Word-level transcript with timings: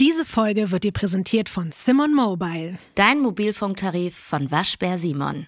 Diese 0.00 0.24
Folge 0.24 0.70
wird 0.70 0.84
dir 0.84 0.92
präsentiert 0.92 1.50
von 1.50 1.72
Simon 1.72 2.14
Mobile. 2.14 2.78
Dein 2.94 3.20
Mobilfunktarif 3.20 4.16
von 4.16 4.50
Waschbär 4.50 4.96
Simon. 4.96 5.46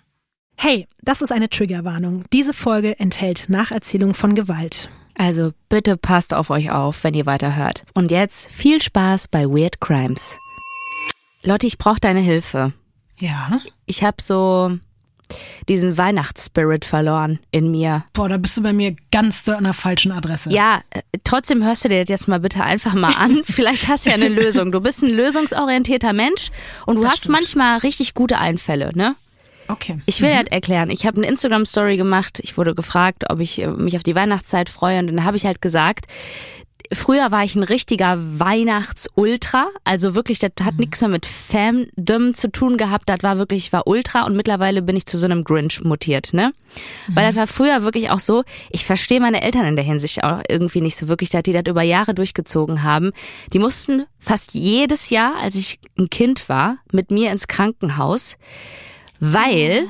Hey, 0.59 0.87
das 1.01 1.23
ist 1.23 1.33
eine 1.33 1.49
Triggerwarnung. 1.49 2.25
Diese 2.35 2.53
Folge 2.53 3.01
enthält 3.01 3.49
Nacherzählung 3.49 4.13
von 4.13 4.35
Gewalt. 4.35 4.91
Also 5.15 5.53
bitte 5.71 5.97
passt 5.97 6.35
auf 6.35 6.51
euch 6.51 6.71
auf, 6.71 7.03
wenn 7.03 7.15
ihr 7.15 7.25
weiterhört. 7.25 7.85
Und 7.95 8.11
jetzt 8.11 8.51
viel 8.51 8.83
Spaß 8.83 9.29
bei 9.29 9.47
Weird 9.47 9.81
Crimes. 9.81 10.37
Lotti, 11.43 11.69
ich 11.69 11.79
brauche 11.79 12.01
deine 12.01 12.21
Hilfe. 12.21 12.75
Ja? 13.19 13.63
Ich 13.87 14.05
habe 14.05 14.21
so 14.21 14.77
diesen 15.69 15.97
Weihnachtsspirit 15.99 16.85
verloren 16.85 17.39
in 17.51 17.71
mir. 17.71 18.05
Boah, 18.13 18.29
da 18.29 18.37
bist 18.37 18.57
du 18.57 18.63
bei 18.63 18.73
mir 18.73 18.97
ganz 19.11 19.49
an 19.49 19.65
der 19.65 19.73
falschen 19.75 20.13
Adresse. 20.13 20.51
Ja, 20.51 20.81
äh, 20.91 21.03
trotzdem 21.25 21.65
hörst 21.65 21.85
du 21.85 21.89
dir 21.89 22.01
das 22.05 22.09
jetzt 22.09 22.29
mal 22.29 22.41
bitte 22.41 22.63
einfach 22.63 22.95
mal 22.95 23.15
an. 23.15 23.43
Vielleicht 23.45 23.89
hast 23.89 24.07
du 24.07 24.11
ja 24.11 24.17
eine 24.17 24.29
Lösung. 24.29 24.73
Du 24.73 24.81
bist 24.81 25.03
ein 25.03 25.11
lösungsorientierter 25.11 26.13
Mensch 26.13 26.49
und 26.87 26.97
du 26.97 27.03
Das 27.03 27.13
hast 27.13 27.19
stimmt. 27.21 27.37
manchmal 27.37 27.79
richtig 27.79 28.15
gute 28.15 28.39
Einfälle, 28.39 28.91
ne? 28.95 29.15
Okay. 29.69 30.01
Ich 30.07 30.21
will 30.21 30.35
halt 30.35 30.51
erklären, 30.51 30.91
ich 30.91 31.07
habe 31.07 31.19
eine 31.19 31.29
Instagram-Story 31.29 31.97
gemacht, 31.97 32.41
ich 32.43 32.59
wurde 32.59 32.75
gefragt, 32.75 33.25
ob 33.31 33.41
ich 33.41 33.63
äh, 33.63 33.69
mich 33.69 33.97
auf 33.97 34.03
die 34.03 34.15
Weihnachtszeit 34.15 34.69
freue 34.69 34.99
und 34.99 35.07
dann 35.07 35.25
habe 35.25 35.37
ich 35.37 35.47
halt 35.47 35.63
gesagt, 35.63 36.07
früher 36.93 37.31
war 37.31 37.45
ich 37.45 37.55
ein 37.55 37.63
richtiger 37.63 38.19
Weihnachts-Ultra, 38.19 39.69
also 39.85 40.15
wirklich, 40.15 40.39
das 40.39 40.53
hat 40.63 40.79
nichts 40.79 41.01
mehr 41.01 41.11
mit 41.11 41.27
Fandom 41.27 42.35
zu 42.35 42.51
tun 42.51 42.77
gehabt, 42.77 43.09
das 43.09 43.23
war 43.23 43.39
wirklich, 43.39 43.67
ich 43.67 43.73
war 43.73 43.87
Ultra 43.87 44.25
und 44.25 44.37
mittlerweile 44.37 44.83
bin 44.83 44.97
ich 44.97 45.07
zu 45.07 45.19
so 45.19 45.27
einem 45.27 45.45
Grinch 45.45 45.83
mutiert, 45.83 46.33
ne? 46.33 46.53
Weil 47.09 47.27
das 47.27 47.37
war 47.37 47.47
früher 47.47 47.83
wirklich 47.83 48.11
auch 48.11 48.21
so, 48.21 48.45
ich 48.71 48.85
verstehe 48.85 49.21
meine 49.21 49.43
Eltern 49.43 49.67
in 49.67 49.77
der 49.77 49.85
Hinsicht 49.85 50.25
auch 50.25 50.41
irgendwie 50.49 50.81
nicht 50.81 50.97
so 50.97 51.09
wirklich, 51.09 51.31
dass 51.31 51.43
die 51.43 51.53
das 51.53 51.65
über 51.67 51.83
Jahre 51.83 52.15
durchgezogen 52.15 52.83
haben. 52.83 53.13
Die 53.53 53.59
mussten 53.59 54.07
fast 54.19 54.55
jedes 54.55 55.11
Jahr, 55.11 55.37
als 55.37 55.55
ich 55.55 55.81
ein 55.99 56.11
Kind 56.11 56.49
war, 56.49 56.79
mit 56.93 57.11
mir 57.11 57.31
ins 57.31 57.49
Krankenhaus, 57.49 58.37
weil 59.21 59.87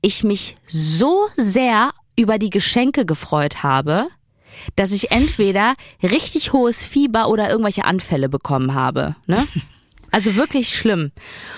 ich 0.00 0.24
mich 0.24 0.56
so 0.66 1.26
sehr 1.36 1.92
über 2.16 2.38
die 2.38 2.50
Geschenke 2.50 3.04
gefreut 3.04 3.62
habe, 3.62 4.08
dass 4.76 4.92
ich 4.92 5.10
entweder 5.10 5.74
richtig 6.02 6.52
hohes 6.52 6.84
Fieber 6.84 7.28
oder 7.28 7.48
irgendwelche 7.50 7.84
Anfälle 7.84 8.28
bekommen 8.28 8.74
habe. 8.74 9.16
Ne? 9.26 9.46
Also 10.12 10.34
wirklich 10.36 10.74
schlimm. 10.74 11.10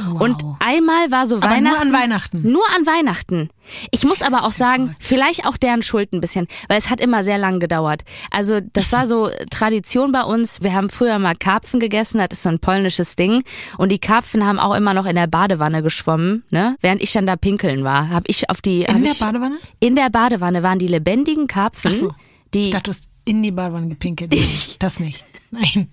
Wow. 0.05 0.21
Und 0.23 0.43
einmal 0.59 1.11
war 1.13 1.27
so 1.27 1.37
Aber 1.37 1.51
Weihnachten. 1.51 1.69
nur 1.69 1.81
an 1.81 1.93
Weihnachten. 2.03 2.51
Nur 2.51 2.63
an 2.75 2.87
Weihnachten. 2.87 3.51
Ich 3.93 4.05
muss 4.05 4.21
aber 4.23 4.43
auch 4.45 4.51
sagen, 4.51 4.97
vielleicht 4.99 5.45
auch 5.47 5.57
deren 5.59 5.83
Schuld 5.83 6.13
ein 6.13 6.21
bisschen, 6.21 6.49
weil 6.67 6.79
es 6.79 6.91
hat 6.91 6.99
immer 7.01 7.23
sehr 7.23 7.39
lang 7.39 7.61
gedauert. 7.61 8.03
Also 8.33 8.59
das 8.73 8.91
war 8.91 9.07
so 9.07 9.31
Tradition 9.51 10.11
bei 10.11 10.23
uns. 10.23 10.61
Wir 10.63 10.73
haben 10.73 10.89
früher 10.89 11.19
mal 11.21 11.37
Karpfen 11.37 11.79
gegessen, 11.79 12.19
das 12.19 12.29
ist 12.33 12.43
so 12.43 12.49
ein 12.49 12.59
polnisches 12.59 13.15
Ding. 13.15 13.45
Und 13.77 13.91
die 13.93 14.01
Karpfen 14.01 14.45
haben 14.45 14.59
auch 14.59 14.75
immer 14.75 14.95
noch 14.95 15.07
in 15.07 15.15
der 15.15 15.29
Badewanne 15.29 15.83
geschwommen, 15.83 16.43
ne? 16.51 16.75
Während 16.81 17.01
ich 17.03 17.13
dann 17.13 17.27
da 17.27 17.37
pinkeln 17.37 17.85
war, 17.85 18.09
habe 18.09 18.25
ich 18.29 18.51
auf 18.51 18.61
die 18.61 18.81
In 18.83 18.95
hab 18.95 19.03
der 19.03 19.13
ich, 19.13 19.19
Badewanne? 19.21 19.59
in 19.79 19.95
der 19.95 20.11
Badewanne 20.11 20.65
waren 20.65 20.79
die 20.81 20.89
lebendigen 20.89 21.47
Karpfen, 21.47 21.93
Ach 21.93 21.97
so. 21.97 22.15
Die 22.55 22.65
Ich 22.65 22.71
dachte, 22.71 22.85
du 22.85 22.91
hast 22.91 23.09
in 23.25 23.43
die 23.43 23.51
Badewanne 23.51 23.89
gepinkelt. 23.89 24.35
Das 24.79 25.01
nicht. 25.01 25.23
Nein. 25.51 25.89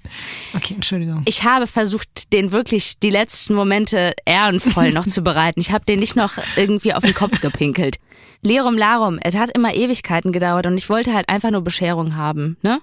Okay, 0.53 0.73
Entschuldigung. 0.73 1.22
ich 1.25 1.44
habe 1.44 1.67
versucht, 1.67 2.31
den 2.34 2.52
wirklich 2.52 3.00
die 3.00 3.09
letzten 3.09 3.56
Momente 3.56 4.14
ehrenvoll 4.25 4.92
noch 4.92 5.08
zu 5.08 5.22
bereiten. 5.22 5.59
Ich 5.59 5.72
habe 5.72 5.86
den 5.86 6.00
nicht 6.00 6.16
noch 6.16 6.33
irgendwie 6.56 6.94
auf 6.94 7.03
den 7.03 7.14
Kopf 7.14 7.39
gepinkelt. 7.42 7.98
Lerum 8.41 8.77
Larum, 8.77 9.19
es 9.21 9.35
hat 9.35 9.55
immer 9.55 9.73
Ewigkeiten 9.73 10.31
gedauert 10.31 10.67
und 10.67 10.77
ich 10.77 10.89
wollte 10.89 11.13
halt 11.13 11.30
einfach 11.30 11.52
nur 11.52 11.63
Bescherung 11.63 12.16
haben, 12.16 12.58
ne? 12.61 12.81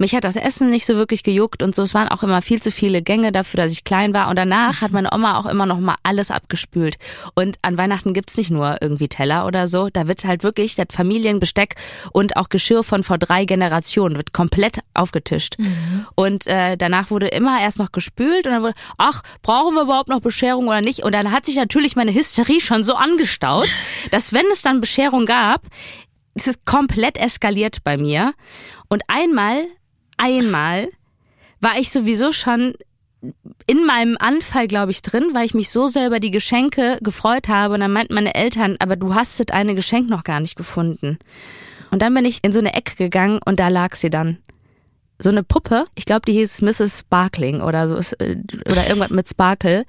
Mich 0.00 0.14
hat 0.14 0.24
das 0.24 0.36
Essen 0.36 0.70
nicht 0.70 0.86
so 0.86 0.96
wirklich 0.96 1.22
gejuckt 1.22 1.62
und 1.62 1.74
so. 1.74 1.82
Es 1.82 1.92
waren 1.92 2.08
auch 2.08 2.22
immer 2.22 2.40
viel 2.40 2.62
zu 2.62 2.70
viele 2.70 3.02
Gänge 3.02 3.32
dafür, 3.32 3.58
dass 3.58 3.72
ich 3.72 3.84
klein 3.84 4.14
war. 4.14 4.28
Und 4.28 4.36
danach 4.36 4.80
hat 4.80 4.92
meine 4.92 5.10
Oma 5.12 5.38
auch 5.38 5.44
immer 5.44 5.66
noch 5.66 5.78
mal 5.78 5.96
alles 6.02 6.30
abgespült. 6.30 6.96
Und 7.34 7.58
an 7.60 7.76
Weihnachten 7.76 8.14
gibt's 8.14 8.38
nicht 8.38 8.50
nur 8.50 8.78
irgendwie 8.80 9.08
Teller 9.08 9.46
oder 9.46 9.68
so. 9.68 9.90
Da 9.90 10.08
wird 10.08 10.24
halt 10.24 10.42
wirklich 10.42 10.74
das 10.74 10.86
Familienbesteck 10.90 11.74
und 12.12 12.38
auch 12.38 12.48
Geschirr 12.48 12.82
von 12.82 13.02
vor 13.02 13.18
drei 13.18 13.44
Generationen 13.44 14.16
wird 14.16 14.32
komplett 14.32 14.78
aufgetischt. 14.94 15.56
Und 16.14 16.46
äh, 16.46 16.78
danach 16.78 17.10
wurde 17.10 17.28
immer 17.28 17.60
erst 17.60 17.78
noch 17.78 17.92
gespült 17.92 18.46
und 18.46 18.52
dann 18.52 18.62
wurde, 18.62 18.74
ach, 18.96 19.20
brauchen 19.42 19.74
wir 19.74 19.82
überhaupt 19.82 20.08
noch 20.08 20.20
Bescherung 20.20 20.68
oder 20.68 20.80
nicht? 20.80 21.02
Und 21.02 21.12
dann 21.12 21.30
hat 21.30 21.44
sich 21.44 21.56
natürlich 21.56 21.94
meine 21.94 22.14
Hysterie 22.14 22.62
schon 22.62 22.84
so 22.84 22.94
angestaut, 22.94 23.68
dass 24.12 24.32
wenn 24.32 24.46
es 24.50 24.62
dann 24.62 24.69
Bescherung 24.78 25.26
gab, 25.26 25.62
es 26.34 26.46
ist 26.46 26.64
komplett 26.64 27.16
eskaliert 27.18 27.82
bei 27.82 27.96
mir. 27.96 28.34
Und 28.88 29.02
einmal, 29.08 29.64
einmal 30.16 30.88
war 31.60 31.78
ich 31.78 31.90
sowieso 31.90 32.32
schon 32.32 32.74
in 33.66 33.84
meinem 33.84 34.16
Anfall, 34.18 34.66
glaube 34.66 34.92
ich, 34.92 35.02
drin, 35.02 35.30
weil 35.32 35.44
ich 35.44 35.54
mich 35.54 35.70
so 35.70 35.88
sehr 35.88 36.06
über 36.06 36.20
die 36.20 36.30
Geschenke 36.30 36.98
gefreut 37.02 37.48
habe. 37.48 37.74
Und 37.74 37.80
dann 37.80 37.92
meinten 37.92 38.14
meine 38.14 38.34
Eltern, 38.34 38.76
aber 38.78 38.96
du 38.96 39.14
hast 39.14 39.40
das 39.40 39.48
eine 39.48 39.74
Geschenk 39.74 40.08
noch 40.08 40.24
gar 40.24 40.40
nicht 40.40 40.56
gefunden. 40.56 41.18
Und 41.90 42.02
dann 42.02 42.14
bin 42.14 42.24
ich 42.24 42.38
in 42.42 42.52
so 42.52 42.60
eine 42.60 42.74
Ecke 42.74 42.94
gegangen 42.96 43.40
und 43.44 43.60
da 43.60 43.68
lag 43.68 43.94
sie 43.94 44.10
dann. 44.10 44.38
So 45.18 45.28
eine 45.28 45.42
Puppe, 45.42 45.84
ich 45.94 46.06
glaube, 46.06 46.22
die 46.26 46.32
hieß 46.32 46.62
Mrs. 46.62 47.00
Sparkling 47.00 47.60
oder 47.60 47.88
so, 47.88 47.96
äh, 48.24 48.36
oder 48.64 48.88
irgendwas 48.88 49.10
mit 49.10 49.28
Sparkle. 49.28 49.84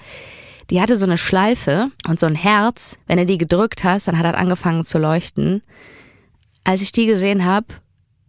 Die 0.71 0.79
hatte 0.79 0.95
so 0.95 1.05
eine 1.05 1.17
Schleife 1.17 1.91
und 2.07 2.17
so 2.17 2.25
ein 2.25 2.35
Herz. 2.35 2.97
Wenn 3.05 3.17
du 3.17 3.25
die 3.25 3.37
gedrückt 3.37 3.83
hast, 3.83 4.07
dann 4.07 4.17
hat 4.17 4.25
das 4.25 4.35
angefangen 4.35 4.85
zu 4.85 4.97
leuchten. 4.97 5.61
Als 6.63 6.81
ich 6.81 6.93
die 6.93 7.05
gesehen 7.05 7.43
habe, 7.43 7.67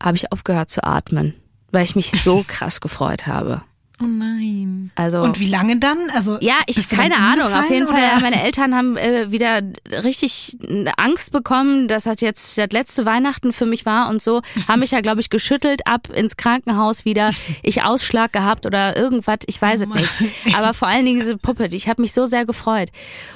habe 0.03 0.17
ich 0.17 0.33
aufgehört 0.33 0.69
zu 0.69 0.83
atmen, 0.83 1.35
weil 1.71 1.85
ich 1.85 1.95
mich 1.95 2.11
so 2.11 2.45
krass 2.47 2.81
gefreut 2.81 3.29
habe. 3.29 3.63
Oh 4.03 4.07
nein. 4.07 4.91
Also 4.95 5.21
Und 5.23 5.39
wie 5.39 5.49
lange 5.49 5.79
dann? 5.79 6.11
Also 6.15 6.39
ja, 6.41 6.55
ich 6.67 6.89
keine 6.89 7.17
Ahnung. 7.17 7.53
Auf 7.53 7.71
jeden 7.71 7.87
Fall, 7.87 7.99
oder? 7.99 8.15
ja, 8.15 8.21
meine 8.21 8.43
Eltern 8.43 8.75
haben 8.75 8.97
äh, 8.97 9.31
wieder 9.31 9.63
richtig 10.03 10.57
Angst 10.97 11.31
bekommen, 11.33 11.89
dass 11.89 12.05
das 12.05 12.21
jetzt 12.21 12.59
das 12.59 12.71
letzte 12.73 13.05
Weihnachten 13.07 13.53
für 13.53 13.67
mich 13.67 13.87
war 13.87 14.09
und 14.09 14.21
so. 14.21 14.43
Haben 14.69 14.81
mich 14.81 14.91
ja, 14.91 15.01
glaube 15.01 15.21
ich, 15.21 15.31
geschüttelt 15.31 15.87
ab 15.87 16.09
ins 16.11 16.37
Krankenhaus 16.37 17.05
wieder. 17.05 17.31
Ich 17.63 17.83
Ausschlag 17.83 18.33
gehabt 18.33 18.67
oder 18.67 18.97
irgendwas. 18.97 19.39
Ich 19.47 19.61
weiß 19.61 19.83
es 19.83 19.87
Mann. 19.89 19.99
nicht. 19.99 20.13
Aber 20.55 20.75
vor 20.75 20.89
allen 20.89 21.05
Dingen 21.07 21.21
diese 21.21 21.37
Puppe. 21.37 21.67
Ich 21.73 21.89
habe 21.89 22.03
mich 22.03 22.13
so 22.13 22.27
sehr 22.27 22.45
gefreut. 22.45 22.91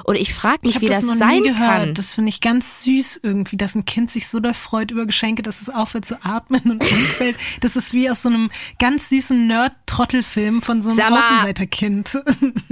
Und 0.05 0.16
ich 0.16 0.34
frage 0.34 0.60
mich, 0.62 0.76
Ich 0.76 0.81
wie 0.81 0.88
das, 0.88 0.99
das 0.99 1.06
noch 1.06 1.15
sein 1.16 1.41
nie 1.41 1.49
gehört. 1.49 1.69
kann. 1.69 1.94
Das 1.94 2.12
finde 2.15 2.31
ich 2.31 2.41
ganz 2.41 2.82
süß 2.84 3.21
irgendwie, 3.22 3.56
dass 3.56 3.75
ein 3.75 3.84
Kind 3.84 4.10
sich 4.10 4.28
so 4.28 4.41
doll 4.41 4.55
freut 4.55 4.91
über 4.91 5.06
Geschenke, 5.06 5.43
dass 5.43 5.60
es 5.62 5.71
aufhört 5.71 6.05
zu 6.05 6.25
atmen 6.25 6.62
und 6.65 6.82
umfällt. 6.91 7.37
Das 7.60 7.76
ist 7.76 7.93
wie 7.93 8.10
aus 8.10 8.22
so 8.22 8.28
einem 8.28 8.50
ganz 8.78 9.09
süßen 9.09 9.47
Nerd-Trottelfilm 9.47 10.56
von 10.62 10.83
so 10.83 10.91
einem. 10.91 11.15
Außenseiterkind. 11.15 12.19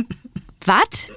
Was? 0.65 1.11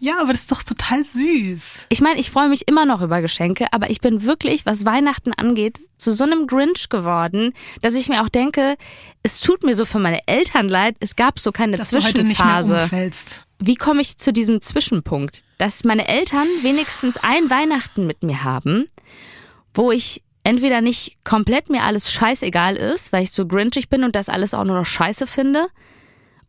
ja, 0.00 0.20
aber 0.20 0.32
das 0.32 0.42
ist 0.42 0.52
doch 0.52 0.62
total 0.62 1.02
süß. 1.04 1.86
Ich 1.88 2.00
meine, 2.00 2.20
ich 2.20 2.30
freue 2.30 2.48
mich 2.48 2.68
immer 2.68 2.84
noch 2.84 3.00
über 3.02 3.20
Geschenke, 3.20 3.72
aber 3.72 3.90
ich 3.90 4.00
bin 4.00 4.22
wirklich, 4.24 4.66
was 4.66 4.84
Weihnachten 4.84 5.32
angeht, 5.32 5.80
zu 5.98 6.12
so 6.12 6.24
einem 6.24 6.46
Grinch 6.46 6.88
geworden, 6.88 7.52
dass 7.82 7.94
ich 7.94 8.08
mir 8.08 8.22
auch 8.22 8.28
denke, 8.28 8.76
es 9.22 9.40
tut 9.40 9.64
mir 9.64 9.74
so 9.74 9.84
für 9.84 9.98
meine 9.98 10.20
Eltern 10.26 10.68
leid, 10.68 10.96
es 11.00 11.16
gab 11.16 11.40
so 11.40 11.52
keine 11.52 11.76
Dass 11.76 11.90
du 11.90 11.96
heute 11.96 12.22
nicht 12.22 12.38
mehr 12.38 12.62
Zwischenphase. 12.62 12.82
umfällst. 12.82 13.46
Wie 13.58 13.76
komme 13.76 14.02
ich 14.02 14.18
zu 14.18 14.32
diesem 14.32 14.60
Zwischenpunkt? 14.60 15.42
Dass 15.58 15.84
meine 15.84 16.06
Eltern 16.06 16.46
wenigstens 16.62 17.16
ein 17.16 17.48
Weihnachten 17.50 18.06
mit 18.06 18.22
mir 18.22 18.44
haben, 18.44 18.86
wo 19.74 19.90
ich 19.90 20.22
entweder 20.46 20.80
nicht 20.80 21.16
komplett 21.24 21.70
mir 21.70 21.82
alles 21.82 22.12
scheißegal 22.12 22.76
ist, 22.76 23.12
weil 23.12 23.24
ich 23.24 23.32
so 23.32 23.46
grinchig 23.46 23.88
bin 23.88 24.04
und 24.04 24.14
das 24.14 24.28
alles 24.28 24.54
auch 24.54 24.62
nur 24.62 24.76
noch 24.76 24.86
scheiße 24.86 25.26
finde, 25.26 25.66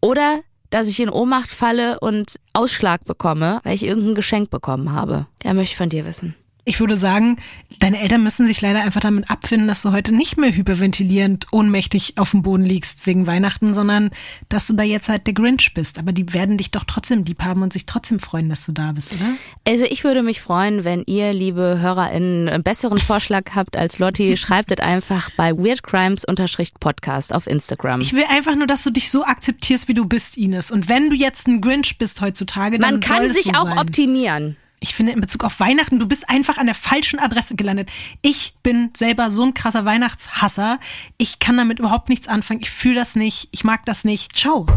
oder 0.01 0.41
dass 0.69 0.87
ich 0.87 0.99
in 0.99 1.09
Ohnmacht 1.09 1.49
falle 1.49 1.99
und 1.99 2.35
Ausschlag 2.53 3.05
bekomme, 3.05 3.59
weil 3.63 3.73
ich 3.73 3.83
irgendein 3.83 4.13
Geschenk 4.13 4.51
bekommen 4.51 4.91
habe. 4.91 5.25
Ja, 5.43 5.55
möchte 5.55 5.71
ich 5.71 5.77
von 5.77 5.89
dir 5.89 6.05
wissen. 6.05 6.35
Ich 6.67 6.81
würde 6.81 6.97
sagen, 6.97 7.37
deine 7.79 8.01
Eltern 8.01 8.23
müssen 8.23 8.45
sich 8.45 8.59
leider 8.59 8.81
einfach 8.81 8.99
damit 8.99 9.31
abfinden, 9.31 9.69
dass 9.69 9.83
du 9.83 9.93
heute 9.93 10.13
nicht 10.13 10.37
mehr 10.37 10.53
hyperventilierend 10.53 11.47
ohnmächtig 11.51 12.15
auf 12.17 12.31
dem 12.31 12.41
Boden 12.41 12.63
liegst 12.63 13.07
wegen 13.07 13.25
Weihnachten, 13.25 13.73
sondern 13.73 14.09
dass 14.49 14.67
du 14.67 14.73
da 14.73 14.83
jetzt 14.83 15.07
halt 15.07 15.27
der 15.27 15.33
Grinch 15.33 15.73
bist. 15.73 15.97
Aber 15.97 16.11
die 16.11 16.33
werden 16.33 16.57
dich 16.57 16.71
doch 16.71 16.83
trotzdem 16.83 17.23
lieb 17.23 17.41
haben 17.41 17.61
und 17.61 17.71
sich 17.71 17.85
trotzdem 17.85 18.19
freuen, 18.19 18.49
dass 18.49 18.65
du 18.65 18.73
da 18.73 18.91
bist, 18.91 19.13
oder? 19.13 19.35
Also 19.65 19.85
ich 19.85 20.03
würde 20.03 20.23
mich 20.23 20.41
freuen, 20.41 20.83
wenn 20.83 21.03
ihr, 21.05 21.31
liebe 21.31 21.79
HörerInnen, 21.79 22.49
einen 22.49 22.63
besseren 22.63 22.99
Vorschlag 22.99 23.55
habt 23.55 23.77
als 23.77 23.97
Lotti. 23.99 24.35
Schreibt 24.37 24.69
es 24.69 24.79
einfach 24.79 25.29
bei 25.37 25.53
weirdcrimes-podcast 25.57 27.33
auf 27.33 27.47
Instagram. 27.47 28.01
Ich 28.01 28.11
will 28.13 28.25
einfach 28.29 28.55
nur, 28.55 28.67
dass 28.67 28.83
du 28.83 28.89
dich 28.89 29.09
so 29.09 29.23
akzeptierst, 29.23 29.87
wie 29.87 29.93
du 29.93 30.05
bist, 30.05 30.37
Ines. 30.37 30.71
Und 30.71 30.89
wenn 30.89 31.09
du 31.09 31.15
jetzt 31.15 31.47
ein 31.47 31.61
Grinch 31.61 31.97
bist 31.97 32.19
heutzutage, 32.19 32.77
dann 32.77 32.95
Man 32.95 32.99
kann 32.99 33.29
sich 33.31 33.45
so 33.45 33.51
auch 33.51 33.69
sein. 33.69 33.77
optimieren. 33.77 34.57
Ich 34.79 34.93
finde 34.93 35.11
in 35.13 35.21
Bezug 35.21 35.43
auf 35.43 35.59
Weihnachten, 35.59 35.99
du 35.99 36.07
bist 36.07 36.29
einfach 36.29 36.57
an 36.57 36.67
der 36.67 36.75
falschen 36.75 37.19
Adresse 37.19 37.55
gelandet. 37.55 37.89
Ich 38.21 38.55
bin 38.61 38.91
selber 38.95 39.31
so 39.31 39.43
ein 39.43 39.53
krasser 39.53 39.85
Weihnachtshasser. 39.85 40.79
Ich 41.17 41.39
kann 41.39 41.57
damit 41.57 41.79
überhaupt 41.79 42.09
nichts 42.09 42.27
anfangen. 42.27 42.61
Ich 42.61 42.69
fühle 42.69 42.95
das 42.95 43.15
nicht. 43.15 43.49
Ich 43.51 43.63
mag 43.63 43.85
das 43.85 44.03
nicht. 44.03 44.35
Ciao. 44.35 44.67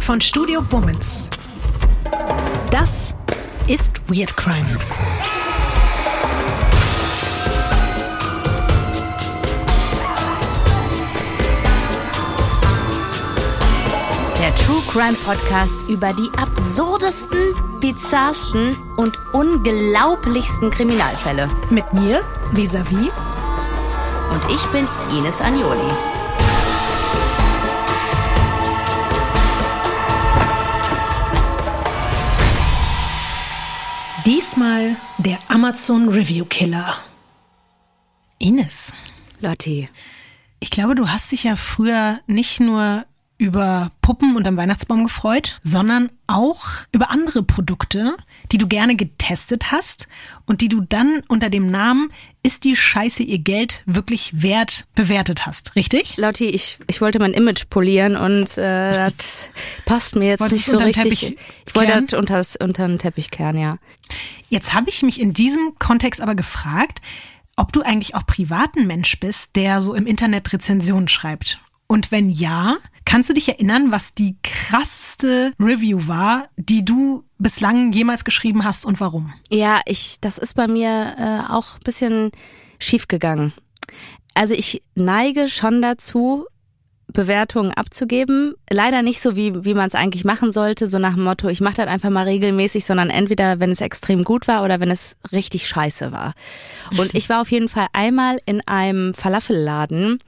Von 0.00 0.20
Studio 0.20 0.60
Womans. 0.72 1.30
Das 2.70 3.14
ist 3.68 4.00
Weird 4.08 4.36
Crimes. 4.36 4.92
True 14.58 14.82
Crime 14.86 15.16
Podcast 15.24 15.80
über 15.88 16.12
die 16.12 16.30
absurdesten, 16.36 17.40
bizarrsten 17.80 18.76
und 18.96 19.16
unglaublichsten 19.32 20.70
Kriminalfälle. 20.70 21.48
Mit 21.70 21.92
mir, 21.92 22.22
Visavi. 22.52 23.10
Und 24.30 24.54
ich 24.54 24.64
bin 24.66 24.86
Ines 25.16 25.40
Agnoli. 25.40 25.90
Diesmal 34.26 34.96
der 35.16 35.38
Amazon 35.48 36.10
Review 36.10 36.44
Killer. 36.44 36.94
Ines. 38.38 38.92
Lotti. 39.40 39.88
Ich 40.60 40.70
glaube, 40.70 40.94
du 40.94 41.08
hast 41.08 41.32
dich 41.32 41.44
ja 41.44 41.56
früher 41.56 42.20
nicht 42.26 42.60
nur 42.60 43.06
über 43.38 43.92
Puppen 44.02 44.36
unterm 44.36 44.56
Weihnachtsbaum 44.56 45.04
gefreut, 45.04 45.60
sondern 45.62 46.10
auch 46.26 46.66
über 46.90 47.12
andere 47.12 47.44
Produkte, 47.44 48.16
die 48.50 48.58
du 48.58 48.66
gerne 48.66 48.96
getestet 48.96 49.70
hast 49.70 50.08
und 50.44 50.60
die 50.60 50.68
du 50.68 50.80
dann 50.80 51.22
unter 51.28 51.48
dem 51.48 51.70
Namen 51.70 52.10
ist 52.42 52.64
die 52.64 52.74
Scheiße 52.74 53.22
ihr 53.22 53.38
Geld 53.38 53.84
wirklich 53.86 54.42
wert 54.42 54.86
bewertet 54.96 55.46
hast, 55.46 55.76
richtig? 55.76 56.16
Lotti, 56.16 56.46
ich, 56.46 56.78
ich 56.88 57.00
wollte 57.00 57.20
mein 57.20 57.32
Image 57.32 57.66
polieren 57.70 58.16
und 58.16 58.58
äh, 58.58 59.12
das 59.16 59.48
passt 59.84 60.16
mir 60.16 60.30
jetzt 60.30 60.40
Wolltest 60.40 60.68
nicht 60.68 60.70
so 60.70 60.78
richtig. 60.78 61.20
Teppich 61.20 61.38
Ich 61.66 61.74
wollte 61.76 62.02
das 62.02 62.18
unter, 62.18 62.42
unter 62.60 62.88
den 62.88 62.98
Teppich 62.98 63.30
kehren, 63.30 63.56
ja. 63.56 63.78
Jetzt 64.48 64.74
habe 64.74 64.90
ich 64.90 65.02
mich 65.02 65.20
in 65.20 65.32
diesem 65.32 65.74
Kontext 65.78 66.20
aber 66.20 66.34
gefragt, 66.34 67.00
ob 67.54 67.72
du 67.72 67.82
eigentlich 67.82 68.14
auch 68.16 68.26
privaten 68.26 68.86
Mensch 68.86 69.18
bist, 69.20 69.54
der 69.54 69.80
so 69.80 69.94
im 69.94 70.06
Internet 70.06 70.52
Rezensionen 70.52 71.08
schreibt. 71.08 71.60
Und 71.88 72.12
wenn 72.12 72.28
ja, 72.30 72.76
kannst 73.08 73.30
du 73.30 73.34
dich 73.34 73.48
erinnern, 73.48 73.90
was 73.90 74.12
die 74.12 74.36
krasseste 74.42 75.52
Review 75.58 76.06
war, 76.06 76.48
die 76.56 76.84
du 76.84 77.24
bislang 77.38 77.90
jemals 77.92 78.22
geschrieben 78.22 78.64
hast 78.64 78.84
und 78.84 79.00
warum? 79.00 79.32
Ja, 79.48 79.80
ich, 79.86 80.20
das 80.20 80.36
ist 80.36 80.54
bei 80.54 80.68
mir 80.68 81.14
äh, 81.16 81.50
auch 81.50 81.76
ein 81.76 81.84
bisschen 81.84 82.30
schief 82.78 83.08
gegangen. 83.08 83.54
Also 84.34 84.52
ich 84.52 84.82
neige 84.94 85.48
schon 85.48 85.80
dazu, 85.80 86.44
Bewertungen 87.10 87.72
abzugeben. 87.72 88.54
Leider 88.68 89.00
nicht 89.00 89.22
so, 89.22 89.34
wie, 89.34 89.64
wie 89.64 89.72
man 89.72 89.86
es 89.86 89.94
eigentlich 89.94 90.26
machen 90.26 90.52
sollte, 90.52 90.86
so 90.86 90.98
nach 90.98 91.14
dem 91.14 91.24
Motto, 91.24 91.48
ich 91.48 91.62
mache 91.62 91.76
das 91.76 91.86
einfach 91.86 92.10
mal 92.10 92.26
regelmäßig, 92.26 92.84
sondern 92.84 93.08
entweder, 93.08 93.58
wenn 93.58 93.70
es 93.70 93.80
extrem 93.80 94.22
gut 94.22 94.46
war 94.46 94.62
oder 94.62 94.80
wenn 94.80 94.90
es 94.90 95.16
richtig 95.32 95.66
scheiße 95.66 96.12
war. 96.12 96.34
Und 96.98 97.14
ich 97.14 97.30
war 97.30 97.40
auf 97.40 97.50
jeden 97.50 97.70
Fall 97.70 97.86
einmal 97.94 98.38
in 98.44 98.60
einem 98.68 99.14
Falafelladen 99.14 100.18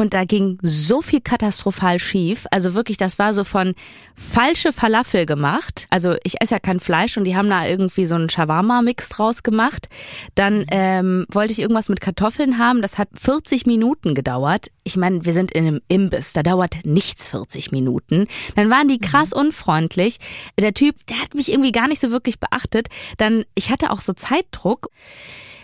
und 0.00 0.14
da 0.14 0.24
ging 0.24 0.58
so 0.62 1.02
viel 1.02 1.20
katastrophal 1.20 1.98
schief. 1.98 2.46
Also 2.50 2.74
wirklich, 2.74 2.96
das 2.96 3.18
war 3.18 3.34
so 3.34 3.44
von 3.44 3.74
falsche 4.14 4.72
Falafel 4.72 5.26
gemacht. 5.26 5.86
Also 5.90 6.16
ich 6.24 6.40
esse 6.40 6.54
ja 6.54 6.58
kein 6.58 6.80
Fleisch 6.80 7.16
und 7.16 7.24
die 7.24 7.36
haben 7.36 7.48
da 7.50 7.66
irgendwie 7.66 8.06
so 8.06 8.14
einen 8.14 8.28
Shawarma-Mix 8.28 9.10
draus 9.10 9.42
gemacht. 9.42 9.86
Dann 10.34 10.64
ähm, 10.70 11.26
wollte 11.30 11.52
ich 11.52 11.60
irgendwas 11.60 11.88
mit 11.88 12.00
Kartoffeln 12.00 12.58
haben. 12.58 12.82
Das 12.82 12.98
hat 12.98 13.08
40 13.14 13.66
Minuten 13.66 14.14
gedauert. 14.14 14.68
Ich 14.84 14.96
meine, 14.96 15.24
wir 15.24 15.34
sind 15.34 15.52
in 15.52 15.66
einem 15.66 15.80
Imbiss. 15.88 16.32
Da 16.32 16.42
dauert 16.42 16.84
nichts 16.84 17.28
40 17.28 17.70
Minuten. 17.70 18.26
Dann 18.56 18.70
waren 18.70 18.88
die 18.88 18.98
krass 18.98 19.32
unfreundlich. 19.32 20.18
Der 20.58 20.74
Typ, 20.74 20.96
der 21.06 21.20
hat 21.20 21.34
mich 21.34 21.52
irgendwie 21.52 21.72
gar 21.72 21.88
nicht 21.88 22.00
so 22.00 22.10
wirklich 22.10 22.40
beachtet. 22.40 22.88
Dann, 23.18 23.44
ich 23.54 23.70
hatte 23.70 23.90
auch 23.90 24.00
so 24.00 24.14
Zeitdruck. 24.14 24.88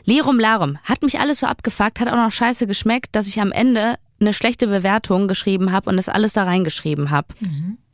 Lirum 0.05 0.39
Larum. 0.39 0.79
Hat 0.85 1.03
mich 1.03 1.19
alles 1.19 1.41
so 1.41 1.49
abgefuckt, 1.49 1.99
hat 1.99 2.09
auch 2.09 2.15
noch 2.15 2.31
scheiße 2.31 2.69
geschmeckt, 2.69 3.17
dass 3.17 3.27
ich 3.27 3.41
am 3.41 3.51
Ende 3.51 3.97
eine 4.21 4.33
schlechte 4.33 4.67
Bewertung 4.67 5.29
geschrieben 5.29 5.73
habe 5.73 5.91
und 5.91 5.97
das 5.97 6.09
alles 6.09 6.33
da 6.33 6.45
reingeschrieben 6.45 7.11
habe. 7.11 7.29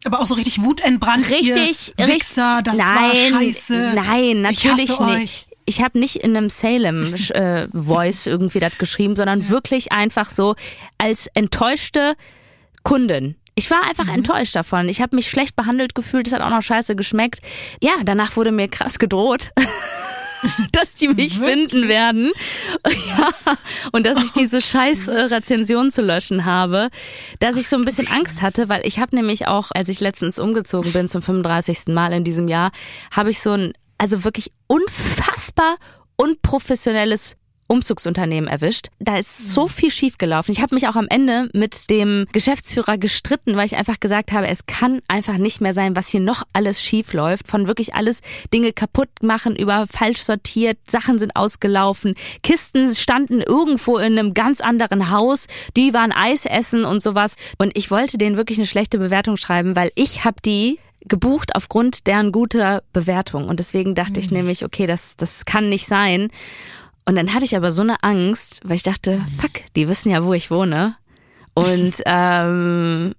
Aber 0.05 0.21
auch 0.21 0.27
so 0.27 0.35
richtig 0.35 0.63
wutentbrannt. 0.63 1.29
Richtig, 1.31 1.95
ihr 1.97 2.07
Wichser, 2.09 2.61
das 2.63 2.77
nein, 2.77 2.87
war 2.89 3.15
scheiße. 3.41 3.93
Nein, 3.95 4.43
natürlich 4.43 4.89
ich 4.91 5.01
nicht. 5.01 5.47
Ich 5.65 5.81
habe 5.81 5.99
nicht 5.99 6.17
in 6.17 6.37
einem 6.37 6.51
Salem 6.51 7.15
äh, 7.15 7.69
Voice 7.73 8.27
irgendwie 8.27 8.59
das 8.59 8.79
geschrieben, 8.79 9.15
sondern 9.15 9.49
wirklich 9.49 9.93
einfach 9.93 10.29
so 10.31 10.57
als 10.99 11.29
enttäuschte 11.35 12.15
Kundin. 12.83 13.37
Ich 13.55 13.71
war 13.71 13.83
einfach 13.89 14.07
Mhm. 14.07 14.15
enttäuscht 14.15 14.57
davon. 14.57 14.89
Ich 14.89 15.01
habe 15.01 15.15
mich 15.15 15.31
schlecht 15.31 15.55
behandelt 15.55 15.95
gefühlt, 15.95 16.27
es 16.27 16.33
hat 16.33 16.41
auch 16.41 16.51
noch 16.51 16.63
scheiße 16.63 16.97
geschmeckt. 16.97 17.41
Ja, 17.81 17.93
danach 18.05 18.35
wurde 18.37 18.51
mir 18.51 18.67
krass 18.69 18.99
gedroht. 18.99 19.51
dass 20.73 20.94
die 20.94 21.09
mich 21.09 21.39
finden 21.39 21.89
werden. 21.89 22.33
Ja, 22.85 23.56
und 23.93 24.06
dass 24.06 24.23
ich 24.23 24.33
diese 24.33 24.61
scheiß 24.61 25.09
äh, 25.09 25.21
Rezension 25.23 25.91
zu 25.91 26.03
löschen 26.03 26.44
habe, 26.44 26.89
dass 27.41 27.56
ich 27.56 27.69
so 27.69 27.77
ein 27.77 27.85
bisschen 27.85 28.09
Angst 28.09 28.43
hatte, 28.43 28.69
weil 28.69 28.87
ich 28.87 28.99
habe 28.99 29.15
nämlich 29.15 29.49
auch, 29.49 29.71
als 29.75 29.89
ich 29.89 30.00
letztens 30.00 30.39
umgezogen 30.39 30.93
bin 30.93 31.09
zum 31.09 31.23
35. 31.23 31.89
Mal 31.89 32.12
in 32.12 32.25
diesem 32.25 32.49
Jahr, 32.49 32.71
habe 33.11 33.31
ich 33.31 33.41
so 33.41 33.53
ein 33.53 33.73
also 33.99 34.25
wirklich 34.25 34.50
unfassbar 34.67 35.77
unprofessionelles 36.17 37.37
Umzugsunternehmen 37.73 38.49
erwischt. 38.49 38.89
Da 38.99 39.17
ist 39.17 39.53
so 39.53 39.67
viel 39.67 39.91
schiefgelaufen. 39.91 40.53
Ich 40.53 40.61
habe 40.61 40.75
mich 40.75 40.89
auch 40.89 40.97
am 40.97 41.09
Ende 41.09 41.49
mit 41.55 41.89
dem 41.91 42.27
Geschäftsführer 42.33 42.99
gestritten, 42.99 43.57
weil 43.57 43.67
ich 43.67 43.77
einfach 43.77 43.99
gesagt 43.99 44.31
habe, 44.31 44.47
es 44.47 44.67
kann 44.67 45.01
einfach 45.09 45.39
nicht 45.39 45.61
mehr 45.61 45.73
sein, 45.73 45.97
was 45.97 46.09
hier 46.09 46.21
noch 46.21 46.43
alles 46.53 46.83
schief 46.83 47.15
läuft. 47.15 47.49
Von 47.49 47.67
wirklich 47.67 47.95
alles 47.95 48.21
Dinge 48.53 48.73
kaputt 48.73 49.09
machen, 49.23 49.57
über 49.57 49.87
falsch 49.87 50.21
sortiert, 50.23 50.79
Sachen 50.87 51.19
sind 51.19 51.35
ausgelaufen, 51.35 52.15
Kisten 52.43 52.95
standen 52.95 53.41
irgendwo 53.41 53.97
in 53.97 54.19
einem 54.19 54.35
ganz 54.35 54.61
anderen 54.61 55.11
Haus, 55.11 55.47
die 55.77 55.95
waren 55.95 56.13
Eis 56.13 56.45
essen 56.45 56.85
und 56.85 57.03
sowas. 57.03 57.37
Und 57.57 57.77
ich 57.77 57.91
wollte 57.91 58.19
denen 58.19 58.37
wirklich 58.37 58.59
eine 58.59 58.67
schlechte 58.67 58.99
Bewertung 58.99 59.39
schreiben, 59.39 59.75
weil 59.77 59.91
ich 59.95 60.25
habe 60.25 60.37
die 60.45 60.79
gebucht 61.05 61.55
aufgrund 61.57 62.07
deren 62.07 62.33
guter 62.33 62.83
Bewertung. 62.93 63.49
Und 63.49 63.59
deswegen 63.59 63.95
dachte 63.95 64.21
ich 64.21 64.31
nämlich, 64.31 64.65
okay, 64.65 64.87
das, 64.87 65.17
das 65.17 65.45
kann 65.45 65.69
nicht 65.69 65.87
sein. 65.87 66.29
Und 67.05 67.17
dann 67.17 67.35
hatte 67.35 67.45
ich 67.45 67.57
aber 67.57 67.73
so 67.73 67.83
eine 67.83 67.97
Angst, 68.03 68.61
weil 68.65 68.77
ich 68.77 68.83
dachte, 68.83 69.21
fuck, 69.37 69.63
die 69.75 69.89
wissen 69.89 70.11
ja, 70.11 70.25
wo 70.25 70.33
ich 70.35 70.51
wohne. 70.51 70.97
Und 71.55 71.95
ähm, 72.07 73.15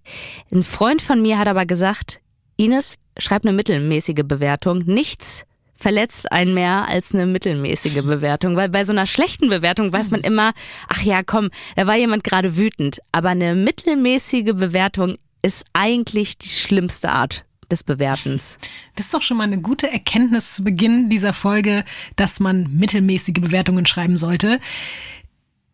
ein 0.51 0.63
Freund 0.63 1.01
von 1.01 1.21
mir 1.21 1.37
hat 1.37 1.47
aber 1.47 1.65
gesagt, 1.65 2.19
Ines, 2.55 2.95
schreib 3.17 3.45
eine 3.45 3.53
mittelmäßige 3.53 4.23
Bewertung. 4.23 4.83
Nichts 4.85 5.45
verletzt 5.75 6.31
einen 6.31 6.53
mehr 6.53 6.87
als 6.87 7.13
eine 7.13 7.25
mittelmäßige 7.25 8.03
Bewertung, 8.03 8.55
weil 8.55 8.69
bei 8.69 8.85
so 8.85 8.93
einer 8.93 9.05
schlechten 9.05 9.49
Bewertung 9.49 9.91
weiß 9.91 10.11
man 10.11 10.21
immer, 10.21 10.53
ach 10.87 11.01
ja, 11.01 11.23
komm, 11.23 11.49
da 11.75 11.85
war 11.85 11.97
jemand 11.97 12.23
gerade 12.23 12.55
wütend. 12.55 12.99
Aber 13.11 13.29
eine 13.29 13.53
mittelmäßige 13.53 14.53
Bewertung 14.53 15.17
ist 15.41 15.65
eigentlich 15.73 16.37
die 16.37 16.47
schlimmste 16.47 17.11
Art 17.11 17.45
des 17.71 17.83
Bewertens. 17.83 18.57
Das 18.95 19.07
ist 19.07 19.13
doch 19.13 19.21
schon 19.21 19.37
mal 19.37 19.43
eine 19.43 19.61
gute 19.61 19.91
Erkenntnis 19.91 20.55
zu 20.55 20.63
Beginn 20.63 21.09
dieser 21.09 21.33
Folge, 21.33 21.83
dass 22.15 22.39
man 22.39 22.75
mittelmäßige 22.75 23.35
Bewertungen 23.35 23.85
schreiben 23.85 24.17
sollte. 24.17 24.59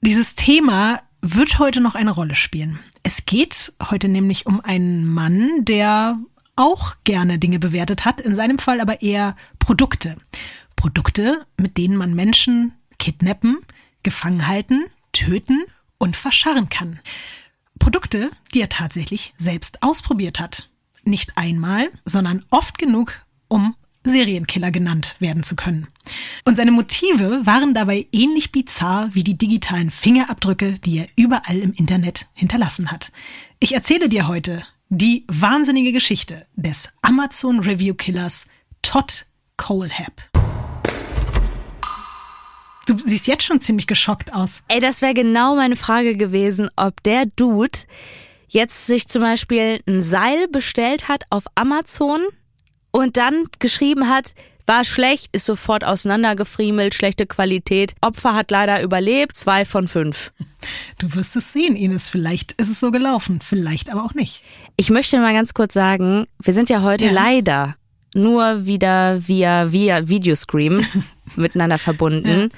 Dieses 0.01 0.35
Thema 0.35 1.01
wird 1.21 1.59
heute 1.59 1.81
noch 1.81 1.95
eine 1.95 2.11
Rolle 2.11 2.35
spielen. 2.35 2.79
Es 3.03 3.25
geht 3.25 3.73
heute 3.89 4.07
nämlich 4.07 4.45
um 4.45 4.61
einen 4.61 5.05
Mann, 5.05 5.65
der 5.65 6.17
auch 6.55 6.95
gerne 7.03 7.39
Dinge 7.39 7.59
bewertet 7.59 8.05
hat, 8.05 8.21
in 8.21 8.35
seinem 8.35 8.59
Fall 8.59 8.81
aber 8.81 9.01
eher 9.01 9.35
Produkte. 9.59 10.17
Produkte, 10.75 11.45
mit 11.57 11.77
denen 11.77 11.97
man 11.97 12.13
Menschen 12.13 12.73
kidnappen, 12.97 13.59
gefangen 14.03 14.47
halten, 14.47 14.85
töten 15.11 15.63
und 15.97 16.15
verscharren 16.15 16.69
kann. 16.69 16.99
Produkte, 17.79 18.31
die 18.53 18.61
er 18.61 18.69
tatsächlich 18.69 19.33
selbst 19.37 19.81
ausprobiert 19.83 20.39
hat. 20.39 20.68
Nicht 21.09 21.31
einmal, 21.37 21.89
sondern 22.05 22.45
oft 22.51 22.77
genug, 22.77 23.25
um 23.47 23.75
Serienkiller 24.03 24.69
genannt 24.69 25.15
werden 25.17 25.41
zu 25.41 25.55
können. 25.55 25.87
Und 26.45 26.55
seine 26.55 26.71
Motive 26.71 27.41
waren 27.45 27.73
dabei 27.73 28.05
ähnlich 28.11 28.51
bizarr 28.51 29.09
wie 29.13 29.23
die 29.23 29.35
digitalen 29.35 29.89
Fingerabdrücke, 29.89 30.77
die 30.85 30.99
er 30.99 31.07
überall 31.15 31.57
im 31.57 31.73
Internet 31.73 32.27
hinterlassen 32.33 32.91
hat. 32.91 33.11
Ich 33.59 33.73
erzähle 33.73 34.07
dir 34.07 34.27
heute 34.27 34.63
die 34.89 35.25
wahnsinnige 35.27 35.93
Geschichte 35.93 36.45
des 36.55 36.89
Amazon 37.01 37.59
Review 37.59 37.95
Killers 37.95 38.45
Todd 38.83 39.25
Colehab. 39.57 40.13
Du 42.85 42.99
siehst 42.99 43.25
jetzt 43.25 43.43
schon 43.43 43.61
ziemlich 43.61 43.87
geschockt 43.87 44.31
aus. 44.31 44.61
Ey, 44.67 44.79
das 44.79 45.01
wäre 45.01 45.15
genau 45.15 45.55
meine 45.55 45.75
Frage 45.75 46.15
gewesen, 46.15 46.69
ob 46.75 47.01
der 47.01 47.25
Dude 47.25 47.79
jetzt 48.49 48.87
sich 48.87 49.07
zum 49.07 49.21
Beispiel 49.21 49.79
ein 49.87 50.01
Seil 50.01 50.47
bestellt 50.47 51.07
hat 51.07 51.23
auf 51.29 51.45
Amazon 51.55 52.21
und 52.91 53.17
dann 53.17 53.45
geschrieben 53.59 54.09
hat, 54.09 54.33
war 54.65 54.83
schlecht, 54.85 55.29
ist 55.31 55.45
sofort 55.45 55.83
auseinandergefriemelt, 55.83 56.93
schlechte 56.93 57.25
Qualität. 57.25 57.95
Opfer 58.01 58.35
hat 58.35 58.51
leider 58.51 58.83
überlebt, 58.83 59.35
zwei 59.35 59.65
von 59.65 59.87
fünf. 59.87 60.31
Du 60.99 61.13
wirst 61.15 61.35
es 61.35 61.53
sehen, 61.53 61.75
Ines. 61.75 62.07
Vielleicht 62.09 62.51
ist 62.53 62.69
es 62.69 62.79
so 62.79 62.91
gelaufen, 62.91 63.39
vielleicht 63.41 63.89
aber 63.89 64.03
auch 64.03 64.13
nicht. 64.13 64.43
Ich 64.75 64.91
möchte 64.91 65.17
mal 65.19 65.33
ganz 65.33 65.55
kurz 65.55 65.73
sagen, 65.73 66.27
wir 66.43 66.53
sind 66.53 66.69
ja 66.69 66.83
heute 66.83 67.05
Ja. 67.05 67.11
leider 67.11 67.75
nur 68.13 68.65
wieder 68.67 69.27
via, 69.27 69.71
via 69.71 70.07
Videoscream 70.07 70.85
miteinander 71.35 71.77
verbunden. 71.79 72.51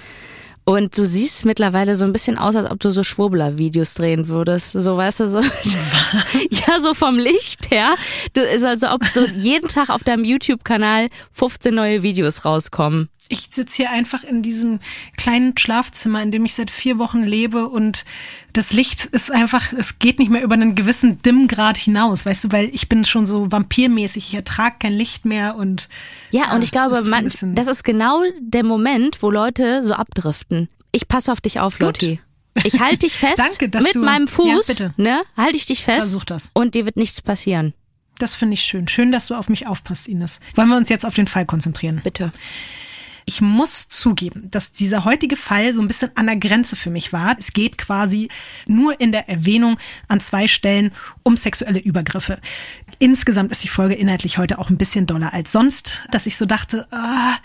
Und 0.71 0.97
du 0.97 1.05
siehst 1.05 1.43
mittlerweile 1.43 1.97
so 1.97 2.05
ein 2.05 2.13
bisschen 2.13 2.37
aus, 2.37 2.55
als 2.55 2.71
ob 2.71 2.79
du 2.79 2.91
so 2.91 3.03
Schwurbler-Videos 3.03 3.93
drehen 3.93 4.29
würdest. 4.29 4.71
So, 4.71 4.95
weißt 4.95 5.19
du, 5.19 5.27
so. 5.27 5.41
ja, 6.49 6.79
so 6.79 6.93
vom 6.93 7.19
Licht 7.19 7.69
her. 7.71 7.95
Du 8.31 8.39
ist 8.39 8.63
also, 8.63 8.87
ob 8.91 9.03
so 9.03 9.25
jeden 9.25 9.67
Tag 9.67 9.89
auf 9.89 10.05
deinem 10.05 10.23
YouTube-Kanal 10.23 11.09
15 11.33 11.75
neue 11.75 12.03
Videos 12.03 12.45
rauskommen 12.45 13.09
ich 13.31 13.47
sitze 13.50 13.77
hier 13.77 13.91
einfach 13.91 14.23
in 14.23 14.41
diesem 14.41 14.79
kleinen 15.17 15.57
Schlafzimmer, 15.57 16.21
in 16.21 16.31
dem 16.31 16.45
ich 16.45 16.53
seit 16.53 16.69
vier 16.69 17.00
Wochen 17.00 17.23
lebe 17.23 17.69
und 17.69 18.05
das 18.53 18.73
Licht 18.73 19.05
ist 19.05 19.31
einfach, 19.31 19.71
es 19.73 20.00
geht 20.00 20.19
nicht 20.19 20.29
mehr 20.29 20.43
über 20.43 20.53
einen 20.53 20.75
gewissen 20.75 21.21
Dimmgrad 21.21 21.77
hinaus, 21.77 22.25
weißt 22.25 22.45
du, 22.45 22.51
weil 22.51 22.69
ich 22.73 22.89
bin 22.89 23.05
schon 23.05 23.25
so 23.25 23.51
vampirmäßig, 23.51 24.27
ich 24.27 24.35
ertrage 24.35 24.75
kein 24.79 24.93
Licht 24.93 25.25
mehr 25.25 25.55
und 25.55 25.88
ja, 26.31 26.53
und 26.53 26.61
ich 26.61 26.71
glaube, 26.71 26.95
das 26.95 27.09
man, 27.09 27.55
das 27.55 27.67
ist 27.67 27.83
genau 27.83 28.21
der 28.39 28.65
Moment, 28.65 29.21
wo 29.21 29.31
Leute 29.31 29.83
so 29.83 29.93
abdriften. 29.93 30.69
Ich 30.91 31.07
passe 31.07 31.31
auf 31.31 31.39
dich 31.39 31.59
auf, 31.59 31.79
Lotti. 31.79 32.19
Ich 32.63 32.79
halte 32.79 33.00
dich 33.00 33.13
fest 33.17 33.39
Danke, 33.39 33.77
mit 33.81 33.95
du, 33.95 34.00
meinem 34.00 34.27
Fuß, 34.27 34.79
ja, 34.79 34.93
ne? 34.97 35.21
Halte 35.38 35.57
ich 35.57 35.65
dich 35.65 35.83
fest. 35.83 36.00
Versuch 36.00 36.25
das. 36.25 36.51
Und 36.53 36.75
dir 36.75 36.85
wird 36.85 36.97
nichts 36.97 37.21
passieren. 37.21 37.73
Das 38.19 38.35
finde 38.35 38.55
ich 38.55 38.61
schön. 38.61 38.88
Schön, 38.88 39.11
dass 39.11 39.27
du 39.27 39.35
auf 39.35 39.50
mich 39.50 39.67
aufpasst, 39.67 40.07
Ines. 40.07 40.41
Wollen 40.55 40.67
wir 40.67 40.77
uns 40.77 40.89
jetzt 40.89 41.05
auf 41.05 41.15
den 41.15 41.27
Fall 41.27 41.45
konzentrieren? 41.45 42.01
Bitte. 42.03 42.31
Ich 43.25 43.41
muss 43.41 43.89
zugeben, 43.89 44.49
dass 44.51 44.71
dieser 44.71 45.05
heutige 45.05 45.35
Fall 45.35 45.73
so 45.73 45.81
ein 45.81 45.87
bisschen 45.87 46.11
an 46.15 46.27
der 46.27 46.37
Grenze 46.37 46.75
für 46.75 46.89
mich 46.89 47.13
war. 47.13 47.35
Es 47.39 47.53
geht 47.53 47.77
quasi 47.77 48.29
nur 48.65 48.99
in 48.99 49.11
der 49.11 49.29
Erwähnung 49.29 49.77
an 50.07 50.19
zwei 50.19 50.47
Stellen 50.47 50.91
um 51.23 51.37
sexuelle 51.37 51.79
Übergriffe. 51.79 52.39
Insgesamt 52.99 53.51
ist 53.51 53.63
die 53.63 53.67
Folge 53.67 53.95
inhaltlich 53.95 54.37
heute 54.37 54.59
auch 54.59 54.69
ein 54.69 54.77
bisschen 54.77 55.07
doller 55.07 55.33
als 55.33 55.51
sonst, 55.51 56.07
dass 56.11 56.25
ich 56.25 56.37
so 56.37 56.45
dachte, 56.45 56.87
ah, 56.91 57.37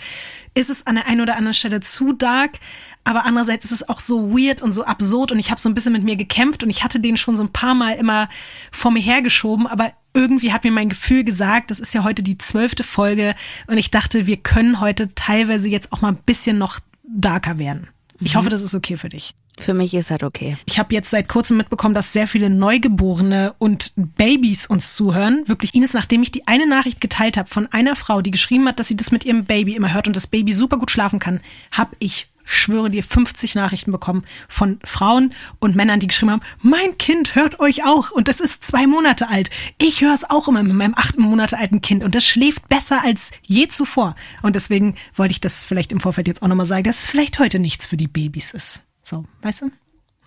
ist 0.54 0.70
es 0.70 0.86
an 0.86 0.96
der 0.96 1.06
einen 1.06 1.20
oder 1.20 1.36
anderen 1.36 1.54
Stelle 1.54 1.80
zu 1.80 2.12
dark, 2.12 2.58
aber 3.06 3.24
andererseits 3.24 3.64
ist 3.64 3.70
es 3.70 3.88
auch 3.88 4.00
so 4.00 4.36
weird 4.36 4.62
und 4.62 4.72
so 4.72 4.84
absurd 4.84 5.30
und 5.30 5.38
ich 5.38 5.50
habe 5.50 5.60
so 5.60 5.68
ein 5.68 5.74
bisschen 5.74 5.92
mit 5.92 6.02
mir 6.02 6.16
gekämpft 6.16 6.64
und 6.64 6.70
ich 6.70 6.82
hatte 6.82 6.98
den 6.98 7.16
schon 7.16 7.36
so 7.36 7.44
ein 7.44 7.52
paar 7.52 7.74
Mal 7.74 7.92
immer 7.92 8.28
vor 8.72 8.90
mir 8.90 9.00
hergeschoben, 9.00 9.68
aber 9.68 9.92
irgendwie 10.12 10.52
hat 10.52 10.64
mir 10.64 10.72
mein 10.72 10.88
Gefühl 10.88 11.22
gesagt, 11.22 11.70
das 11.70 11.78
ist 11.78 11.94
ja 11.94 12.02
heute 12.02 12.24
die 12.24 12.36
zwölfte 12.36 12.82
Folge 12.82 13.36
und 13.68 13.78
ich 13.78 13.92
dachte, 13.92 14.26
wir 14.26 14.38
können 14.38 14.80
heute 14.80 15.14
teilweise 15.14 15.68
jetzt 15.68 15.92
auch 15.92 16.00
mal 16.00 16.08
ein 16.08 16.18
bisschen 16.26 16.58
noch 16.58 16.80
darker 17.04 17.58
werden. 17.58 17.86
Ich 18.18 18.34
mhm. 18.34 18.38
hoffe, 18.38 18.50
das 18.50 18.62
ist 18.62 18.74
okay 18.74 18.96
für 18.96 19.08
dich. 19.08 19.34
Für 19.58 19.72
mich 19.72 19.94
ist 19.94 20.10
das 20.10 20.22
okay. 20.22 20.58
Ich 20.66 20.78
habe 20.78 20.92
jetzt 20.92 21.10
seit 21.10 21.28
kurzem 21.28 21.56
mitbekommen, 21.56 21.94
dass 21.94 22.12
sehr 22.12 22.26
viele 22.26 22.50
Neugeborene 22.50 23.54
und 23.58 23.92
Babys 23.96 24.66
uns 24.66 24.94
zuhören. 24.94 25.44
Wirklich, 25.46 25.74
Ines, 25.74 25.94
nachdem 25.94 26.22
ich 26.22 26.30
die 26.30 26.46
eine 26.46 26.66
Nachricht 26.66 27.00
geteilt 27.00 27.38
habe 27.38 27.48
von 27.48 27.66
einer 27.72 27.96
Frau, 27.96 28.20
die 28.20 28.32
geschrieben 28.32 28.66
hat, 28.66 28.78
dass 28.78 28.88
sie 28.88 28.96
das 28.96 29.12
mit 29.12 29.24
ihrem 29.24 29.44
Baby 29.44 29.74
immer 29.74 29.94
hört 29.94 30.08
und 30.08 30.16
das 30.16 30.26
Baby 30.26 30.52
super 30.52 30.76
gut 30.76 30.90
schlafen 30.90 31.20
kann, 31.20 31.40
habe 31.70 31.96
ich 32.00 32.28
schwöre 32.46 32.88
dir, 32.88 33.04
50 33.04 33.54
Nachrichten 33.54 33.92
bekommen 33.92 34.24
von 34.48 34.78
Frauen 34.84 35.34
und 35.58 35.76
Männern, 35.76 36.00
die 36.00 36.06
geschrieben 36.06 36.32
haben, 36.32 36.42
mein 36.60 36.96
Kind 36.96 37.34
hört 37.34 37.60
euch 37.60 37.84
auch 37.84 38.10
und 38.12 38.28
es 38.28 38.40
ist 38.40 38.64
zwei 38.64 38.86
Monate 38.86 39.28
alt. 39.28 39.50
Ich 39.76 40.00
höre 40.00 40.14
es 40.14 40.28
auch 40.28 40.48
immer 40.48 40.62
mit 40.62 40.72
meinem 40.72 40.94
acht 40.96 41.18
Monate 41.18 41.58
alten 41.58 41.82
Kind 41.82 42.02
und 42.02 42.14
das 42.14 42.24
schläft 42.24 42.68
besser 42.68 43.04
als 43.04 43.32
je 43.42 43.68
zuvor. 43.68 44.14
Und 44.42 44.56
deswegen 44.56 44.94
wollte 45.12 45.32
ich 45.32 45.40
das 45.40 45.66
vielleicht 45.66 45.92
im 45.92 46.00
Vorfeld 46.00 46.28
jetzt 46.28 46.42
auch 46.42 46.48
nochmal 46.48 46.66
sagen, 46.66 46.84
dass 46.84 47.00
es 47.00 47.08
vielleicht 47.08 47.38
heute 47.38 47.58
nichts 47.58 47.86
für 47.86 47.96
die 47.98 48.08
Babys 48.08 48.52
ist. 48.52 48.84
So, 49.02 49.24
weißt 49.42 49.62
du? 49.62 49.70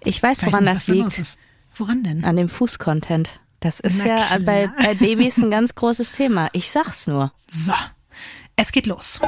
Ich 0.03 0.21
weiß, 0.21 0.45
woran 0.45 0.65
nicht, 0.65 0.75
das 0.75 0.87
liegt. 0.87 1.37
Woran 1.75 2.03
denn? 2.03 2.23
An 2.23 2.35
dem 2.35 2.49
Fußcontent. 2.49 3.29
Das 3.59 3.79
ist 3.79 3.97
Na 3.99 4.07
ja 4.07 4.25
klar. 4.25 4.39
bei, 4.39 4.71
bei 4.77 4.95
Babys 4.95 5.37
ein 5.37 5.51
ganz 5.51 5.75
großes 5.75 6.13
Thema. 6.13 6.49
Ich 6.53 6.71
sag's 6.71 7.07
nur. 7.07 7.33
So, 7.49 7.73
es 8.55 8.71
geht 8.71 8.85
los. 8.85 9.19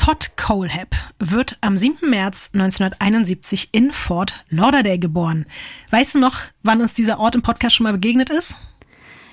Todd 0.00 0.30
Colehab 0.38 0.96
wird 1.18 1.58
am 1.60 1.76
7. 1.76 2.08
März 2.08 2.52
1971 2.54 3.68
in 3.72 3.92
Fort 3.92 4.46
Lauderdale 4.48 4.98
geboren. 4.98 5.44
Weißt 5.90 6.14
du 6.14 6.20
noch, 6.20 6.38
wann 6.62 6.80
uns 6.80 6.94
dieser 6.94 7.20
Ort 7.20 7.34
im 7.34 7.42
Podcast 7.42 7.76
schon 7.76 7.84
mal 7.84 7.92
begegnet 7.92 8.30
ist? 8.30 8.56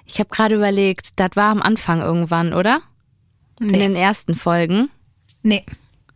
Ich 0.06 0.20
habe 0.20 0.28
gerade 0.28 0.56
überlegt, 0.56 1.12
das 1.22 1.30
war 1.36 1.52
am 1.52 1.62
Anfang 1.62 2.02
irgendwann, 2.02 2.52
oder? 2.52 2.82
Nee. 3.62 3.76
In 3.76 3.80
den 3.80 3.96
ersten 3.96 4.36
Folgen? 4.36 4.90
Nee. 5.42 5.64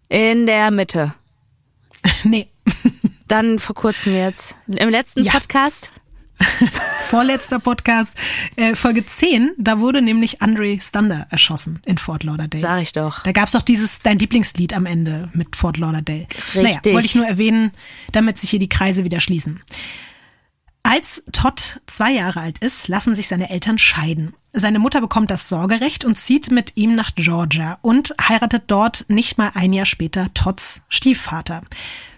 In 0.09 0.45
der 0.45 0.69
Mitte? 0.69 1.13
nee. 2.25 2.49
Dann 3.29 3.57
vor 3.57 3.75
kurzem 3.75 4.13
jetzt. 4.13 4.55
Im 4.67 4.89
letzten 4.89 5.23
ja. 5.23 5.31
Podcast? 5.31 5.91
Vorletzter 7.09 7.59
Podcast, 7.59 8.15
äh, 8.55 8.75
Folge 8.75 9.05
10, 9.05 9.51
da 9.57 9.79
wurde 9.79 10.01
nämlich 10.01 10.41
Andre 10.41 10.79
Stander 10.79 11.27
erschossen 11.29 11.81
in 11.85 11.97
Fort 11.97 12.23
Lauderdale. 12.23 12.61
Sag 12.61 12.81
ich 12.81 12.93
doch. 12.93 13.23
Da 13.23 13.31
gab's 13.31 13.51
doch 13.51 13.61
dieses, 13.61 13.99
dein 13.99 14.19
Lieblingslied 14.19 14.73
am 14.73 14.85
Ende 14.85 15.29
mit 15.33 15.55
Fort 15.55 15.77
Lauderdale. 15.77 16.27
Richtig. 16.55 16.63
Naja, 16.63 16.79
wollte 16.85 17.05
ich 17.05 17.15
nur 17.15 17.27
erwähnen, 17.27 17.71
damit 18.11 18.37
sich 18.37 18.49
hier 18.49 18.59
die 18.59 18.69
Kreise 18.69 19.03
wieder 19.03 19.19
schließen. 19.19 19.61
Als 20.83 21.23
Todd 21.31 21.81
zwei 21.85 22.11
Jahre 22.11 22.41
alt 22.41 22.57
ist, 22.59 22.87
lassen 22.87 23.13
sich 23.13 23.27
seine 23.27 23.49
Eltern 23.49 23.77
scheiden. 23.77 24.33
Seine 24.51 24.79
Mutter 24.79 24.99
bekommt 24.99 25.29
das 25.29 25.47
Sorgerecht 25.47 26.03
und 26.03 26.17
zieht 26.17 26.51
mit 26.51 26.75
ihm 26.75 26.95
nach 26.95 27.15
Georgia 27.15 27.77
und 27.81 28.15
heiratet 28.19 28.63
dort 28.67 29.05
nicht 29.07 29.37
mal 29.37 29.51
ein 29.53 29.73
Jahr 29.73 29.85
später 29.85 30.33
Todds 30.33 30.81
Stiefvater. 30.89 31.61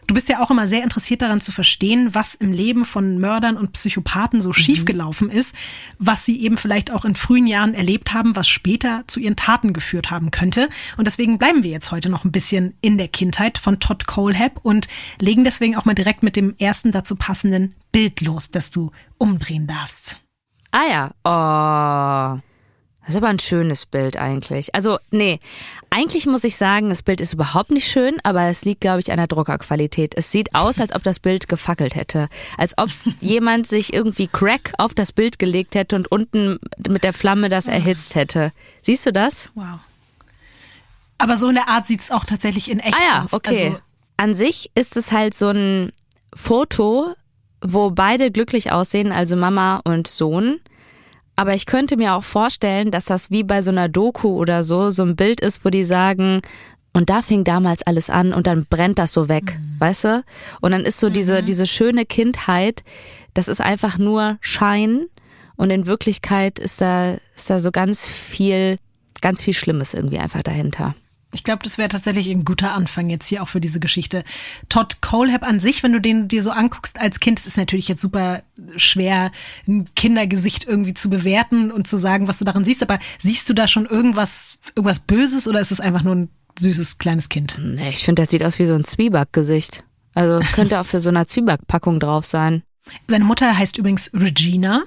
Du 0.08 0.14
bist 0.14 0.30
ja 0.30 0.42
auch 0.42 0.52
immer 0.52 0.68
sehr 0.68 0.84
interessiert 0.84 1.22
daran 1.22 1.42
zu 1.42 1.52
verstehen, 1.52 2.14
was 2.14 2.36
im 2.36 2.52
Leben 2.52 2.86
von 2.86 3.20
Mördern 3.20 3.58
und 3.58 3.74
Psychopathen 3.74 4.42
so 4.42 4.50
mhm. 4.50 4.54
schiefgelaufen 4.54 5.30
ist, 5.30 5.56
was 5.98 6.26
sie 6.26 6.42
eben 6.42 6.58
vielleicht 6.58 6.92
auch 6.92 7.06
in 7.06 7.16
frühen 7.16 7.48
Jahren 7.48 7.74
erlebt 7.74 8.14
haben, 8.14 8.36
was 8.36 8.48
später 8.48 9.04
zu 9.08 9.20
ihren 9.20 9.36
Taten 9.36 9.74
geführt 9.74 10.12
haben 10.12 10.32
könnte. 10.32 10.70
Und 10.98 11.06
deswegen 11.06 11.38
bleiben 11.38 11.64
wir 11.64 11.72
jetzt 11.72 11.92
heute 11.92 12.10
noch 12.10 12.26
ein 12.26 12.32
bisschen 12.32 12.76
in 12.82 12.98
der 12.98 13.08
Kindheit 13.08 13.58
von 13.58 13.80
Todd 13.80 14.08
Colehab 14.08 14.60
und 14.64 14.88
legen 15.20 15.44
deswegen 15.44 15.76
auch 15.76 15.86
mal 15.86 15.96
direkt 15.96 16.24
mit 16.24 16.36
dem 16.36 16.56
ersten 16.58 16.92
dazu 16.92 17.16
passenden 17.16 17.76
Bild 17.92 18.22
los, 18.22 18.52
das 18.52 18.70
du 18.70 18.92
umdrehen 19.18 19.68
darfst. 19.68 20.20
Ah 20.72 21.12
ja, 21.24 22.40
oh. 22.40 22.53
Das 23.06 23.16
ist 23.16 23.18
aber 23.18 23.28
ein 23.28 23.40
schönes 23.40 23.86
Bild 23.86 24.16
eigentlich. 24.16 24.74
Also, 24.74 24.98
nee, 25.12 25.40
eigentlich 25.90 26.26
muss 26.26 26.46
ich 26.46 26.56
sagen, 26.56 26.88
das 26.88 27.04
Bild 27.04 27.20
ist 27.20 27.34
überhaupt 27.34 27.70
nicht 27.70 27.88
schön, 27.88 28.18
aber 28.24 28.44
es 28.44 28.64
liegt, 28.64 28.82
glaube 28.82 29.02
ich, 29.02 29.12
an 29.12 29.18
der 29.18 29.28
Druckerqualität. 29.28 30.14
Es 30.16 30.32
sieht 30.32 30.56
aus, 30.56 30.80
als 30.80 30.96
ob 30.96 31.04
das 31.04 31.20
Bild 31.20 31.50
gefackelt 31.50 31.96
hätte. 31.96 32.30
Als 32.58 32.78
ob 32.78 32.90
jemand 33.20 33.68
sich 33.68 33.94
irgendwie 33.94 34.28
Crack 34.28 34.74
auf 34.78 34.94
das 34.94 35.12
Bild 35.12 35.38
gelegt 35.38 35.76
hätte 35.76 35.98
und 35.98 36.10
unten 36.10 36.60
mit 36.88 37.04
der 37.04 37.12
Flamme 37.12 37.50
das 37.50 37.68
erhitzt 37.68 38.16
hätte. 38.16 38.54
Siehst 38.82 39.06
du 39.06 39.12
das? 39.12 39.50
Wow. 39.54 39.80
Aber 41.18 41.36
so 41.36 41.50
in 41.50 41.56
der 41.56 41.68
Art 41.68 41.88
sieht 41.88 42.02
es 42.02 42.12
auch 42.12 42.24
tatsächlich 42.24 42.72
in 42.72 42.80
echt 42.80 42.96
ah 42.96 43.04
ja, 43.06 43.22
aus. 43.24 43.34
Okay. 43.34 43.66
Also 43.66 43.80
an 44.16 44.34
sich 44.34 44.72
ist 44.76 44.96
es 44.96 45.12
halt 45.12 45.36
so 45.36 45.50
ein 45.50 45.92
Foto, 46.34 47.16
wo 47.62 47.92
beide 47.92 48.32
glücklich 48.32 48.72
aussehen, 48.72 49.12
also 49.12 49.36
Mama 49.36 49.82
und 49.84 50.08
Sohn. 50.08 50.60
Aber 51.36 51.54
ich 51.54 51.66
könnte 51.66 51.98
mir 51.98 52.14
auch 52.14 52.24
vorstellen, 52.24 52.92
dass 52.92 53.06
das 53.06 53.32
wie 53.32 53.44
bei 53.44 53.62
so 53.62 53.72
einer 53.72 53.90
Doku 53.90 54.38
oder 54.38 54.64
so, 54.64 54.92
so 54.92 55.04
ein 55.04 55.16
Bild 55.16 55.42
ist, 55.42 55.66
wo 55.66 55.70
die 55.70 55.84
sagen, 55.84 56.42
und 56.94 57.10
da 57.10 57.24
fing 57.24 57.44
damals 57.44 57.82
alles 57.82 58.10
an 58.10 58.34
und 58.34 58.46
dann 58.46 58.66
brennt 58.66 59.00
das 59.00 59.14
so 59.14 59.28
weg, 59.28 59.58
mhm. 59.58 59.80
weißt 59.80 60.04
du? 60.04 60.24
Und 60.62 60.72
dann 60.72 60.82
ist 60.82 61.00
so 61.00 61.10
mhm. 61.10 61.14
diese, 61.14 61.44
diese 61.44 61.66
schöne 61.66 62.06
Kindheit, 62.06 62.84
das 63.34 63.48
ist 63.48 63.62
einfach 63.62 63.98
nur 63.98 64.38
Schein 64.42 65.08
und 65.56 65.72
in 65.72 65.88
Wirklichkeit 65.88 66.60
ist 66.60 66.82
da, 66.82 67.16
ist 67.36 67.50
da 67.50 67.60
so 67.60 67.72
ganz 67.72 68.08
viel, 68.08 68.78
ganz 69.22 69.42
viel 69.42 69.56
Schlimmes 69.56 69.96
irgendwie 69.96 70.20
einfach 70.20 70.44
dahinter. 70.44 70.94
Ich 71.34 71.44
glaube, 71.44 71.64
das 71.64 71.78
wäre 71.78 71.90
tatsächlich 71.90 72.30
ein 72.30 72.46
guter 72.46 72.74
Anfang 72.74 73.10
jetzt 73.10 73.28
hier 73.28 73.42
auch 73.42 73.50
für 73.50 73.60
diese 73.60 73.80
Geschichte. 73.80 74.24
Todd 74.70 75.02
Colehab 75.02 75.44
an 75.44 75.60
sich, 75.60 75.84
wenn 75.84 75.92
du 75.92 76.00
den 76.00 76.28
dir 76.28 76.44
so 76.44 76.52
anguckst 76.52 77.00
als 77.00 77.20
Kind, 77.20 77.46
ist 77.46 77.58
natürlich 77.58 77.88
jetzt 77.88 78.02
super 78.02 78.44
schwer, 78.76 79.32
ein 79.68 79.90
Kindergesicht 79.96 80.66
irgendwie 80.68 80.94
zu 80.94 81.10
bewerten 81.10 81.72
und 81.72 81.88
zu 81.88 81.98
sagen, 81.98 82.28
was 82.28 82.40
du 82.40 82.46
darin 82.46 82.66
siehst. 82.66 82.84
Aber 82.84 83.00
siehst 83.20 83.50
du 83.50 83.54
da 83.54 83.68
schon 83.68 83.86
irgendwas, 83.86 84.58
irgendwas 84.76 85.00
Böses 85.00 85.48
oder 85.48 85.60
ist 85.60 85.72
es 85.72 85.80
einfach 85.80 86.04
nur 86.04 86.16
ein 86.16 86.30
süßes 86.58 87.00
kleines 87.00 87.30
Kind? 87.30 87.58
Nee, 87.60 87.90
ich 87.90 88.04
finde, 88.06 88.22
das 88.22 88.32
sieht 88.32 88.44
aus 88.44 88.60
wie 88.60 88.66
so 88.66 88.76
ein 88.76 88.86
Zwiebackgesicht. 88.86 89.84
Also 90.14 90.36
es 90.36 90.52
könnte 90.52 90.80
auch 90.80 90.86
für 90.86 91.02
so 91.02 91.10
einer 91.10 91.26
Zwiebackpackung 91.26 92.00
drauf 92.00 92.26
sein. 92.26 92.62
Seine 93.08 93.24
Mutter 93.24 93.58
heißt 93.58 93.78
übrigens 93.78 94.12
Regina. 94.14 94.84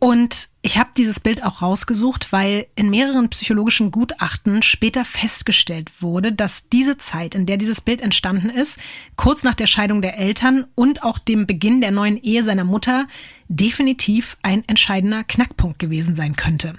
Und 0.00 0.48
ich 0.62 0.78
habe 0.78 0.90
dieses 0.96 1.18
Bild 1.18 1.42
auch 1.42 1.60
rausgesucht, 1.60 2.32
weil 2.32 2.66
in 2.76 2.88
mehreren 2.88 3.30
psychologischen 3.30 3.90
Gutachten 3.90 4.62
später 4.62 5.04
festgestellt 5.04 6.02
wurde, 6.02 6.32
dass 6.32 6.68
diese 6.68 6.98
Zeit, 6.98 7.34
in 7.34 7.46
der 7.46 7.56
dieses 7.56 7.80
Bild 7.80 8.00
entstanden 8.00 8.48
ist, 8.48 8.78
kurz 9.16 9.42
nach 9.42 9.54
der 9.54 9.66
Scheidung 9.66 10.00
der 10.00 10.18
Eltern 10.18 10.66
und 10.76 11.02
auch 11.02 11.18
dem 11.18 11.46
Beginn 11.46 11.80
der 11.80 11.90
neuen 11.90 12.16
Ehe 12.16 12.44
seiner 12.44 12.64
Mutter, 12.64 13.08
definitiv 13.48 14.36
ein 14.42 14.62
entscheidender 14.68 15.24
Knackpunkt 15.24 15.80
gewesen 15.80 16.14
sein 16.14 16.36
könnte. 16.36 16.74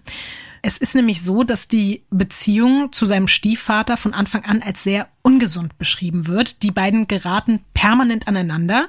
Es 0.61 0.77
ist 0.77 0.95
nämlich 0.95 1.21
so, 1.21 1.43
dass 1.43 1.67
die 1.67 2.03
Beziehung 2.09 2.91
zu 2.91 3.05
seinem 3.05 3.27
Stiefvater 3.27 3.97
von 3.97 4.13
Anfang 4.13 4.43
an 4.45 4.61
als 4.61 4.83
sehr 4.83 5.07
ungesund 5.21 5.77
beschrieben 5.77 6.27
wird. 6.27 6.63
Die 6.63 6.71
beiden 6.71 7.07
geraten 7.07 7.61
permanent 7.73 8.27
aneinander 8.27 8.87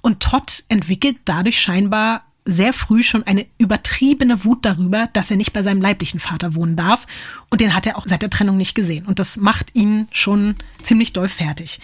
und 0.00 0.20
Todd 0.20 0.64
entwickelt 0.68 1.18
dadurch 1.24 1.60
scheinbar 1.60 2.24
sehr 2.44 2.72
früh 2.72 3.02
schon 3.02 3.22
eine 3.22 3.46
übertriebene 3.58 4.44
Wut 4.44 4.64
darüber, 4.64 5.08
dass 5.12 5.30
er 5.30 5.36
nicht 5.36 5.52
bei 5.52 5.62
seinem 5.62 5.80
leiblichen 5.80 6.20
Vater 6.20 6.54
wohnen 6.54 6.76
darf. 6.76 7.06
Und 7.50 7.60
den 7.60 7.74
hat 7.74 7.86
er 7.86 7.96
auch 7.96 8.06
seit 8.06 8.22
der 8.22 8.30
Trennung 8.30 8.56
nicht 8.56 8.74
gesehen. 8.74 9.06
Und 9.06 9.18
das 9.18 9.36
macht 9.36 9.70
ihn 9.74 10.08
schon 10.10 10.56
ziemlich 10.82 11.12
doll 11.12 11.28
fertig. 11.28 11.80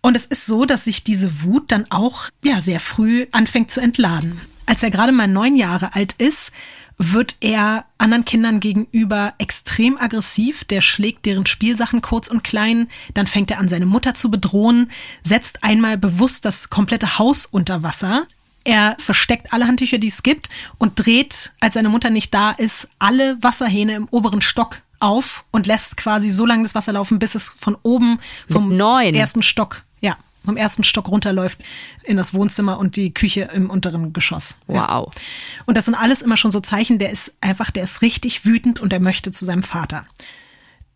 Und 0.00 0.16
es 0.16 0.24
ist 0.24 0.46
so, 0.46 0.64
dass 0.64 0.84
sich 0.84 1.04
diese 1.04 1.42
Wut 1.42 1.72
dann 1.72 1.86
auch 1.90 2.30
ja 2.44 2.60
sehr 2.62 2.80
früh 2.80 3.26
anfängt 3.32 3.70
zu 3.70 3.80
entladen. 3.80 4.40
Als 4.64 4.82
er 4.82 4.90
gerade 4.90 5.12
mal 5.12 5.28
neun 5.28 5.56
Jahre 5.56 5.94
alt 5.94 6.14
ist, 6.14 6.52
wird 6.98 7.36
er 7.40 7.84
anderen 7.98 8.24
Kindern 8.24 8.60
gegenüber 8.60 9.34
extrem 9.38 9.98
aggressiv. 9.98 10.64
Der 10.64 10.80
schlägt 10.80 11.26
deren 11.26 11.46
Spielsachen 11.46 12.00
kurz 12.00 12.28
und 12.28 12.42
klein. 12.42 12.88
Dann 13.14 13.26
fängt 13.26 13.50
er 13.50 13.58
an, 13.58 13.68
seine 13.68 13.86
Mutter 13.86 14.14
zu 14.14 14.30
bedrohen, 14.30 14.90
setzt 15.22 15.62
einmal 15.62 15.98
bewusst 15.98 16.44
das 16.44 16.70
komplette 16.70 17.18
Haus 17.18 17.44
unter 17.44 17.82
Wasser. 17.82 18.26
Er 18.66 18.96
versteckt 18.98 19.52
alle 19.52 19.68
Handtücher, 19.68 19.98
die 19.98 20.08
es 20.08 20.24
gibt 20.24 20.48
und 20.78 20.94
dreht, 20.96 21.52
als 21.60 21.74
seine 21.74 21.88
Mutter 21.88 22.10
nicht 22.10 22.34
da 22.34 22.50
ist, 22.50 22.88
alle 22.98 23.40
Wasserhähne 23.40 23.94
im 23.94 24.08
oberen 24.10 24.40
Stock 24.40 24.82
auf 24.98 25.44
und 25.52 25.68
lässt 25.68 25.96
quasi 25.96 26.30
so 26.30 26.44
lange 26.44 26.64
das 26.64 26.74
Wasser 26.74 26.92
laufen, 26.92 27.20
bis 27.20 27.36
es 27.36 27.48
von 27.56 27.76
oben 27.84 28.18
vom 28.50 28.76
ersten 28.76 29.42
Stock, 29.42 29.84
ja, 30.00 30.16
vom 30.44 30.56
ersten 30.56 30.82
Stock 30.82 31.08
runterläuft 31.08 31.60
in 32.02 32.16
das 32.16 32.34
Wohnzimmer 32.34 32.78
und 32.78 32.96
die 32.96 33.14
Küche 33.14 33.48
im 33.54 33.70
unteren 33.70 34.12
Geschoss. 34.12 34.58
Wow. 34.66 34.76
Ja. 35.14 35.22
Und 35.66 35.76
das 35.76 35.84
sind 35.84 35.94
alles 35.94 36.22
immer 36.22 36.36
schon 36.36 36.50
so 36.50 36.58
Zeichen, 36.58 36.98
der 36.98 37.10
ist 37.10 37.34
einfach, 37.40 37.70
der 37.70 37.84
ist 37.84 38.02
richtig 38.02 38.44
wütend 38.44 38.80
und 38.80 38.92
er 38.92 39.00
möchte 39.00 39.30
zu 39.30 39.44
seinem 39.44 39.62
Vater. 39.62 40.06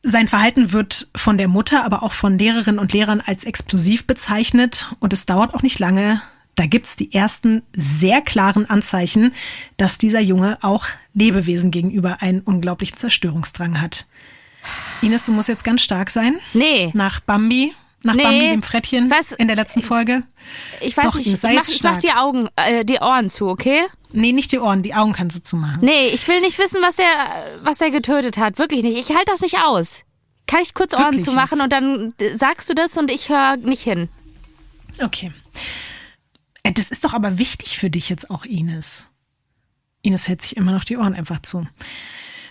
Sein 0.03 0.27
Verhalten 0.27 0.73
wird 0.73 1.09
von 1.15 1.39
der 1.39 1.47
Mutter, 1.47 1.85
aber 1.85 2.03
auch 2.03 2.15
von 2.15 2.37
Lehrerinnen 2.37 2.81
und 2.81 2.93
Lehrern 2.93 3.21
als 3.25 3.45
explosiv 3.45 4.09
bezeichnet 4.09 4.93
und 4.99 5.13
es 5.13 5.27
dauert 5.27 5.55
auch 5.55 5.63
nicht 5.63 5.79
lange. 5.79 6.21
Da 6.61 6.67
gibt's 6.67 6.95
die 6.95 7.11
ersten 7.15 7.63
sehr 7.75 8.21
klaren 8.21 8.69
Anzeichen, 8.69 9.33
dass 9.79 9.97
dieser 9.97 10.21
Junge 10.21 10.59
auch 10.61 10.85
Lebewesen 11.15 11.71
gegenüber 11.71 12.19
einen 12.21 12.43
unglaublichen 12.43 12.99
Zerstörungsdrang 12.99 13.81
hat. 13.81 14.05
Ines, 15.01 15.25
du 15.25 15.33
musst 15.33 15.49
jetzt 15.49 15.65
ganz 15.65 15.81
stark 15.81 16.11
sein. 16.11 16.39
Nee. 16.53 16.91
Nach 16.93 17.21
Bambi 17.21 17.73
nach 18.03 18.15
Nee. 18.15 18.23
Bambi, 18.25 18.49
dem 18.51 18.63
Frettchen 18.63 19.11
Was? 19.11 19.33
in 19.33 19.47
der 19.47 19.57
letzten 19.57 19.81
Folge? 19.83 20.23
Ich 20.83 20.99
weiß 20.99 21.07
Doch, 21.07 21.15
nicht, 21.15 21.29
Ines, 21.29 21.39
ich 21.39 21.41
sei 21.41 21.49
mach, 21.49 21.57
jetzt 21.57 21.75
ich 21.75 21.83
mach 21.83 21.97
die 21.97 22.13
Augen, 22.13 22.49
äh, 22.57 22.85
die 22.85 22.99
Ohren 22.99 23.31
zu, 23.31 23.49
okay? 23.49 23.81
Nee, 24.13 24.33
nicht 24.33 24.53
die 24.53 24.59
Ohren, 24.59 24.83
die 24.83 24.93
Augen 24.93 25.15
kannst 25.15 25.37
du 25.39 25.43
zumachen. 25.43 25.79
Nee, 25.81 26.09
ich 26.09 26.29
will 26.29 26.43
nicht 26.43 26.59
wissen, 26.59 26.83
was 26.83 26.97
der, 26.97 27.07
was 27.63 27.79
der 27.79 27.91
getötet 27.91 28.37
hat. 28.37 28.59
Wirklich 28.59 28.83
nicht. 28.83 28.99
Ich 28.99 29.17
halte 29.17 29.33
das 29.33 29.41
nicht 29.41 29.57
aus. 29.65 30.03
Kann 30.47 30.61
ich 30.61 30.75
kurz 30.75 30.93
Ohren 30.93 31.05
Wirklich 31.07 31.25
zu 31.25 31.33
machen 31.33 31.57
jetzt? 31.57 31.65
und 31.65 31.73
dann 31.73 32.15
äh, 32.19 32.37
sagst 32.37 32.69
du 32.69 32.75
das 32.75 32.99
und 32.99 33.11
ich 33.11 33.31
höre 33.31 33.57
nicht 33.57 33.83
hin. 33.83 34.11
Okay. 35.03 35.33
Äh, 36.63 36.73
Das 36.73 36.91
ist 36.91 37.05
doch 37.05 37.15
aber 37.15 37.39
wichtig 37.39 37.79
für 37.79 37.91
dich 37.91 38.09
jetzt 38.09 38.31
auch, 38.31 38.45
Ines. 38.45 39.07
Ines 40.03 40.29
hält 40.29 40.43
sich 40.43 40.57
immer 40.57 40.73
noch 40.73 40.85
die 40.85 40.97
Ohren 40.97 41.15
einfach 41.15 41.43
zu. 41.43 41.67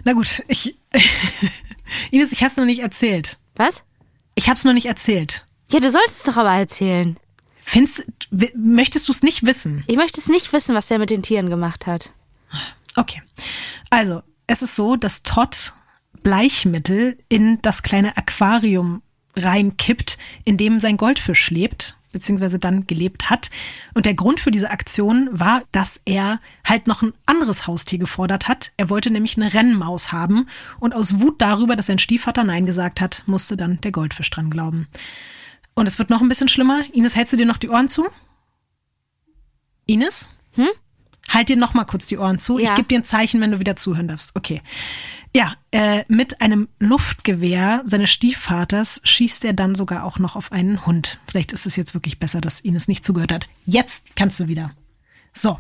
Na 0.04 0.14
gut, 0.14 0.44
ich. 0.48 0.78
Ines, 2.12 2.32
ich 2.32 2.44
hab's 2.44 2.58
noch 2.58 2.66
nicht 2.66 2.80
erzählt. 2.82 3.38
Was? 3.56 3.84
Ich 4.36 4.50
hab's 4.50 4.64
noch 4.64 4.74
nicht 4.74 4.86
erzählt. 4.86 5.46
Ja, 5.72 5.80
du 5.80 5.90
sollst 5.90 6.18
es 6.20 6.24
doch 6.24 6.38
aber 6.38 6.54
erzählen. 6.54 7.18
Findest, 7.62 8.06
möchtest 8.56 9.08
du 9.08 9.12
es 9.12 9.22
nicht 9.22 9.46
wissen? 9.46 9.84
Ich 9.88 9.96
möchte 9.98 10.20
es 10.20 10.28
nicht 10.28 10.52
wissen, 10.54 10.74
was 10.76 10.88
der 10.88 10.98
mit 11.00 11.10
den 11.10 11.22
Tieren 11.24 11.50
gemacht 11.50 11.86
hat. 11.88 12.12
Okay. 12.96 13.22
Also, 13.92 14.24
es 14.48 14.62
ist 14.64 14.76
so, 14.76 14.96
dass 14.96 15.22
Todd 15.24 15.74
Bleichmittel 16.24 17.18
in 17.30 17.62
das 17.62 17.84
kleine 17.84 18.18
Aquarium 18.18 19.02
reinkippt, 19.36 20.18
in 20.46 20.58
dem 20.58 20.80
sein 20.80 20.98
Goldfisch 20.98 21.50
lebt, 21.52 21.96
beziehungsweise 22.12 22.60
dann 22.60 22.88
gelebt 22.88 23.30
hat. 23.30 23.50
Und 23.94 24.06
der 24.06 24.14
Grund 24.14 24.40
für 24.40 24.52
diese 24.52 24.72
Aktion 24.72 25.30
war, 25.32 25.64
dass 25.72 26.00
er 26.06 26.40
halt 26.66 26.88
noch 26.88 27.02
ein 27.02 27.14
anderes 27.26 27.68
Haustier 27.68 28.00
gefordert 28.00 28.48
hat. 28.48 28.72
Er 28.78 28.90
wollte 28.90 29.12
nämlich 29.12 29.38
eine 29.38 29.54
Rennmaus 29.54 30.12
haben. 30.12 30.48
Und 30.80 30.96
aus 30.96 31.20
Wut 31.20 31.42
darüber, 31.42 31.76
dass 31.76 31.88
sein 31.88 32.00
Stiefvater 32.00 32.44
Nein 32.44 32.66
gesagt 32.66 33.02
hat, 33.02 33.24
musste 33.26 33.58
dann 33.58 33.82
der 33.82 33.92
Goldfisch 33.92 34.30
dran 34.30 34.50
glauben. 34.50 34.88
Und 35.74 35.88
es 35.88 36.00
wird 36.00 36.10
noch 36.10 36.22
ein 36.22 36.30
bisschen 36.30 36.50
schlimmer. 36.50 36.84
Ines, 36.94 37.16
hältst 37.16 37.34
du 37.34 37.38
dir 37.38 37.46
noch 37.46 37.58
die 37.58 37.70
Ohren 37.70 37.88
zu? 37.88 38.08
Ines? 39.86 40.32
Hm? 40.56 40.68
Halt 41.30 41.50
dir 41.50 41.56
noch 41.58 41.74
mal 41.74 41.86
kurz 41.86 42.08
die 42.08 42.18
Ohren 42.18 42.40
zu. 42.40 42.58
Ich 42.60 42.66
Ja. 42.66 42.76
gebe 42.76 42.88
dir 42.88 43.00
ein 43.00 43.04
Zeichen, 43.04 43.40
wenn 43.42 43.52
du 43.52 43.60
wieder 43.60 43.76
zuhören 43.76 44.08
darfst. 44.08 44.36
Okay. 44.36 44.62
Ja, 45.36 45.54
äh, 45.72 46.04
mit 46.08 46.42
einem 46.42 46.68
Luftgewehr 46.80 47.84
seines 47.86 48.10
Stiefvaters 48.10 49.00
schießt 49.04 49.46
er 49.46 49.54
dann 49.54 49.76
sogar 49.76 50.04
auch 50.04 50.18
noch 50.18 50.36
auf 50.36 50.52
einen 50.52 50.86
Hund. 50.88 51.20
Vielleicht 51.28 51.54
ist 51.54 51.68
es 51.68 51.76
jetzt 51.76 51.94
wirklich 51.94 52.18
besser, 52.20 52.42
dass 52.42 52.60
Ines 52.62 52.88
nicht 52.88 53.06
zugehört 53.06 53.32
hat. 53.32 53.48
Jetzt 53.66 54.16
kannst 54.16 54.40
du 54.40 54.48
wieder. 54.48 54.72
So. 55.34 55.60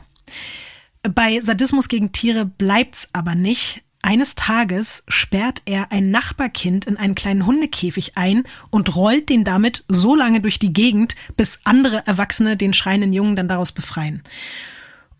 Bei 1.03 1.39
Sadismus 1.41 1.87
gegen 1.87 2.11
Tiere 2.11 2.45
bleibt's 2.45 3.09
aber 3.13 3.35
nicht. 3.35 3.83
Eines 4.01 4.35
Tages 4.35 5.03
sperrt 5.07 5.61
er 5.65 5.91
ein 5.91 6.09
Nachbarkind 6.09 6.85
in 6.85 6.97
einen 6.97 7.15
kleinen 7.15 7.45
Hundekäfig 7.45 8.13
ein 8.17 8.43
und 8.69 8.95
rollt 8.95 9.29
den 9.29 9.43
damit 9.43 9.83
so 9.87 10.15
lange 10.15 10.39
durch 10.41 10.57
die 10.57 10.73
Gegend, 10.73 11.15
bis 11.35 11.59
andere 11.65 12.07
Erwachsene 12.07 12.55
den 12.57 12.73
schreienden 12.73 13.13
Jungen 13.13 13.35
dann 13.35 13.49
daraus 13.49 13.71
befreien. 13.71 14.23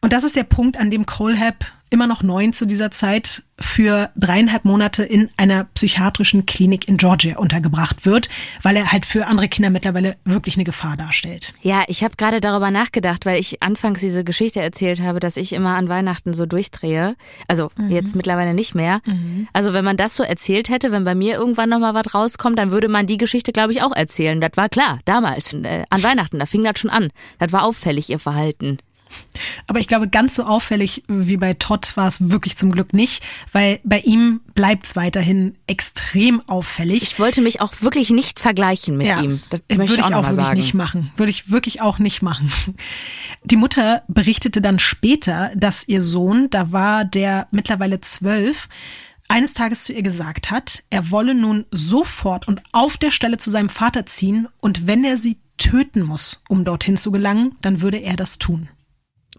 Und 0.01 0.13
das 0.13 0.23
ist 0.23 0.35
der 0.35 0.43
Punkt, 0.43 0.77
an 0.77 0.91
dem 0.91 1.05
Colehab 1.05 1.65
immer 1.91 2.07
noch 2.07 2.21
neun 2.21 2.53
zu 2.53 2.65
dieser 2.65 2.91
Zeit 2.91 3.43
für 3.59 4.11
dreieinhalb 4.15 4.63
Monate 4.63 5.03
in 5.03 5.29
einer 5.37 5.63
psychiatrischen 5.73 6.45
Klinik 6.45 6.87
in 6.87 6.97
Georgia 6.97 7.37
untergebracht 7.37 8.05
wird, 8.05 8.29
weil 8.61 8.75
er 8.75 8.91
halt 8.91 9.05
für 9.05 9.25
andere 9.25 9.47
Kinder 9.47 9.69
mittlerweile 9.71 10.15
wirklich 10.23 10.55
eine 10.55 10.65
Gefahr 10.65 10.95
darstellt. 10.97 11.53
Ja, 11.61 11.83
ich 11.87 12.03
habe 12.03 12.15
gerade 12.15 12.41
darüber 12.41 12.69
nachgedacht, 12.69 13.25
weil 13.25 13.39
ich 13.39 13.63
anfangs 13.63 14.01
diese 14.01 14.23
Geschichte 14.23 14.61
erzählt 14.61 15.01
habe, 15.01 15.19
dass 15.19 15.35
ich 15.35 15.51
immer 15.51 15.75
an 15.75 15.89
Weihnachten 15.89 16.33
so 16.33 16.45
durchdrehe. 16.45 17.15
Also 17.47 17.71
jetzt 17.89 18.15
mittlerweile 18.15 18.53
nicht 18.53 18.75
mehr. 18.75 19.01
Also 19.51 19.73
wenn 19.73 19.83
man 19.83 19.97
das 19.97 20.15
so 20.15 20.23
erzählt 20.23 20.69
hätte, 20.69 20.91
wenn 20.91 21.05
bei 21.05 21.15
mir 21.15 21.35
irgendwann 21.37 21.69
nochmal 21.69 21.95
was 21.95 22.13
rauskommt, 22.13 22.59
dann 22.59 22.71
würde 22.71 22.87
man 22.87 23.07
die 23.07 23.17
Geschichte, 23.17 23.51
glaube 23.51 23.71
ich, 23.71 23.81
auch 23.81 23.95
erzählen. 23.95 24.39
Das 24.39 24.51
war 24.55 24.69
klar, 24.69 24.99
damals, 25.05 25.53
äh, 25.53 25.85
an 25.89 26.03
Weihnachten, 26.03 26.39
da 26.39 26.45
fing 26.45 26.63
das 26.63 26.79
schon 26.79 26.91
an. 26.91 27.09
Das 27.39 27.51
war 27.51 27.63
auffällig, 27.63 28.09
ihr 28.09 28.19
Verhalten. 28.19 28.77
Aber 29.67 29.79
ich 29.79 29.87
glaube, 29.87 30.07
ganz 30.07 30.35
so 30.35 30.43
auffällig 30.43 31.03
wie 31.07 31.37
bei 31.37 31.53
Todd 31.53 31.95
war 31.95 32.07
es 32.07 32.29
wirklich 32.29 32.57
zum 32.57 32.71
Glück 32.71 32.93
nicht, 32.93 33.23
weil 33.51 33.79
bei 33.83 33.99
ihm 33.99 34.41
bleibt 34.53 34.85
es 34.85 34.95
weiterhin 34.95 35.55
extrem 35.67 36.41
auffällig. 36.47 37.03
Ich 37.03 37.19
wollte 37.19 37.41
mich 37.41 37.61
auch 37.61 37.81
wirklich 37.81 38.09
nicht 38.09 38.39
vergleichen 38.39 38.97
mit 38.97 39.07
ihm. 39.07 39.41
Das 39.49 39.61
möchte 39.69 39.93
würde 39.93 39.93
ich 39.93 40.05
auch 40.05 40.09
ich 40.09 40.15
auch 40.15 40.23
wirklich 40.23 40.45
sagen. 40.45 40.57
nicht 40.57 40.73
machen. 40.73 41.11
Würde 41.15 41.29
ich 41.29 41.51
wirklich 41.51 41.81
auch 41.81 41.99
nicht 41.99 42.21
machen. 42.21 42.51
Die 43.43 43.55
Mutter 43.55 44.03
berichtete 44.07 44.61
dann 44.61 44.79
später, 44.79 45.51
dass 45.55 45.87
ihr 45.87 46.01
Sohn, 46.01 46.49
da 46.49 46.71
war 46.71 47.05
der 47.05 47.47
mittlerweile 47.51 48.01
zwölf, 48.01 48.67
eines 49.27 49.53
Tages 49.53 49.83
zu 49.83 49.93
ihr 49.93 50.01
gesagt 50.01 50.51
hat, 50.51 50.83
er 50.89 51.11
wolle 51.11 51.35
nun 51.35 51.65
sofort 51.71 52.47
und 52.47 52.61
auf 52.71 52.97
der 52.97 53.11
Stelle 53.11 53.37
zu 53.37 53.51
seinem 53.51 53.69
Vater 53.69 54.05
ziehen 54.05 54.47
und 54.59 54.87
wenn 54.87 55.03
er 55.03 55.17
sie 55.17 55.37
töten 55.57 56.01
muss, 56.01 56.41
um 56.49 56.65
dorthin 56.65 56.97
zu 56.97 57.11
gelangen, 57.11 57.55
dann 57.61 57.81
würde 57.81 57.97
er 57.97 58.15
das 58.15 58.39
tun. 58.39 58.69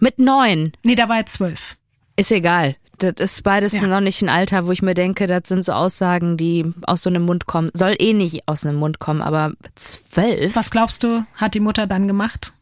Mit 0.00 0.18
neun. 0.18 0.72
Nee, 0.82 0.94
da 0.96 1.08
war 1.08 1.18
er 1.18 1.26
zwölf. 1.26 1.76
Ist 2.16 2.32
egal. 2.32 2.76
Das 2.98 3.14
ist 3.18 3.42
beides 3.44 3.72
Ja. 3.72 3.86
noch 3.86 4.00
nicht 4.00 4.20
ein 4.20 4.28
Alter, 4.28 4.66
wo 4.66 4.72
ich 4.72 4.82
mir 4.82 4.92
denke, 4.94 5.26
das 5.26 5.42
sind 5.46 5.64
so 5.64 5.72
Aussagen, 5.72 6.36
die 6.36 6.66
aus 6.82 7.02
so 7.02 7.08
einem 7.08 7.22
Mund 7.24 7.46
kommen. 7.46 7.70
Soll 7.72 7.94
eh 7.98 8.12
nicht 8.12 8.46
aus 8.46 8.66
einem 8.66 8.76
Mund 8.78 8.98
kommen, 8.98 9.22
aber 9.22 9.52
zwölf? 9.74 10.54
Was 10.54 10.70
glaubst 10.70 11.02
du, 11.02 11.24
hat 11.36 11.54
die 11.54 11.60
Mutter 11.60 11.86
dann 11.86 12.06
gemacht? 12.08 12.52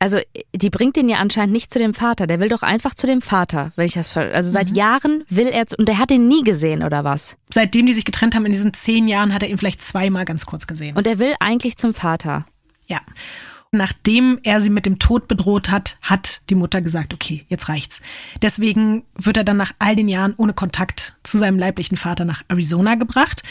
Also, 0.00 0.18
die 0.54 0.70
bringt 0.70 0.94
den 0.94 1.08
ja 1.08 1.18
anscheinend 1.18 1.52
nicht 1.52 1.72
zu 1.72 1.80
dem 1.80 1.92
Vater. 1.92 2.28
Der 2.28 2.38
will 2.38 2.48
doch 2.48 2.62
einfach 2.62 2.94
zu 2.94 3.08
dem 3.08 3.20
Vater, 3.20 3.72
wenn 3.74 3.86
ich 3.86 3.94
das 3.94 4.10
ver 4.10 4.32
Also 4.32 4.50
Mhm. 4.50 4.52
seit 4.52 4.70
Jahren 4.76 5.24
will 5.28 5.48
er, 5.48 5.66
und 5.76 5.88
der 5.88 5.98
hat 5.98 6.10
ihn 6.12 6.28
nie 6.28 6.44
gesehen, 6.44 6.84
oder 6.84 7.02
was? 7.02 7.36
Seitdem 7.52 7.86
die 7.86 7.92
sich 7.92 8.04
getrennt 8.04 8.34
haben 8.36 8.46
in 8.46 8.52
diesen 8.52 8.74
zehn 8.74 9.08
Jahren, 9.08 9.34
hat 9.34 9.42
er 9.42 9.48
ihn 9.48 9.58
vielleicht 9.58 9.82
zweimal 9.82 10.24
ganz 10.24 10.46
kurz 10.46 10.68
gesehen. 10.68 10.96
Und 10.96 11.06
er 11.08 11.18
will 11.18 11.34
eigentlich 11.40 11.76
zum 11.78 11.94
Vater. 11.94 12.44
Ja. 12.86 13.00
Nachdem 13.70 14.38
er 14.44 14.62
sie 14.62 14.70
mit 14.70 14.86
dem 14.86 14.98
Tod 14.98 15.28
bedroht 15.28 15.70
hat, 15.70 15.98
hat 16.00 16.40
die 16.48 16.54
Mutter 16.54 16.80
gesagt, 16.80 17.12
okay, 17.12 17.44
jetzt 17.48 17.68
reicht's. 17.68 18.00
Deswegen 18.40 19.04
wird 19.14 19.36
er 19.36 19.44
dann 19.44 19.58
nach 19.58 19.72
all 19.78 19.94
den 19.94 20.08
Jahren 20.08 20.34
ohne 20.36 20.54
Kontakt 20.54 21.16
zu 21.22 21.36
seinem 21.36 21.58
leiblichen 21.58 21.98
Vater 21.98 22.24
nach 22.24 22.42
Arizona 22.48 22.94
gebracht. 22.94 23.42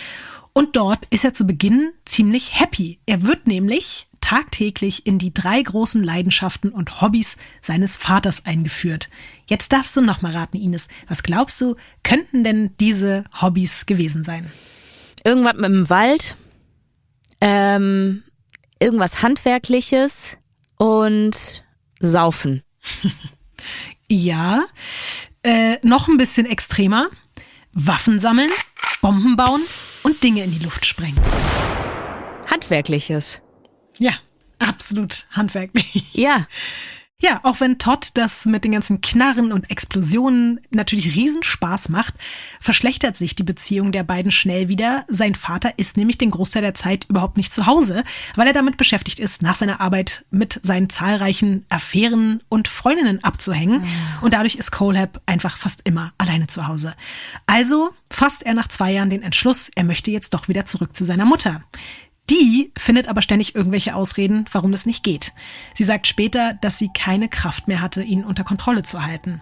Und 0.53 0.75
dort 0.75 1.05
ist 1.11 1.23
er 1.23 1.33
zu 1.33 1.45
Beginn 1.45 1.91
ziemlich 2.05 2.59
happy. 2.59 2.97
Er 3.05 3.21
wird 3.21 3.45
nämlich 3.45 4.07
tagtäglich 4.19 5.05
in 5.05 5.19
die 5.19 5.33
drei 5.33 5.61
großen 5.61 6.03
Leidenschaften 6.03 6.71
und 6.71 6.99
Hobbys 6.99 7.37
seines 7.61 7.95
Vaters 7.95 8.45
eingeführt. 8.45 9.09
Jetzt 9.45 9.71
darfst 9.71 9.95
du 9.95 10.01
noch 10.01 10.23
mal 10.23 10.35
raten, 10.35 10.57
Ines. 10.57 10.87
Was 11.07 11.21
glaubst 11.21 11.61
du, 11.61 11.75
könnten 12.01 12.43
denn 12.43 12.71
diese 12.79 13.23
Hobbys 13.39 13.85
gewesen 13.85 14.23
sein? 14.23 14.51
Irgendwas 15.23 15.53
mit 15.53 15.65
dem 15.65 15.89
Wald, 15.89 16.35
ähm, 17.39 18.23
irgendwas 18.79 19.21
Handwerkliches 19.21 20.37
und 20.77 21.63
Saufen. 21.99 22.63
Ja, 24.09 24.63
äh, 25.43 25.77
noch 25.85 26.07
ein 26.07 26.17
bisschen 26.17 26.45
extremer. 26.45 27.07
Waffen 27.73 28.19
sammeln, 28.19 28.49
Bomben 29.01 29.35
bauen 29.35 29.61
und 30.03 30.23
Dinge 30.23 30.43
in 30.43 30.51
die 30.51 30.63
Luft 30.63 30.85
sprengen. 30.85 31.19
Handwerkliches. 32.49 33.41
Ja, 33.97 34.13
Absolut 34.59 35.27
handwerklich. 35.31 36.13
Ja. 36.13 36.47
Ja, 37.19 37.39
auch 37.41 37.59
wenn 37.59 37.79
Todd 37.79 38.11
das 38.13 38.45
mit 38.45 38.63
den 38.63 38.73
ganzen 38.73 39.01
Knarren 39.01 39.51
und 39.51 39.71
Explosionen 39.71 40.59
natürlich 40.69 41.15
Riesenspaß 41.15 41.89
macht, 41.89 42.13
verschlechtert 42.59 43.17
sich 43.17 43.33
die 43.33 43.41
Beziehung 43.41 43.91
der 43.91 44.03
beiden 44.03 44.31
schnell 44.31 44.67
wieder. 44.67 45.03
Sein 45.07 45.33
Vater 45.33 45.73
ist 45.77 45.97
nämlich 45.97 46.19
den 46.19 46.29
Großteil 46.29 46.61
der 46.61 46.75
Zeit 46.75 47.05
überhaupt 47.09 47.35
nicht 47.35 47.51
zu 47.51 47.65
Hause, 47.65 48.03
weil 48.35 48.45
er 48.45 48.53
damit 48.53 48.77
beschäftigt 48.77 49.19
ist, 49.19 49.41
nach 49.41 49.55
seiner 49.55 49.81
Arbeit 49.81 50.25
mit 50.29 50.59
seinen 50.61 50.91
zahlreichen 50.91 51.65
Affären 51.69 52.43
und 52.49 52.67
Freundinnen 52.67 53.23
abzuhängen. 53.23 53.81
Mhm. 53.81 53.87
Und 54.21 54.35
dadurch 54.35 54.53
ist 54.53 54.71
Colehab 54.71 55.19
einfach 55.25 55.57
fast 55.57 55.81
immer 55.85 56.13
alleine 56.19 56.45
zu 56.45 56.67
Hause. 56.67 56.93
Also 57.47 57.89
fasst 58.11 58.43
er 58.43 58.53
nach 58.53 58.67
zwei 58.67 58.91
Jahren 58.91 59.09
den 59.09 59.23
Entschluss, 59.23 59.71
er 59.73 59.85
möchte 59.85 60.11
jetzt 60.11 60.35
doch 60.35 60.49
wieder 60.49 60.65
zurück 60.65 60.95
zu 60.95 61.03
seiner 61.03 61.25
Mutter. 61.25 61.63
Die 62.29 62.71
findet 62.77 63.07
aber 63.07 63.21
ständig 63.21 63.55
irgendwelche 63.55 63.95
Ausreden, 63.95 64.45
warum 64.51 64.71
das 64.71 64.85
nicht 64.85 65.03
geht. 65.03 65.31
Sie 65.73 65.83
sagt 65.83 66.07
später, 66.07 66.53
dass 66.53 66.77
sie 66.77 66.89
keine 66.93 67.29
Kraft 67.29 67.67
mehr 67.67 67.81
hatte, 67.81 68.03
ihn 68.03 68.25
unter 68.25 68.43
Kontrolle 68.43 68.83
zu 68.83 69.05
halten. 69.05 69.41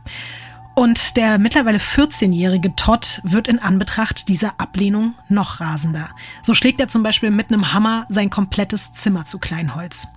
Und 0.76 1.16
der 1.16 1.40
mittlerweile 1.40 1.78
14-jährige 1.78 2.76
Todd 2.76 3.22
wird 3.24 3.48
in 3.48 3.60
Anbetracht 3.60 4.28
dieser 4.28 4.60
Ablehnung 4.60 5.16
noch 5.30 5.62
rasender. 5.62 6.10
So 6.44 6.54
schlägt 6.54 6.82
er 6.82 6.90
zum 6.90 7.02
Beispiel 7.02 7.32
mit 7.32 7.50
einem 7.50 7.74
Hammer 7.74 8.06
sein 8.10 8.30
komplettes 8.30 8.94
Zimmer 8.94 9.26
zu 9.26 9.40
Kleinholz. 9.40 10.10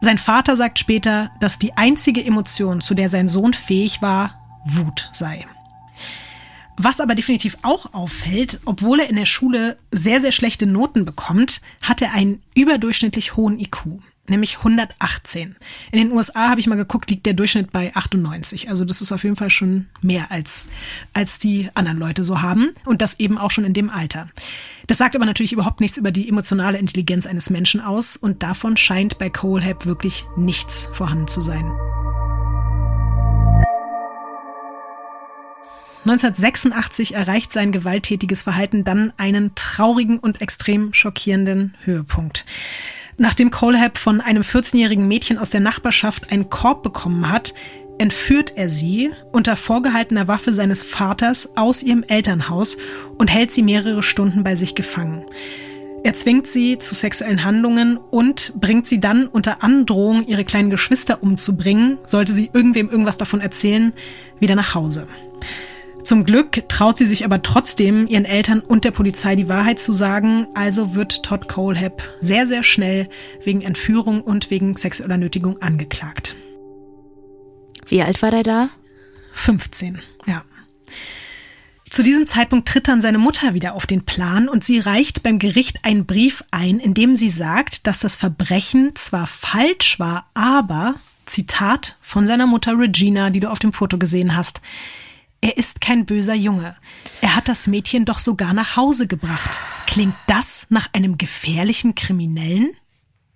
Sein 0.00 0.18
Vater 0.18 0.56
sagt 0.56 0.78
später, 0.78 1.30
dass 1.40 1.58
die 1.58 1.76
einzige 1.76 2.24
Emotion, 2.24 2.80
zu 2.80 2.94
der 2.94 3.10
sein 3.10 3.28
Sohn 3.28 3.52
fähig 3.52 4.02
war, 4.02 4.40
Wut 4.64 5.10
sei. 5.12 5.46
Was 6.76 7.00
aber 7.00 7.14
definitiv 7.14 7.58
auch 7.62 7.92
auffällt, 7.92 8.60
obwohl 8.64 9.00
er 9.00 9.10
in 9.10 9.16
der 9.16 9.26
Schule 9.26 9.76
sehr, 9.90 10.20
sehr 10.20 10.32
schlechte 10.32 10.66
Noten 10.66 11.04
bekommt, 11.04 11.60
hat 11.80 12.00
er 12.00 12.14
einen 12.14 12.42
überdurchschnittlich 12.54 13.36
hohen 13.36 13.58
IQ, 13.60 14.00
nämlich 14.26 14.58
118. 14.58 15.56
In 15.90 15.98
den 15.98 16.12
USA 16.12 16.48
habe 16.48 16.60
ich 16.60 16.66
mal 16.66 16.76
geguckt, 16.76 17.10
liegt 17.10 17.26
der 17.26 17.34
Durchschnitt 17.34 17.72
bei 17.72 17.94
98. 17.94 18.70
Also 18.70 18.84
das 18.84 19.02
ist 19.02 19.12
auf 19.12 19.22
jeden 19.22 19.36
Fall 19.36 19.50
schon 19.50 19.86
mehr 20.00 20.30
als, 20.30 20.66
als 21.12 21.38
die 21.38 21.68
anderen 21.74 21.98
Leute 21.98 22.24
so 22.24 22.40
haben 22.40 22.70
und 22.86 23.02
das 23.02 23.20
eben 23.20 23.36
auch 23.36 23.50
schon 23.50 23.64
in 23.64 23.74
dem 23.74 23.90
Alter. 23.90 24.30
Das 24.86 24.98
sagt 24.98 25.14
aber 25.14 25.26
natürlich 25.26 25.52
überhaupt 25.52 25.80
nichts 25.80 25.98
über 25.98 26.10
die 26.10 26.28
emotionale 26.28 26.78
Intelligenz 26.78 27.26
eines 27.26 27.50
Menschen 27.50 27.80
aus 27.80 28.16
und 28.16 28.42
davon 28.42 28.76
scheint 28.76 29.18
bei 29.18 29.28
Colehab 29.28 29.84
wirklich 29.84 30.24
nichts 30.36 30.88
vorhanden 30.94 31.28
zu 31.28 31.42
sein. 31.42 31.70
1986 36.04 37.14
erreicht 37.14 37.52
sein 37.52 37.70
gewalttätiges 37.70 38.42
Verhalten 38.42 38.82
dann 38.82 39.12
einen 39.16 39.54
traurigen 39.54 40.18
und 40.18 40.40
extrem 40.40 40.92
schockierenden 40.92 41.74
Höhepunkt. 41.84 42.44
Nachdem 43.18 43.50
Colehab 43.50 43.98
von 43.98 44.20
einem 44.20 44.42
14-jährigen 44.42 45.06
Mädchen 45.06 45.38
aus 45.38 45.50
der 45.50 45.60
Nachbarschaft 45.60 46.32
einen 46.32 46.50
Korb 46.50 46.82
bekommen 46.82 47.30
hat, 47.30 47.54
entführt 47.98 48.54
er 48.56 48.68
sie 48.68 49.10
unter 49.30 49.54
vorgehaltener 49.54 50.26
Waffe 50.26 50.52
seines 50.54 50.82
Vaters 50.82 51.50
aus 51.56 51.84
ihrem 51.84 52.02
Elternhaus 52.02 52.78
und 53.16 53.28
hält 53.28 53.52
sie 53.52 53.62
mehrere 53.62 54.02
Stunden 54.02 54.42
bei 54.42 54.56
sich 54.56 54.74
gefangen. 54.74 55.24
Er 56.02 56.14
zwingt 56.14 56.48
sie 56.48 56.80
zu 56.80 56.96
sexuellen 56.96 57.44
Handlungen 57.44 57.96
und 57.96 58.54
bringt 58.60 58.88
sie 58.88 58.98
dann 58.98 59.28
unter 59.28 59.62
Androhung, 59.62 60.26
ihre 60.26 60.44
kleinen 60.44 60.70
Geschwister 60.70 61.22
umzubringen, 61.22 61.98
sollte 62.04 62.32
sie 62.32 62.50
irgendwem 62.52 62.90
irgendwas 62.90 63.18
davon 63.18 63.40
erzählen, 63.40 63.92
wieder 64.40 64.56
nach 64.56 64.74
Hause. 64.74 65.06
Zum 66.12 66.26
Glück 66.26 66.68
traut 66.68 66.98
sie 66.98 67.06
sich 67.06 67.24
aber 67.24 67.40
trotzdem, 67.40 68.06
ihren 68.06 68.26
Eltern 68.26 68.60
und 68.60 68.84
der 68.84 68.90
Polizei 68.90 69.34
die 69.34 69.48
Wahrheit 69.48 69.80
zu 69.80 69.94
sagen. 69.94 70.46
Also 70.54 70.94
wird 70.94 71.22
Todd 71.22 71.48
Colehab 71.48 72.02
sehr, 72.20 72.46
sehr 72.46 72.62
schnell 72.62 73.08
wegen 73.42 73.62
Entführung 73.62 74.20
und 74.20 74.50
wegen 74.50 74.76
sexueller 74.76 75.16
Nötigung 75.16 75.62
angeklagt. 75.62 76.36
Wie 77.86 78.02
alt 78.02 78.20
war 78.20 78.30
der 78.30 78.42
da? 78.42 78.68
15, 79.32 80.00
ja. 80.26 80.44
Zu 81.88 82.02
diesem 82.02 82.26
Zeitpunkt 82.26 82.68
tritt 82.68 82.88
dann 82.88 83.00
seine 83.00 83.16
Mutter 83.16 83.54
wieder 83.54 83.72
auf 83.72 83.86
den 83.86 84.04
Plan 84.04 84.50
und 84.50 84.62
sie 84.62 84.80
reicht 84.80 85.22
beim 85.22 85.38
Gericht 85.38 85.82
einen 85.82 86.04
Brief 86.04 86.44
ein, 86.50 86.78
in 86.78 86.92
dem 86.92 87.16
sie 87.16 87.30
sagt, 87.30 87.86
dass 87.86 88.00
das 88.00 88.16
Verbrechen 88.16 88.94
zwar 88.96 89.26
falsch 89.26 89.98
war, 89.98 90.26
aber, 90.34 90.96
Zitat 91.24 91.96
von 92.02 92.26
seiner 92.26 92.46
Mutter 92.46 92.78
Regina, 92.78 93.30
die 93.30 93.40
du 93.40 93.50
auf 93.50 93.60
dem 93.60 93.72
Foto 93.72 93.96
gesehen 93.96 94.36
hast, 94.36 94.60
er 95.42 95.58
ist 95.58 95.80
kein 95.80 96.06
böser 96.06 96.34
Junge. 96.34 96.76
Er 97.20 97.36
hat 97.36 97.48
das 97.48 97.66
Mädchen 97.66 98.04
doch 98.04 98.20
sogar 98.20 98.54
nach 98.54 98.76
Hause 98.76 99.06
gebracht. 99.06 99.60
Klingt 99.86 100.14
das 100.26 100.66
nach 100.70 100.88
einem 100.94 101.18
gefährlichen 101.18 101.94
Kriminellen? 101.94 102.70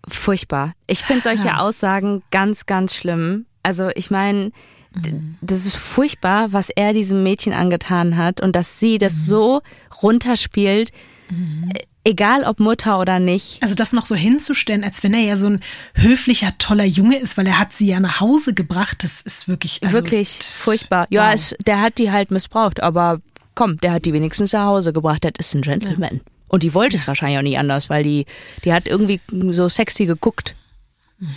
Furchtbar. 0.09 0.73
Ich 0.87 1.03
finde 1.03 1.25
solche. 1.25 1.59
Aussagen 1.59 2.23
ganz, 2.31 2.67
ganz 2.67 2.95
schlimm. 2.95 3.47
Also 3.65 3.91
ich 3.97 4.11
meine, 4.11 4.53
das 5.41 5.67
ist 5.67 5.77
furchtbar, 5.77 6.53
was 6.53 6.71
er 6.71 6.93
diesem 6.93 7.25
Mädchen 7.25 7.53
angetan 7.53 8.17
hat 8.17 8.41
und 8.41 8.55
dass 8.55 8.79
sie 8.79 8.99
das 8.99 9.15
mhm. 9.15 9.25
so 9.25 9.63
runterspielt. 10.01 10.93
Mhm 11.29 11.73
egal 12.07 12.45
ob 12.45 12.61
Mutter 12.61 13.01
oder 13.01 13.19
nicht. 13.19 13.63
Also 13.63 13.75
das 13.75 13.93
noch 13.93 14.07
so 14.07 14.15
hinzustellen, 14.15 14.85
als 14.85 15.03
wenn 15.03 15.13
er 15.13 15.21
ja 15.21 15.37
so 15.37 15.49
ein 15.49 15.61
höflicher, 15.95 16.57
toller 16.59 16.85
Junge 16.85 17.19
ist, 17.19 17.37
weil 17.37 17.47
er 17.47 17.59
hat 17.59 17.73
sie 17.73 17.89
ja 17.89 18.01
nach 18.01 18.21
Hause 18.21 18.55
gebracht, 18.55 19.03
das 19.03 19.21
ist 19.21 19.49
wirklich 19.49 19.83
also, 19.83 19.95
wirklich 19.95 20.39
furchtbar. 20.43 21.07
Ja, 21.11 21.27
wow. 21.27 21.35
es, 21.35 21.55
der 21.67 21.81
hat 21.81 21.99
die 21.99 22.13
halt 22.13 22.31
missbraucht, 22.31 22.83
aber 22.83 23.21
komm, 23.55 23.79
der 23.79 23.93
hat 23.93 24.05
die 24.05 24.13
wenigstens 24.13 24.53
nach 24.53 24.67
Hause 24.67 24.93
gebracht, 24.93 25.25
das 25.25 25.33
ist 25.39 25.55
ein 25.55 25.63
Gentleman. 25.63 26.15
Ja. 26.15 26.33
Und 26.49 26.63
die 26.63 26.75
wollte 26.75 26.97
es 26.97 27.09
wahrscheinlich 27.09 27.39
auch 27.39 27.43
nicht 27.43 27.59
anders, 27.59 27.91
weil 27.91 28.05
die, 28.05 28.25
die 28.65 28.73
hat 28.73 28.87
irgendwie 28.87 29.21
so 29.51 29.69
sexy 29.69 30.07
geguckt. 30.07 30.55
Mhm. 31.19 31.35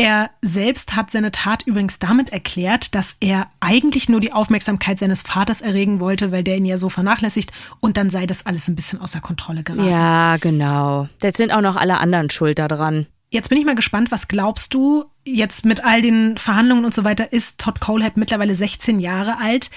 Er 0.00 0.30
selbst 0.42 0.94
hat 0.94 1.10
seine 1.10 1.32
Tat 1.32 1.66
übrigens 1.66 1.98
damit 1.98 2.32
erklärt, 2.32 2.94
dass 2.94 3.16
er 3.18 3.50
eigentlich 3.58 4.08
nur 4.08 4.20
die 4.20 4.32
Aufmerksamkeit 4.32 5.00
seines 5.00 5.22
Vaters 5.22 5.60
erregen 5.60 5.98
wollte, 5.98 6.30
weil 6.30 6.44
der 6.44 6.56
ihn 6.56 6.64
ja 6.64 6.78
so 6.78 6.88
vernachlässigt 6.88 7.50
und 7.80 7.96
dann 7.96 8.08
sei 8.08 8.24
das 8.24 8.46
alles 8.46 8.68
ein 8.68 8.76
bisschen 8.76 9.00
außer 9.00 9.20
Kontrolle 9.20 9.64
geraten. 9.64 9.90
Ja, 9.90 10.36
genau. 10.36 11.08
Jetzt 11.20 11.38
sind 11.38 11.50
auch 11.50 11.62
noch 11.62 11.74
alle 11.74 11.98
anderen 11.98 12.30
schuld 12.30 12.60
daran. 12.60 13.08
Jetzt 13.30 13.48
bin 13.48 13.58
ich 13.58 13.66
mal 13.66 13.74
gespannt, 13.74 14.12
was 14.12 14.28
glaubst 14.28 14.72
du, 14.72 15.04
jetzt 15.24 15.64
mit 15.64 15.84
all 15.84 16.00
den 16.00 16.38
Verhandlungen 16.38 16.84
und 16.84 16.94
so 16.94 17.02
weiter, 17.02 17.32
ist 17.32 17.58
Todd 17.58 17.80
Colehab 17.80 18.16
mittlerweile 18.16 18.54
16 18.54 19.00
Jahre 19.00 19.38
alt. 19.40 19.68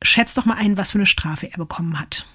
Schätz 0.00 0.34
doch 0.34 0.44
mal 0.44 0.58
ein, 0.58 0.76
was 0.76 0.92
für 0.92 0.98
eine 0.98 1.06
Strafe 1.06 1.50
er 1.50 1.58
bekommen 1.58 1.98
hat. 1.98 2.28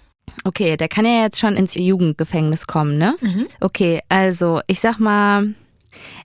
Okay, 0.44 0.76
der 0.76 0.90
kann 0.90 1.06
ja 1.06 1.24
jetzt 1.24 1.40
schon 1.40 1.56
ins 1.56 1.76
Jugendgefängnis 1.76 2.68
kommen, 2.68 2.98
ne? 2.98 3.16
Mhm. 3.22 3.48
Okay, 3.62 4.02
also 4.10 4.60
ich 4.68 4.82
sag 4.82 5.00
mal 5.00 5.56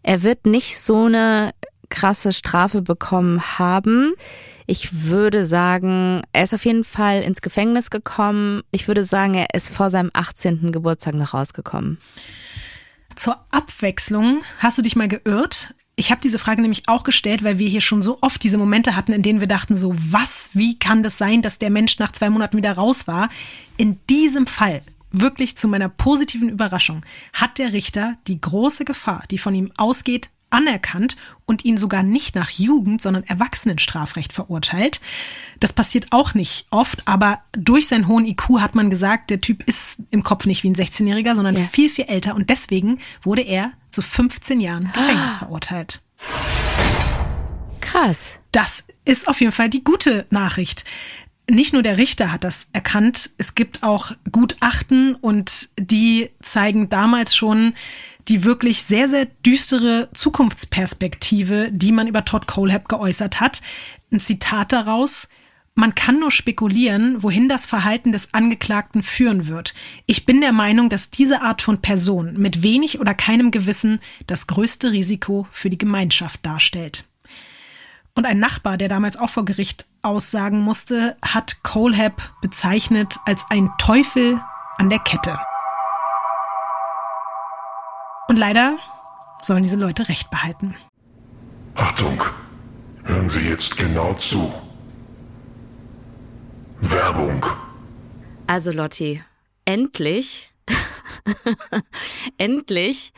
er 0.03 0.23
wird 0.23 0.47
nicht 0.47 0.79
so 0.79 1.05
eine 1.05 1.53
krasse 1.89 2.33
Strafe 2.33 2.83
bekommen 2.83 3.59
haben. 3.59 4.15
Ich 4.67 5.05
würde 5.05 5.47
sagen, 5.47 6.23
er 6.33 6.43
ist 6.43 6.55
auf 6.55 6.65
jeden 6.65 6.85
Fall 6.85 7.23
ins 7.23 7.41
Gefängnis 7.41 7.91
gekommen. 7.91 8.63
Ich 8.73 8.89
würde 8.89 9.05
sagen, 9.05 9.35
er 9.35 9.55
ist 9.55 9.71
vor 9.71 9.91
seinem 9.91 10.11
18. 10.13 10.73
Geburtstag 10.73 11.15
noch 11.15 11.35
rausgekommen. 11.35 11.99
Zur 13.15 13.37
Abwechslung 13.53 14.43
hast 14.59 14.77
du 14.79 14.83
dich 14.83 14.97
mal 14.97 15.09
geirrt. 15.09 15.75
Ich 15.95 16.11
habe 16.11 16.21
diese 16.21 16.39
Frage 16.39 16.61
nämlich 16.61 16.83
auch 16.89 17.05
gestellt, 17.05 17.43
weil 17.43 17.59
wir 17.59 17.69
hier 17.69 17.81
schon 17.81 18.03
so 18.03 18.19
oft 18.21 18.43
diese 18.43 18.59
Momente 18.59 18.97
hatten, 18.97 19.15
in 19.15 19.23
denen 19.23 19.41
wir 19.41 19.47
dachten, 19.47 19.75
so 19.75 19.95
was, 19.97 20.51
wie 20.53 20.79
kann 20.79 21.03
das 21.03 21.17
sein, 21.17 21.41
dass 21.41 21.59
der 21.59 21.71
Mensch 21.71 21.99
nach 21.99 22.13
zwei 22.13 22.29
Monaten 22.29 22.57
wieder 22.57 22.73
raus 22.73 23.07
war? 23.07 23.31
In 23.79 23.99
diesem 24.11 24.47
Fall 24.47 24.83
wirklich 25.11 25.57
zu 25.57 25.69
meiner 25.69 25.89
positiven 25.89 26.49
Überraschung 26.49 27.05
hat 27.33 27.59
der 27.59 27.73
Richter 27.73 28.17
die 28.27 28.41
große 28.41 28.85
Gefahr, 28.85 29.25
die 29.31 29.39
von 29.39 29.55
ihm 29.55 29.73
ausgeht, 29.77 30.31
anerkannt 30.51 31.17
und 31.45 31.65
ihn 31.65 31.77
sogar 31.77 32.03
nicht 32.03 32.35
nach 32.35 32.51
Jugend, 32.51 33.03
sondern 33.03 33.25
Erwachsenenstrafrecht 33.25 34.33
verurteilt. 34.33 35.01
Das 35.61 35.73
passiert 35.73 36.07
auch 36.11 36.35
nicht 36.35 36.67
oft, 36.71 37.03
aber 37.07 37.41
durch 37.53 37.89
seinen 37.89 38.07
hohen 38.07 38.27
IQ 38.27 38.61
hat 38.61 38.75
man 38.75 38.91
gesagt, 38.91 39.31
der 39.31 39.41
Typ 39.41 39.65
ist 39.65 39.99
im 40.11 40.23
Kopf 40.23 40.47
nicht 40.47 40.63
wie 40.63 40.71
ein 40.71 40.77
16-Jähriger, 40.77 41.35
sondern 41.35 41.57
ja. 41.57 41.65
viel, 41.65 41.91
viel 41.91 42.07
älter 42.07 42.35
und 42.35 42.49
deswegen 42.51 42.99
wurde 43.23 43.43
er 43.43 43.73
zu 43.91 44.03
15 44.03 44.61
Jahren 44.61 44.93
Gefängnis 44.93 45.35
ah. 45.37 45.39
verurteilt. 45.39 46.03
Krass. 47.81 48.35
Das 48.53 48.85
ist 49.05 49.29
auf 49.29 49.41
jeden 49.41 49.53
Fall 49.53 49.69
die 49.69 49.85
gute 49.85 50.27
Nachricht 50.31 50.85
nicht 51.49 51.73
nur 51.73 51.83
der 51.83 51.99
Richter 51.99 52.33
hat 52.33 52.45
das 52.45 52.69
erkannt, 52.73 53.31
es 53.39 53.55
gibt 53.55 53.83
auch 53.83 54.13
Gutachten 54.33 55.15
und 55.15 55.69
die 55.79 56.31
zeigen 56.43 56.89
damals 56.89 57.37
schon 57.37 57.75
die 58.29 58.45
wirklich 58.45 58.83
sehr, 58.83 59.09
sehr 59.09 59.27
düstere 59.27 60.09
Zukunftsperspektive, 60.13 61.71
die 61.71 61.93
man 61.93 62.09
über 62.09 62.25
Todd 62.25 62.47
Colehab 62.47 62.89
geäußert 62.89 63.41
hat. 63.41 63.63
Ein 64.11 64.21
Zitat 64.21 64.73
daraus. 64.73 65.29
Man 65.75 65.95
kann 65.95 66.19
nur 66.19 66.31
spekulieren, 66.31 67.23
wohin 67.23 67.49
das 67.49 67.67
Verhalten 67.67 68.11
des 68.11 68.33
Angeklagten 68.33 69.03
führen 69.03 69.47
wird. 69.47 69.75
Ich 70.07 70.25
bin 70.25 70.41
der 70.41 70.53
Meinung, 70.53 70.89
dass 70.89 71.11
diese 71.11 71.43
Art 71.43 71.61
von 71.61 71.83
Person 71.83 72.35
mit 72.39 72.63
wenig 72.63 72.99
oder 72.99 73.15
keinem 73.15 73.51
Gewissen 73.51 74.01
das 74.27 74.47
größte 74.47 74.93
Risiko 74.93 75.47
für 75.53 75.69
die 75.69 75.79
Gemeinschaft 75.79 76.45
darstellt. 76.45 77.05
Und 78.17 78.25
ein 78.25 78.39
Nachbar, 78.39 78.79
der 78.79 78.89
damals 78.89 79.19
auch 79.19 79.29
vor 79.29 79.45
Gericht 79.45 79.87
aussagen 80.01 80.61
musste, 80.61 81.19
hat 81.23 81.63
Colehab 81.63 82.33
bezeichnet 82.41 83.19
als 83.27 83.45
ein 83.51 83.71
Teufel 83.77 84.41
an 84.79 84.89
der 84.89 85.01
Kette. 85.01 85.39
Und 88.29 88.37
leider 88.37 88.79
sollen 89.43 89.63
diese 89.63 89.77
Leute 89.77 90.09
Recht 90.09 90.31
behalten. 90.31 90.75
Achtung, 91.75 92.25
hören 93.05 93.29
Sie 93.29 93.41
jetzt 93.41 93.77
genau 93.77 94.15
zu. 94.15 94.51
Werbung. 96.81 97.45
Also 98.47 98.73
Lotti, 98.73 99.23
endlich, 99.67 100.51
endlich 102.39 103.13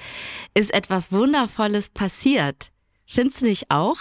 ist 0.54 0.74
etwas 0.74 1.12
Wundervolles 1.12 1.88
passiert. 1.88 2.72
Findest 3.08 3.40
du 3.40 3.46
nicht 3.46 3.70
auch? 3.70 3.96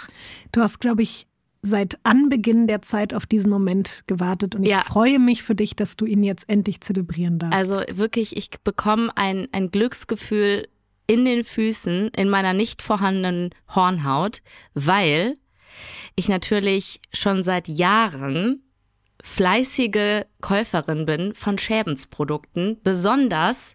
Du 0.52 0.60
hast, 0.60 0.80
glaube 0.80 1.02
ich, 1.02 1.26
seit 1.62 1.98
Anbeginn 2.04 2.66
der 2.66 2.82
Zeit 2.82 3.14
auf 3.14 3.26
diesen 3.26 3.50
Moment 3.50 4.04
gewartet 4.06 4.54
und 4.54 4.64
Ja. 4.64 4.80
ich 4.80 4.84
freue 4.84 5.18
mich 5.18 5.42
für 5.42 5.54
dich, 5.54 5.74
dass 5.74 5.96
du 5.96 6.04
ihn 6.04 6.22
jetzt 6.22 6.48
endlich 6.48 6.80
zelebrieren 6.82 7.38
darfst. 7.38 7.54
Also 7.58 7.82
wirklich, 7.98 8.36
ich 8.36 8.50
bekomme 8.62 9.10
ein, 9.16 9.48
ein 9.52 9.70
Glücksgefühl 9.70 10.68
in 11.06 11.24
den 11.24 11.42
Füßen, 11.42 12.08
in 12.08 12.28
meiner 12.28 12.52
nicht 12.52 12.82
vorhandenen 12.82 13.50
Hornhaut, 13.74 14.42
weil 14.74 15.38
ich 16.16 16.28
natürlich 16.28 17.00
schon 17.12 17.42
seit 17.42 17.66
Jahren 17.66 18.62
fleißige 19.22 20.24
Käuferin 20.40 21.06
bin 21.06 21.34
von 21.34 21.58
Schäbensprodukten, 21.58 22.78
besonders 22.84 23.74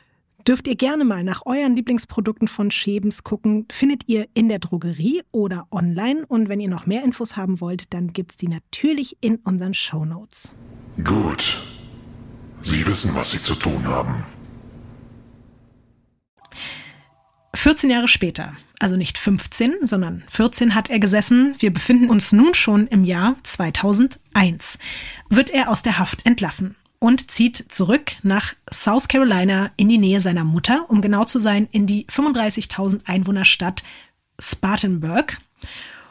dürft 0.47 0.67
ihr 0.67 0.75
gerne 0.75 1.05
mal 1.05 1.23
nach 1.23 1.45
euren 1.45 1.75
Lieblingsprodukten 1.75 2.47
von 2.47 2.71
Schebens 2.71 3.23
gucken. 3.23 3.65
Findet 3.71 4.03
ihr 4.07 4.27
in 4.33 4.49
der 4.49 4.59
Drogerie 4.59 5.23
oder 5.31 5.67
online. 5.71 6.25
Und 6.27 6.49
wenn 6.49 6.59
ihr 6.59 6.69
noch 6.69 6.85
mehr 6.85 7.03
Infos 7.03 7.35
haben 7.35 7.61
wollt, 7.61 7.93
dann 7.93 8.13
gibt's 8.13 8.37
die 8.37 8.47
natürlich 8.47 9.17
in 9.21 9.37
unseren 9.37 9.73
Shownotes. 9.73 10.53
Gut. 11.03 11.57
Sie 12.63 12.85
wissen, 12.85 13.15
was 13.15 13.31
Sie 13.31 13.41
zu 13.41 13.55
tun 13.55 13.87
haben. 13.87 14.23
14 17.55 17.89
Jahre 17.89 18.07
später, 18.07 18.55
also 18.79 18.97
nicht 18.97 19.17
15, 19.17 19.73
sondern 19.81 20.23
14 20.29 20.73
hat 20.73 20.89
er 20.89 20.99
gesessen. 20.99 21.55
Wir 21.59 21.71
befinden 21.71 22.09
uns 22.09 22.31
nun 22.31 22.53
schon 22.53 22.87
im 22.87 23.03
Jahr 23.03 23.35
2001. 23.43 24.79
Wird 25.29 25.49
er 25.51 25.69
aus 25.69 25.83
der 25.83 25.99
Haft 25.99 26.25
entlassen 26.25 26.75
und 27.01 27.31
zieht 27.31 27.57
zurück 27.73 28.13
nach 28.21 28.53
South 28.71 29.07
Carolina 29.07 29.71
in 29.75 29.89
die 29.89 29.97
Nähe 29.97 30.21
seiner 30.21 30.43
Mutter, 30.43 30.85
um 30.87 31.01
genau 31.01 31.25
zu 31.25 31.39
sein, 31.39 31.67
in 31.71 31.87
die 31.87 32.05
35.000 32.05 33.07
Einwohnerstadt 33.07 33.81
Spartanburg. 34.39 35.39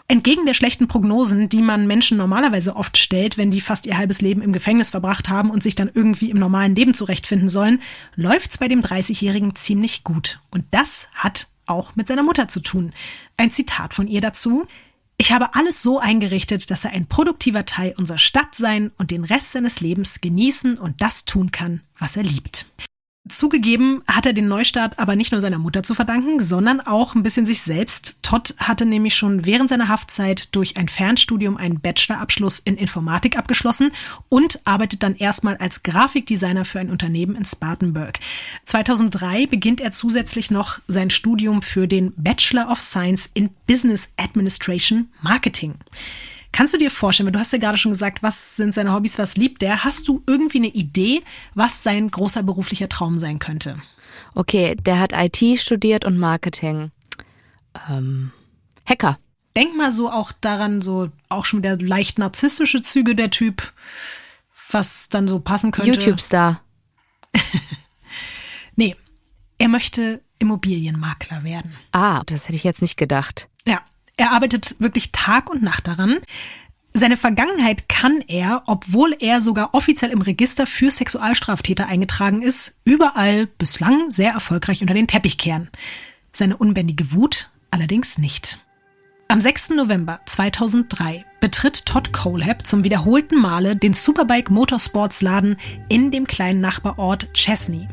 Entgegen 0.09 0.47
der 0.47 0.55
schlechten 0.55 0.89
Prognosen, 0.89 1.49
die 1.49 1.63
man 1.63 1.87
Menschen 1.87 2.19
normalerweise 2.19 2.75
oft 2.75 2.99
stellt, 2.99 3.39
wenn 3.39 3.53
die 3.53 3.61
fast 3.61 3.87
ihr 3.87 3.97
halbes 3.97 4.21
Leben 4.21 4.43
im 4.43 4.53
Gefängnis 4.53 4.91
verbracht 4.91 5.29
haben 5.29 5.51
und 5.51 5.63
sich 5.63 5.77
dann 5.77 5.93
irgendwie 5.95 6.29
im 6.29 6.41
normalen 6.41 6.75
Leben 6.75 6.93
zurechtfinden 6.93 7.49
sollen, 7.49 7.81
läuft's 8.17 8.59
bei 8.59 8.67
dem 8.67 8.83
30-Jährigen 8.83 9.55
ziemlich 9.55 10.03
gut. 10.03 10.41
Und 10.51 10.65
das 10.73 11.07
hat 11.15 11.47
auch 11.67 11.95
mit 11.95 12.09
seiner 12.09 12.25
Mutter 12.25 12.49
zu 12.49 12.59
tun. 12.59 12.93
Ein 13.37 13.53
Zitat 13.53 13.95
von 13.95 14.09
ihr 14.09 14.21
dazu. 14.21 14.67
Ich 15.21 15.33
habe 15.33 15.53
alles 15.53 15.83
so 15.83 15.99
eingerichtet, 15.99 16.71
dass 16.71 16.87
er 16.87 16.93
ein 16.93 17.05
produktiver 17.05 17.67
Teil 17.67 17.95
unserer 17.99 18.17
Stadt 18.17 18.55
sein 18.55 18.91
und 18.97 19.11
den 19.11 19.23
Rest 19.23 19.53
seines 19.53 19.83
Lebens 19.83 20.23
genießen 20.23 20.79
und 20.79 21.03
das 21.03 21.27
tun 21.27 21.51
kann, 21.51 21.83
was 21.99 22.17
er 22.17 22.23
liebt. 22.23 22.73
Zugegeben 23.29 24.03
hat 24.07 24.25
er 24.25 24.33
den 24.33 24.49
Neustart 24.49 24.99
aber 24.99 25.15
nicht 25.15 25.31
nur 25.31 25.43
seiner 25.43 25.59
Mutter 25.59 25.83
zu 25.83 25.95
verdanken, 25.95 26.41
sondern 26.41 26.81
auch 26.81 27.15
ein 27.15 27.23
bisschen 27.23 27.45
sich 27.45 27.61
selbst. 27.61 28.19
Todd 28.23 28.55
hatte 28.57 28.87
nämlich 28.87 29.15
schon 29.15 29.45
während 29.45 29.69
seiner 29.69 29.89
Haftzeit 29.89 30.55
durch 30.55 30.79
ein 30.79 30.89
Fernstudium 30.89 31.59
einen 31.59 31.81
Bachelorabschluss 31.81 32.61
in 32.61 32.77
Informatik 32.77 33.37
abgeschlossen 33.37 33.93
und 34.31 34.61
arbeitet 34.65 35.03
dann 35.03 35.17
erstmal 35.17 35.59
als 35.59 35.83
Grafikdesigner 35.83 36.65
für 36.65 36.81
ein 36.81 36.91
Unternehmen 36.91 37.37
in 37.37 37.45
Spartanburg. 37.45 38.19
2003 38.65 39.47
beginnt 39.47 39.83
er 39.83 39.93
zusätzlich 39.93 40.51
noch 40.51 40.81
sein 40.89 41.11
Studium 41.11 41.61
für 41.61 41.87
den 41.87 42.15
Bachelor 42.17 42.71
of 42.71 42.81
Science 42.81 43.29
in 43.35 43.51
Business 43.67 44.13
Administration 44.17 45.11
Marketing. 45.21 45.75
Kannst 46.53 46.75
du 46.75 46.79
dir 46.79 46.91
vorstellen, 46.91 47.27
weil 47.27 47.33
du 47.33 47.39
hast 47.39 47.53
ja 47.53 47.59
gerade 47.59 47.79
schon 47.79 47.93
gesagt, 47.93 48.23
was 48.23 48.57
sind 48.57 48.75
seine 48.75 48.93
Hobbys, 48.93 49.19
was 49.19 49.37
liebt 49.37 49.63
er? 49.63 49.85
Hast 49.85 50.09
du 50.09 50.23
irgendwie 50.27 50.59
eine 50.59 50.69
Idee, 50.69 51.23
was 51.55 51.83
sein 51.83 52.11
großer 52.11 52.43
beruflicher 52.43 52.89
Traum 52.89 53.19
sein 53.19 53.39
könnte? 53.39 53.81
Okay, 54.35 54.75
der 54.75 54.99
hat 54.99 55.13
IT 55.15 55.61
studiert 55.61 56.05
und 56.05 56.19
Marketing. 56.19 56.91
Ähm, 57.89 58.33
Hacker. 58.85 59.19
Denk 59.57 59.77
mal 59.77 59.93
so 59.93 60.11
auch 60.11 60.33
daran, 60.33 60.81
so 60.81 61.11
auch 61.29 61.45
schon 61.45 61.61
wieder 61.61 61.77
leicht 61.77 62.19
narzisstische 62.19 62.83
Züge 62.83 63.15
der 63.15 63.31
Typ, 63.31 63.73
was 64.71 65.09
dann 65.09 65.29
so 65.29 65.41
passen 65.41 65.71
könnte. 65.73 65.91
YouTube-Star. 65.91 66.63
Nee, 68.81 68.97
er 69.59 69.69
möchte 69.69 70.23
Immobilienmakler 70.39 71.45
werden. 71.45 71.77
Ah, 71.93 72.23
das 72.25 72.45
hätte 72.49 72.57
ich 72.57 72.65
jetzt 72.65 72.81
nicht 72.81 72.97
gedacht. 72.97 73.50
Er 74.21 74.33
arbeitet 74.33 74.77
wirklich 74.81 75.13
Tag 75.13 75.49
und 75.49 75.63
Nacht 75.63 75.87
daran. 75.87 76.19
Seine 76.93 77.17
Vergangenheit 77.17 77.89
kann 77.89 78.23
er, 78.29 78.65
obwohl 78.67 79.17
er 79.19 79.41
sogar 79.41 79.73
offiziell 79.73 80.11
im 80.11 80.21
Register 80.21 80.67
für 80.67 80.91
Sexualstraftäter 80.91 81.87
eingetragen 81.87 82.43
ist, 82.43 82.75
überall 82.85 83.47
bislang 83.47 84.11
sehr 84.11 84.33
erfolgreich 84.33 84.83
unter 84.83 84.93
den 84.93 85.07
Teppich 85.07 85.39
kehren. 85.39 85.71
Seine 86.35 86.59
unbändige 86.59 87.13
Wut 87.13 87.49
allerdings 87.71 88.19
nicht. 88.19 88.59
Am 89.29 89.41
6. 89.41 89.71
November 89.71 90.21
2003 90.27 91.25
betritt 91.41 91.87
Todd 91.87 92.13
Colehab 92.13 92.67
zum 92.67 92.85
wiederholten 92.85 93.41
Male 93.41 93.75
den 93.75 93.95
Superbike 93.95 94.51
Motorsports 94.51 95.23
Laden 95.23 95.57
in 95.89 96.11
dem 96.11 96.27
kleinen 96.27 96.61
Nachbarort 96.61 97.33
Chesney. 97.33 97.89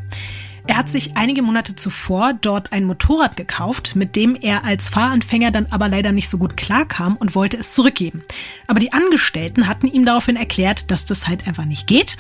Er 0.68 0.76
hat 0.76 0.90
sich 0.90 1.16
einige 1.16 1.42
Monate 1.42 1.78
zuvor 1.78 2.34
dort 2.34 2.74
ein 2.74 2.84
Motorrad 2.84 3.38
gekauft, 3.38 3.96
mit 3.96 4.18
dem 4.18 4.36
er 4.36 4.66
als 4.66 4.90
Fahranfänger 4.90 5.50
dann 5.52 5.68
aber 5.68 5.88
leider 5.88 6.12
nicht 6.12 6.28
so 6.28 6.38
gut 6.38 6.58
klarkam 6.58 7.16
und 7.16 7.36
wollte 7.36 7.56
es 7.56 7.74
zurückgeben. 7.74 8.22
Aber 8.68 8.82
die 8.82 8.92
Angestellten 8.92 9.68
hatten 9.68 9.88
ihm 9.88 10.06
daraufhin 10.06 10.36
erklärt, 10.36 10.92
dass 10.92 11.06
das 11.06 11.26
halt 11.26 11.48
einfach 11.48 11.64
nicht 11.64 11.88
geht 11.88 12.18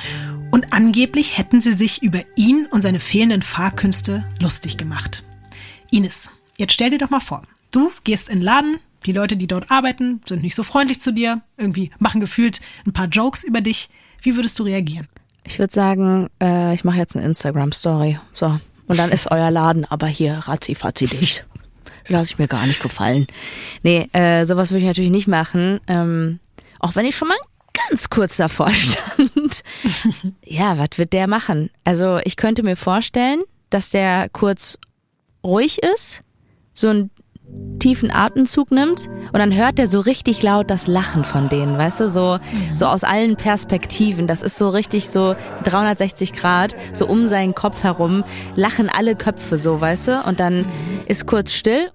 und 0.49 0.71
angeblich 0.71 1.37
hätten 1.37 1.59
sie 1.59 1.73
sich 1.73 2.01
über 2.01 2.21
ihn 2.37 2.67
und 2.71 2.81
seine 2.81 3.01
fehlenden 3.01 3.41
Fahrkünste 3.41 4.23
lustig 4.39 4.77
gemacht. 4.77 5.25
Ines, 5.91 6.31
jetzt 6.57 6.73
stell 6.73 6.89
dir 6.89 6.99
doch 6.99 7.09
mal 7.09 7.19
vor, 7.19 7.43
du 7.73 7.91
gehst 8.05 8.29
in 8.29 8.39
den 8.39 8.45
Laden, 8.45 8.79
die 9.05 9.11
Leute, 9.11 9.35
die 9.35 9.47
dort 9.47 9.69
arbeiten, 9.71 10.21
sind 10.25 10.41
nicht 10.41 10.55
so 10.55 10.63
freundlich 10.63 11.01
zu 11.01 11.11
dir, 11.11 11.41
irgendwie 11.57 11.91
machen 11.99 12.21
gefühlt 12.21 12.61
ein 12.85 12.93
paar 12.93 13.07
Jokes 13.07 13.43
über 13.43 13.59
dich. 13.59 13.89
Wie 14.21 14.35
würdest 14.35 14.57
du 14.57 14.63
reagieren? 14.63 15.07
Ich 15.47 15.59
würde 15.59 15.73
sagen, 15.73 16.27
äh, 16.43 16.73
ich 16.73 16.83
mache 16.83 16.97
jetzt 16.97 17.15
eine 17.15 17.25
Instagram-Story. 17.25 18.19
So. 18.33 18.59
Und 18.87 18.99
dann 18.99 19.11
ist 19.11 19.31
euer 19.31 19.49
Laden 19.49 19.85
aber 19.85 20.07
hier 20.07 20.33
ratzi-fatzi 20.39 21.05
dicht. 21.05 21.45
Lass 22.09 22.31
ich 22.31 22.37
mir 22.37 22.49
gar 22.49 22.67
nicht 22.67 22.81
gefallen. 22.81 23.27
Nee, 23.81 24.09
äh, 24.11 24.45
sowas 24.45 24.71
würde 24.71 24.79
ich 24.79 24.87
natürlich 24.87 25.09
nicht 25.09 25.27
machen. 25.27 25.79
Ähm, 25.87 26.39
auch 26.79 26.95
wenn 26.95 27.05
ich 27.05 27.15
schon 27.15 27.29
mal 27.29 27.37
ganz 27.89 28.09
kurz 28.09 28.35
davor 28.35 28.69
stand. 28.73 29.63
ja, 30.43 30.77
was 30.77 30.97
wird 30.97 31.13
der 31.13 31.27
machen? 31.27 31.69
Also 31.85 32.19
ich 32.25 32.35
könnte 32.35 32.61
mir 32.61 32.75
vorstellen, 32.75 33.41
dass 33.69 33.89
der 33.89 34.27
kurz 34.29 34.77
ruhig 35.45 35.81
ist, 35.81 36.23
so 36.73 36.89
ein 36.89 37.09
tiefen 37.79 38.11
Atemzug 38.11 38.71
nimmt 38.71 39.07
und 39.07 39.39
dann 39.39 39.55
hört 39.55 39.79
er 39.79 39.87
so 39.87 39.99
richtig 39.99 40.41
laut 40.43 40.69
das 40.69 40.87
Lachen 40.87 41.23
von 41.23 41.49
denen, 41.49 41.77
weißt 41.77 42.01
du, 42.01 42.09
so, 42.09 42.39
so 42.73 42.85
aus 42.85 43.03
allen 43.03 43.35
Perspektiven. 43.35 44.27
Das 44.27 44.41
ist 44.41 44.57
so 44.57 44.69
richtig 44.69 45.09
so 45.09 45.35
360 45.63 46.33
Grad, 46.33 46.75
so 46.93 47.07
um 47.07 47.27
seinen 47.27 47.55
Kopf 47.55 47.83
herum 47.83 48.23
lachen 48.55 48.89
alle 48.89 49.15
Köpfe 49.15 49.59
so, 49.59 49.79
weißt 49.79 50.07
du, 50.07 50.23
und 50.25 50.39
dann 50.39 50.65
ist 51.07 51.27
kurz 51.27 51.53
still 51.53 51.89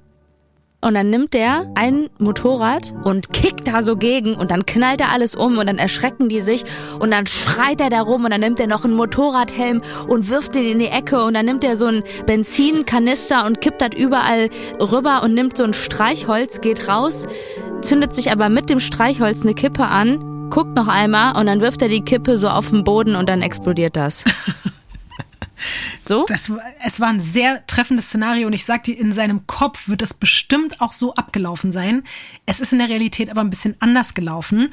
und 0.82 0.94
dann 0.94 1.10
nimmt 1.10 1.32
der 1.32 1.70
ein 1.76 2.10
Motorrad 2.18 2.92
und 3.04 3.32
kickt 3.32 3.68
da 3.68 3.82
so 3.82 3.96
gegen 3.96 4.34
und 4.34 4.50
dann 4.50 4.66
knallt 4.66 5.00
er 5.00 5.10
alles 5.10 5.34
um 5.34 5.58
und 5.58 5.66
dann 5.66 5.78
erschrecken 5.78 6.28
die 6.28 6.40
sich 6.40 6.64
und 6.98 7.12
dann 7.12 7.26
schreit 7.26 7.80
er 7.80 7.88
da 7.88 8.02
rum 8.02 8.24
und 8.24 8.30
dann 8.30 8.40
nimmt 8.40 8.58
er 8.58 8.66
noch 8.66 8.84
einen 8.84 8.94
Motorradhelm 8.94 9.80
und 10.08 10.28
wirft 10.28 10.54
den 10.54 10.64
in 10.64 10.78
die 10.80 10.88
Ecke 10.88 11.22
und 11.24 11.34
dann 11.34 11.46
nimmt 11.46 11.62
er 11.62 11.76
so 11.76 11.86
einen 11.86 12.02
Benzinkanister 12.26 13.46
und 13.46 13.60
kippt 13.60 13.80
das 13.80 13.90
überall 13.96 14.50
rüber 14.80 15.22
und 15.22 15.34
nimmt 15.34 15.56
so 15.56 15.64
ein 15.64 15.72
Streichholz, 15.72 16.60
geht 16.60 16.88
raus, 16.88 17.26
zündet 17.80 18.14
sich 18.14 18.32
aber 18.32 18.48
mit 18.48 18.68
dem 18.68 18.80
Streichholz 18.80 19.42
eine 19.42 19.54
Kippe 19.54 19.84
an, 19.84 20.50
guckt 20.50 20.74
noch 20.74 20.88
einmal 20.88 21.36
und 21.36 21.46
dann 21.46 21.60
wirft 21.60 21.80
er 21.82 21.88
die 21.88 22.02
Kippe 22.02 22.36
so 22.36 22.48
auf 22.48 22.70
den 22.70 22.82
Boden 22.82 23.14
und 23.14 23.28
dann 23.28 23.40
explodiert 23.40 23.94
das. 23.94 24.24
So? 26.06 26.24
Das, 26.28 26.50
es 26.84 27.00
war 27.00 27.08
ein 27.08 27.20
sehr 27.20 27.66
treffendes 27.66 28.06
Szenario 28.06 28.46
und 28.46 28.52
ich 28.52 28.64
sag 28.64 28.84
dir, 28.84 28.98
in 28.98 29.12
seinem 29.12 29.46
Kopf 29.46 29.88
wird 29.88 30.02
es 30.02 30.14
bestimmt 30.14 30.80
auch 30.80 30.92
so 30.92 31.14
abgelaufen 31.14 31.72
sein. 31.72 32.04
Es 32.46 32.60
ist 32.60 32.72
in 32.72 32.78
der 32.78 32.88
Realität 32.88 33.30
aber 33.30 33.40
ein 33.40 33.50
bisschen 33.50 33.76
anders 33.80 34.14
gelaufen. 34.14 34.72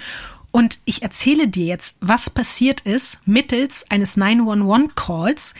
Und 0.51 0.79
ich 0.85 1.03
erzähle 1.03 1.47
dir 1.47 1.65
jetzt, 1.65 1.97
was 2.01 2.29
passiert 2.29 2.81
ist 2.81 3.19
mittels 3.25 3.85
eines 3.89 4.17
911-Calls. 4.17 5.53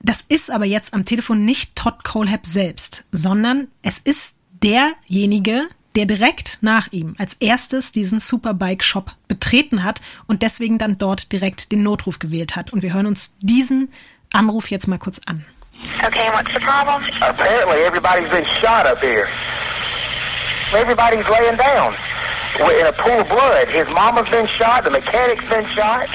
Das 0.00 0.24
ist 0.28 0.50
aber 0.50 0.64
jetzt 0.64 0.94
am 0.94 1.04
Telefon 1.04 1.44
nicht 1.44 1.76
Todd 1.76 2.04
Colehab 2.04 2.46
selbst, 2.46 3.04
sondern 3.12 3.68
es 3.82 3.98
ist 3.98 4.36
derjenige, 4.62 5.64
der 5.96 6.04
direkt 6.04 6.58
nach 6.60 6.92
ihm 6.92 7.14
als 7.18 7.34
erstes 7.40 7.90
diesen 7.90 8.20
Superbike-Shop 8.20 9.16
betreten 9.28 9.82
hat 9.82 10.02
und 10.26 10.42
deswegen 10.42 10.78
dann 10.78 10.98
dort 10.98 11.32
direkt 11.32 11.72
den 11.72 11.82
Notruf 11.82 12.18
gewählt 12.18 12.54
hat. 12.54 12.72
Und 12.72 12.82
wir 12.82 12.92
hören 12.92 13.06
uns 13.06 13.32
diesen 13.40 13.88
Anruf 14.32 14.70
jetzt 14.70 14.86
mal 14.86 14.98
kurz 14.98 15.20
an. 15.26 15.44
Okay, 16.04 16.30
what's 16.32 16.52
the 16.52 16.60
problem? 16.60 17.02
Apparently 17.20 17.84
everybody's 17.84 18.30
been 18.30 18.46
shot 18.60 18.86
up 18.86 18.98
here. 19.00 19.28
Everybody's 20.72 21.28
laying 21.28 21.56
down 21.56 21.94
in 22.58 22.86
a 22.86 22.92
pool 22.92 23.20
of 23.20 23.28
blood. 23.28 23.68
His 23.68 23.88
mama's 23.88 24.28
been 24.28 24.46
shot, 24.46 24.84
the 24.84 24.90
mechanic's 24.90 25.46
been 25.48 25.66
shot, 25.66 26.08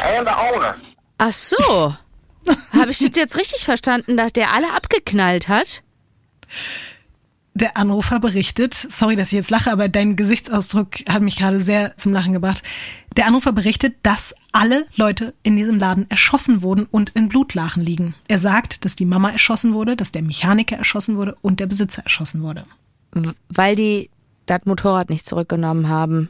and 0.00 0.26
the 0.26 0.36
owner. 0.52 0.74
Ach 1.20 1.32
so. 1.32 1.94
Habe 2.72 2.90
ich 2.90 2.98
das 2.98 3.10
jetzt 3.14 3.36
richtig 3.36 3.64
verstanden, 3.64 4.16
dass 4.16 4.32
der 4.32 4.52
alle 4.52 4.72
abgeknallt 4.72 5.48
hat? 5.48 5.82
Der 7.58 7.76
Anrufer 7.76 8.20
berichtet, 8.20 8.72
sorry, 8.72 9.16
dass 9.16 9.32
ich 9.32 9.36
jetzt 9.36 9.50
lache, 9.50 9.72
aber 9.72 9.88
dein 9.88 10.14
Gesichtsausdruck 10.14 10.98
hat 11.08 11.22
mich 11.22 11.34
gerade 11.34 11.58
sehr 11.58 11.96
zum 11.96 12.12
Lachen 12.12 12.32
gebracht. 12.32 12.62
Der 13.16 13.26
Anrufer 13.26 13.50
berichtet, 13.50 13.96
dass 14.04 14.32
alle 14.52 14.86
Leute 14.94 15.34
in 15.42 15.56
diesem 15.56 15.76
Laden 15.76 16.08
erschossen 16.08 16.62
wurden 16.62 16.86
und 16.88 17.10
in 17.16 17.28
Blutlachen 17.28 17.82
liegen. 17.82 18.14
Er 18.28 18.38
sagt, 18.38 18.84
dass 18.84 18.94
die 18.94 19.06
Mama 19.06 19.30
erschossen 19.30 19.74
wurde, 19.74 19.96
dass 19.96 20.12
der 20.12 20.22
Mechaniker 20.22 20.76
erschossen 20.76 21.16
wurde 21.16 21.36
und 21.42 21.58
der 21.58 21.66
Besitzer 21.66 22.02
erschossen 22.04 22.42
wurde. 22.42 22.64
Weil 23.48 23.74
die 23.74 24.08
das 24.46 24.64
Motorrad 24.64 25.10
nicht 25.10 25.26
zurückgenommen 25.26 25.88
haben. 25.88 26.28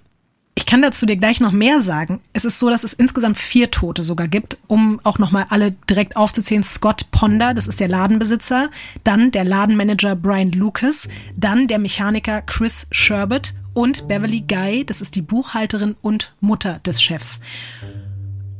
Ich 0.59 0.67
kann 0.67 0.83
dazu 0.83 1.07
dir 1.07 1.17
gleich 1.17 1.39
noch 1.39 1.53
mehr 1.53 1.83
sagen. 1.83 2.21
Es 2.33 2.45
ist 2.45 2.59
so, 2.59 2.69
dass 2.69 2.83
es 2.83 2.93
insgesamt 2.93 3.39
vier 3.39 3.71
Tote 3.71 4.03
sogar 4.03 4.27
gibt, 4.27 4.59
um 4.67 5.01
auch 5.05 5.21
nochmal 5.21 5.47
alle 5.51 5.71
direkt 5.89 6.17
aufzuzählen. 6.17 6.65
Scott 6.65 7.13
Ponder, 7.13 7.55
das 7.55 7.69
ist 7.69 7.79
der 7.79 7.87
Ladenbesitzer, 7.87 8.69
dann 9.05 9.31
der 9.31 9.45
Ladenmanager 9.45 10.17
Brian 10.17 10.51
Lucas, 10.51 11.09
dann 11.37 11.69
der 11.69 11.79
Mechaniker 11.79 12.43
Chris 12.43 12.89
Sherbert 12.91 13.55
und 13.73 14.09
Beverly 14.09 14.41
Guy, 14.41 14.85
das 14.85 15.01
ist 15.01 15.15
die 15.15 15.23
Buchhalterin 15.23 15.95
und 16.03 16.35
Mutter 16.41 16.81
des 16.81 17.01
Chefs. 17.01 17.39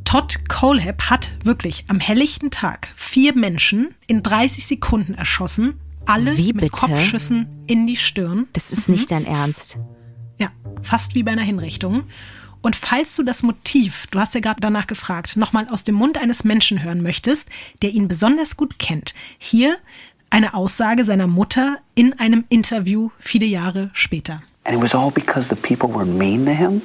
Todd 0.05 0.49
Colehab 0.49 1.11
hat 1.11 1.37
wirklich 1.43 1.85
am 1.89 1.99
helllichten 1.99 2.53
Tag 2.53 2.93
vier 2.95 3.35
Menschen 3.35 3.93
in 4.07 4.23
30 4.23 4.69
Sekunden 4.69 5.15
erschossen, 5.15 5.81
alle 6.07 6.37
Wie 6.37 6.53
mit 6.53 6.61
bitte? 6.61 6.71
Kopfschüssen 6.71 7.49
in 7.67 7.89
die 7.89 7.97
Stirn. 7.97 8.47
Das 8.53 8.71
ist 8.71 8.89
nicht 8.89 9.11
dein 9.11 9.27
Ernst. 9.27 9.79
Fast 10.83 11.15
wie 11.15 11.23
bei 11.23 11.33
einer 11.33 11.43
Hinrichtung. 11.43 12.05
Und 12.61 12.75
falls 12.75 13.15
du 13.15 13.23
das 13.23 13.43
Motiv, 13.43 14.07
du 14.11 14.19
hast 14.19 14.35
ja 14.35 14.41
gerade 14.41 14.61
danach 14.61 14.87
gefragt, 14.87 15.37
nochmal 15.37 15.69
aus 15.69 15.85
dem 15.85 15.95
Mund 15.95 16.19
eines 16.19 16.45
Menschen 16.45 16.83
hören 16.83 17.03
möchtest, 17.03 17.49
der 17.83 17.91
ihn 17.91 18.09
besonders 18.09 18.57
gut 18.57 18.79
kennt, 18.79 19.15
hier 19.39 19.77
eine 20.31 20.55
Aussage 20.55 21.05
seiner 21.05 21.27
Mutter 21.27 21.79
in 21.95 22.19
einem 22.19 22.45
Interview 22.49 23.11
viele 23.19 23.47
Jahre 23.47 23.91
später. 23.93 24.43
And 24.65 24.77
it 24.77 24.83
was 24.83 24.95
all 24.95 25.11
because 25.11 25.49
the 25.49 25.57
people 25.57 25.89
were 25.89 26.05
mean 26.05 26.45
to 26.45 26.53
him? 26.53 26.83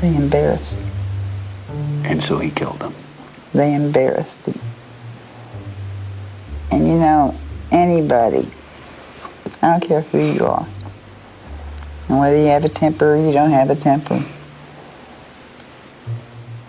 They 0.00 0.14
embarrassed. 0.14 0.76
And 2.04 2.22
so 2.22 2.38
he 2.38 2.50
killed 2.50 2.80
them. 2.80 2.94
They 3.52 3.74
embarrassed 3.74 4.44
him. 4.46 4.60
And 6.70 6.86
you 6.86 6.98
know, 6.98 7.34
anybody, 7.70 8.46
I 9.62 9.66
don't 9.66 9.80
care 9.80 10.04
who 10.12 10.18
you 10.18 10.46
are, 10.46 10.66
and 12.08 12.20
whether 12.20 12.36
you 12.36 12.48
have 12.48 12.64
a 12.64 12.68
temper 12.68 13.14
or 13.14 13.16
you 13.16 13.32
don't 13.32 13.52
have 13.52 13.70
a 13.70 13.76
temper, 13.76 14.22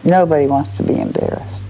nobody 0.04 0.48
wants 0.48 0.76
to 0.78 0.84
be 0.84 0.94
embarrassed. 0.94 1.66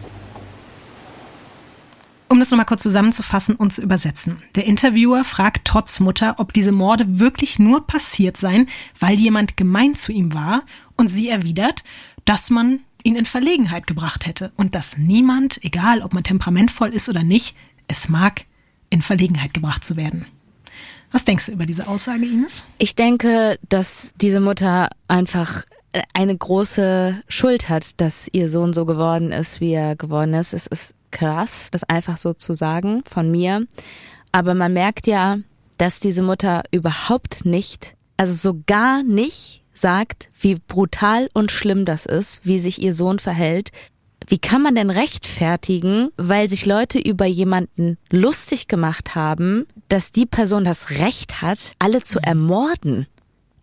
Um 2.31 2.39
das 2.39 2.51
nochmal 2.51 2.67
kurz 2.67 2.83
zusammenzufassen 2.83 3.55
und 3.55 3.73
zu 3.73 3.81
übersetzen. 3.81 4.43
Der 4.53 4.65
Interviewer 4.65 5.23
fragt 5.23 5.65
Todds 5.65 5.99
Mutter, 5.99 6.35
ob 6.37 6.53
diese 6.53 6.71
Morde 6.71 7.19
wirklich 7.19 7.57
nur 7.57 7.87
passiert 7.87 8.37
seien, 8.37 8.67
weil 8.99 9.15
jemand 9.15 9.57
gemein 9.57 9.95
zu 9.95 10.11
ihm 10.11 10.33
war, 10.35 10.61
und 10.95 11.07
sie 11.07 11.29
erwidert, 11.29 11.83
dass 12.25 12.49
man 12.49 12.81
ihn 13.03 13.15
in 13.15 13.25
Verlegenheit 13.25 13.87
gebracht 13.87 14.27
hätte 14.27 14.51
und 14.57 14.75
dass 14.75 14.97
niemand, 14.97 15.63
egal 15.63 16.01
ob 16.01 16.13
man 16.13 16.23
temperamentvoll 16.23 16.93
ist 16.93 17.09
oder 17.09 17.23
nicht, 17.23 17.55
es 17.87 18.09
mag, 18.09 18.45
in 18.89 19.01
Verlegenheit 19.01 19.53
gebracht 19.53 19.83
zu 19.83 19.95
werden. 19.95 20.25
Was 21.11 21.25
denkst 21.25 21.47
du 21.47 21.53
über 21.53 21.65
diese 21.65 21.87
Aussage, 21.87 22.25
Ines? 22.25 22.65
Ich 22.77 22.95
denke, 22.95 23.57
dass 23.67 24.13
diese 24.21 24.39
Mutter 24.39 24.89
einfach 25.07 25.65
eine 26.13 26.37
große 26.37 27.23
Schuld 27.27 27.69
hat, 27.69 27.99
dass 27.99 28.27
ihr 28.31 28.49
Sohn 28.49 28.73
so 28.73 28.85
geworden 28.85 29.31
ist, 29.31 29.59
wie 29.59 29.71
er 29.71 29.95
geworden 29.95 30.33
ist. 30.35 30.53
Es 30.53 30.67
ist 30.67 30.93
krass, 31.11 31.69
das 31.71 31.83
einfach 31.83 32.17
so 32.17 32.33
zu 32.33 32.53
sagen 32.53 33.01
von 33.09 33.31
mir. 33.31 33.65
Aber 34.31 34.53
man 34.53 34.73
merkt 34.73 35.07
ja, 35.07 35.39
dass 35.77 35.99
diese 35.99 36.21
Mutter 36.21 36.63
überhaupt 36.71 37.45
nicht, 37.45 37.95
also 38.17 38.33
so 38.33 38.61
gar 38.67 39.01
nicht 39.01 39.63
sagt, 39.73 40.29
wie 40.39 40.55
brutal 40.55 41.29
und 41.33 41.51
schlimm 41.51 41.85
das 41.85 42.05
ist, 42.05 42.45
wie 42.45 42.59
sich 42.59 42.81
ihr 42.81 42.93
Sohn 42.93 43.17
verhält. 43.17 43.71
Wie 44.29 44.37
kann 44.37 44.61
man 44.61 44.75
denn 44.75 44.91
rechtfertigen, 44.91 46.09
weil 46.15 46.49
sich 46.49 46.65
Leute 46.65 46.99
über 46.99 47.25
jemanden 47.25 47.97
lustig 48.11 48.67
gemacht 48.67 49.15
haben, 49.15 49.65
dass 49.89 50.11
die 50.11 50.27
Person 50.27 50.63
das 50.63 50.91
Recht 50.91 51.41
hat, 51.41 51.57
alle 51.79 52.03
zu 52.03 52.19
ermorden? 52.19 53.07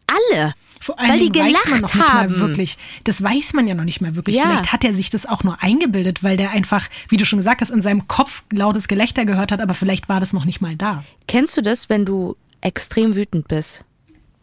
alle. 0.06 0.54
Vor 0.80 0.98
allen 0.98 1.10
weil 1.10 1.18
die 1.18 1.30
Dingen 1.30 1.46
weiß 1.46 1.64
man 1.64 1.80
gelacht 1.80 1.82
noch 1.82 1.94
nicht 1.94 2.08
haben. 2.08 2.32
mal 2.32 2.40
wirklich. 2.40 2.78
Das 3.04 3.22
weiß 3.22 3.54
man 3.54 3.66
ja 3.66 3.74
noch 3.74 3.84
nicht 3.84 4.00
mal 4.00 4.14
wirklich. 4.14 4.36
Ja. 4.36 4.44
Vielleicht 4.44 4.72
hat 4.72 4.84
er 4.84 4.94
sich 4.94 5.10
das 5.10 5.26
auch 5.26 5.42
nur 5.42 5.62
eingebildet, 5.62 6.22
weil 6.22 6.36
der 6.36 6.50
einfach, 6.50 6.88
wie 7.08 7.16
du 7.16 7.24
schon 7.24 7.38
gesagt 7.38 7.60
hast, 7.60 7.70
in 7.70 7.82
seinem 7.82 8.06
Kopf 8.06 8.44
lautes 8.52 8.88
Gelächter 8.88 9.24
gehört 9.24 9.52
hat, 9.52 9.60
aber 9.60 9.74
vielleicht 9.74 10.08
war 10.08 10.20
das 10.20 10.32
noch 10.32 10.44
nicht 10.44 10.60
mal 10.60 10.76
da. 10.76 11.04
Kennst 11.26 11.56
du 11.56 11.62
das, 11.62 11.88
wenn 11.88 12.04
du 12.04 12.36
extrem 12.60 13.16
wütend 13.16 13.48
bist? 13.48 13.82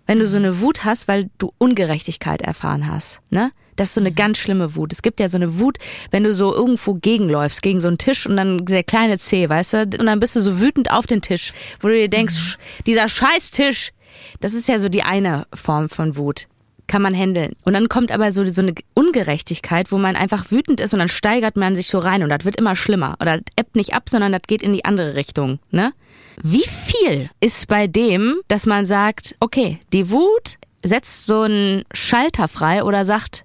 Wenn 0.05 0.19
du 0.19 0.27
so 0.27 0.37
eine 0.37 0.59
Wut 0.59 0.83
hast, 0.83 1.07
weil 1.07 1.29
du 1.37 1.53
Ungerechtigkeit 1.59 2.41
erfahren 2.41 2.87
hast, 2.87 3.21
ne? 3.29 3.51
Das 3.75 3.89
ist 3.89 3.93
so 3.95 4.01
eine 4.01 4.11
ganz 4.11 4.37
schlimme 4.37 4.75
Wut. 4.75 4.93
Es 4.93 5.01
gibt 5.01 5.19
ja 5.19 5.29
so 5.29 5.37
eine 5.37 5.59
Wut, 5.59 5.77
wenn 6.11 6.23
du 6.23 6.33
so 6.33 6.53
irgendwo 6.53 6.93
gegenläufst, 6.93 7.61
gegen 7.61 7.81
so 7.81 7.87
einen 7.87 7.97
Tisch 7.97 8.25
und 8.27 8.37
dann 8.37 8.65
der 8.65 8.83
kleine 8.83 9.17
C, 9.17 9.47
weißt 9.49 9.73
du? 9.73 9.77
Und 9.99 10.05
dann 10.05 10.19
bist 10.19 10.35
du 10.35 10.41
so 10.41 10.59
wütend 10.59 10.91
auf 10.91 11.07
den 11.07 11.21
Tisch, 11.21 11.53
wo 11.81 11.87
du 11.87 11.93
dir 11.95 12.09
denkst, 12.09 12.35
"Sch- 12.35 12.57
dieser 12.85 13.07
Scheißtisch. 13.07 13.91
Das 14.39 14.53
ist 14.53 14.67
ja 14.67 14.79
so 14.79 14.89
die 14.89 15.03
eine 15.03 15.45
Form 15.53 15.89
von 15.89 16.15
Wut. 16.17 16.47
Kann 16.85 17.01
man 17.01 17.15
handeln. 17.15 17.53
Und 17.63 17.73
dann 17.73 17.87
kommt 17.89 18.11
aber 18.11 18.31
so, 18.31 18.45
so 18.45 18.61
eine 18.61 18.73
Ungerechtigkeit, 18.93 19.91
wo 19.91 19.97
man 19.97 20.15
einfach 20.15 20.51
wütend 20.51 20.81
ist 20.81 20.93
und 20.93 20.99
dann 20.99 21.07
steigert 21.09 21.55
man 21.55 21.75
sich 21.75 21.87
so 21.87 21.97
rein 21.99 22.23
und 22.23 22.29
das 22.29 22.43
wird 22.45 22.57
immer 22.57 22.75
schlimmer. 22.75 23.15
Oder 23.21 23.37
das 23.37 23.45
ebbt 23.57 23.75
nicht 23.75 23.93
ab, 23.93 24.09
sondern 24.09 24.31
das 24.31 24.41
geht 24.47 24.61
in 24.61 24.73
die 24.73 24.83
andere 24.85 25.15
Richtung, 25.15 25.59
ne? 25.71 25.93
Wie 26.41 26.65
viel 26.67 27.29
ist 27.39 27.67
bei 27.67 27.85
dem, 27.87 28.37
dass 28.47 28.65
man 28.65 28.85
sagt, 28.85 29.35
okay, 29.39 29.79
die 29.93 30.09
Wut 30.09 30.55
setzt 30.83 31.25
so 31.25 31.41
einen 31.41 31.83
Schalter 31.93 32.47
frei 32.47 32.83
oder 32.83 33.05
sagt, 33.05 33.43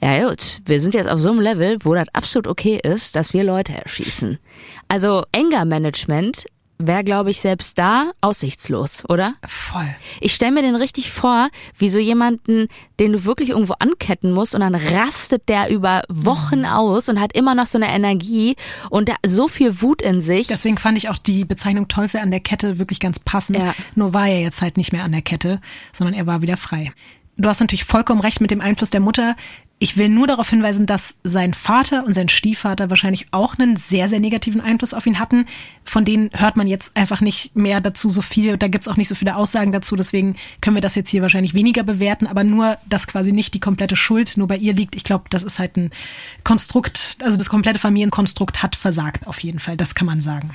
ja 0.00 0.26
gut, 0.26 0.60
wir 0.64 0.80
sind 0.80 0.94
jetzt 0.94 1.08
auf 1.08 1.20
so 1.20 1.30
einem 1.30 1.40
Level, 1.40 1.76
wo 1.82 1.94
das 1.94 2.06
absolut 2.14 2.46
okay 2.46 2.80
ist, 2.82 3.16
dass 3.16 3.34
wir 3.34 3.44
Leute 3.44 3.74
erschießen. 3.74 4.38
Also 4.88 5.24
Anger-Management 5.34 6.46
wäre, 6.86 7.04
glaube 7.04 7.30
ich, 7.30 7.40
selbst 7.40 7.78
da 7.78 8.12
aussichtslos, 8.20 9.04
oder? 9.08 9.34
Voll. 9.46 9.88
Ich 10.20 10.34
stelle 10.34 10.52
mir 10.52 10.62
den 10.62 10.76
richtig 10.76 11.10
vor, 11.10 11.48
wie 11.76 11.90
so 11.90 11.98
jemanden, 11.98 12.68
den 12.98 13.12
du 13.12 13.24
wirklich 13.24 13.50
irgendwo 13.50 13.74
anketten 13.78 14.32
musst 14.32 14.54
und 14.54 14.60
dann 14.60 14.74
rastet 14.74 15.48
der 15.48 15.70
über 15.70 16.02
Wochen 16.08 16.64
aus 16.64 17.08
und 17.08 17.20
hat 17.20 17.34
immer 17.34 17.54
noch 17.54 17.66
so 17.66 17.78
eine 17.78 17.88
Energie 17.88 18.56
und 18.90 19.10
so 19.26 19.48
viel 19.48 19.82
Wut 19.82 20.02
in 20.02 20.22
sich. 20.22 20.46
Deswegen 20.46 20.78
fand 20.78 20.98
ich 20.98 21.08
auch 21.08 21.18
die 21.18 21.44
Bezeichnung 21.44 21.88
Teufel 21.88 22.20
an 22.20 22.30
der 22.30 22.40
Kette 22.40 22.78
wirklich 22.78 23.00
ganz 23.00 23.18
passend. 23.18 23.58
Ja. 23.58 23.74
Nur 23.94 24.14
war 24.14 24.28
er 24.28 24.40
jetzt 24.40 24.62
halt 24.62 24.76
nicht 24.76 24.92
mehr 24.92 25.04
an 25.04 25.12
der 25.12 25.22
Kette, 25.22 25.60
sondern 25.92 26.14
er 26.14 26.26
war 26.26 26.42
wieder 26.42 26.56
frei. 26.56 26.92
Du 27.36 27.48
hast 27.48 27.60
natürlich 27.60 27.84
vollkommen 27.84 28.20
recht 28.20 28.40
mit 28.40 28.50
dem 28.50 28.60
Einfluss 28.60 28.90
der 28.90 29.00
Mutter. 29.00 29.34
Ich 29.82 29.96
will 29.96 30.10
nur 30.10 30.26
darauf 30.26 30.50
hinweisen, 30.50 30.84
dass 30.84 31.14
sein 31.24 31.54
Vater 31.54 32.04
und 32.04 32.12
sein 32.12 32.28
Stiefvater 32.28 32.90
wahrscheinlich 32.90 33.28
auch 33.30 33.58
einen 33.58 33.76
sehr, 33.76 34.08
sehr 34.08 34.20
negativen 34.20 34.60
Einfluss 34.60 34.92
auf 34.92 35.06
ihn 35.06 35.18
hatten. 35.18 35.46
Von 35.84 36.04
denen 36.04 36.28
hört 36.34 36.54
man 36.56 36.66
jetzt 36.66 36.98
einfach 36.98 37.22
nicht 37.22 37.56
mehr 37.56 37.80
dazu 37.80 38.10
so 38.10 38.20
viel. 38.20 38.58
Da 38.58 38.68
gibt's 38.68 38.88
auch 38.88 38.98
nicht 38.98 39.08
so 39.08 39.14
viele 39.14 39.36
Aussagen 39.36 39.72
dazu. 39.72 39.96
Deswegen 39.96 40.36
können 40.60 40.76
wir 40.76 40.82
das 40.82 40.96
jetzt 40.96 41.08
hier 41.08 41.22
wahrscheinlich 41.22 41.54
weniger 41.54 41.82
bewerten. 41.82 42.26
Aber 42.26 42.44
nur, 42.44 42.76
dass 42.90 43.06
quasi 43.06 43.32
nicht 43.32 43.54
die 43.54 43.60
komplette 43.60 43.96
Schuld 43.96 44.36
nur 44.36 44.48
bei 44.48 44.58
ihr 44.58 44.74
liegt. 44.74 44.96
Ich 44.96 45.04
glaube, 45.04 45.24
das 45.30 45.42
ist 45.42 45.58
halt 45.58 45.78
ein 45.78 45.92
Konstrukt, 46.44 47.16
also 47.22 47.38
das 47.38 47.48
komplette 47.48 47.78
Familienkonstrukt 47.78 48.62
hat 48.62 48.76
versagt 48.76 49.26
auf 49.26 49.38
jeden 49.40 49.60
Fall. 49.60 49.78
Das 49.78 49.94
kann 49.94 50.06
man 50.06 50.20
sagen. 50.20 50.50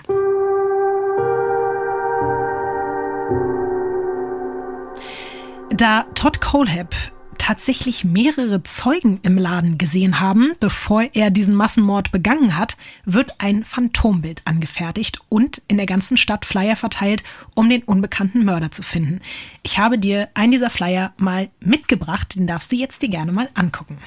Da 5.72 6.06
Todd 6.14 6.42
Colehab 6.42 6.94
tatsächlich 7.38 8.04
mehrere 8.04 8.64
Zeugen 8.64 9.20
im 9.24 9.38
Laden 9.38 9.78
gesehen 9.78 10.20
haben, 10.20 10.54
bevor 10.60 11.04
er 11.14 11.30
diesen 11.30 11.56
Massenmord 11.56 12.12
begangen 12.12 12.58
hat, 12.58 12.78
wird 13.06 13.36
ein 13.40 13.66
Phantombild 13.66 14.42
angefertigt 14.46 15.20
und 15.30 15.62
in 15.68 15.78
der 15.78 15.86
ganzen 15.86 16.18
Stadt 16.18 16.46
Flyer 16.46 16.76
verteilt, 16.76 17.24
um 17.54 17.70
den 17.70 17.84
unbekannten 17.84 18.46
Mörder 18.46 18.72
zu 18.72 18.84
finden. 18.84 19.22
Ich 19.64 19.78
habe 19.78 19.98
dir 19.98 20.30
einen 20.34 20.52
dieser 20.52 20.70
Flyer 20.70 21.14
mal 21.18 21.50
mitgebracht, 21.60 22.36
den 22.36 22.48
darfst 22.48 22.72
du 22.72 22.76
jetzt 22.76 23.02
dir 23.02 23.10
gerne 23.10 23.32
mal 23.32 23.50
angucken. 23.54 23.98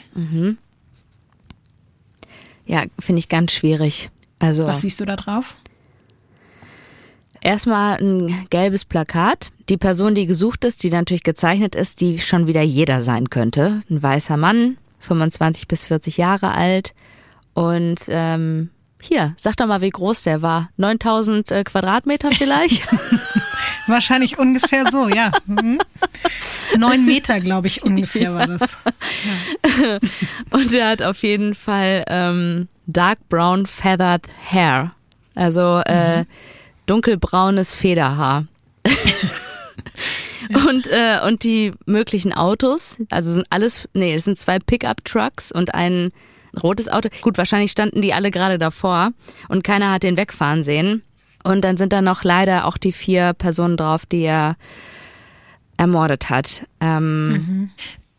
Ja, 2.67 2.85
finde 2.99 3.21
ich 3.21 3.29
ganz 3.29 3.53
schwierig. 3.53 4.11
Also 4.39 4.67
Was 4.67 4.83
siehst 4.83 5.01
du 5.01 5.05
da 5.05 5.17
drauf? 5.17 5.57
Erstmal 7.41 7.99
ein 7.99 8.47
gelbes 8.51 8.85
Plakat. 8.85 9.51
Die 9.69 9.77
Person, 9.77 10.15
die 10.15 10.27
gesucht 10.27 10.65
ist, 10.65 10.83
die 10.83 10.91
natürlich 10.91 11.23
gezeichnet 11.23 11.75
ist, 11.75 12.01
die 12.01 12.19
schon 12.19 12.47
wieder 12.47 12.63
jeder 12.63 13.03
sein 13.03 13.31
könnte. 13.31 13.83
Ein 13.91 14.03
weißer 14.03 14.37
Mann, 14.37 14.79
25 15.01 15.69
bis 15.69 15.85
40 15.85 16.17
Jahre 16.17 16.53
alt. 16.53 16.95
Und 17.55 18.03
ähm, 18.09 18.71
hier, 19.01 19.35
sag 19.37 19.57
doch 19.57 19.67
mal, 19.67 19.81
wie 19.81 19.91
groß 19.91 20.25
der 20.25 20.43
war. 20.43 20.71
9000 20.77 21.51
äh, 21.51 21.65
Quadratmeter 21.65 22.31
vielleicht? 22.33 22.87
Wahrscheinlich 23.87 24.39
ungefähr 24.39 24.91
so, 24.91 25.09
ja. 25.09 25.33
Mhm. 25.47 25.81
Neun 26.77 27.07
Meter, 27.07 27.41
glaube 27.41 27.67
ich, 27.69 27.83
ungefähr 27.83 28.35
war 28.35 28.47
das. 28.47 28.79
Und 30.51 30.73
er 30.73 30.89
hat 30.89 31.03
auf 31.03 31.23
jeden 31.23 31.55
Fall 31.55 32.05
ähm, 32.07 32.69
dark 32.87 33.19
brown 33.29 33.67
feathered 33.67 34.27
hair. 34.51 34.93
Also 35.35 35.79
äh, 35.79 36.25
dunkelbraunes 36.89 37.75
Federhaar. 37.75 38.47
Und, 40.69 40.87
äh, 40.87 41.19
und 41.27 41.45
die 41.45 41.73
möglichen 41.85 42.33
Autos, 42.33 42.97
also 43.11 43.33
sind 43.33 43.47
alles, 43.51 43.89
nee, 43.93 44.15
es 44.15 44.25
sind 44.25 44.39
zwei 44.39 44.59
Pickup-Trucks 44.59 45.53
und 45.53 45.75
ein 45.75 46.11
rotes 46.63 46.89
Auto. 46.89 47.11
Gut, 47.21 47.37
wahrscheinlich 47.37 47.71
standen 47.71 48.01
die 48.01 48.15
alle 48.15 48.31
gerade 48.31 48.59
davor 48.59 49.11
und 49.49 49.63
keiner 49.63 49.93
hat 49.93 50.05
den 50.05 50.17
wegfahren 50.17 50.63
sehen. 50.63 51.03
Und 51.45 51.65
dann 51.65 51.77
sind 51.77 51.93
da 51.93 52.01
noch 52.01 52.25
leider 52.25 52.65
auch 52.65 52.79
die 52.79 52.93
vier 52.93 53.35
Personen 53.35 53.77
drauf, 53.77 54.07
die 54.07 54.23
er 54.23 54.57
ermordet 55.77 56.31
hat. 56.31 56.67
Ähm, 56.81 57.71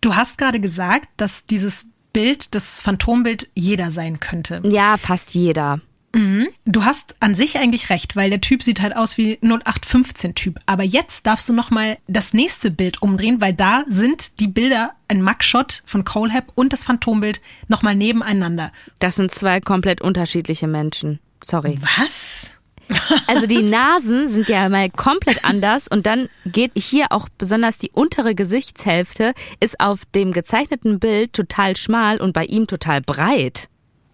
Du 0.02 0.16
hast 0.16 0.38
gerade 0.38 0.60
gesagt, 0.60 1.08
dass 1.18 1.46
dieses 1.46 1.88
Bild, 2.14 2.56
das 2.56 2.82
Phantombild, 2.82 3.50
jeder 3.54 3.92
sein 3.92 4.20
könnte. 4.20 4.62
Ja, 4.64 4.98
fast 4.98 5.34
jeder. 5.34 5.82
Du 6.12 6.86
hast 6.86 7.16
an 7.20 7.36
sich 7.36 7.58
eigentlich 7.58 7.90
recht, 7.90 8.16
weil 8.16 8.30
der 8.30 8.42
Typ 8.42 8.64
sieht 8.64 8.82
halt 8.82 8.96
aus 8.96 9.18
wie 9.18 9.36
0815-Typ. 9.38 10.60
Aber 10.66 10.84
jetzt 10.84 11.28
darfst 11.28 11.48
du 11.50 11.54
nochmal 11.54 11.98
das 12.08 12.34
nächste 12.34 12.72
Bild 12.72 13.02
umdrehen, 13.02 13.42
weil 13.42 13.54
da 13.54 13.84
sind 13.88 14.40
die 14.40 14.48
Bilder, 14.48 14.92
ein 15.08 15.22
Mugshot 15.22 15.84
von 15.86 16.06
Colehab 16.06 16.52
und 16.56 16.74
das 16.74 16.84
Phantombild 16.84 17.42
nochmal 17.68 17.96
nebeneinander. 17.96 18.72
Das 19.00 19.16
sind 19.16 19.32
zwei 19.32 19.60
komplett 19.62 20.02
unterschiedliche 20.02 20.68
Menschen. 20.68 21.20
Sorry. 21.44 21.80
Was? 21.98 22.52
Also 23.28 23.46
die 23.46 23.62
Nasen 23.62 24.30
sind 24.30 24.50
ja 24.50 24.68
mal 24.68 24.90
komplett 24.90 25.46
anders 25.46 25.88
und 25.88 26.08
dann 26.08 26.28
geht 26.46 26.72
hier 26.76 27.12
auch 27.12 27.30
besonders 27.38 27.78
die 27.78 27.92
untere 27.92 28.34
Gesichtshälfte 28.34 29.34
ist 29.60 29.80
auf 29.80 30.06
dem 30.16 30.32
gezeichneten 30.32 31.00
Bild 31.00 31.34
total 31.34 31.76
schmal 31.78 32.20
und 32.20 32.34
bei 32.34 32.46
ihm 32.46 32.66
total 32.66 33.02
breit. 33.02 33.70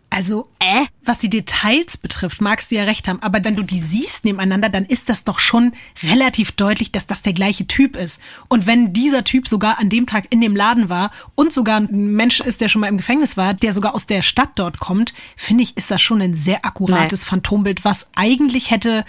Also, 0.10 0.50
äh, 0.66 0.86
was 1.04 1.20
die 1.20 1.30
Details 1.30 1.98
betrifft, 1.98 2.42
magst 2.42 2.72
du 2.72 2.76
ja 2.76 2.84
recht 2.84 3.08
haben. 3.08 3.22
Aber 3.22 3.44
wenn 3.44 3.56
du 3.56 3.62
die 3.62 3.80
siehst 3.80 4.26
nebeneinander, 4.26 4.70
dann 4.70 4.86
ist 4.86 5.10
das 5.10 5.24
doch 5.24 5.40
schon 5.40 5.74
relativ 6.04 6.52
deutlich, 6.54 6.92
dass 6.92 7.06
das 7.06 7.22
der 7.22 7.34
gleiche 7.34 7.68
Typ 7.68 7.96
ist. 7.96 8.20
Und 8.48 8.66
wenn 8.66 8.92
dieser 8.92 9.24
Typ 9.24 9.48
sogar 9.48 9.80
an 9.80 9.90
dem 9.90 10.08
Tag 10.08 10.26
in 10.32 10.42
dem 10.42 10.56
Laden 10.56 10.90
war 10.90 11.12
und 11.36 11.54
sogar 11.54 11.78
ein 11.78 12.16
Mensch 12.16 12.40
ist, 12.40 12.62
der 12.62 12.70
schon 12.70 12.82
mal 12.82 12.88
im 12.88 12.98
Gefängnis 12.98 13.38
war, 13.38 13.54
der 13.54 13.74
sogar 13.74 13.94
aus 13.94 14.08
der 14.08 14.24
Stadt 14.24 14.52
dort 14.56 14.80
kommt, 14.80 15.14
finde 15.36 15.64
ich, 15.64 15.78
ist 15.78 15.92
das 15.92 16.02
schon 16.02 16.22
ein 16.22 16.34
sehr 16.34 16.66
akkurates 16.66 17.24
Phantombild, 17.24 17.86
was 17.86 18.10
eigentlich 18.16 18.72
hätte 18.72 19.06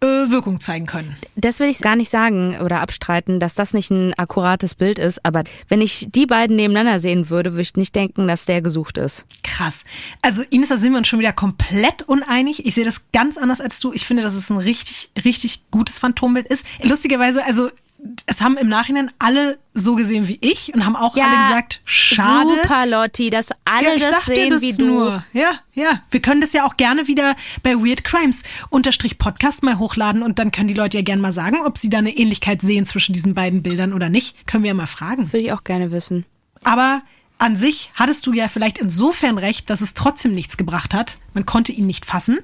äh, 0.00 0.30
Wirkung 0.30 0.60
zeigen 0.60 0.86
können. 0.86 1.16
Das 1.36 1.58
will 1.60 1.68
ich 1.68 1.80
gar 1.80 1.96
nicht 1.96 2.10
sagen 2.10 2.58
oder 2.60 2.80
abstreiten, 2.80 3.40
dass 3.40 3.54
das 3.54 3.72
nicht 3.72 3.90
ein 3.90 4.14
akkurates 4.14 4.74
Bild 4.74 4.98
ist, 4.98 5.24
aber 5.24 5.44
wenn 5.68 5.80
ich 5.80 6.08
die 6.10 6.26
beiden 6.26 6.56
nebeneinander 6.56 7.00
sehen 7.00 7.30
würde, 7.30 7.52
würde 7.52 7.62
ich 7.62 7.74
nicht 7.76 7.94
denken, 7.94 8.28
dass 8.28 8.44
der 8.44 8.62
gesucht 8.62 8.98
ist. 8.98 9.24
Krass. 9.42 9.84
Also 10.22 10.42
Ines, 10.58 10.70
da 10.70 10.76
sind 10.76 10.90
wir 10.90 10.98
uns 10.98 11.06
schon 11.08 11.20
wieder 11.20 11.32
komplett 11.32 12.02
uneinig. 12.02 12.66
Ich 12.66 12.74
sehe 12.74 12.84
das 12.84 13.12
ganz 13.12 13.38
anders 13.38 13.60
als 13.60 13.78
du. 13.78 13.92
Ich 13.92 14.04
finde, 14.04 14.24
dass 14.24 14.34
es 14.34 14.50
ein 14.50 14.58
richtig, 14.58 15.10
richtig 15.24 15.62
gutes 15.70 16.00
Phantombild 16.00 16.46
ist. 16.48 16.64
Lustigerweise, 16.82 17.44
also 17.44 17.70
es 18.26 18.40
haben 18.40 18.56
im 18.56 18.68
Nachhinein 18.68 19.10
alle 19.18 19.58
so 19.74 19.94
gesehen 19.94 20.28
wie 20.28 20.38
ich 20.40 20.72
und 20.74 20.84
haben 20.84 20.96
auch 20.96 21.16
alle 21.16 21.48
gesagt, 21.48 21.80
schade. 21.84 22.60
Super, 22.62 22.86
Lotti, 22.86 23.30
dass 23.30 23.50
alle 23.64 23.98
ja, 23.98 24.10
das 24.10 24.26
sehen 24.26 24.50
das 24.50 24.62
wie 24.62 24.72
du. 24.72 24.84
nur. 24.84 25.24
Ja, 25.32 25.52
ja. 25.74 26.02
Wir 26.10 26.20
können 26.20 26.40
das 26.40 26.52
ja 26.52 26.64
auch 26.64 26.76
gerne 26.76 27.06
wieder 27.06 27.34
bei 27.62 27.74
Weird 27.76 28.04
Crimes 28.04 28.42
unterstrich 28.70 29.18
Podcast 29.18 29.62
mal 29.62 29.78
hochladen 29.78 30.22
und 30.22 30.38
dann 30.38 30.52
können 30.52 30.68
die 30.68 30.74
Leute 30.74 30.98
ja 30.98 31.04
gerne 31.04 31.22
mal 31.22 31.32
sagen, 31.32 31.58
ob 31.64 31.78
sie 31.78 31.90
da 31.90 31.98
eine 31.98 32.16
Ähnlichkeit 32.16 32.62
sehen 32.62 32.84
zwischen 32.86 33.12
diesen 33.12 33.34
beiden 33.34 33.62
Bildern 33.62 33.92
oder 33.92 34.08
nicht. 34.08 34.46
Können 34.46 34.64
wir 34.64 34.68
ja 34.68 34.74
mal 34.74 34.86
fragen. 34.86 35.32
Würde 35.32 35.44
ich 35.44 35.52
auch 35.52 35.64
gerne 35.64 35.90
wissen. 35.92 36.24
Aber 36.64 37.02
an 37.38 37.56
sich 37.56 37.90
hattest 37.94 38.26
du 38.26 38.32
ja 38.32 38.48
vielleicht 38.48 38.78
insofern 38.78 39.38
recht, 39.38 39.70
dass 39.70 39.80
es 39.80 39.94
trotzdem 39.94 40.34
nichts 40.34 40.56
gebracht 40.56 40.94
hat. 40.94 41.18
Man 41.34 41.46
konnte 41.46 41.72
ihn 41.72 41.86
nicht 41.86 42.04
fassen. 42.04 42.40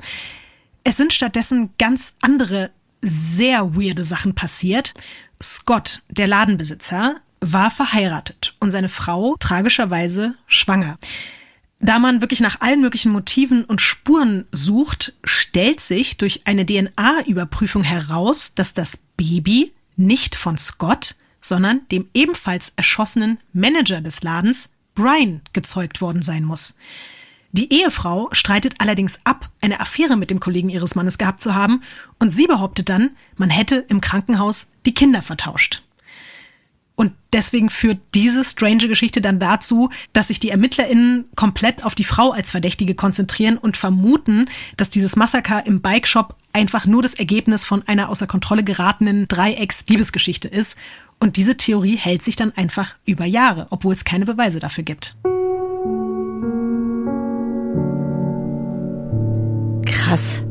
Es 0.85 0.97
sind 0.97 1.13
stattdessen 1.13 1.71
ganz 1.79 2.15
andere, 2.21 2.71
sehr 3.03 3.75
weirde 3.75 4.05
Sachen 4.05 4.35
passiert. 4.35 4.95
Scott, 5.43 6.03
der 6.09 6.27
Ladenbesitzer, 6.27 7.17
war 7.41 7.71
verheiratet 7.71 8.57
und 8.61 8.71
seine 8.71 8.89
Frau 8.89 9.37
tragischerweise 9.39 10.37
schwanger. 10.47 10.99
Da 11.81 11.99
man 11.99 12.23
wirklich 12.23 12.41
nach 12.41 12.61
allen 12.61 12.81
möglichen 12.81 13.13
Motiven 13.13 13.65
und 13.65 13.83
Spuren 13.83 14.47
sucht, 14.53 15.13
stellt 15.23 15.81
sich 15.81 16.17
durch 16.17 16.47
eine 16.47 16.65
DNA-Überprüfung 16.65 17.83
heraus, 17.83 18.55
dass 18.55 18.73
das 18.73 18.97
Baby 19.17 19.75
nicht 19.97 20.35
von 20.35 20.57
Scott, 20.57 21.17
sondern 21.43 21.87
dem 21.89 22.09
ebenfalls 22.15 22.73
erschossenen 22.77 23.39
Manager 23.53 24.01
des 24.01 24.23
Ladens, 24.23 24.71
Brian, 24.95 25.43
gezeugt 25.53 26.01
worden 26.01 26.23
sein 26.23 26.45
muss. 26.45 26.77
Die 27.53 27.73
Ehefrau 27.73 28.29
streitet 28.33 28.75
allerdings 28.79 29.21
ab, 29.23 29.49
eine 29.61 29.79
Affäre 29.79 30.17
mit 30.17 30.31
dem 30.31 30.41
Kollegen 30.41 30.71
ihres 30.71 30.97
Mannes 30.97 31.19
gehabt 31.19 31.41
zu 31.41 31.55
haben, 31.55 31.83
und 32.19 32.31
sie 32.33 32.47
behauptet 32.47 32.89
dann, 32.89 33.11
man 33.37 33.51
hätte 33.51 33.85
im 33.89 34.01
Krankenhaus 34.01 34.67
die 34.87 34.95
Kinder 34.95 35.23
vertauscht. 35.23 35.83
Und 36.97 37.13
deswegen 37.33 37.71
führt 37.71 37.99
diese 38.15 38.45
strange 38.45 38.89
Geschichte 38.89 39.21
dann 39.21 39.41
dazu, 39.41 39.91
dass 40.13 40.29
sich 40.29 40.39
die 40.39 40.51
ErmittlerInnen 40.51 41.27
komplett 41.35 41.85
auf 41.85 41.95
die 41.95 42.05
Frau 42.05 42.31
als 42.31 42.53
Verdächtige 42.53 42.95
konzentrieren 42.95 43.59
und 43.59 43.77
vermuten, 43.77 44.47
dass 44.77 44.91
dieses 44.91 45.17
Massaker 45.17 45.67
im 45.67 45.81
Bikeshop 45.81 46.37
einfach 46.53 46.87
nur 46.87 47.03
das 47.03 47.15
Ergebnis 47.15 47.65
von 47.65 47.83
einer 47.89 48.09
außer 48.09 48.29
Kontrolle 48.29 48.63
geratenen 48.63 49.27
Dreiecks-Liebesgeschichte 49.27 50.47
ist. 50.47 50.77
Und 51.25 51.37
diese 51.37 51.57
Theorie 51.57 51.97
hält 51.97 52.23
sich 52.23 52.37
dann 52.37 52.53
einfach 52.55 52.97
über 53.07 53.25
Jahre, 53.25 53.67
obwohl 53.71 53.95
es 53.95 54.05
keine 54.05 54.27
Beweise 54.27 54.59
dafür 54.59 54.85
gibt. 54.85 55.17
Krass. 59.87 60.45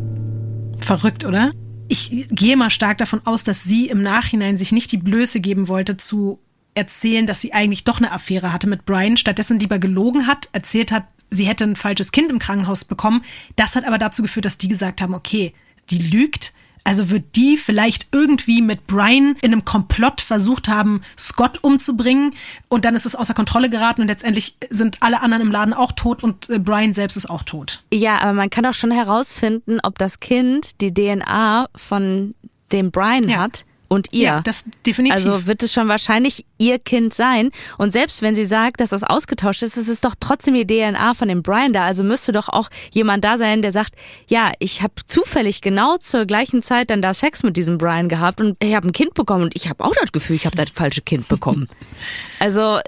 Verrückt, 0.79 1.25
oder? 1.25 1.51
Ich 1.89 2.25
gehe 2.31 2.57
mal 2.57 2.71
stark 2.71 2.97
davon 2.97 3.21
aus, 3.23 3.43
dass 3.43 3.63
sie 3.63 3.87
im 3.87 4.01
Nachhinein 4.01 4.57
sich 4.57 4.71
nicht 4.71 4.91
die 4.91 4.97
Blöße 4.97 5.41
geben 5.41 5.67
wollte 5.67 5.95
zu 5.97 6.39
erzählen, 6.73 7.27
dass 7.27 7.39
sie 7.39 7.53
eigentlich 7.53 7.83
doch 7.83 7.99
eine 7.99 8.11
Affäre 8.11 8.51
hatte 8.51 8.65
mit 8.65 8.83
Brian, 8.83 9.15
stattdessen 9.15 9.59
lieber 9.59 9.77
gelogen 9.77 10.25
hat, 10.25 10.49
erzählt 10.53 10.91
hat, 10.91 11.05
sie 11.29 11.45
hätte 11.45 11.65
ein 11.65 11.75
falsches 11.75 12.11
Kind 12.11 12.31
im 12.31 12.39
Krankenhaus 12.39 12.83
bekommen. 12.83 13.21
Das 13.55 13.75
hat 13.75 13.85
aber 13.85 13.99
dazu 13.99 14.23
geführt, 14.23 14.45
dass 14.45 14.57
die 14.57 14.69
gesagt 14.69 15.01
haben, 15.01 15.13
okay, 15.13 15.53
die 15.91 15.99
lügt, 15.99 16.51
also 16.83 17.09
wird 17.09 17.35
die 17.35 17.57
vielleicht 17.57 18.07
irgendwie 18.11 18.61
mit 18.61 18.87
Brian 18.87 19.35
in 19.41 19.51
einem 19.53 19.65
Komplott 19.65 20.21
versucht 20.21 20.67
haben, 20.67 21.01
Scott 21.17 21.59
umzubringen 21.63 22.33
und 22.67 22.85
dann 22.85 22.95
ist 22.95 23.05
es 23.05 23.15
außer 23.15 23.33
Kontrolle 23.33 23.69
geraten 23.69 24.01
und 24.01 24.07
letztendlich 24.07 24.57
sind 24.69 24.97
alle 25.01 25.21
anderen 25.21 25.41
im 25.43 25.51
Laden 25.51 25.73
auch 25.73 25.91
tot 25.93 26.23
und 26.23 26.49
äh, 26.49 26.59
Brian 26.59 26.93
selbst 26.93 27.15
ist 27.17 27.29
auch 27.29 27.43
tot. 27.43 27.83
Ja, 27.93 28.19
aber 28.19 28.33
man 28.33 28.49
kann 28.49 28.65
auch 28.65 28.73
schon 28.73 28.91
herausfinden, 28.91 29.79
ob 29.83 29.97
das 29.97 30.19
Kind 30.19 30.81
die 30.81 30.93
DNA 30.93 31.67
von 31.75 32.35
dem 32.71 32.91
Brian 32.91 33.27
Ja. 33.29 33.39
hat 33.39 33.65
und 33.93 34.11
ihr. 34.11 34.23
Ja, 34.23 34.41
das 34.41 34.65
definitiv. 34.85 35.25
Also 35.25 35.47
wird 35.47 35.63
es 35.63 35.71
schon 35.71 35.87
wahrscheinlich 35.87 36.45
ihr 36.57 36.79
Kind 36.79 37.13
sein. 37.13 37.51
Und 37.77 37.93
selbst 37.93 38.21
wenn 38.21 38.35
sie 38.35 38.45
sagt, 38.45 38.79
dass 38.79 38.89
das 38.89 39.03
ausgetauscht 39.03 39.63
ist, 39.63 39.77
ist 39.77 39.87
es 39.87 40.01
doch 40.01 40.15
trotzdem 40.19 40.53
die 40.53 40.65
DNA 40.65 41.13
von 41.13 41.27
dem 41.27 41.43
Brian 41.43 41.73
da. 41.73 41.85
Also 41.85 42.03
müsste 42.03 42.31
doch 42.31 42.49
auch 42.49 42.69
jemand 42.91 43.23
da 43.23 43.37
sein, 43.37 43.61
der 43.61 43.71
sagt, 43.71 43.93
ja, 44.27 44.51
ich 44.59 44.81
habe 44.81 44.93
zufällig 45.07 45.61
genau 45.61 45.97
zur 45.97 46.25
gleichen 46.25 46.61
Zeit 46.61 46.89
dann 46.89 47.01
da 47.01 47.13
Sex 47.13 47.43
mit 47.43 47.57
diesem 47.57 47.77
Brian 47.77 48.09
gehabt 48.09 48.41
und 48.41 48.57
ich 48.61 48.75
habe 48.75 48.87
ein 48.87 48.93
Kind 48.93 49.13
bekommen 49.13 49.43
und 49.43 49.55
ich 49.55 49.69
habe 49.69 49.83
auch 49.83 49.93
das 49.99 50.11
Gefühl, 50.11 50.35
ich 50.35 50.45
habe 50.45 50.55
das 50.57 50.69
falsche 50.71 51.01
Kind 51.01 51.27
bekommen. 51.27 51.67
also 52.39 52.79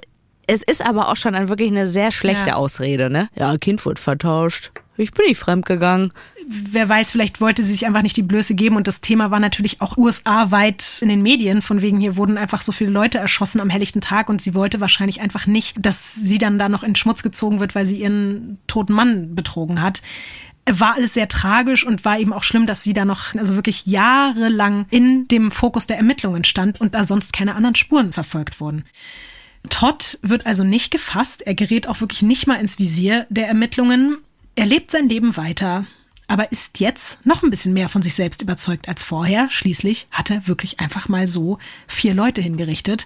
es 0.47 0.63
ist 0.63 0.85
aber 0.85 1.09
auch 1.09 1.15
schon 1.15 1.35
ein, 1.35 1.49
wirklich 1.49 1.69
eine 1.69 1.87
sehr 1.87 2.11
schlechte 2.11 2.49
Ja. 2.49 2.55
Ausrede, 2.55 3.09
ne? 3.09 3.29
Ja, 3.35 3.57
Kind 3.57 3.85
wurde 3.85 3.99
vertauscht. 3.99 4.71
Ich 4.97 5.11
bin 5.11 5.25
nicht 5.25 5.39
fremdgegangen. 5.39 6.11
wer 6.47 6.87
weiß, 6.87 7.11
vielleicht 7.11 7.41
wollte 7.41 7.63
sie 7.63 7.71
sich 7.71 7.85
einfach 7.85 8.01
nicht 8.01 8.17
die 8.17 8.23
Blöße 8.23 8.55
geben 8.55 8.75
und 8.75 8.87
das 8.87 9.01
Thema 9.01 9.31
war 9.31 9.39
natürlich 9.39 9.81
auch 9.81 9.97
USA-weit 9.97 10.99
in 11.01 11.09
den 11.09 11.21
Medien, 11.21 11.61
von 11.61 11.81
wegen 11.81 11.99
hier 11.99 12.15
wurden 12.15 12.37
einfach 12.37 12.61
so 12.61 12.71
viele 12.71 12.91
Leute 12.91 13.17
erschossen 13.17 13.59
am 13.59 13.69
helllichten 13.69 14.01
Tag 14.01 14.29
und 14.29 14.41
sie 14.41 14.53
wollte 14.53 14.79
wahrscheinlich 14.79 15.21
einfach 15.21 15.47
nicht, 15.47 15.75
dass 15.79 16.13
sie 16.13 16.37
dann 16.37 16.59
da 16.59 16.69
noch 16.69 16.83
in 16.83 16.95
Schmutz 16.95 17.23
gezogen 17.23 17.59
wird, 17.59 17.75
weil 17.75 17.85
sie 17.85 17.97
ihren 17.97 18.57
toten 18.67 18.93
Mann 18.93 19.35
betrogen 19.35 19.81
hat. 19.81 20.01
War 20.69 20.95
alles 20.95 21.13
sehr 21.13 21.27
tragisch 21.27 21.85
und 21.85 22.05
war 22.05 22.19
eben 22.19 22.33
auch 22.33 22.43
schlimm, 22.43 22.65
dass 22.65 22.81
sie 22.81 22.93
da 22.93 23.05
noch, 23.05 23.35
also 23.35 23.55
wirklich 23.55 23.85
jahrelang 23.85 24.85
in 24.89 25.27
dem 25.27 25.51
Fokus 25.51 25.87
der 25.87 25.97
Ermittlungen 25.97 26.43
stand 26.43 26.79
und 26.79 26.95
da 26.95 27.05
sonst 27.05 27.33
keine 27.33 27.55
anderen 27.55 27.75
Spuren 27.75 28.13
verfolgt 28.13 28.59
wurden. 28.59 28.83
Todd 29.69 30.19
wird 30.21 30.45
also 30.45 30.63
nicht 30.63 30.91
gefasst, 30.91 31.41
er 31.41 31.55
gerät 31.55 31.87
auch 31.87 32.01
wirklich 32.01 32.21
nicht 32.21 32.47
mal 32.47 32.55
ins 32.55 32.79
Visier 32.79 33.25
der 33.29 33.47
Ermittlungen. 33.47 34.17
Er 34.57 34.65
lebt 34.65 34.89
sein 34.89 35.09
Leben 35.09 35.35
weiter, 35.35 35.85
aber 36.27 36.51
ist 36.53 36.79
jetzt 36.79 37.17
noch 37.25 37.43
ein 37.43 37.49
bisschen 37.49 37.73
mehr 37.73 37.89
von 37.89 38.01
sich 38.01 38.15
selbst 38.15 38.41
überzeugt 38.41 38.87
als 38.87 39.03
vorher. 39.03 39.49
Schließlich 39.51 40.07
hat 40.11 40.31
er 40.31 40.47
wirklich 40.47 40.79
einfach 40.79 41.09
mal 41.09 41.27
so 41.27 41.59
vier 41.87 42.13
Leute 42.13 42.41
hingerichtet. 42.41 43.05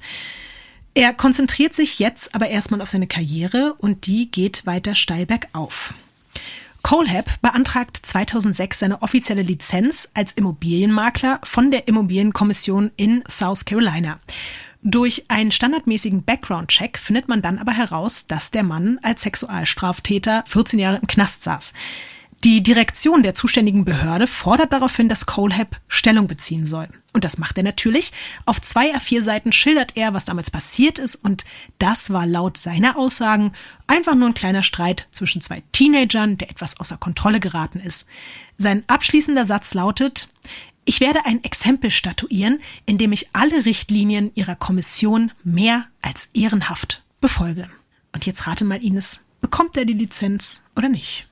Er 0.94 1.12
konzentriert 1.12 1.74
sich 1.74 1.98
jetzt 1.98 2.36
aber 2.36 2.50
erstmal 2.50 2.82
auf 2.82 2.90
seine 2.92 3.08
Karriere 3.08 3.74
und 3.80 4.06
die 4.06 4.30
geht 4.30 4.68
weiter 4.68 4.94
steil 4.94 5.26
bergauf. 5.26 5.94
Colehab 6.84 7.42
beantragt 7.42 7.98
2006 7.98 8.80
seine 8.80 9.02
offizielle 9.02 9.42
Lizenz 9.42 10.08
als 10.14 10.34
Immobilienmakler 10.34 11.42
von 11.44 11.72
der 11.72 11.88
Immobilienkommission 11.88 12.92
in 12.96 13.24
South 13.28 13.66
Carolina. 13.66 14.20
Durch 14.82 15.26
einen 15.28 15.52
standardmäßigen 15.52 16.24
Background-Check 16.24 16.98
findet 16.98 17.28
man 17.28 17.42
dann 17.42 17.58
aber 17.58 17.74
heraus, 17.74 18.28
dass 18.28 18.52
der 18.52 18.64
Mann 18.64 18.98
als 19.04 19.24
Sexualstraftäter 19.24 20.44
14 20.48 20.80
Jahre 20.80 20.98
im 20.98 21.08
Knast 21.08 21.44
saß. 21.44 21.74
Die 22.46 22.64
Direktion 22.64 23.22
der 23.22 23.36
zuständigen 23.36 23.84
Behörde 23.84 24.26
fordert 24.26 24.72
daraufhin, 24.72 25.10
dass 25.10 25.26
Colehab 25.26 25.82
Stellung 25.90 26.28
beziehen 26.28 26.66
soll. 26.66 26.88
Und 27.12 27.26
das 27.26 27.38
macht 27.38 27.58
er 27.58 27.64
natürlich. 27.64 28.14
Auf 28.46 28.62
zwei 28.62 28.96
A4 28.96 29.22
Seiten 29.22 29.52
schildert 29.52 29.98
er, 29.98 30.14
was 30.14 30.24
damals 30.24 30.50
passiert 30.50 31.00
ist. 31.00 31.16
Und 31.16 31.44
das 31.80 32.12
war 32.12 32.26
laut 32.26 32.58
seiner 32.58 32.98
Aussagen 32.98 33.52
einfach 33.88 34.16
nur 34.16 34.30
ein 34.30 34.36
kleiner 34.36 34.64
Streit 34.64 35.10
zwischen 35.12 35.42
zwei 35.42 35.64
Teenagern, 35.74 36.38
der 36.38 36.50
etwas 36.50 36.80
außer 36.80 36.96
Kontrolle 36.96 37.42
geraten 37.42 37.82
ist. 37.82 38.06
Sein 38.58 38.84
abschließender 38.88 39.44
Satz 39.44 39.74
lautet, 39.74 40.30
ich 40.90 41.02
werde 41.02 41.24
ein 41.28 41.44
Exempel 41.44 41.92
statuieren, 41.92 42.60
indem 42.88 43.12
ich 43.12 43.30
alle 43.34 43.64
Richtlinien 43.66 44.32
Ihrer 44.34 44.56
Kommission 44.56 45.32
mehr 45.44 45.86
als 46.02 46.32
ehrenhaft 46.34 47.04
befolge. 47.22 47.70
Und 48.12 48.26
jetzt 48.26 48.48
rate 48.48 48.66
mal, 48.66 48.84
Ines, 48.84 49.24
bekommt 49.40 49.78
er 49.78 49.86
die 49.86 49.94
Lizenz 49.94 50.64
oder 50.76 50.90
nicht? 50.90 51.28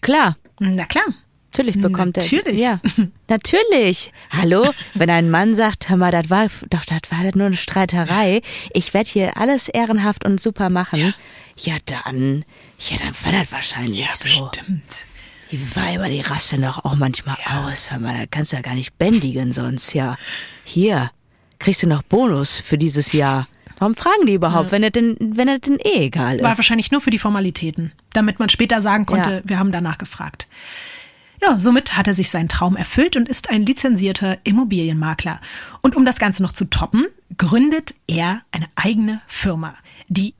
Klar. 0.00 0.36
Na 0.60 0.84
klar. 0.84 1.06
Natürlich 1.50 1.80
bekommt 1.80 2.18
Natürlich. 2.18 2.60
er. 2.60 2.80
Ja, 2.84 3.04
natürlich. 3.28 4.12
Hallo, 4.30 4.70
wenn 4.94 5.10
ein 5.10 5.28
Mann 5.28 5.56
sagt, 5.56 5.88
hör 5.88 5.96
mal, 5.96 6.12
das 6.12 6.30
war 6.30 6.46
doch, 6.70 6.84
das 6.84 7.00
war 7.10 7.24
nur 7.34 7.46
eine 7.46 7.56
Streiterei. 7.56 8.42
Ich 8.72 8.94
werde 8.94 9.10
hier 9.10 9.38
alles 9.38 9.68
ehrenhaft 9.68 10.24
und 10.24 10.40
super 10.40 10.70
machen. 10.70 11.14
Ja, 11.56 11.78
dann, 11.86 12.44
ja, 12.78 12.98
dann 12.98 13.14
war 13.24 13.40
das 13.40 13.50
wahrscheinlich 13.50 14.08
so. 14.12 14.28
Stimmt. 14.28 15.06
Die 15.52 15.76
Weiber, 15.76 16.08
die 16.08 16.20
rasten 16.20 16.62
doch 16.62 16.84
auch 16.84 16.96
manchmal 16.96 17.36
aus. 17.44 17.90
Hör 17.90 17.98
mal, 18.00 18.16
da 18.18 18.26
kannst 18.26 18.52
du 18.52 18.56
ja 18.56 18.62
gar 18.62 18.74
nicht 18.74 18.98
bändigen 18.98 19.52
sonst, 19.52 19.92
ja. 19.94 20.16
Hier, 20.64 21.10
kriegst 21.58 21.82
du 21.82 21.86
noch 21.86 22.02
Bonus 22.02 22.58
für 22.58 22.78
dieses 22.78 23.12
Jahr. 23.12 23.46
Warum 23.78 23.94
fragen 23.94 24.26
die 24.26 24.34
überhaupt, 24.34 24.72
wenn 24.72 24.82
es 24.82 24.92
denn, 24.92 25.16
wenn 25.20 25.48
es 25.48 25.60
denn 25.60 25.78
eh 25.78 26.06
egal 26.06 26.40
War 26.42 26.52
ist? 26.52 26.58
wahrscheinlich 26.58 26.90
nur 26.90 27.00
für 27.00 27.10
die 27.10 27.18
Formalitäten, 27.18 27.92
damit 28.12 28.38
man 28.38 28.48
später 28.48 28.80
sagen 28.82 29.04
konnte, 29.06 29.30
Ja. 29.30 29.40
wir 29.44 29.58
haben 29.58 29.70
danach 29.72 29.98
gefragt. 29.98 30.48
Ja, 31.42 31.58
somit 31.58 31.94
hat 31.96 32.06
er 32.08 32.14
sich 32.14 32.30
seinen 32.30 32.48
Traum 32.48 32.76
erfüllt 32.76 33.14
und 33.16 33.28
ist 33.28 33.50
ein 33.50 33.66
lizenzierter 33.66 34.38
Immobilienmakler. 34.44 35.40
Und 35.82 35.94
um 35.94 36.06
das 36.06 36.18
Ganze 36.18 36.42
noch 36.42 36.52
zu 36.52 36.64
toppen, 36.64 37.06
gründet 37.36 37.94
er 38.08 38.40
eine 38.52 38.66
eigene 38.74 39.20
Firma. 39.26 39.74
Die 40.08 40.34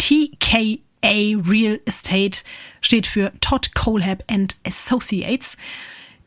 TKA 1.07 1.49
Real 1.49 1.81
Estate 1.85 2.43
steht 2.81 3.07
für 3.07 3.33
Todd 3.41 3.75
Colehab 3.75 4.25
and 4.31 4.57
Associates. 4.67 5.57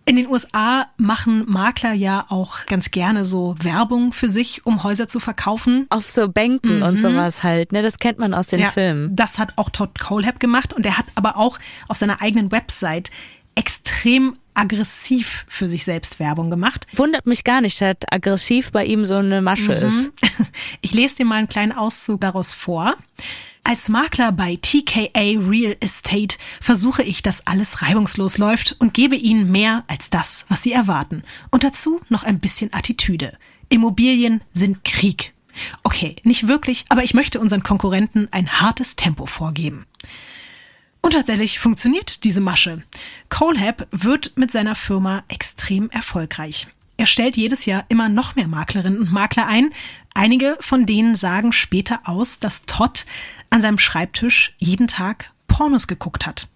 In 0.06 0.16
den 0.16 0.28
USA 0.28 0.88
machen 0.98 1.44
Makler 1.48 1.94
ja 1.94 2.26
auch 2.30 2.66
ganz 2.66 2.90
gerne 2.90 3.26
so 3.26 3.56
Werbung 3.60 4.12
für 4.12 4.28
sich, 4.30 4.66
um 4.66 4.84
Häuser 4.84 5.08
zu 5.08 5.20
verkaufen. 5.20 5.86
Auf 5.90 6.10
so 6.10 6.28
Bänken 6.30 6.82
und 6.82 6.98
sowas 6.98 7.44
halt, 7.44 7.72
ne? 7.74 7.84
Das 7.84 8.00
kennt 8.00 8.18
man 8.18 8.34
aus 8.34 8.48
den 8.48 8.60
Mhm. 8.60 8.66
Ja, 8.66 8.72
Filmen. 8.72 9.16
Das 9.16 9.38
hat 9.38 9.54
auch 9.58 9.70
Todd 9.70 10.00
Colehab 10.00 10.40
gemacht 10.40 10.74
und 10.74 10.86
er 10.86 10.98
hat 10.98 11.06
aber 11.16 11.38
auch 11.38 11.60
auf 11.88 11.98
seiner 11.98 12.22
eigenen 12.22 12.52
Website 12.52 13.12
extrem 13.54 14.38
aggressiv 14.56 15.46
für 15.48 15.68
sich 15.68 15.84
selbst 15.86 16.20
Werbung 16.20 16.50
gemacht. 16.50 16.88
Wundert 16.96 17.28
mich 17.28 17.44
gar 17.44 17.62
nicht, 17.62 17.80
dass 17.80 17.98
aggressiv 18.10 18.72
bei 18.72 18.86
ihm 18.86 19.06
so 19.06 19.16
eine 19.16 19.42
Masche 19.42 19.74
ist. 19.74 20.12
Ich 20.82 20.94
lese 20.94 21.18
dir 21.18 21.26
mal 21.26 21.36
einen 21.36 21.50
kleinen 21.50 21.74
Auszug 21.74 22.22
daraus 22.22 22.54
vor. 22.54 22.96
Als 23.70 23.88
Makler 23.88 24.32
bei 24.32 24.56
TKA 24.60 25.48
Real 25.48 25.78
Estate 25.80 26.38
versuche 26.60 27.04
ich, 27.04 27.22
dass 27.22 27.46
alles 27.46 27.84
reibungslos 27.84 28.40
läuft 28.40 28.76
und 28.80 28.96
gebe 28.96 29.16
ihnen 29.16 29.52
mehr 29.52 29.84
als 29.86 30.10
das, 30.10 30.48
was 30.50 30.64
sie 30.64 30.72
erwarten. 30.72 31.22
Und 31.52 31.64
dazu 31.64 32.02
noch 32.10 32.24
ein 32.24 32.40
bisschen 32.40 32.74
Attitüde. 32.74 33.38
Immobilien 33.70 34.42
sind 34.56 34.84
Krieg. 34.84 35.36
Okay, 35.84 36.16
nicht 36.24 36.48
wirklich, 36.48 36.86
aber 36.90 37.04
ich 37.04 37.14
möchte 37.14 37.40
unseren 37.40 37.62
Konkurrenten 37.62 38.28
ein 38.32 38.50
hartes 38.60 38.96
Tempo 38.96 39.28
vorgeben. 39.28 39.86
Und 41.02 41.14
tatsächlich 41.14 41.60
funktioniert 41.60 42.24
diese 42.24 42.42
Masche. 42.42 42.82
Colehab 43.30 43.88
wird 43.92 44.32
mit 44.36 44.50
seiner 44.50 44.74
Firma 44.74 45.24
extrem 45.28 45.92
erfolgreich. 45.92 46.70
Er 47.00 47.06
stellt 47.06 47.38
jedes 47.38 47.66
Jahr 47.66 47.86
immer 47.88 48.10
noch 48.10 48.36
mehr 48.36 48.50
Maklerinnen 48.50 49.00
und 49.00 49.12
Makler 49.14 49.48
ein. 49.48 49.70
Einige 50.14 50.58
von 50.60 50.86
denen 50.86 51.16
sagen 51.16 51.54
später 51.54 52.02
aus, 52.04 52.40
dass 52.40 52.66
Todd 52.66 53.06
an 53.50 53.62
seinem 53.62 53.80
Schreibtisch 53.80 54.54
jeden 54.58 54.88
Tag 54.88 55.32
Pornos 55.48 55.88
geguckt 55.88 56.26
hat. 56.26 56.48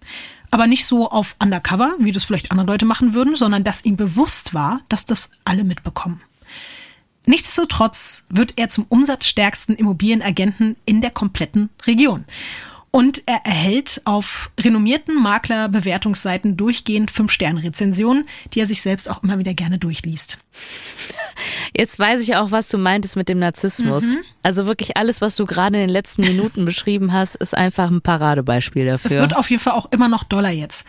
Aber 0.50 0.66
nicht 0.66 0.86
so 0.86 1.10
auf 1.10 1.36
Undercover, 1.42 1.94
wie 1.98 2.12
das 2.12 2.24
vielleicht 2.24 2.52
andere 2.52 2.68
Leute 2.68 2.84
machen 2.84 3.12
würden, 3.12 3.34
sondern 3.34 3.64
dass 3.64 3.84
ihm 3.84 3.96
bewusst 3.96 4.54
war, 4.54 4.80
dass 4.88 5.04
das 5.04 5.30
alle 5.44 5.64
mitbekommen. 5.64 6.22
Nichtsdestotrotz 7.26 8.26
wird 8.28 8.54
er 8.56 8.68
zum 8.68 8.86
umsatzstärksten 8.88 9.76
Immobilienagenten 9.76 10.76
in 10.84 11.00
der 11.00 11.10
kompletten 11.10 11.70
Region. 11.86 12.24
Und 12.94 13.24
er 13.26 13.40
erhält 13.44 14.02
auf 14.04 14.52
renommierten 14.60 15.20
Maklerbewertungsseiten 15.20 16.56
durchgehend 16.56 17.10
5-Sterne-Rezensionen, 17.10 18.24
die 18.52 18.60
er 18.60 18.68
sich 18.68 18.82
selbst 18.82 19.10
auch 19.10 19.24
immer 19.24 19.36
wieder 19.40 19.52
gerne 19.52 19.78
durchliest. 19.78 20.38
Jetzt 21.76 21.98
weiß 21.98 22.22
ich 22.22 22.36
auch, 22.36 22.52
was 22.52 22.68
du 22.68 22.78
meintest 22.78 23.16
mit 23.16 23.28
dem 23.28 23.38
Narzissmus. 23.38 24.04
Also 24.44 24.68
wirklich 24.68 24.96
alles, 24.96 25.20
was 25.20 25.34
du 25.34 25.44
gerade 25.44 25.74
in 25.74 25.80
den 25.80 25.90
letzten 25.90 26.22
Minuten 26.22 26.64
beschrieben 26.64 27.12
hast, 27.12 27.34
ist 27.34 27.52
einfach 27.52 27.90
ein 27.90 28.00
Paradebeispiel 28.00 28.86
dafür. 28.86 29.10
Es 29.10 29.16
wird 29.16 29.34
auf 29.34 29.50
jeden 29.50 29.60
Fall 29.60 29.72
auch 29.72 29.90
immer 29.90 30.06
noch 30.06 30.22
doller 30.22 30.52
jetzt. 30.52 30.86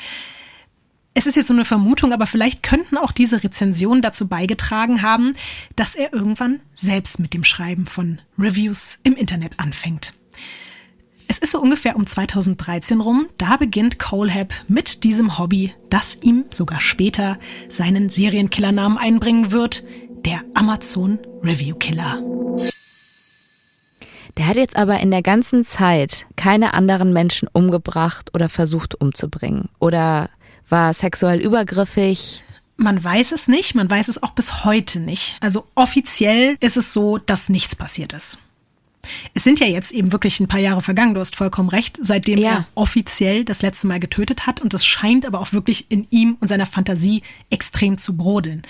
Es 1.15 1.25
ist 1.25 1.35
jetzt 1.35 1.47
so 1.47 1.55
eine 1.55 1.65
Vermutung, 1.65 2.13
aber 2.13 2.27
vielleicht 2.27 2.61
könnten 2.61 2.97
auch 2.97 3.13
diese 3.13 3.43
Rezensionen 3.43 4.03
dazu 4.03 4.27
beigetragen 4.27 5.01
haben, 5.01 5.33
dass 5.75 5.95
er 5.95 6.13
irgendwann 6.13 6.59
selbst 6.75 7.17
mit 7.17 7.33
dem 7.33 7.43
Schreiben 7.43 7.87
von 7.87 8.21
Reviews 8.37 8.99
im 9.01 9.15
Internet 9.15 9.59
anfängt. 9.59 10.13
Es 11.27 11.39
ist 11.39 11.51
so 11.51 11.59
ungefähr 11.59 11.95
um 11.95 12.05
2013 12.05 13.01
rum, 13.01 13.27
da 13.37 13.57
beginnt 13.57 13.99
Colehab 13.99 14.53
mit 14.67 15.03
diesem 15.03 15.37
Hobby, 15.37 15.73
das 15.89 16.17
ihm 16.21 16.45
sogar 16.51 16.79
später 16.79 17.39
seinen 17.69 18.09
Serienkillernamen 18.09 18.97
einbringen 18.97 19.51
wird, 19.51 19.83
der 20.25 20.41
Amazon 20.53 21.19
Review 21.43 21.75
Killer. 21.75 22.21
Der 24.37 24.47
hat 24.47 24.57
jetzt 24.57 24.75
aber 24.75 24.99
in 24.99 25.11
der 25.11 25.21
ganzen 25.21 25.63
Zeit 25.63 26.25
keine 26.35 26.73
anderen 26.73 27.13
Menschen 27.13 27.47
umgebracht 27.51 28.31
oder 28.33 28.49
versucht 28.49 28.99
umzubringen. 28.99 29.69
Oder 29.79 30.29
war 30.67 30.93
sexuell 30.93 31.39
übergriffig. 31.39 32.43
Man 32.75 33.01
weiß 33.01 33.31
es 33.31 33.47
nicht, 33.47 33.75
man 33.75 33.89
weiß 33.89 34.09
es 34.09 34.21
auch 34.21 34.31
bis 34.31 34.65
heute 34.65 34.99
nicht. 34.99 35.37
Also 35.39 35.65
offiziell 35.75 36.57
ist 36.59 36.75
es 36.75 36.91
so, 36.91 37.17
dass 37.17 37.47
nichts 37.47 37.75
passiert 37.75 38.11
ist. 38.11 38.39
Es 39.33 39.43
sind 39.43 39.59
ja 39.59 39.67
jetzt 39.67 39.91
eben 39.91 40.11
wirklich 40.11 40.39
ein 40.39 40.47
paar 40.47 40.59
Jahre 40.59 40.81
vergangen, 40.81 41.13
du 41.13 41.19
hast 41.19 41.35
vollkommen 41.35 41.69
recht, 41.69 41.97
seitdem 42.01 42.39
Ja. 42.39 42.49
er 42.51 42.67
offiziell 42.75 43.43
das 43.45 43.61
letzte 43.61 43.87
Mal 43.87 43.99
getötet 43.99 44.45
hat 44.47 44.61
und 44.61 44.73
es 44.73 44.85
scheint 44.85 45.25
aber 45.25 45.39
auch 45.39 45.53
wirklich 45.53 45.89
in 45.89 46.07
ihm 46.09 46.37
und 46.39 46.47
seiner 46.47 46.65
Fantasie 46.65 47.21
extrem 47.49 47.97
zu 47.97 48.15
brodeln. 48.17 48.63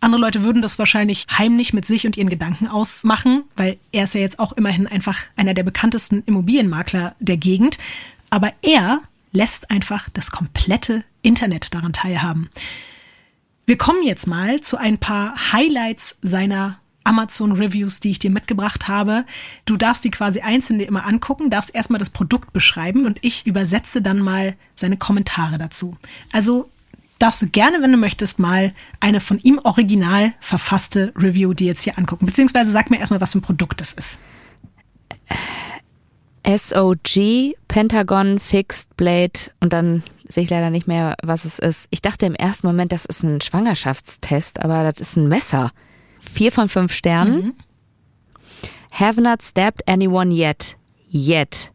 Andere 0.00 0.20
Leute 0.20 0.42
würden 0.42 0.60
das 0.62 0.78
wahrscheinlich 0.78 1.26
heimlich 1.36 1.72
mit 1.72 1.86
sich 1.86 2.06
und 2.06 2.16
ihren 2.16 2.28
Gedanken 2.28 2.68
ausmachen, 2.68 3.44
weil 3.56 3.78
er 3.92 4.04
ist 4.04 4.14
ja 4.14 4.20
jetzt 4.20 4.38
auch 4.38 4.52
immerhin 4.52 4.86
einfach 4.86 5.18
einer 5.36 5.54
der 5.54 5.62
bekanntesten 5.62 6.22
Immobilienmakler 6.26 7.16
der 7.18 7.38
Gegend. 7.38 7.78
Aber 8.28 8.52
er 8.62 9.00
lässt 9.32 9.70
einfach 9.70 10.08
das 10.12 10.30
komplette 10.30 11.02
Internet 11.22 11.74
daran 11.74 11.92
teilhaben. 11.94 12.50
Wir 13.64 13.78
kommen 13.78 14.04
jetzt 14.04 14.26
mal 14.26 14.60
zu 14.60 14.76
ein 14.76 14.98
paar 14.98 15.52
Highlights 15.52 16.18
seiner 16.22 16.78
Amazon 17.06 17.52
Reviews, 17.52 18.00
die 18.00 18.10
ich 18.10 18.18
dir 18.18 18.30
mitgebracht 18.30 18.88
habe. 18.88 19.24
Du 19.64 19.76
darfst 19.76 20.04
die 20.04 20.10
quasi 20.10 20.40
einzeln 20.40 20.78
dir 20.78 20.86
immer 20.86 21.06
angucken, 21.06 21.50
darfst 21.50 21.74
erstmal 21.74 21.98
das 21.98 22.10
Produkt 22.10 22.52
beschreiben 22.52 23.06
und 23.06 23.18
ich 23.22 23.46
übersetze 23.46 24.02
dann 24.02 24.18
mal 24.18 24.54
seine 24.74 24.96
Kommentare 24.96 25.58
dazu. 25.58 25.96
Also 26.32 26.68
darfst 27.18 27.42
du 27.42 27.48
gerne, 27.48 27.80
wenn 27.80 27.92
du 27.92 27.98
möchtest, 27.98 28.38
mal 28.38 28.74
eine 29.00 29.20
von 29.20 29.38
ihm 29.38 29.60
original 29.62 30.34
verfasste 30.40 31.12
Review 31.16 31.54
dir 31.54 31.68
jetzt 31.68 31.82
hier 31.82 31.98
angucken. 31.98 32.26
Beziehungsweise 32.26 32.70
sag 32.70 32.90
mir 32.90 32.98
erstmal, 32.98 33.20
was 33.20 33.32
für 33.32 33.38
ein 33.38 33.42
Produkt 33.42 33.80
das 33.80 33.92
ist. 33.92 34.18
SOG, 36.46 37.56
Pentagon, 37.66 38.38
Fixed 38.38 38.96
Blade 38.96 39.50
und 39.60 39.72
dann 39.72 40.04
sehe 40.28 40.44
ich 40.44 40.50
leider 40.50 40.70
nicht 40.70 40.86
mehr, 40.86 41.16
was 41.22 41.44
es 41.44 41.58
ist. 41.58 41.88
Ich 41.90 42.02
dachte 42.02 42.26
im 42.26 42.34
ersten 42.34 42.66
Moment, 42.66 42.92
das 42.92 43.04
ist 43.04 43.22
ein 43.22 43.40
Schwangerschaftstest, 43.40 44.60
aber 44.60 44.90
das 44.90 45.00
ist 45.00 45.16
ein 45.16 45.28
Messer. 45.28 45.72
Vier 46.28 46.52
von 46.52 46.68
fünf 46.68 46.92
Sternen. 46.92 47.54
Have 48.92 49.20
not 49.20 49.42
stabbed 49.42 49.82
anyone 49.86 50.30
yet. 50.30 50.76
Yet. 51.08 51.70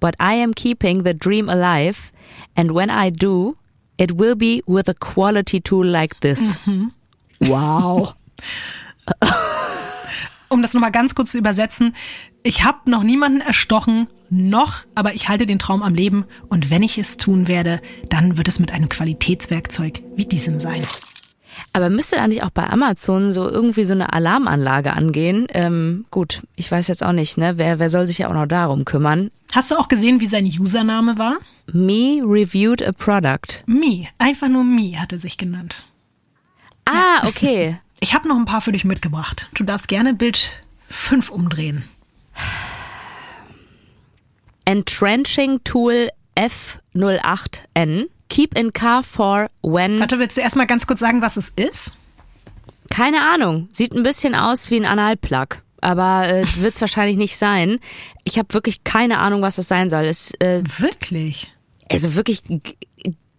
But 0.00 0.14
I 0.18 0.34
am 0.34 0.54
keeping 0.54 1.04
the 1.04 1.14
dream 1.14 1.48
alive. 1.48 2.12
And 2.56 2.72
when 2.72 2.90
I 2.90 3.10
do, 3.10 3.56
it 3.98 4.18
will 4.18 4.34
be 4.34 4.62
with 4.66 4.88
a 4.88 4.94
quality 4.94 5.60
tool 5.60 5.86
like 5.86 6.20
this. 6.20 6.58
Wow. 7.40 8.14
Um 10.48 10.60
das 10.60 10.74
nochmal 10.74 10.92
ganz 10.92 11.14
kurz 11.14 11.32
zu 11.32 11.38
übersetzen, 11.38 11.94
ich 12.42 12.62
habe 12.62 12.90
noch 12.90 13.02
niemanden 13.02 13.40
erstochen, 13.40 14.06
noch, 14.28 14.80
aber 14.94 15.14
ich 15.14 15.30
halte 15.30 15.46
den 15.46 15.58
Traum 15.58 15.82
am 15.82 15.94
Leben 15.94 16.26
und 16.50 16.68
wenn 16.68 16.82
ich 16.82 16.98
es 16.98 17.16
tun 17.16 17.48
werde, 17.48 17.80
dann 18.10 18.36
wird 18.36 18.48
es 18.48 18.60
mit 18.60 18.70
einem 18.70 18.90
Qualitätswerkzeug 18.90 20.02
wie 20.14 20.26
diesem 20.26 20.60
sein. 20.60 20.82
Aber 21.74 21.88
müsste 21.88 22.16
da 22.16 22.28
nicht 22.28 22.42
auch 22.42 22.50
bei 22.50 22.68
Amazon 22.68 23.32
so 23.32 23.48
irgendwie 23.48 23.84
so 23.84 23.94
eine 23.94 24.12
Alarmanlage 24.12 24.92
angehen? 24.92 25.46
Ähm, 25.50 26.04
gut, 26.10 26.42
ich 26.54 26.70
weiß 26.70 26.88
jetzt 26.88 27.02
auch 27.02 27.12
nicht, 27.12 27.38
ne? 27.38 27.54
Wer, 27.56 27.78
wer 27.78 27.88
soll 27.88 28.06
sich 28.06 28.18
ja 28.18 28.28
auch 28.28 28.34
noch 28.34 28.46
darum 28.46 28.84
kümmern? 28.84 29.30
Hast 29.52 29.70
du 29.70 29.76
auch 29.76 29.88
gesehen, 29.88 30.20
wie 30.20 30.26
sein 30.26 30.44
Username 30.44 31.18
war? 31.18 31.36
Me 31.72 32.20
reviewed 32.22 32.82
a 32.82 32.92
product. 32.92 33.62
Mi, 33.66 34.08
einfach 34.18 34.48
nur 34.48 34.64
Mi 34.64 34.96
hat 34.98 35.12
er 35.12 35.18
sich 35.18 35.38
genannt. 35.38 35.86
Ah, 36.84 37.26
okay. 37.26 37.78
Ich 38.00 38.14
habe 38.14 38.26
noch 38.26 38.34
ein 38.34 38.46
paar 38.46 38.60
für 38.60 38.72
dich 38.72 38.84
mitgebracht. 38.84 39.48
Du 39.54 39.62
darfst 39.62 39.86
gerne 39.86 40.12
Bild 40.12 40.50
5 40.88 41.30
umdrehen. 41.30 41.84
Entrenching 44.64 45.62
Tool 45.62 46.08
F08N. 46.36 48.06
Keep 48.32 48.56
in 48.56 48.72
car 48.72 49.02
for 49.02 49.50
when. 49.62 50.00
Warte, 50.00 50.18
willst 50.18 50.38
du 50.38 50.40
erstmal 50.40 50.66
ganz 50.66 50.86
kurz 50.86 51.00
sagen, 51.00 51.20
was 51.20 51.36
es 51.36 51.50
ist? 51.50 51.98
Keine 52.90 53.20
Ahnung. 53.20 53.68
Sieht 53.74 53.92
ein 53.94 54.02
bisschen 54.02 54.34
aus 54.34 54.70
wie 54.70 54.76
ein 54.76 54.86
Analplug. 54.86 55.60
Aber 55.82 56.26
äh, 56.26 56.46
wird's 56.56 56.80
wahrscheinlich 56.80 57.18
nicht 57.18 57.36
sein. 57.36 57.78
Ich 58.24 58.38
habe 58.38 58.54
wirklich 58.54 58.84
keine 58.84 59.18
Ahnung, 59.18 59.42
was 59.42 59.56
das 59.56 59.68
sein 59.68 59.90
soll. 59.90 60.06
Es, 60.06 60.32
äh, 60.40 60.62
Wirklich? 60.78 61.52
also 61.90 62.14
wirklich 62.14 62.42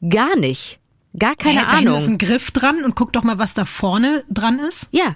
gar 0.07 0.35
nicht. 0.35 0.79
Gar 1.17 1.37
keine 1.37 1.61
da 1.61 1.71
hinten 1.71 1.87
Ahnung. 1.87 1.97
ist 1.97 2.07
ein 2.07 2.19
Griff 2.19 2.51
dran 2.51 2.83
und 2.85 2.95
guck 2.95 3.13
doch 3.13 3.23
mal, 3.23 3.39
was 3.39 3.55
da 3.55 3.65
vorne 3.65 4.23
dran 4.29 4.59
ist. 4.59 4.89
Ja. 4.91 5.15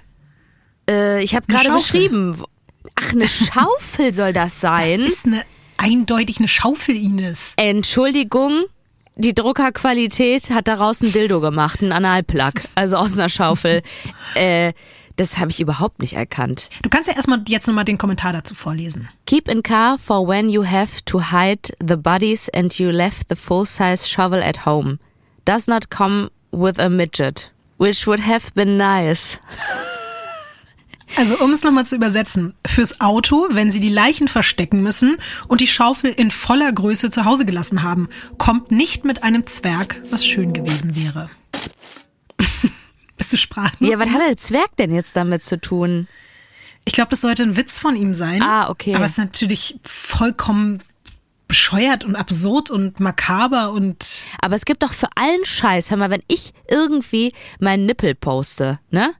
Äh, 0.90 1.22
ich 1.22 1.36
habe 1.36 1.46
gerade 1.46 1.70
beschrieben. 1.70 2.42
Ach, 2.96 3.12
eine 3.12 3.28
Schaufel 3.28 4.12
soll 4.12 4.32
das 4.32 4.60
sein. 4.60 5.02
Das 5.02 5.08
ist 5.10 5.26
eine 5.26 5.44
eindeutig 5.76 6.38
eine 6.38 6.48
Schaufel, 6.48 6.96
Ines. 6.96 7.52
Entschuldigung, 7.56 8.64
die 9.18 9.34
Druckerqualität 9.34 10.50
hat 10.50 10.68
daraus 10.68 11.02
ein 11.02 11.12
Dildo 11.12 11.40
gemacht, 11.40 11.82
ein 11.82 11.92
Analplug, 11.92 12.52
also 12.74 12.96
aus 12.96 13.18
einer 13.18 13.28
Schaufel. 13.28 13.82
äh, 14.34 14.72
das 15.16 15.38
habe 15.38 15.50
ich 15.50 15.60
überhaupt 15.60 16.00
nicht 16.00 16.12
erkannt. 16.12 16.68
Du 16.82 16.88
kannst 16.88 17.08
ja 17.08 17.16
erstmal 17.16 17.42
jetzt 17.48 17.66
nochmal 17.66 17.84
den 17.84 17.98
Kommentar 17.98 18.32
dazu 18.32 18.54
vorlesen. 18.54 19.08
Keep 19.26 19.48
in 19.48 19.64
car 19.64 19.98
for 19.98 20.26
when 20.28 20.48
you 20.48 20.64
have 20.64 21.04
to 21.04 21.20
hide 21.32 21.74
the 21.84 21.96
bodies 21.96 22.48
and 22.50 22.78
you 22.78 22.90
left 22.90 23.28
the 23.28 23.34
full-size 23.34 24.08
shovel 24.08 24.40
at 24.40 24.64
home. 24.64 25.00
Does 25.44 25.66
not 25.66 25.90
come 25.90 26.30
with 26.52 26.78
a 26.78 26.88
midget, 26.88 27.50
which 27.78 28.06
would 28.06 28.20
have 28.20 28.54
been 28.54 28.76
nice. 28.76 29.40
Also 31.16 31.38
um 31.38 31.50
es 31.50 31.62
nochmal 31.62 31.86
zu 31.86 31.96
übersetzen, 31.96 32.54
fürs 32.66 33.00
Auto, 33.00 33.46
wenn 33.50 33.70
Sie 33.70 33.80
die 33.80 33.88
Leichen 33.88 34.28
verstecken 34.28 34.82
müssen 34.82 35.16
und 35.48 35.60
die 35.60 35.66
Schaufel 35.66 36.10
in 36.10 36.30
voller 36.30 36.72
Größe 36.72 37.10
zu 37.10 37.24
Hause 37.24 37.44
gelassen 37.44 37.82
haben, 37.82 38.08
kommt 38.36 38.70
nicht 38.70 39.04
mit 39.04 39.22
einem 39.22 39.46
Zwerg, 39.46 40.02
was 40.10 40.26
schön 40.26 40.52
gewesen 40.52 40.94
wäre. 40.94 41.30
Bist 43.16 43.32
du 43.32 43.36
sprachlos? 43.36 43.90
Ja, 43.90 43.98
was 43.98 44.10
hat 44.10 44.20
der 44.28 44.36
Zwerg 44.36 44.76
denn 44.76 44.94
jetzt 44.94 45.16
damit 45.16 45.44
zu 45.44 45.60
tun? 45.60 46.06
Ich 46.84 46.92
glaube, 46.94 47.10
das 47.10 47.20
sollte 47.20 47.42
ein 47.42 47.56
Witz 47.56 47.78
von 47.78 47.96
ihm 47.96 48.14
sein. 48.14 48.42
Ah, 48.42 48.70
okay. 48.70 48.94
Aber 48.94 49.04
es 49.04 49.12
ist 49.12 49.18
natürlich 49.18 49.78
vollkommen 49.84 50.82
bescheuert 51.48 52.04
und 52.04 52.14
absurd 52.14 52.70
und 52.70 53.00
makaber 53.00 53.72
und 53.72 54.24
Aber 54.40 54.54
es 54.54 54.66
gibt 54.66 54.82
doch 54.82 54.92
für 54.92 55.08
allen 55.16 55.44
Scheiß, 55.44 55.90
hör 55.90 55.96
mal, 55.96 56.10
wenn 56.10 56.22
ich 56.28 56.52
irgendwie 56.68 57.32
meinen 57.58 57.86
Nippel 57.86 58.14
poste, 58.14 58.78
ne? 58.90 59.14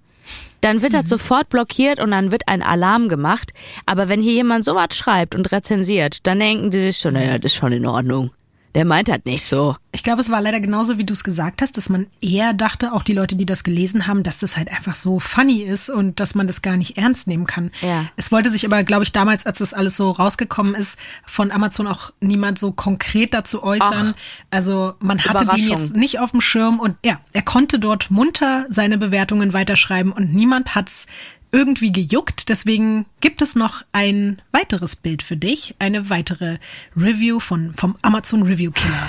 Dann 0.60 0.82
wird 0.82 0.94
das 0.94 1.08
sofort 1.08 1.48
blockiert 1.48 2.00
und 2.00 2.10
dann 2.10 2.32
wird 2.32 2.42
ein 2.46 2.62
Alarm 2.62 3.08
gemacht. 3.08 3.52
Aber 3.86 4.08
wenn 4.08 4.20
hier 4.20 4.32
jemand 4.32 4.64
sowas 4.64 4.88
schreibt 4.92 5.34
und 5.34 5.50
rezensiert, 5.52 6.26
dann 6.26 6.40
denken 6.40 6.70
die 6.70 6.80
sich 6.80 6.96
schon, 6.98 7.14
naja, 7.14 7.38
das 7.38 7.52
ist 7.52 7.58
schon 7.58 7.72
in 7.72 7.86
Ordnung. 7.86 8.30
Der 8.78 8.84
meint 8.84 9.08
das 9.08 9.18
nicht 9.24 9.42
so. 9.42 9.74
ich 9.90 10.04
glaube, 10.04 10.20
es 10.20 10.30
war 10.30 10.40
leider 10.40 10.60
genauso, 10.60 10.98
wie 10.98 11.04
du 11.04 11.12
es 11.12 11.24
gesagt 11.24 11.62
hast, 11.62 11.76
dass 11.76 11.88
man 11.88 12.06
eher 12.20 12.52
dachte, 12.52 12.92
auch 12.92 13.02
die 13.02 13.12
Leute, 13.12 13.34
die 13.34 13.44
das 13.44 13.64
gelesen 13.64 14.06
haben, 14.06 14.22
dass 14.22 14.38
das 14.38 14.56
halt 14.56 14.70
einfach 14.70 14.94
so 14.94 15.18
funny 15.18 15.62
ist 15.62 15.90
und 15.90 16.20
dass 16.20 16.36
man 16.36 16.46
das 16.46 16.62
gar 16.62 16.76
nicht 16.76 16.96
ernst 16.96 17.26
nehmen 17.26 17.44
kann. 17.44 17.72
Ja. 17.80 18.04
Es 18.14 18.30
wollte 18.30 18.50
sich 18.50 18.64
aber, 18.64 18.84
glaube 18.84 19.02
ich, 19.02 19.10
damals, 19.10 19.46
als 19.46 19.58
das 19.58 19.74
alles 19.74 19.96
so 19.96 20.12
rausgekommen 20.12 20.76
ist, 20.76 20.96
von 21.26 21.50
Amazon 21.50 21.88
auch 21.88 22.12
niemand 22.20 22.60
so 22.60 22.70
konkret 22.70 23.34
dazu 23.34 23.64
äußern. 23.64 24.14
also 24.52 24.94
man 25.00 25.24
hatte 25.24 25.44
den 25.46 25.68
jetzt 25.68 25.96
nicht 25.96 26.20
auf 26.20 26.30
dem 26.30 26.40
Schirm 26.40 26.78
und 26.78 26.94
ja, 27.04 27.18
er 27.32 27.42
konnte 27.42 27.80
dort 27.80 28.12
munter 28.12 28.64
seine 28.68 28.96
Bewertungen 28.96 29.54
weiterschreiben 29.54 30.12
und 30.12 30.32
niemand 30.32 30.76
hat's 30.76 31.08
irgendwie 31.52 31.92
gejuckt. 31.92 32.48
Deswegen 32.48 33.06
gibt 33.20 33.42
es 33.42 33.54
noch 33.56 33.82
ein 33.92 34.40
weiteres 34.52 34.96
Bild 34.96 35.22
für 35.22 35.36
dich, 35.36 35.74
eine 35.78 36.10
weitere 36.10 36.58
Review 36.96 37.40
von 37.40 37.74
vom 37.74 37.96
Amazon 38.02 38.42
Review 38.42 38.70
Killer. 38.70 39.08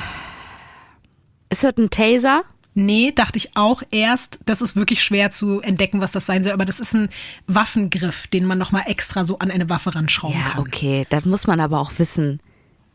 Ist 1.50 1.64
das 1.64 1.78
ein 1.78 1.90
Taser? 1.90 2.44
Nee, 2.76 3.12
dachte 3.14 3.38
ich 3.38 3.58
auch 3.58 3.82
erst. 3.92 4.40
Das 4.46 4.62
ist 4.62 4.76
wirklich 4.76 5.04
schwer 5.04 5.32
zu 5.32 5.60
entdecken, 5.62 6.00
was 6.02 6.12
das 6.12 6.26
sein 6.26 6.44
soll. 6.44 6.54
Aber 6.54 6.66
das 6.66 6.80
ist 6.80 6.94
ein 6.94 7.10
Waffengriff, 7.48 8.28
den 8.28 8.46
man 8.46 8.58
nochmal 8.58 8.84
extra 8.86 9.26
so 9.26 9.40
an 9.40 9.50
eine 9.52 9.70
Waffe 9.70 9.96
ranschrauben 9.96 10.38
Ja, 10.40 10.50
kann. 10.52 10.60
okay, 10.62 11.06
das 11.10 11.26
muss 11.26 11.48
man 11.48 11.60
aber 11.60 11.80
auch 11.80 11.92
wissen. 11.98 12.40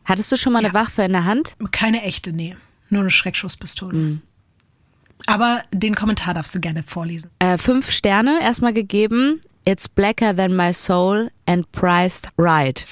Hattest 0.05 0.31
du 0.31 0.37
schon 0.37 0.53
mal 0.53 0.59
eine 0.59 0.69
Ja. 0.69 0.73
Waffe 0.73 1.03
in 1.03 1.11
der 1.11 1.25
Hand? 1.25 1.55
Keine 1.71 2.01
echte, 2.03 2.31
nee. 2.31 2.55
Nur 2.89 3.01
eine 3.01 3.09
Schreckschusspistole. 3.09 3.97
Mhm. 3.97 4.21
Aber 5.27 5.61
den 5.71 5.95
Kommentar 5.95 6.33
darfst 6.33 6.53
du 6.53 6.59
gerne 6.59 6.83
vorlesen. 6.83 7.29
Äh, 7.39 7.57
fünf 7.57 7.91
Sterne 7.91 8.41
erstmal 8.41 8.73
gegeben. 8.73 9.41
It's 9.65 9.89
blacker 9.89 10.35
than 10.35 10.55
my 10.55 10.73
soul 10.73 11.31
and 11.45 11.71
priced 11.71 12.29
right. 12.37 12.85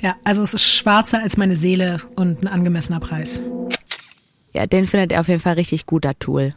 Ja, 0.00 0.16
also 0.24 0.42
es 0.42 0.54
ist 0.54 0.64
schwarzer 0.64 1.20
als 1.22 1.36
meine 1.36 1.56
Seele 1.56 2.00
und 2.16 2.42
ein 2.42 2.48
angemessener 2.48 3.00
Preis. 3.00 3.42
Ja, 4.52 4.66
den 4.66 4.86
findet 4.86 5.12
er 5.12 5.20
auf 5.20 5.28
jeden 5.28 5.40
Fall 5.40 5.54
richtig 5.54 5.86
gut, 5.86 6.04
der 6.04 6.18
Tool. 6.18 6.54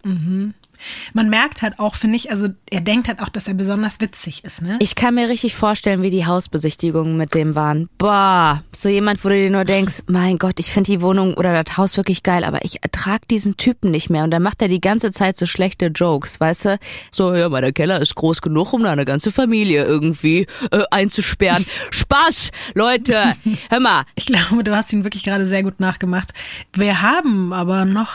Man 1.13 1.29
merkt 1.29 1.61
halt 1.61 1.79
auch, 1.79 1.95
finde 1.95 2.15
ich, 2.15 2.32
also 2.32 2.47
er 2.69 2.82
denkt 2.82 3.07
halt 3.07 3.21
auch, 3.21 3.29
dass 3.29 3.47
er 3.47 3.53
besonders 3.53 3.99
witzig 3.99 4.43
ist, 4.43 4.61
ne? 4.61 4.77
Ich 4.79 4.95
kann 4.95 5.15
mir 5.15 5.29
richtig 5.29 5.55
vorstellen, 5.55 6.03
wie 6.03 6.09
die 6.09 6.25
Hausbesichtigungen 6.25 7.17
mit 7.17 7.34
dem 7.34 7.55
waren. 7.55 7.89
Boah, 7.97 8.63
so 8.73 8.89
jemand, 8.89 9.23
wo 9.23 9.29
du 9.29 9.36
dir 9.36 9.49
nur 9.49 9.65
denkst, 9.65 10.03
mein 10.07 10.38
Gott, 10.38 10.59
ich 10.59 10.71
finde 10.71 10.91
die 10.91 11.01
Wohnung 11.01 11.34
oder 11.36 11.63
das 11.63 11.77
Haus 11.77 11.97
wirklich 11.97 12.23
geil, 12.23 12.43
aber 12.43 12.63
ich 12.65 12.84
ertrag 12.84 13.27
diesen 13.27 13.57
Typen 13.57 13.91
nicht 13.91 14.09
mehr. 14.09 14.23
Und 14.23 14.32
dann 14.32 14.43
macht 14.43 14.61
er 14.61 14.67
die 14.67 14.82
ganze 14.82 15.11
Zeit 15.11 15.38
so 15.38 15.45
schlechte 15.45 15.88
Jokes, 15.88 16.39
weißt 16.39 16.65
du? 16.65 16.79
So, 17.11 17.34
ja, 17.34 17.49
mein 17.49 17.73
Keller 17.73 18.01
ist 18.01 18.15
groß 18.15 18.41
genug, 18.41 18.73
um 18.73 18.84
da 18.84 18.91
eine 18.91 19.05
ganze 19.05 19.32
Familie 19.32 19.86
irgendwie 19.86 20.47
äh, 20.71 20.84
einzusperren. 20.91 21.65
Spaß, 21.91 22.51
Leute, 22.73 23.36
hör 23.69 23.79
mal. 23.79 24.03
Ich 24.15 24.25
glaube, 24.25 24.63
du 24.63 24.75
hast 24.75 24.91
ihn 24.93 25.03
wirklich 25.03 25.23
gerade 25.23 25.45
sehr 25.45 25.63
gut 25.63 25.79
nachgemacht. 25.79 26.34
Wir 26.73 27.01
haben 27.01 27.53
aber 27.53 27.86
noch 27.86 28.11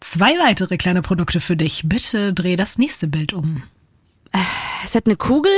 zwei 0.00 0.38
weitere 0.38 0.76
kleine 0.76 1.02
Produkte 1.02 1.40
für 1.40 1.56
dich. 1.56 1.82
Bitte 1.84 2.32
dreh 2.32 2.56
das 2.56 2.78
nächste 2.78 3.06
Bild 3.06 3.32
um. 3.32 3.62
Es 4.84 4.94
hat 4.94 5.06
eine 5.06 5.16
Kugel. 5.16 5.52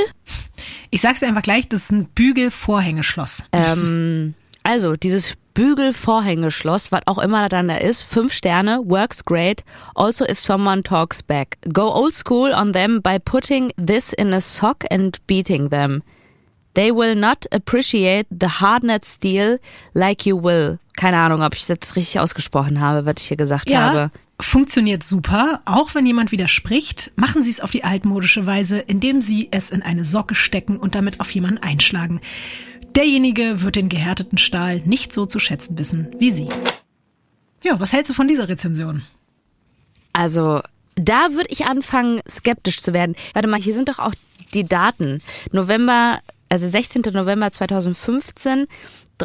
Ich 0.90 1.00
sag's 1.00 1.20
dir 1.20 1.28
einfach 1.28 1.42
gleich, 1.42 1.68
das 1.68 1.84
ist 1.84 1.92
ein 1.92 2.06
Bügelvorhängeschloss. 2.06 3.44
Ähm, 3.52 4.34
also, 4.62 4.96
dieses 4.96 5.34
Bügelvorhängeschloss, 5.54 6.92
was 6.92 7.02
auch 7.06 7.18
immer 7.18 7.48
dann 7.48 7.68
da 7.68 7.76
ist, 7.76 8.02
fünf 8.02 8.32
Sterne, 8.32 8.80
works 8.84 9.24
great. 9.24 9.64
Also 9.94 10.24
if 10.26 10.38
someone 10.38 10.82
talks 10.82 11.22
back. 11.22 11.58
Go 11.72 11.92
old 11.92 12.14
school 12.14 12.52
on 12.52 12.72
them 12.72 13.02
by 13.02 13.18
putting 13.18 13.72
this 13.76 14.12
in 14.12 14.32
a 14.32 14.40
sock 14.40 14.84
and 14.90 15.18
beating 15.26 15.68
them. 15.68 16.02
They 16.74 16.90
will 16.90 17.14
not 17.14 17.46
appreciate 17.52 18.26
the 18.30 18.46
hardnet 18.60 19.04
steel 19.04 19.58
like 19.92 20.24
you 20.24 20.42
will. 20.42 20.78
Keine 20.96 21.18
Ahnung, 21.18 21.42
ob 21.42 21.54
ich 21.54 21.68
jetzt 21.68 21.96
richtig 21.96 22.18
ausgesprochen 22.18 22.80
habe, 22.80 23.04
was 23.04 23.14
ich 23.18 23.28
hier 23.28 23.36
gesagt 23.36 23.74
habe. 23.74 24.10
Funktioniert 24.44 25.04
super. 25.04 25.60
Auch 25.64 25.94
wenn 25.94 26.06
jemand 26.06 26.32
widerspricht, 26.32 27.12
machen 27.16 27.42
Sie 27.42 27.50
es 27.50 27.60
auf 27.60 27.70
die 27.70 27.84
altmodische 27.84 28.46
Weise, 28.46 28.78
indem 28.78 29.20
Sie 29.20 29.48
es 29.50 29.70
in 29.70 29.82
eine 29.82 30.04
Socke 30.04 30.34
stecken 30.34 30.76
und 30.76 30.94
damit 30.94 31.20
auf 31.20 31.30
jemanden 31.30 31.62
einschlagen. 31.62 32.20
Derjenige 32.94 33.62
wird 33.62 33.76
den 33.76 33.88
gehärteten 33.88 34.38
Stahl 34.38 34.80
nicht 34.84 35.12
so 35.12 35.26
zu 35.26 35.38
schätzen 35.38 35.78
wissen 35.78 36.14
wie 36.18 36.30
Sie. 36.30 36.48
Ja, 37.62 37.78
was 37.80 37.92
hältst 37.92 38.10
du 38.10 38.14
von 38.14 38.28
dieser 38.28 38.48
Rezension? 38.48 39.02
Also, 40.12 40.60
da 40.94 41.32
würde 41.32 41.48
ich 41.48 41.64
anfangen, 41.64 42.20
skeptisch 42.28 42.82
zu 42.82 42.92
werden. 42.92 43.16
Warte 43.32 43.48
mal, 43.48 43.60
hier 43.60 43.74
sind 43.74 43.88
doch 43.88 43.98
auch 43.98 44.14
die 44.52 44.64
Daten. 44.64 45.22
November, 45.52 46.20
also 46.48 46.68
16. 46.68 47.02
November 47.12 47.50
2015, 47.50 48.66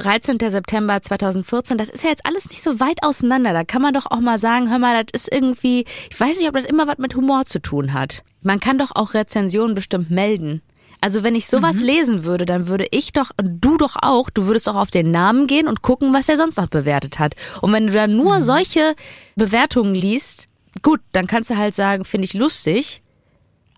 13. 0.01 0.37
September 0.39 1.01
2014, 1.01 1.77
das 1.77 1.89
ist 1.89 2.03
ja 2.03 2.09
jetzt 2.09 2.25
alles 2.25 2.49
nicht 2.49 2.63
so 2.63 2.79
weit 2.79 3.03
auseinander. 3.03 3.53
Da 3.53 3.63
kann 3.63 3.81
man 3.81 3.93
doch 3.93 4.05
auch 4.09 4.19
mal 4.19 4.37
sagen, 4.37 4.69
hör 4.69 4.79
mal, 4.79 5.03
das 5.03 5.21
ist 5.21 5.31
irgendwie, 5.31 5.85
ich 6.09 6.19
weiß 6.19 6.39
nicht, 6.39 6.47
ob 6.47 6.55
das 6.55 6.65
immer 6.65 6.87
was 6.87 6.97
mit 6.97 7.15
Humor 7.15 7.45
zu 7.45 7.59
tun 7.61 7.93
hat. 7.93 8.23
Man 8.41 8.59
kann 8.59 8.77
doch 8.77 8.91
auch 8.95 9.13
Rezensionen 9.13 9.75
bestimmt 9.75 10.09
melden. 10.09 10.61
Also 10.99 11.23
wenn 11.23 11.35
ich 11.35 11.47
sowas 11.47 11.79
lesen 11.79 12.25
würde, 12.25 12.45
dann 12.45 12.67
würde 12.67 12.87
ich 12.91 13.13
doch, 13.13 13.31
du 13.41 13.77
doch 13.77 13.95
auch, 14.01 14.29
du 14.29 14.47
würdest 14.47 14.67
auch 14.67 14.75
auf 14.75 14.89
den 14.89 15.11
Namen 15.11 15.45
gehen 15.47 15.67
und 15.67 15.81
gucken, 15.81 16.13
was 16.13 16.27
er 16.27 16.37
sonst 16.37 16.57
noch 16.57 16.67
bewertet 16.69 17.19
hat. 17.19 17.35
Und 17.61 17.71
wenn 17.71 17.87
du 17.87 17.93
dann 17.93 18.15
nur 18.15 18.41
solche 18.41 18.95
Bewertungen 19.35 19.93
liest, 19.93 20.47
gut, 20.81 20.99
dann 21.11 21.27
kannst 21.27 21.51
du 21.51 21.57
halt 21.57 21.75
sagen, 21.75 22.03
finde 22.03 22.25
ich 22.25 22.33
lustig, 22.33 23.01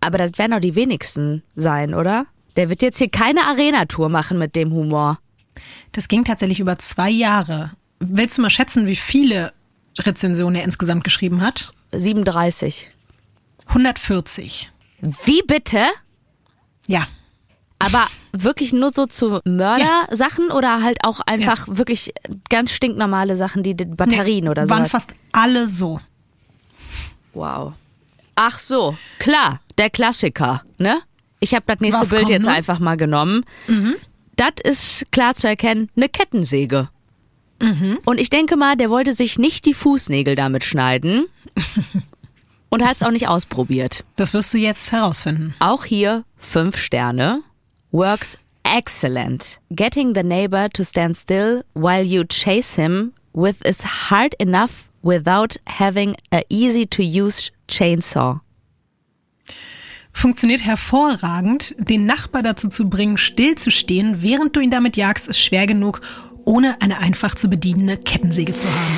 aber 0.01 0.17
das 0.17 0.37
werden 0.37 0.51
doch 0.51 0.59
die 0.59 0.75
wenigsten 0.75 1.43
sein, 1.55 1.93
oder? 1.93 2.25
Der 2.55 2.69
wird 2.69 2.81
jetzt 2.81 2.97
hier 2.97 3.09
keine 3.09 3.47
Arena-Tour 3.47 4.09
machen 4.09 4.37
mit 4.37 4.55
dem 4.55 4.71
Humor. 4.71 5.19
Das 5.91 6.07
ging 6.07 6.23
tatsächlich 6.23 6.59
über 6.59 6.77
zwei 6.77 7.09
Jahre. 7.09 7.71
Willst 7.99 8.37
du 8.37 8.41
mal 8.41 8.49
schätzen, 8.49 8.85
wie 8.87 8.95
viele 8.95 9.53
Rezensionen 9.97 10.55
er 10.55 10.63
insgesamt 10.63 11.03
geschrieben 11.03 11.41
hat? 11.41 11.71
37. 11.91 12.89
140. 13.67 14.71
Wie 15.01 15.41
bitte? 15.45 15.85
Ja. 16.87 17.07
Aber 17.79 18.07
wirklich 18.33 18.73
nur 18.73 18.91
so 18.91 19.05
zu 19.05 19.39
Mördersachen 19.45 20.51
oder 20.51 20.83
halt 20.83 20.97
auch 21.03 21.21
einfach 21.21 21.65
wirklich 21.69 22.13
ganz 22.49 22.73
stinknormale 22.73 23.37
Sachen, 23.37 23.63
die 23.63 23.73
Batterien 23.73 24.43
Nee, 24.45 24.49
oder 24.49 24.67
so. 24.67 24.73
Waren 24.73 24.85
fast 24.85 25.13
alle 25.31 25.67
so. 25.67 26.01
Wow. 27.33 27.73
Ach 28.35 28.59
so, 28.59 28.97
klar, 29.19 29.59
der 29.77 29.89
Klassiker, 29.89 30.63
ne? 30.77 31.01
Ich 31.39 31.53
habe 31.53 31.63
das 31.67 31.79
nächste 31.79 32.01
Was 32.01 32.09
Bild 32.09 32.21
kommt 32.23 32.31
jetzt 32.31 32.45
nun? 32.45 32.53
einfach 32.53 32.79
mal 32.79 32.97
genommen. 32.97 33.45
Das 34.39 34.53
ist 34.63 35.11
klar 35.11 35.33
zu 35.33 35.49
erkennen, 35.49 35.89
eine 35.97 36.07
Kettensäge. 36.07 36.87
Und 38.05 38.21
ich 38.21 38.29
denke 38.29 38.55
mal, 38.55 38.77
der 38.77 38.89
wollte 38.89 39.11
sich 39.11 39.37
nicht 39.37 39.65
die 39.65 39.73
Fußnägel 39.73 40.35
damit 40.35 40.63
schneiden 40.63 41.25
und 42.69 42.85
hat 42.85 42.95
es 42.95 43.03
auch 43.03 43.11
nicht 43.11 43.27
ausprobiert. 43.27 44.05
Das 44.15 44.33
wirst 44.33 44.53
du 44.53 44.57
jetzt 44.57 44.93
herausfinden. 44.93 45.55
Auch 45.59 45.83
hier 45.83 46.23
fünf 46.37 46.77
Sterne. 46.77 47.41
Works 47.91 48.37
excellent. 48.63 49.59
Getting 49.71 50.15
the 50.15 50.23
neighbor 50.23 50.69
to 50.69 50.85
stand 50.85 51.17
still 51.17 51.65
while 51.73 52.01
you 52.01 52.23
chase 52.23 52.81
him 52.81 53.11
with 53.33 53.61
is 53.65 54.09
hard 54.09 54.35
enough 54.39 54.89
without 55.03 55.57
having 55.67 56.15
a 56.31 56.43
easy 56.47 56.85
to 56.85 57.03
use 57.03 57.51
chainsaw. 57.67 58.39
Funktioniert 60.19 60.65
hervorragend. 60.65 61.75
Den 61.77 62.05
Nachbar 62.05 62.43
dazu 62.43 62.67
zu 62.67 62.89
bringen, 62.89 63.17
stillzustehen, 63.17 64.21
während 64.21 64.53
du 64.53 64.59
ihn 64.59 64.69
damit 64.69 64.97
jagst, 64.97 65.29
ist 65.29 65.39
schwer 65.39 65.65
genug, 65.65 66.01
ohne 66.43 66.81
eine 66.81 66.97
einfach 66.97 67.35
zu 67.35 67.49
bedienende 67.49 67.95
Kettensäge 67.95 68.53
zu 68.53 68.67
haben. 68.67 68.97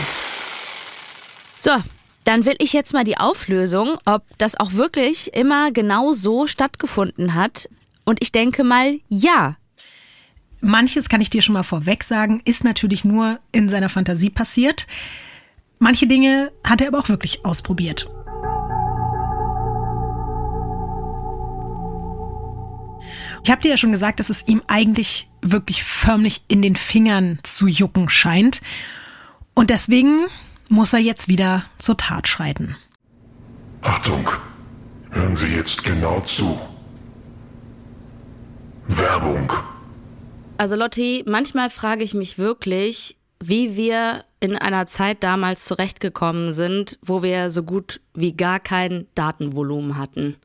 So, 1.59 1.71
dann 2.23 2.45
will 2.45 2.55
ich 2.57 2.73
jetzt 2.73 2.93
mal 2.93 3.03
die 3.03 3.19
Auflösung, 3.19 3.99
ob 4.05 4.23
das 4.39 4.59
auch 4.59 4.73
wirklich 4.73 5.35
immer 5.35 5.71
genau 5.71 6.11
so 6.11 6.47
stattgefunden 6.47 7.35
hat. 7.35 7.69
Und 8.03 8.17
ich 8.19 8.31
denke 8.31 8.63
mal, 8.63 8.99
ja. 9.07 9.57
Manches 10.59 11.07
kann 11.07 11.21
ich 11.21 11.29
dir 11.29 11.43
schon 11.43 11.53
mal 11.53 11.61
vorweg 11.61 12.03
sagen, 12.03 12.41
ist 12.45 12.63
natürlich 12.63 13.05
nur 13.05 13.37
in 13.51 13.69
seiner 13.69 13.89
Fantasie 13.89 14.31
passiert. 14.31 14.87
Manche 15.77 16.07
Dinge 16.07 16.51
hat 16.63 16.81
er 16.81 16.87
aber 16.87 16.97
auch 16.97 17.09
wirklich 17.09 17.45
ausprobiert. 17.45 18.09
Ich 23.43 23.51
habe 23.51 23.61
dir 23.61 23.69
ja 23.69 23.77
schon 23.77 23.91
gesagt, 23.91 24.19
dass 24.19 24.29
es 24.29 24.47
ihm 24.47 24.61
eigentlich 24.67 25.29
wirklich 25.41 25.83
förmlich 25.83 26.43
in 26.47 26.61
den 26.61 26.75
Fingern 26.75 27.39
zu 27.43 27.67
jucken 27.67 28.09
scheint. 28.09 28.61
Und 29.53 29.69
deswegen 29.69 30.25
muss 30.69 30.93
er 30.93 30.99
jetzt 30.99 31.27
wieder 31.27 31.63
zur 31.77 31.97
Tat 31.97 32.27
schreiten. 32.27 32.75
Achtung, 33.81 34.29
hören 35.09 35.35
Sie 35.35 35.47
jetzt 35.47 35.83
genau 35.83 36.21
zu. 36.21 36.59
Werbung. 38.87 39.51
Also 40.57 40.75
Lotti, 40.75 41.23
manchmal 41.27 41.69
frage 41.69 42.03
ich 42.03 42.13
mich 42.13 42.37
wirklich, 42.37 43.17
wie 43.39 43.75
wir 43.75 44.25
in 44.39 44.55
einer 44.55 44.85
Zeit 44.87 45.23
damals 45.23 45.65
zurechtgekommen 45.65 46.51
sind, 46.51 46.99
wo 47.01 47.23
wir 47.23 47.49
so 47.49 47.63
gut 47.63 48.01
wie 48.13 48.33
gar 48.33 48.59
kein 48.59 49.07
Datenvolumen 49.15 49.97
hatten. 49.97 50.35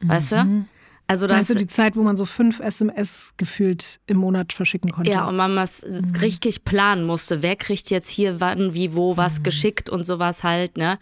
Weißt 0.00 0.32
du? 0.32 0.64
Also 1.08 1.26
das, 1.26 1.38
Weißt 1.38 1.50
du, 1.50 1.54
die 1.54 1.66
Zeit, 1.68 1.94
wo 1.96 2.02
man 2.02 2.16
so 2.16 2.24
fünf 2.24 2.58
SMS 2.58 3.34
gefühlt 3.36 4.00
im 4.06 4.16
Monat 4.16 4.52
verschicken 4.52 4.90
konnte. 4.90 5.10
ja, 5.10 5.26
und 5.28 5.36
man 5.36 5.54
was 5.54 5.84
richtig 6.20 6.64
planen 6.64 7.04
musste. 7.04 7.42
Wer 7.42 7.54
kriegt 7.54 7.90
jetzt 7.90 8.10
hier 8.10 8.40
wann, 8.40 8.74
wie, 8.74 8.94
wo, 8.94 9.16
was 9.16 9.42
geschickt 9.44 9.88
und 9.88 10.04
sowas 10.04 10.42
halt, 10.42 10.76
ne? 10.76 10.98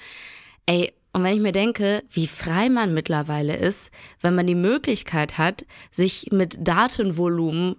Ey, 0.66 0.92
und 1.12 1.22
wenn 1.22 1.34
ich 1.34 1.40
mir 1.40 1.52
denke, 1.52 2.02
wie 2.10 2.26
frei 2.26 2.68
man 2.68 2.92
mittlerweile 2.92 3.56
ist, 3.56 3.92
wenn 4.20 4.34
man 4.34 4.46
die 4.46 4.56
Möglichkeit 4.56 5.38
hat, 5.38 5.64
sich 5.90 6.28
mit 6.32 6.56
Datenvolumen 6.60 7.76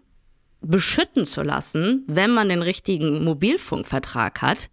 beschütten 0.62 1.26
zu 1.26 1.44
lassen, 1.44 2.06
wenn 2.08 2.32
man 2.32 2.50
den 2.50 2.62
richtigen 2.62 3.24
Mobilfunkvertrag 3.24 4.42
hat, 4.42 4.70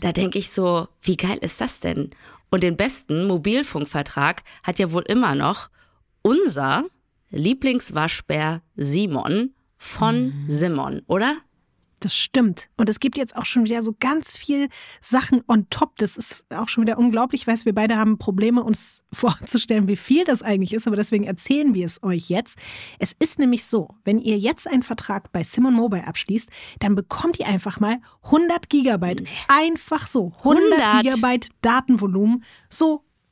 da 0.00 0.12
denke 0.12 0.38
ich 0.38 0.50
so, 0.50 0.88
wie 1.02 1.16
geil 1.16 1.38
ist 1.40 1.60
das 1.60 1.80
denn? 1.80 2.10
Und 2.50 2.62
den 2.62 2.76
besten 2.76 3.26
Mobilfunkvertrag 3.26 4.42
hat 4.62 4.78
ja 4.78 4.90
wohl 4.92 5.02
immer 5.02 5.34
noch 5.34 5.68
unser 6.26 6.86
Lieblingswaschbär 7.30 8.60
Simon 8.74 9.54
von 9.76 10.32
Simon, 10.48 11.02
oder? 11.06 11.36
Das 12.00 12.14
stimmt. 12.14 12.68
Und 12.76 12.90
es 12.90 12.98
gibt 12.98 13.16
jetzt 13.16 13.36
auch 13.36 13.46
schon 13.46 13.64
wieder 13.64 13.82
so 13.82 13.94
ganz 13.98 14.36
viel 14.36 14.68
Sachen 15.00 15.42
on 15.46 15.70
top. 15.70 15.96
Das 15.98 16.16
ist 16.16 16.44
auch 16.52 16.68
schon 16.68 16.82
wieder 16.82 16.98
unglaublich. 16.98 17.42
Ich 17.42 17.46
weiß, 17.46 17.64
wir 17.64 17.74
beide 17.74 17.96
haben 17.96 18.18
Probleme, 18.18 18.64
uns 18.64 19.04
vorzustellen, 19.12 19.86
wie 19.86 19.96
viel 19.96 20.24
das 20.24 20.42
eigentlich 20.42 20.74
ist, 20.74 20.88
aber 20.88 20.96
deswegen 20.96 21.24
erzählen 21.24 21.74
wir 21.74 21.86
es 21.86 22.02
euch 22.02 22.28
jetzt. 22.28 22.58
Es 22.98 23.14
ist 23.20 23.38
nämlich 23.38 23.64
so, 23.64 23.88
wenn 24.04 24.18
ihr 24.18 24.36
jetzt 24.36 24.66
einen 24.66 24.82
Vertrag 24.82 25.30
bei 25.30 25.44
Simon 25.44 25.74
Mobile 25.74 26.08
abschließt, 26.08 26.50
dann 26.80 26.96
bekommt 26.96 27.38
ihr 27.38 27.46
einfach 27.46 27.78
mal 27.78 27.98
100 28.24 28.68
Gigabyte. 28.68 29.22
Einfach 29.46 30.08
so. 30.08 30.32
100, 30.38 30.80
100? 30.80 31.02
Gigabyte 31.02 31.48
Datenvolumen. 31.62 32.42
So 32.68 33.05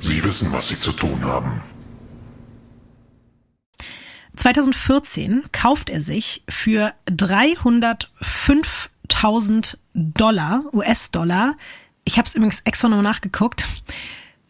Sie 0.00 0.22
wissen, 0.22 0.52
was 0.52 0.68
Sie 0.68 0.78
zu 0.78 0.92
tun 0.92 1.24
haben. 1.24 1.60
2014 4.36 5.44
kauft 5.52 5.90
er 5.90 6.02
sich 6.02 6.44
für 6.48 6.92
305.000 7.08 9.76
Dollar, 9.94 10.62
US-Dollar, 10.72 11.54
ich 12.06 12.18
habe 12.18 12.26
es 12.26 12.34
übrigens 12.34 12.60
extra 12.64 12.88
nochmal 12.88 13.02
nachgeguckt, 13.02 13.66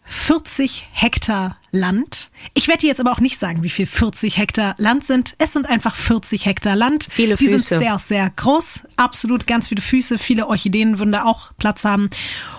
40 0.05 0.89
Hektar 0.93 1.59
Land. 1.73 2.31
Ich 2.55 2.69
werde 2.69 2.83
dir 2.83 2.89
jetzt 2.89 3.01
aber 3.01 3.11
auch 3.11 3.19
nicht 3.19 3.39
sagen, 3.39 3.65
wie 3.65 3.71
viel 3.71 3.87
40 3.87 4.39
Hektar 4.39 4.77
Land 4.79 5.05
sind. 5.05 5.35
Es 5.39 5.53
sind 5.53 5.67
einfach 5.67 5.97
40 5.97 6.47
Hektar 6.47 6.77
Land. 6.77 7.09
Viele 7.11 7.35
Die 7.35 7.47
Füße. 7.47 7.59
sind 7.59 7.79
sehr, 7.79 7.99
sehr 7.99 8.31
groß. 8.31 8.83
Absolut 8.97 9.47
ganz 9.47 9.69
viele 9.69 9.81
Füße. 9.81 10.19
Viele 10.19 10.47
Orchideen 10.47 11.01
würden 11.01 11.13
da 11.13 11.25
auch 11.25 11.53
Platz 11.59 11.85
haben. 11.85 12.11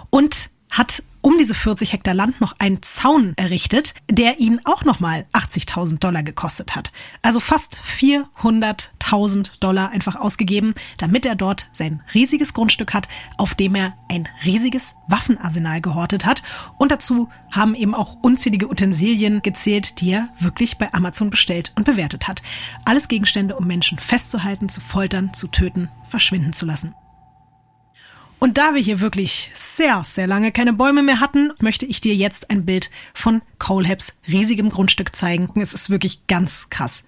Und 0.10 0.50
hat 0.72 1.04
um 1.28 1.38
diese 1.38 1.56
40 1.56 1.92
Hektar 1.92 2.14
Land 2.14 2.40
noch 2.40 2.56
einen 2.58 2.82
Zaun 2.82 3.34
errichtet, 3.36 3.94
der 4.10 4.40
ihn 4.40 4.62
auch 4.64 4.86
nochmal 4.86 5.26
80.000 5.34 6.00
Dollar 6.00 6.24
gekostet 6.24 6.74
hat. 6.74 6.94
Also 7.22 7.42
fast 7.42 7.82
400.000 8.00 9.60
Dollar 9.60 9.90
einfach 9.90 10.16
ausgegeben, 10.16 10.74
damit 10.98 11.26
er 11.26 11.36
dort 11.36 11.70
sein 11.74 12.02
riesiges 12.14 12.54
Grundstück 12.54 12.94
hat, 12.94 13.10
auf 13.38 13.56
dem 13.56 13.76
er 13.76 13.98
ein 14.08 14.30
riesiges 14.46 14.96
Waffenarsenal 15.10 15.82
gehortet 15.82 16.26
hat. 16.26 16.44
Und 16.78 16.94
dazu 16.94 17.28
haben 17.52 17.76
eben 17.76 17.94
auch 17.94 18.14
unzählige 18.22 18.70
Utensilien 18.70 19.42
gezählt, 19.42 20.00
die 20.00 20.12
er 20.12 20.30
wirklich 20.40 20.78
bei 20.78 20.94
Amazon 20.94 21.30
bestellt 21.30 21.74
und 21.76 21.84
bewertet 21.84 22.30
hat. 22.30 22.42
Alles 22.86 23.10
Gegenstände, 23.10 23.58
um 23.58 23.68
Menschen 23.68 24.00
festzuhalten, 24.00 24.70
zu 24.70 24.80
foltern, 24.80 25.34
zu 25.34 25.50
töten, 25.50 25.90
verschwinden 26.06 26.54
zu 26.54 26.66
lassen. 26.66 26.96
Und 28.40 28.58
da 28.58 28.76
wir 28.76 28.82
hier 28.82 29.00
wirklich 29.00 29.52
sehr, 29.56 30.04
sehr 30.06 30.28
lange 30.28 30.52
keine 30.52 30.74
Bäume 30.74 31.02
mehr 31.02 31.20
hatten, 31.20 31.52
möchte 31.60 31.86
ich 31.86 32.02
dir 32.02 32.14
jetzt 32.14 32.50
ein 32.52 32.66
Bild 32.66 32.92
von 33.14 33.42
Colehabs 33.58 34.14
riesigem 34.28 34.70
Grundstück 34.70 35.16
zeigen. 35.16 35.50
Es 35.60 35.74
ist 35.74 35.90
wirklich 35.90 36.28
ganz 36.28 36.70
krass. 36.70 37.04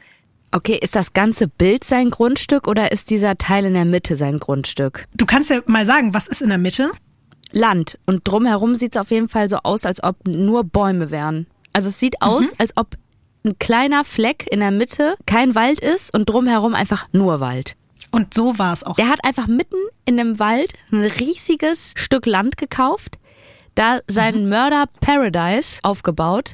Okay, 0.52 0.80
ist 0.82 0.96
das 0.96 1.14
ganze 1.14 1.48
Bild 1.48 1.84
sein 1.84 2.10
Grundstück 2.10 2.68
oder 2.68 2.92
ist 2.92 3.12
dieser 3.12 3.38
Teil 3.38 3.66
in 3.66 3.76
der 3.76 3.86
Mitte 3.86 4.16
sein 4.16 4.40
Grundstück? 4.40 5.06
Du 5.14 5.28
kannst 5.28 5.52
ja 5.52 5.62
mal 5.68 5.86
sagen, 5.86 6.16
was 6.16 6.28
ist 6.28 6.42
in 6.42 6.50
der 6.50 6.58
Mitte? 6.58 6.90
Land. 7.52 8.00
Und 8.08 8.28
drumherum 8.28 8.76
sieht 8.76 8.96
es 8.96 9.02
auf 9.02 9.12
jeden 9.12 9.30
Fall 9.30 9.50
so 9.50 9.58
aus, 9.58 9.86
als 9.86 10.04
ob 10.04 10.28
nur 10.28 10.64
Bäume 10.64 11.12
wären. 11.12 11.46
Also 11.74 11.90
es 11.90 12.00
sieht 12.00 12.22
aus, 12.22 12.46
als 12.58 12.76
ob 12.76 12.96
ein 13.46 13.58
kleiner 13.60 14.04
Fleck 14.04 14.48
in 14.50 14.60
der 14.60 14.72
Mitte 14.72 15.16
kein 15.28 15.54
Wald 15.54 15.80
ist 15.80 16.14
und 16.14 16.28
drumherum 16.28 16.74
einfach 16.74 17.08
nur 17.12 17.40
Wald. 17.40 17.76
Und 18.12 18.34
so 18.34 18.58
war 18.58 18.74
es 18.74 18.84
auch. 18.84 18.96
Der 18.96 19.10
hat 19.10 19.24
einfach 19.24 19.48
mitten 19.48 19.78
in 20.06 20.18
dem 20.18 20.40
Wald 20.40 20.74
ein 20.92 21.02
riesiges 21.04 21.94
Stück 21.96 22.26
Land 22.26 22.58
gekauft, 22.58 23.18
da 23.76 24.00
sein 24.08 24.50
Mörder 24.50 24.86
Paradise 25.00 25.80
aufgebaut 25.84 26.54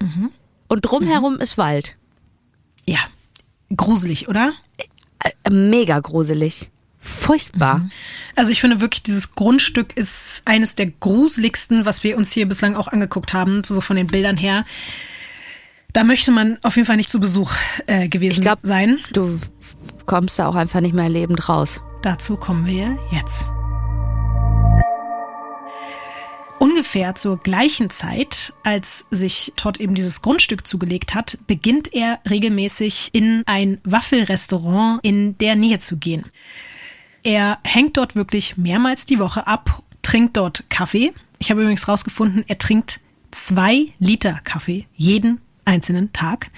und 0.67 0.81
drumherum 0.81 1.37
ist 1.39 1.57
Wald. 1.57 1.95
Ja, 2.85 2.99
gruselig, 3.75 4.27
oder? 4.27 4.53
Äh, 5.23 5.49
Mega 5.49 5.99
gruselig. 5.99 6.69
Furchtbar. 6.97 7.87
Also 8.35 8.51
ich 8.51 8.61
finde 8.61 8.79
wirklich, 8.81 9.03
dieses 9.03 9.33
Grundstück 9.35 9.95
ist 9.95 10.41
eines 10.45 10.73
der 10.75 10.87
gruseligsten, 10.87 11.85
was 11.85 12.03
wir 12.03 12.17
uns 12.17 12.31
hier 12.31 12.47
bislang 12.47 12.75
auch 12.75 12.87
angeguckt 12.87 13.31
haben, 13.33 13.61
so 13.67 13.79
von 13.79 13.95
den 13.95 14.07
Bildern 14.07 14.37
her. 14.37 14.65
Da 15.93 16.03
möchte 16.03 16.31
man 16.31 16.57
auf 16.63 16.75
jeden 16.75 16.85
Fall 16.87 16.97
nicht 16.97 17.09
zu 17.11 17.19
Besuch 17.19 17.53
äh, 17.87 18.09
gewesen 18.09 18.33
Ich 18.33 18.41
glaub- 18.41 18.59
sein. 18.63 18.99
Du 19.13 19.39
kommst 20.05 20.39
da 20.39 20.47
auch 20.47 20.55
einfach 20.55 20.81
nicht 20.81 20.95
mehr 20.95 21.09
lebend 21.09 21.49
raus. 21.49 21.81
Dazu 22.01 22.37
kommen 22.37 22.65
wir 22.65 22.97
jetzt. 23.11 23.47
Ungefähr 26.57 27.15
zur 27.15 27.37
gleichen 27.37 27.89
Zeit, 27.89 28.53
als 28.63 29.05
sich 29.11 29.53
Todd 29.55 29.79
eben 29.79 29.93
dieses 29.93 30.21
Grundstück 30.21 30.65
zugelegt 30.65 31.13
hat, 31.13 31.37
beginnt 31.47 31.93
er 31.93 32.19
regelmäßig 32.29 33.09
in 33.11 33.43
ein 33.45 33.79
Waffelrestaurant 33.83 34.99
in 35.03 35.37
der 35.37 35.55
Nähe 35.55 35.79
zu 35.79 35.97
gehen. 35.97 36.25
Er 37.23 37.59
hängt 37.63 37.97
dort 37.97 38.15
wirklich 38.15 38.55
mehrmals 38.55 39.05
die 39.05 39.19
Woche 39.19 39.47
ab, 39.47 39.83
trinkt 40.01 40.37
dort 40.37 40.69
Kaffee. 40.69 41.11
Ich 41.39 41.51
habe 41.51 41.61
übrigens 41.61 41.87
rausgefunden, 41.87 42.45
er 42.47 42.57
trinkt 42.57 42.99
zwei 43.31 43.87
Liter 43.99 44.39
Kaffee 44.43 44.85
jeden 44.93 45.41
einzelnen 45.65 46.13
Tag 46.13 46.51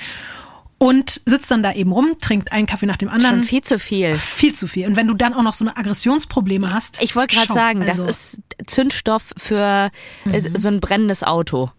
und 0.80 1.22
sitzt 1.26 1.50
dann 1.50 1.64
da 1.64 1.74
eben 1.74 1.92
rum, 1.92 2.16
trinkt 2.22 2.52
einen 2.52 2.68
Kaffee 2.68 2.86
nach 2.86 2.98
dem 2.98 3.10
anderen. 3.10 3.38
Schon 3.38 3.44
viel 3.44 3.62
zu 3.64 3.80
viel. 3.80 4.16
Viel 4.16 4.54
zu 4.54 4.68
viel. 4.68 4.86
Und 4.88 4.96
wenn 4.96 5.08
du 5.08 5.16
dann 5.16 5.34
auch 5.34 5.42
noch 5.42 5.54
so 5.56 5.66
eine 5.66 5.76
Aggressionsprobleme 5.76 6.72
hast. 6.72 7.02
Ich 7.02 7.16
wollte 7.16 7.36
gerade 7.36 7.52
sagen, 7.52 7.82
also, 7.82 8.04
Mhm. 8.04 8.08
das 8.08 8.34
ist 8.34 8.42
Zündstoff 8.68 9.34
für 9.38 9.90
äh, 10.32 10.42
so 10.56 10.68
ein 10.68 10.80
brennendes 10.80 11.24
Auto. 11.24 11.72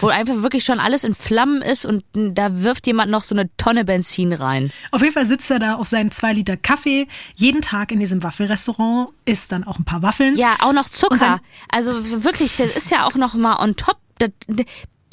Wo 0.00 0.08
einfach 0.08 0.42
wirklich 0.42 0.64
schon 0.64 0.80
alles 0.80 1.04
in 1.04 1.14
Flammen 1.14 1.62
ist 1.62 1.84
und 1.86 2.04
da 2.14 2.62
wirft 2.62 2.86
jemand 2.86 3.10
noch 3.10 3.24
so 3.24 3.34
eine 3.34 3.48
Tonne 3.56 3.84
Benzin 3.84 4.32
rein. 4.32 4.70
Auf 4.92 5.00
jeden 5.02 5.14
Fall 5.14 5.26
sitzt 5.26 5.50
er 5.50 5.58
da 5.58 5.74
auf 5.76 5.88
seinen 5.88 6.10
zwei 6.10 6.32
Liter 6.32 6.56
Kaffee 6.56 7.08
jeden 7.34 7.62
Tag 7.62 7.90
in 7.92 8.00
diesem 8.00 8.22
Waffelrestaurant, 8.22 9.10
isst 9.24 9.52
dann 9.52 9.64
auch 9.64 9.78
ein 9.78 9.84
paar 9.84 10.02
Waffeln. 10.02 10.36
Ja, 10.36 10.56
auch 10.60 10.72
noch 10.72 10.88
Zucker. 10.88 11.40
Also 11.70 11.92
wirklich, 12.24 12.56
das 12.56 12.70
ist 12.76 12.90
ja 12.90 13.06
auch 13.06 13.14
noch 13.14 13.34
mal 13.34 13.56
on 13.62 13.76
top. 13.76 13.96
Da, 14.18 14.26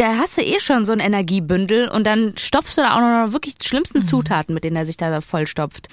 da 0.04 0.18
hast 0.18 0.38
du 0.38 0.42
eh 0.42 0.60
schon 0.60 0.84
so 0.84 0.92
ein 0.92 1.00
Energiebündel 1.00 1.88
und 1.88 2.06
dann 2.06 2.34
stopfst 2.38 2.78
du 2.78 2.82
da 2.82 2.96
auch 2.96 3.00
noch 3.00 3.32
wirklich 3.32 3.56
die 3.56 3.66
schlimmsten 3.66 4.00
Mhm. 4.00 4.04
Zutaten, 4.04 4.54
mit 4.54 4.66
denen 4.66 4.76
er 4.76 4.86
sich 4.86 4.98
da 4.98 5.22
vollstopft. 5.22 5.88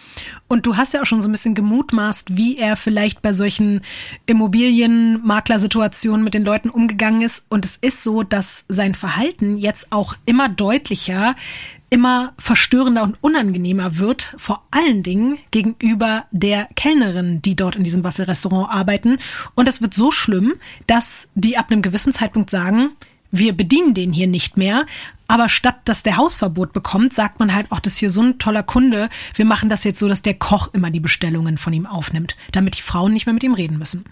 Und 0.48 0.66
du 0.66 0.76
hast 0.76 0.92
ja 0.94 1.02
auch 1.02 1.06
schon 1.06 1.22
so 1.22 1.28
ein 1.28 1.32
bisschen 1.32 1.54
gemutmaßt, 1.54 2.36
wie 2.36 2.58
er 2.58 2.76
vielleicht 2.76 3.22
bei 3.22 3.32
solchen 3.32 3.82
Immobilienmaklersituationen 4.26 6.24
mit 6.24 6.34
den 6.34 6.44
Leuten 6.44 6.70
umgegangen 6.70 7.22
ist. 7.22 7.44
Und 7.50 7.64
es 7.64 7.76
ist 7.76 8.02
so, 8.02 8.24
dass 8.24 8.64
sein 8.68 8.96
Verhalten 8.96 9.56
jetzt 9.56 9.92
auch 9.92 10.16
immer 10.26 10.48
deutlicher 10.48 11.36
immer 11.92 12.34
verstörender 12.38 13.02
und 13.02 13.16
unangenehmer 13.20 13.98
wird, 13.98 14.36
vor 14.38 14.64
allen 14.70 15.02
Dingen 15.02 15.38
gegenüber 15.50 16.24
der 16.30 16.68
Kellnerin, 16.76 17.42
die 17.42 17.56
dort 17.56 17.74
in 17.74 17.82
diesem 17.82 18.04
Waffelrestaurant 18.04 18.70
arbeiten. 18.70 19.18
Und 19.56 19.68
es 19.68 19.82
wird 19.82 19.92
so 19.92 20.12
schlimm, 20.12 20.54
dass 20.86 21.28
die 21.34 21.58
ab 21.58 21.66
einem 21.70 21.82
gewissen 21.82 22.12
Zeitpunkt 22.12 22.48
sagen, 22.48 22.90
wir 23.31 23.57
bedienen 23.57 23.95
den 23.95 24.12
hier 24.12 24.26
nicht 24.26 24.57
mehr. 24.57 24.87
Aber 25.28 25.49
statt 25.49 25.76
dass 25.85 26.03
der 26.03 26.16
Hausverbot 26.16 26.72
bekommt, 26.72 27.12
sagt 27.12 27.39
man 27.39 27.55
halt, 27.55 27.70
auch 27.70 27.78
das 27.78 27.93
ist 27.93 27.99
hier 28.01 28.11
so 28.11 28.20
ein 28.20 28.39
toller 28.39 28.64
Kunde. 28.64 29.09
Wir 29.35 29.45
machen 29.45 29.68
das 29.68 29.85
jetzt 29.85 30.01
so, 30.01 30.09
dass 30.09 30.22
der 30.22 30.35
Koch 30.35 30.74
immer 30.74 30.91
die 30.91 30.99
Bestellungen 30.99 31.57
von 31.57 31.72
ihm 31.72 31.87
aufnimmt, 31.87 32.37
damit 32.51 32.76
die 32.76 32.83
Frauen 32.83 33.12
nicht 33.12 33.26
mehr 33.26 33.33
mit 33.33 33.45
ihm 33.45 33.55
reden 33.55 33.78
müssen. 33.78 34.05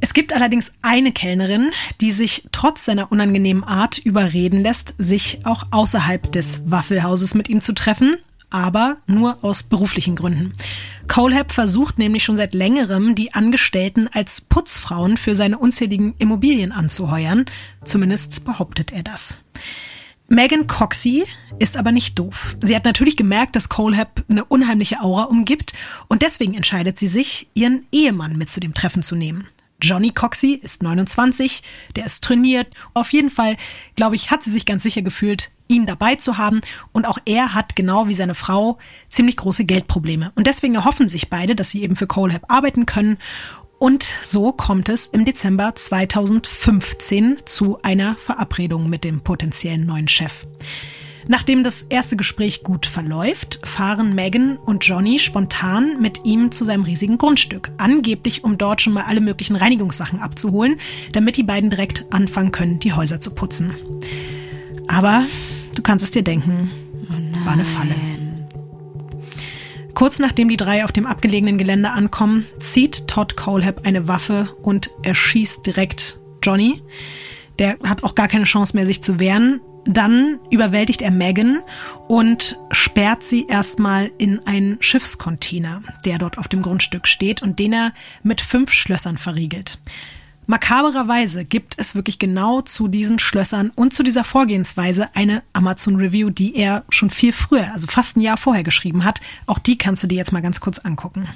Es 0.00 0.14
gibt 0.14 0.32
allerdings 0.32 0.72
eine 0.82 1.10
Kellnerin, 1.10 1.70
die 2.00 2.12
sich 2.12 2.46
trotz 2.52 2.84
seiner 2.84 3.10
unangenehmen 3.10 3.64
Art 3.64 3.98
überreden 3.98 4.60
lässt, 4.60 4.94
sich 4.98 5.40
auch 5.44 5.64
außerhalb 5.72 6.30
des 6.30 6.60
Waffelhauses 6.64 7.34
mit 7.34 7.48
ihm 7.48 7.60
zu 7.60 7.72
treffen, 7.72 8.16
aber 8.50 8.98
nur 9.06 9.38
aus 9.42 9.62
beruflichen 9.62 10.16
Gründen. 10.16 10.54
Colehab 11.08 11.52
versucht 11.52 11.98
nämlich 11.98 12.24
schon 12.24 12.36
seit 12.36 12.54
längerem, 12.54 13.14
die 13.14 13.34
Angestellten 13.34 14.08
als 14.12 14.40
Putzfrauen 14.40 15.16
für 15.16 15.34
seine 15.34 15.58
unzähligen 15.58 16.14
Immobilien 16.18 16.72
anzuheuern. 16.72 17.44
Zumindest 17.84 18.44
behauptet 18.44 18.92
er 18.92 19.02
das. 19.02 19.38
Megan 20.28 20.66
Coxey 20.66 21.24
ist 21.60 21.76
aber 21.76 21.92
nicht 21.92 22.18
doof. 22.18 22.56
Sie 22.60 22.74
hat 22.74 22.84
natürlich 22.84 23.16
gemerkt, 23.16 23.54
dass 23.54 23.68
Colehab 23.68 24.24
eine 24.28 24.44
unheimliche 24.44 25.00
Aura 25.00 25.24
umgibt 25.24 25.72
und 26.08 26.22
deswegen 26.22 26.54
entscheidet 26.54 26.98
sie 26.98 27.06
sich, 27.06 27.48
ihren 27.54 27.86
Ehemann 27.92 28.36
mit 28.36 28.50
zu 28.50 28.58
dem 28.58 28.74
Treffen 28.74 29.04
zu 29.04 29.14
nehmen. 29.14 29.46
Johnny 29.80 30.10
Coxey 30.10 30.54
ist 30.54 30.82
29, 30.82 31.62
der 31.96 32.06
ist 32.06 32.24
trainiert. 32.24 32.68
Auf 32.94 33.12
jeden 33.12 33.30
Fall, 33.30 33.56
glaube 33.94 34.16
ich, 34.16 34.30
hat 34.30 34.42
sie 34.42 34.50
sich 34.50 34.66
ganz 34.66 34.82
sicher 34.82 35.02
gefühlt, 35.02 35.50
ihn 35.68 35.86
dabei 35.86 36.16
zu 36.16 36.38
haben. 36.38 36.60
Und 36.92 37.06
auch 37.06 37.18
er 37.24 37.54
hat, 37.54 37.76
genau 37.76 38.08
wie 38.08 38.14
seine 38.14 38.34
Frau, 38.34 38.78
ziemlich 39.08 39.36
große 39.36 39.64
Geldprobleme. 39.64 40.32
Und 40.34 40.46
deswegen 40.46 40.74
erhoffen 40.74 41.08
sich 41.08 41.28
beide, 41.28 41.54
dass 41.54 41.70
sie 41.70 41.82
eben 41.82 41.96
für 41.96 42.06
Colehab 42.06 42.44
arbeiten 42.48 42.86
können. 42.86 43.18
Und 43.78 44.04
so 44.24 44.52
kommt 44.52 44.88
es 44.88 45.06
im 45.06 45.26
Dezember 45.26 45.74
2015 45.74 47.38
zu 47.44 47.82
einer 47.82 48.16
Verabredung 48.16 48.88
mit 48.88 49.04
dem 49.04 49.20
potenziellen 49.20 49.84
neuen 49.84 50.08
Chef. 50.08 50.46
Nachdem 51.28 51.64
das 51.64 51.82
erste 51.82 52.16
Gespräch 52.16 52.62
gut 52.62 52.86
verläuft, 52.86 53.60
fahren 53.64 54.14
Megan 54.14 54.56
und 54.56 54.84
Johnny 54.84 55.18
spontan 55.18 56.00
mit 56.00 56.24
ihm 56.24 56.52
zu 56.52 56.64
seinem 56.64 56.84
riesigen 56.84 57.18
Grundstück. 57.18 57.70
Angeblich, 57.78 58.44
um 58.44 58.58
dort 58.58 58.80
schon 58.80 58.92
mal 58.92 59.04
alle 59.04 59.20
möglichen 59.20 59.56
Reinigungssachen 59.56 60.20
abzuholen, 60.20 60.76
damit 61.12 61.36
die 61.36 61.42
beiden 61.42 61.70
direkt 61.70 62.06
anfangen 62.10 62.52
können, 62.52 62.78
die 62.78 62.92
Häuser 62.92 63.20
zu 63.20 63.34
putzen. 63.34 63.74
Aber 64.86 65.26
du 65.74 65.82
kannst 65.82 66.04
es 66.04 66.12
dir 66.12 66.22
denken, 66.22 66.70
Oh 67.10 67.44
war 67.44 67.52
eine 67.52 67.64
Falle. 67.64 67.94
Kurz 69.94 70.18
nachdem 70.18 70.48
die 70.48 70.58
drei 70.58 70.84
auf 70.84 70.92
dem 70.92 71.06
abgelegenen 71.06 71.56
Gelände 71.56 71.90
ankommen, 71.90 72.46
zieht 72.60 73.08
Todd 73.08 73.36
Colehab 73.36 73.86
eine 73.86 74.06
Waffe 74.06 74.50
und 74.62 74.90
erschießt 75.02 75.66
direkt 75.66 76.20
Johnny. 76.42 76.82
Der 77.58 77.78
hat 77.84 78.04
auch 78.04 78.14
gar 78.14 78.28
keine 78.28 78.44
Chance 78.44 78.76
mehr, 78.76 78.86
sich 78.86 79.02
zu 79.02 79.18
wehren. 79.18 79.60
Dann 79.84 80.40
überwältigt 80.50 81.00
er 81.00 81.12
Megan 81.12 81.62
und 82.08 82.58
sperrt 82.72 83.22
sie 83.22 83.46
erstmal 83.46 84.10
in 84.18 84.44
einen 84.46 84.78
Schiffscontainer, 84.80 85.82
der 86.04 86.18
dort 86.18 86.38
auf 86.38 86.48
dem 86.48 86.62
Grundstück 86.62 87.06
steht 87.06 87.40
und 87.42 87.60
den 87.60 87.72
er 87.72 87.92
mit 88.24 88.40
fünf 88.40 88.72
Schlössern 88.72 89.16
verriegelt. 89.16 89.78
Makabererweise 90.46 91.44
gibt 91.44 91.74
es 91.76 91.96
wirklich 91.96 92.20
genau 92.20 92.60
zu 92.60 92.86
diesen 92.86 93.18
Schlössern 93.18 93.72
und 93.74 93.92
zu 93.92 94.04
dieser 94.04 94.22
Vorgehensweise 94.22 95.08
eine 95.14 95.42
Amazon-Review, 95.52 96.30
die 96.30 96.54
er 96.54 96.84
schon 96.88 97.10
viel 97.10 97.32
früher, 97.32 97.72
also 97.72 97.88
fast 97.88 98.16
ein 98.16 98.20
Jahr 98.20 98.36
vorher 98.36 98.62
geschrieben 98.62 99.04
hat. 99.04 99.20
Auch 99.46 99.58
die 99.58 99.76
kannst 99.76 100.04
du 100.04 100.06
dir 100.06 100.16
jetzt 100.16 100.32
mal 100.32 100.42
ganz 100.42 100.60
kurz 100.60 100.78
angucken. 100.78 101.28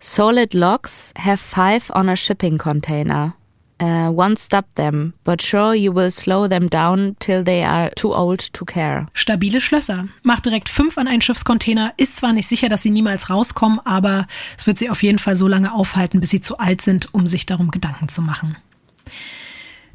Solid 0.00 0.52
locks 0.52 1.14
have 1.18 1.38
five 1.38 1.90
on 1.90 2.10
a 2.10 2.16
shipping 2.16 2.58
container. 2.58 3.34
Uh, 3.78 4.08
one 4.08 4.36
stop 4.38 4.74
them, 4.76 5.12
but 5.22 5.42
sure 5.42 5.74
you 5.74 5.92
will 5.92 6.10
slow 6.10 6.48
them 6.48 6.68
down 6.68 7.14
till 7.18 7.44
they 7.44 7.62
are 7.62 7.90
too 7.94 8.14
old 8.14 8.52
to 8.54 8.64
care. 8.64 9.06
Stabile 9.12 9.60
Schlösser. 9.60 10.08
Macht 10.22 10.46
direkt 10.46 10.70
fünf 10.70 10.96
an 10.96 11.08
einen 11.08 11.20
Schiffscontainer. 11.20 11.92
Ist 11.98 12.16
zwar 12.16 12.32
nicht 12.32 12.48
sicher, 12.48 12.70
dass 12.70 12.82
sie 12.82 12.90
niemals 12.90 13.28
rauskommen, 13.28 13.80
aber 13.84 14.26
es 14.56 14.66
wird 14.66 14.78
sie 14.78 14.88
auf 14.88 15.02
jeden 15.02 15.18
Fall 15.18 15.36
so 15.36 15.46
lange 15.46 15.74
aufhalten, 15.74 16.20
bis 16.20 16.30
sie 16.30 16.40
zu 16.40 16.56
alt 16.56 16.80
sind, 16.80 17.12
um 17.12 17.26
sich 17.26 17.44
darum 17.44 17.70
Gedanken 17.70 18.08
zu 18.08 18.22
machen. 18.22 18.56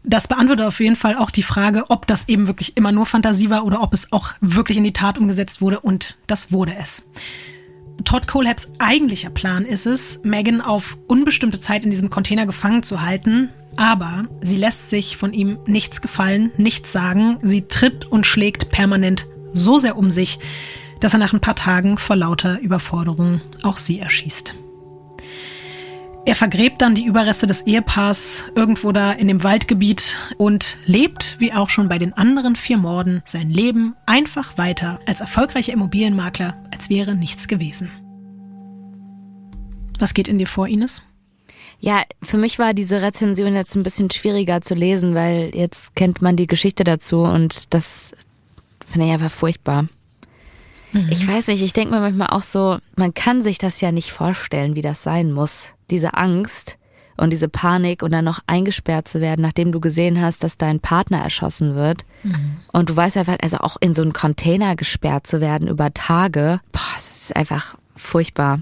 Das 0.04 0.28
beantwortet 0.28 0.66
auf 0.66 0.80
jeden 0.80 0.96
Fall 0.96 1.16
auch 1.16 1.32
die 1.32 1.44
Frage, 1.44 1.90
ob 1.90 2.06
das 2.06 2.28
eben 2.28 2.48
wirklich 2.48 2.78
immer 2.78 2.92
nur 2.92 3.08
Fantasie 3.08 3.50
war 3.50 3.66
oder 3.66 3.82
ob 3.82 3.94
es 3.94 4.12
auch 4.12 4.34
wirklich 4.42 4.78
in 4.78 4.84
die 4.84 4.94
Tat 4.94 5.18
umgesetzt 5.18 5.62
wurde 5.62 5.80
und 5.80 6.20
das 6.28 6.52
wurde 6.52 6.74
es. 6.80 7.08
Todd 8.04 8.28
Colhabs 8.28 8.70
eigentlicher 8.80 9.30
Plan 9.30 9.64
ist 9.64 9.86
es, 9.86 10.22
Megan 10.24 10.62
auf 10.62 10.98
unbestimmte 11.08 11.60
Zeit 11.60 11.84
in 11.84 11.92
diesem 11.92 12.10
Container 12.10 12.48
gefangen 12.48 12.82
zu 12.82 13.02
halten, 13.02 13.50
aber 13.76 14.26
sie 14.42 14.58
lässt 14.58 14.90
sich 14.90 15.18
von 15.18 15.34
ihm 15.34 15.60
nichts 15.66 16.02
gefallen, 16.02 16.52
nichts 16.58 16.92
sagen. 16.92 17.40
Sie 17.42 17.64
tritt 17.64 18.06
und 18.06 18.26
schlägt 18.26 18.70
permanent 18.70 19.28
so 19.54 19.80
sehr 19.80 19.98
um 19.98 20.12
sich, 20.12 20.40
dass 21.00 21.14
er 21.14 21.20
nach 21.20 21.34
ein 21.34 21.42
paar 21.42 21.56
Tagen 21.56 21.98
vor 21.98 22.16
lauter 22.16 22.60
Überforderung 22.60 23.42
auch 23.64 23.78
sie 23.78 24.00
erschießt. 24.00 24.56
Er 26.24 26.36
vergräbt 26.36 26.84
dann 26.84 26.94
die 26.94 27.06
Überreste 27.06 27.48
des 27.48 27.64
Ehepaars 27.64 28.52
irgendwo 28.56 28.92
da 28.92 29.12
in 29.12 29.28
dem 29.28 29.44
Waldgebiet 29.44 30.18
und 30.38 30.78
lebt, 30.86 31.36
wie 31.40 31.52
auch 31.52 31.72
schon 31.72 31.90
bei 31.90 31.98
den 31.98 32.14
anderen 32.14 32.56
vier 32.56 32.78
Morden, 32.78 33.24
sein 33.26 33.50
Leben 33.50 33.96
einfach 34.06 34.56
weiter 34.60 35.00
als 35.08 35.20
erfolgreicher 35.20 35.74
Immobilienmakler, 35.74 36.56
als 36.72 36.92
wäre 36.92 37.16
nichts 37.16 37.48
gewesen. 37.48 37.90
Was 39.98 40.14
geht 40.14 40.28
in 40.28 40.38
dir 40.38 40.48
vor, 40.48 40.68
Ines? 40.68 41.02
Ja, 41.82 42.04
für 42.22 42.38
mich 42.38 42.60
war 42.60 42.76
diese 42.76 43.02
Rezension 43.02 43.56
jetzt 43.56 43.76
ein 43.76 43.82
bisschen 43.82 44.12
schwieriger 44.12 44.62
zu 44.62 44.76
lesen, 44.76 45.16
weil 45.16 45.50
jetzt 45.56 45.96
kennt 45.96 46.22
man 46.22 46.36
die 46.36 46.46
Geschichte 46.46 46.84
dazu 46.84 47.24
und 47.24 47.74
das 47.74 48.12
finde 48.88 49.08
ich 49.08 49.14
einfach 49.14 49.32
furchtbar. 49.32 49.88
Ich 51.10 51.28
weiß 51.28 51.48
nicht, 51.48 51.62
ich 51.62 51.74
denke 51.74 51.94
mir 51.94 52.02
manchmal 52.02 52.28
auch 52.28 52.42
so, 52.44 52.78
man 52.96 53.14
kann 53.14 53.42
sich 53.42 53.58
das 53.58 53.82
ja 53.82 53.92
nicht 53.92 54.12
vorstellen, 54.12 54.76
wie 54.76 54.82
das 54.82 55.02
sein 55.02 55.32
muss. 55.32 55.74
Diese 55.90 56.14
Angst 56.16 56.78
und 57.18 57.32
diese 57.32 57.48
Panik 57.48 58.04
und 58.04 58.12
dann 58.12 58.26
noch 58.26 58.40
eingesperrt 58.46 59.08
zu 59.08 59.22
werden, 59.22 59.42
nachdem 59.42 59.72
du 59.72 59.80
gesehen 59.80 60.22
hast, 60.22 60.44
dass 60.44 60.58
dein 60.58 60.82
Partner 60.82 61.20
erschossen 61.20 61.76
wird. 61.76 62.06
Und 62.74 62.90
du 62.90 62.96
weißt 62.96 63.18
einfach, 63.18 63.38
also 63.42 63.58
auch 63.58 63.78
in 63.80 63.96
so 63.96 64.02
einen 64.02 64.14
Container 64.14 64.76
gesperrt 64.76 65.26
zu 65.28 65.40
werden 65.40 65.68
über 65.68 65.94
Tage, 65.94 66.60
boah, 66.74 66.82
es 66.98 67.22
ist 67.22 67.36
einfach 67.36 67.76
furchtbar. 67.96 68.60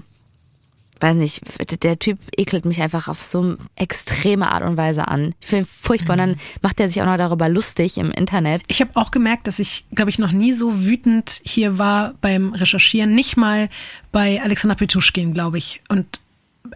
Weiß 1.00 1.16
nicht, 1.16 1.42
der 1.82 1.98
Typ 1.98 2.18
ekelt 2.36 2.66
mich 2.66 2.80
einfach 2.82 3.08
auf 3.08 3.22
so 3.22 3.56
extreme 3.74 4.52
Art 4.52 4.62
und 4.62 4.76
Weise 4.76 5.08
an. 5.08 5.34
Ich 5.40 5.46
finde 5.46 5.64
furchtbar. 5.64 6.12
Und 6.14 6.18
dann 6.18 6.36
macht 6.62 6.78
er 6.78 6.88
sich 6.88 7.00
auch 7.00 7.06
noch 7.06 7.16
darüber 7.16 7.48
lustig 7.48 7.96
im 7.96 8.10
Internet. 8.10 8.62
Ich 8.68 8.80
habe 8.80 8.90
auch 8.94 9.10
gemerkt, 9.10 9.46
dass 9.46 9.58
ich, 9.58 9.86
glaube 9.94 10.10
ich, 10.10 10.18
noch 10.18 10.32
nie 10.32 10.52
so 10.52 10.84
wütend 10.84 11.40
hier 11.42 11.78
war 11.78 12.14
beim 12.20 12.52
Recherchieren. 12.52 13.14
Nicht 13.14 13.36
mal 13.36 13.70
bei 14.12 14.42
Alexander 14.42 14.74
Petuschkin, 14.74 15.32
glaube 15.32 15.58
ich. 15.58 15.80
Und 15.88 16.20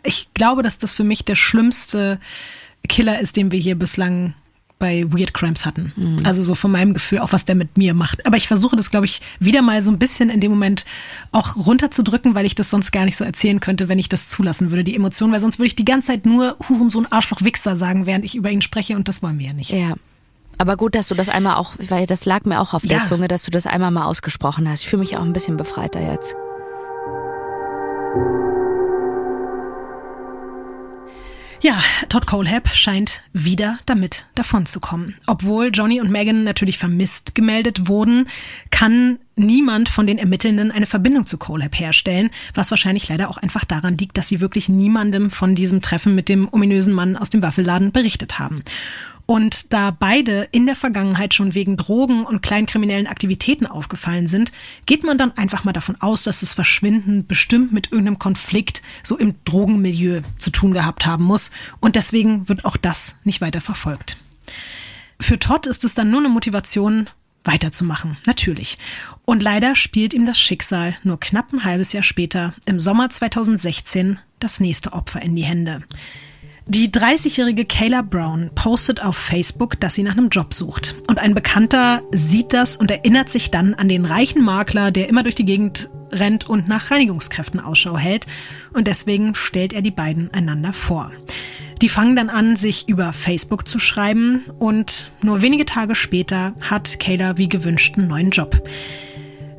ich 0.02 0.32
glaube, 0.32 0.62
dass 0.62 0.78
das 0.78 0.92
für 0.92 1.04
mich 1.04 1.24
der 1.24 1.36
schlimmste 1.36 2.18
Killer 2.88 3.20
ist, 3.20 3.36
den 3.36 3.52
wir 3.52 3.58
hier 3.58 3.78
bislang 3.78 4.34
bei 4.78 5.04
Weird 5.08 5.32
Crimes 5.34 5.64
hatten. 5.64 6.20
Also 6.24 6.42
so 6.42 6.54
von 6.54 6.70
meinem 6.70 6.94
Gefühl, 6.94 7.20
auch 7.20 7.32
was 7.32 7.44
der 7.44 7.54
mit 7.54 7.78
mir 7.78 7.94
macht. 7.94 8.26
Aber 8.26 8.36
ich 8.36 8.48
versuche 8.48 8.76
das, 8.76 8.90
glaube 8.90 9.06
ich, 9.06 9.22
wieder 9.38 9.62
mal 9.62 9.80
so 9.82 9.90
ein 9.90 9.98
bisschen 9.98 10.30
in 10.30 10.40
dem 10.40 10.50
Moment 10.50 10.84
auch 11.32 11.56
runterzudrücken, 11.56 12.34
weil 12.34 12.44
ich 12.44 12.54
das 12.54 12.70
sonst 12.70 12.90
gar 12.92 13.04
nicht 13.04 13.16
so 13.16 13.24
erzählen 13.24 13.60
könnte, 13.60 13.88
wenn 13.88 13.98
ich 13.98 14.08
das 14.08 14.28
zulassen 14.28 14.70
würde, 14.70 14.84
die 14.84 14.96
Emotionen, 14.96 15.32
weil 15.32 15.40
sonst 15.40 15.58
würde 15.58 15.68
ich 15.68 15.76
die 15.76 15.84
ganze 15.84 16.08
Zeit 16.08 16.26
nur 16.26 16.56
Hurensohn, 16.68 17.06
Arschloch, 17.10 17.42
Wichser 17.42 17.76
sagen, 17.76 18.04
während 18.06 18.24
ich 18.24 18.34
über 18.34 18.50
ihn 18.50 18.62
spreche 18.62 18.96
und 18.96 19.08
das 19.08 19.22
wollen 19.22 19.38
wir 19.38 19.46
ja 19.46 19.52
nicht. 19.52 19.70
Ja. 19.70 19.94
Aber 20.58 20.76
gut, 20.76 20.94
dass 20.94 21.08
du 21.08 21.14
das 21.14 21.28
einmal 21.28 21.56
auch, 21.56 21.74
weil 21.78 22.06
das 22.06 22.24
lag 22.26 22.44
mir 22.44 22.60
auch 22.60 22.74
auf 22.74 22.82
der 22.82 22.98
Ja. 22.98 23.04
Zunge, 23.04 23.28
dass 23.28 23.44
du 23.44 23.50
das 23.50 23.66
einmal 23.66 23.90
mal 23.90 24.04
ausgesprochen 24.04 24.68
hast. 24.68 24.82
Ich 24.82 24.88
fühle 24.88 25.00
mich 25.00 25.16
auch 25.16 25.22
ein 25.22 25.32
bisschen 25.32 25.56
befreiter 25.56 26.00
jetzt. 26.00 26.36
Ja, 31.64 31.82
Todd 32.10 32.26
Colehab 32.26 32.74
scheint 32.74 33.22
wieder 33.32 33.78
damit 33.86 34.26
davonzukommen. 34.34 35.14
Obwohl 35.26 35.70
Johnny 35.72 35.98
und 35.98 36.10
Megan 36.10 36.44
natürlich 36.44 36.76
vermisst 36.76 37.34
gemeldet 37.34 37.88
wurden, 37.88 38.28
kann 38.70 39.18
niemand 39.34 39.88
von 39.88 40.06
den 40.06 40.18
Ermittelnden 40.18 40.70
eine 40.70 40.84
Verbindung 40.84 41.24
zu 41.24 41.38
Colehab 41.38 41.80
herstellen, 41.80 42.28
was 42.52 42.70
wahrscheinlich 42.70 43.08
leider 43.08 43.30
auch 43.30 43.38
einfach 43.38 43.64
daran 43.64 43.96
liegt, 43.96 44.18
dass 44.18 44.28
sie 44.28 44.42
wirklich 44.42 44.68
niemandem 44.68 45.30
von 45.30 45.54
diesem 45.54 45.80
Treffen 45.80 46.14
mit 46.14 46.28
dem 46.28 46.50
ominösen 46.52 46.92
Mann 46.92 47.16
aus 47.16 47.30
dem 47.30 47.40
Waffelladen 47.40 47.92
berichtet 47.92 48.38
haben. 48.38 48.62
Und 49.26 49.72
da 49.72 49.90
beide 49.90 50.48
in 50.52 50.66
der 50.66 50.76
Vergangenheit 50.76 51.32
schon 51.32 51.54
wegen 51.54 51.76
Drogen 51.76 52.24
und 52.24 52.42
kleinkriminellen 52.42 53.06
Aktivitäten 53.06 53.66
aufgefallen 53.66 54.26
sind, 54.26 54.52
geht 54.84 55.02
man 55.02 55.16
dann 55.16 55.36
einfach 55.36 55.64
mal 55.64 55.72
davon 55.72 55.96
aus, 56.00 56.24
dass 56.24 56.40
das 56.40 56.52
Verschwinden 56.52 57.26
bestimmt 57.26 57.72
mit 57.72 57.90
irgendeinem 57.90 58.18
Konflikt 58.18 58.82
so 59.02 59.16
im 59.16 59.34
Drogenmilieu 59.44 60.20
zu 60.36 60.50
tun 60.50 60.72
gehabt 60.72 61.06
haben 61.06 61.24
muss. 61.24 61.50
Und 61.80 61.96
deswegen 61.96 62.48
wird 62.48 62.64
auch 62.64 62.76
das 62.76 63.14
nicht 63.24 63.40
weiter 63.40 63.62
verfolgt. 63.62 64.18
Für 65.20 65.38
Todd 65.38 65.66
ist 65.66 65.84
es 65.84 65.94
dann 65.94 66.10
nur 66.10 66.20
eine 66.20 66.28
Motivation, 66.28 67.08
weiterzumachen, 67.44 68.16
natürlich. 68.26 68.78
Und 69.24 69.42
leider 69.42 69.76
spielt 69.76 70.14
ihm 70.14 70.26
das 70.26 70.38
Schicksal 70.38 70.96
nur 71.02 71.20
knapp 71.20 71.52
ein 71.52 71.64
halbes 71.64 71.92
Jahr 71.92 72.02
später, 72.02 72.54
im 72.64 72.80
Sommer 72.80 73.10
2016, 73.10 74.18
das 74.40 74.60
nächste 74.60 74.92
Opfer 74.92 75.22
in 75.22 75.36
die 75.36 75.44
Hände. 75.44 75.82
Die 76.66 76.88
30-jährige 76.88 77.66
Kayla 77.66 78.00
Brown 78.00 78.50
postet 78.54 79.04
auf 79.04 79.18
Facebook, 79.18 79.78
dass 79.80 79.94
sie 79.94 80.02
nach 80.02 80.16
einem 80.16 80.30
Job 80.30 80.54
sucht. 80.54 80.94
Und 81.08 81.18
ein 81.18 81.34
Bekannter 81.34 82.00
sieht 82.10 82.54
das 82.54 82.78
und 82.78 82.90
erinnert 82.90 83.28
sich 83.28 83.50
dann 83.50 83.74
an 83.74 83.90
den 83.90 84.06
reichen 84.06 84.42
Makler, 84.42 84.90
der 84.90 85.10
immer 85.10 85.22
durch 85.22 85.34
die 85.34 85.44
Gegend 85.44 85.90
rennt 86.10 86.48
und 86.48 86.66
nach 86.66 86.90
Reinigungskräften 86.90 87.60
Ausschau 87.60 87.98
hält. 87.98 88.26
Und 88.72 88.88
deswegen 88.88 89.34
stellt 89.34 89.74
er 89.74 89.82
die 89.82 89.90
beiden 89.90 90.32
einander 90.32 90.72
vor. 90.72 91.12
Die 91.82 91.90
fangen 91.90 92.16
dann 92.16 92.30
an, 92.30 92.56
sich 92.56 92.88
über 92.88 93.12
Facebook 93.12 93.68
zu 93.68 93.78
schreiben 93.78 94.44
und 94.58 95.12
nur 95.22 95.42
wenige 95.42 95.66
Tage 95.66 95.94
später 95.94 96.54
hat 96.62 96.98
Kayla 96.98 97.36
wie 97.36 97.50
gewünscht 97.50 97.98
einen 97.98 98.08
neuen 98.08 98.30
Job. 98.30 98.66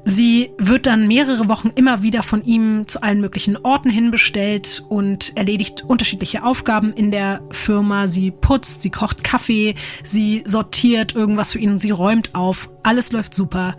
Sie 0.07 0.51
wird 0.59 0.85
dann 0.85 1.07
mehrere 1.07 1.47
Wochen 1.49 1.71
immer 1.73 2.03
wieder 2.03 2.21
von 2.21 2.43
ihm 2.43 2.87
zu 2.87 3.01
allen 3.01 3.19
möglichen 3.19 3.57
Orten 3.57 3.89
hinbestellt 3.89 4.85
und 4.87 5.35
erledigt 5.35 5.83
unterschiedliche 5.83 6.43
Aufgaben 6.43 6.93
in 6.93 7.09
der 7.09 7.41
Firma. 7.49 8.07
Sie 8.07 8.29
putzt, 8.29 8.83
sie 8.83 8.91
kocht 8.91 9.23
Kaffee, 9.23 9.73
sie 10.03 10.43
sortiert 10.45 11.15
irgendwas 11.15 11.51
für 11.51 11.59
ihn, 11.59 11.79
sie 11.79 11.89
räumt 11.89 12.35
auf. 12.35 12.69
Alles 12.83 13.11
läuft 13.13 13.33
super. 13.33 13.75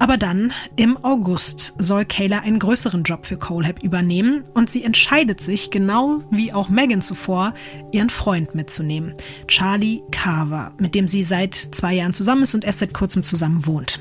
Aber 0.00 0.16
dann, 0.16 0.52
im 0.74 0.96
August, 1.04 1.74
soll 1.78 2.04
Kayla 2.04 2.40
einen 2.40 2.58
größeren 2.58 3.04
Job 3.04 3.24
für 3.24 3.36
Colehab 3.36 3.80
übernehmen 3.80 4.42
und 4.54 4.68
sie 4.70 4.82
entscheidet 4.82 5.40
sich, 5.40 5.70
genau 5.70 6.20
wie 6.32 6.52
auch 6.52 6.68
Megan 6.68 7.00
zuvor, 7.00 7.54
ihren 7.92 8.10
Freund 8.10 8.56
mitzunehmen. 8.56 9.14
Charlie 9.46 10.02
Carver, 10.10 10.72
mit 10.78 10.96
dem 10.96 11.06
sie 11.06 11.22
seit 11.22 11.54
zwei 11.54 11.94
Jahren 11.94 12.12
zusammen 12.12 12.42
ist 12.42 12.56
und 12.56 12.64
erst 12.64 12.80
seit 12.80 12.92
kurzem 12.92 13.22
zusammen 13.22 13.66
wohnt. 13.66 14.00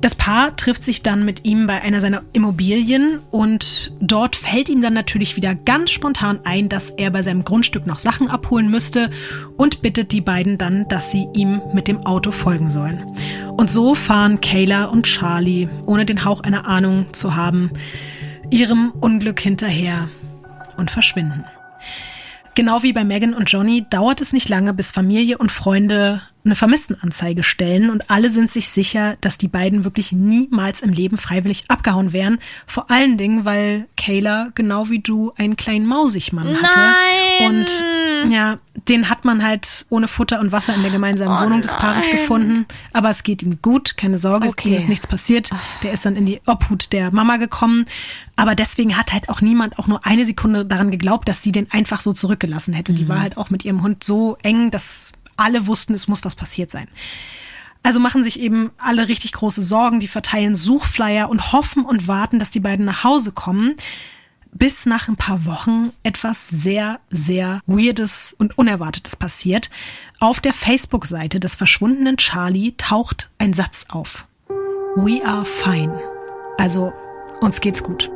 Das 0.00 0.14
Paar 0.14 0.54
trifft 0.56 0.84
sich 0.84 1.02
dann 1.02 1.24
mit 1.24 1.46
ihm 1.46 1.66
bei 1.66 1.80
einer 1.80 2.00
seiner 2.00 2.22
Immobilien 2.34 3.20
und 3.30 3.92
dort 3.98 4.36
fällt 4.36 4.68
ihm 4.68 4.82
dann 4.82 4.92
natürlich 4.92 5.36
wieder 5.36 5.54
ganz 5.54 5.90
spontan 5.90 6.40
ein, 6.44 6.68
dass 6.68 6.90
er 6.90 7.10
bei 7.10 7.22
seinem 7.22 7.44
Grundstück 7.44 7.86
noch 7.86 7.98
Sachen 7.98 8.28
abholen 8.28 8.70
müsste 8.70 9.10
und 9.56 9.80
bittet 9.80 10.12
die 10.12 10.20
beiden 10.20 10.58
dann, 10.58 10.86
dass 10.88 11.10
sie 11.10 11.26
ihm 11.34 11.62
mit 11.72 11.88
dem 11.88 12.04
Auto 12.04 12.30
folgen 12.30 12.70
sollen. 12.70 13.16
Und 13.56 13.70
so 13.70 13.94
fahren 13.94 14.42
Kayla 14.42 14.84
und 14.84 15.06
Charlie, 15.06 15.68
ohne 15.86 16.04
den 16.04 16.24
Hauch 16.24 16.42
einer 16.42 16.68
Ahnung 16.68 17.06
zu 17.12 17.34
haben, 17.34 17.70
ihrem 18.50 18.90
Unglück 19.00 19.40
hinterher 19.40 20.10
und 20.76 20.90
verschwinden. 20.90 21.44
Genau 22.54 22.82
wie 22.82 22.92
bei 22.92 23.04
Megan 23.04 23.34
und 23.34 23.50
Johnny 23.50 23.86
dauert 23.88 24.20
es 24.20 24.32
nicht 24.32 24.48
lange, 24.48 24.72
bis 24.72 24.90
Familie 24.90 25.38
und 25.38 25.52
Freunde 25.52 26.22
eine 26.46 26.54
Vermisstenanzeige 26.56 27.42
stellen 27.42 27.90
und 27.90 28.10
alle 28.10 28.30
sind 28.30 28.50
sich 28.50 28.68
sicher, 28.70 29.16
dass 29.20 29.36
die 29.36 29.48
beiden 29.48 29.84
wirklich 29.84 30.12
niemals 30.12 30.80
im 30.80 30.92
Leben 30.92 31.18
freiwillig 31.18 31.64
abgehauen 31.68 32.12
wären. 32.12 32.38
Vor 32.66 32.90
allen 32.90 33.18
Dingen, 33.18 33.44
weil 33.44 33.86
Kayla 33.96 34.48
genau 34.54 34.88
wie 34.88 35.00
du 35.00 35.32
einen 35.36 35.56
kleinen 35.56 35.86
Mausigmann 35.86 36.56
hatte. 36.62 36.78
Nein. 36.78 37.46
Und 37.50 38.32
ja, 38.32 38.58
den 38.88 39.10
hat 39.10 39.24
man 39.24 39.44
halt 39.44 39.86
ohne 39.90 40.08
Futter 40.08 40.40
und 40.40 40.52
Wasser 40.52 40.74
in 40.74 40.82
der 40.82 40.90
gemeinsamen 40.90 41.36
Oh 41.38 41.44
Wohnung 41.46 41.60
des 41.62 41.72
Paares 41.74 42.06
nein. 42.06 42.16
gefunden. 42.16 42.66
Aber 42.92 43.10
es 43.10 43.22
geht 43.24 43.42
ihm 43.42 43.60
gut, 43.60 43.96
keine 43.96 44.18
Sorge, 44.18 44.48
Okay. 44.48 44.70
ihm 44.70 44.74
ist 44.74 44.88
nichts 44.88 45.06
passiert. 45.06 45.50
Der 45.82 45.92
ist 45.92 46.06
dann 46.06 46.16
in 46.16 46.24
die 46.26 46.40
Obhut 46.46 46.92
der 46.92 47.10
Mama 47.12 47.36
gekommen. 47.36 47.86
Aber 48.36 48.54
deswegen 48.54 48.96
hat 48.96 49.12
halt 49.12 49.28
auch 49.28 49.40
niemand 49.40 49.78
auch 49.78 49.86
nur 49.86 50.06
eine 50.06 50.24
Sekunde 50.24 50.64
daran 50.64 50.90
geglaubt, 50.90 51.28
dass 51.28 51.42
sie 51.42 51.52
den 51.52 51.70
einfach 51.72 52.00
so 52.00 52.12
zurückgelassen 52.12 52.72
hätte. 52.72 52.92
Die 52.92 53.08
war 53.08 53.20
halt 53.20 53.36
auch 53.36 53.50
mit 53.50 53.64
ihrem 53.64 53.82
Hund 53.82 54.04
so 54.04 54.36
eng, 54.42 54.70
dass 54.70 55.12
alle 55.36 55.66
wussten, 55.66 55.94
es 55.94 56.08
muss 56.08 56.24
was 56.24 56.34
passiert 56.34 56.70
sein. 56.70 56.88
Also 57.82 58.00
machen 58.00 58.24
sich 58.24 58.40
eben 58.40 58.72
alle 58.78 59.08
richtig 59.08 59.32
große 59.32 59.62
Sorgen, 59.62 60.00
die 60.00 60.08
verteilen 60.08 60.56
Suchflyer 60.56 61.28
und 61.28 61.52
hoffen 61.52 61.84
und 61.84 62.08
warten, 62.08 62.38
dass 62.38 62.50
die 62.50 62.60
beiden 62.60 62.84
nach 62.84 63.04
Hause 63.04 63.30
kommen, 63.30 63.76
bis 64.50 64.86
nach 64.86 65.08
ein 65.08 65.16
paar 65.16 65.44
Wochen 65.44 65.92
etwas 66.02 66.48
sehr, 66.48 66.98
sehr 67.10 67.60
Weirdes 67.66 68.34
und 68.38 68.58
Unerwartetes 68.58 69.14
passiert. 69.14 69.70
Auf 70.18 70.40
der 70.40 70.52
Facebook-Seite 70.52 71.38
des 71.38 71.54
verschwundenen 71.54 72.16
Charlie 72.16 72.74
taucht 72.76 73.30
ein 73.38 73.52
Satz 73.52 73.86
auf. 73.88 74.26
We 74.96 75.24
are 75.24 75.44
fine. 75.44 75.96
Also, 76.58 76.92
uns 77.40 77.60
geht's 77.60 77.82
gut. 77.82 78.10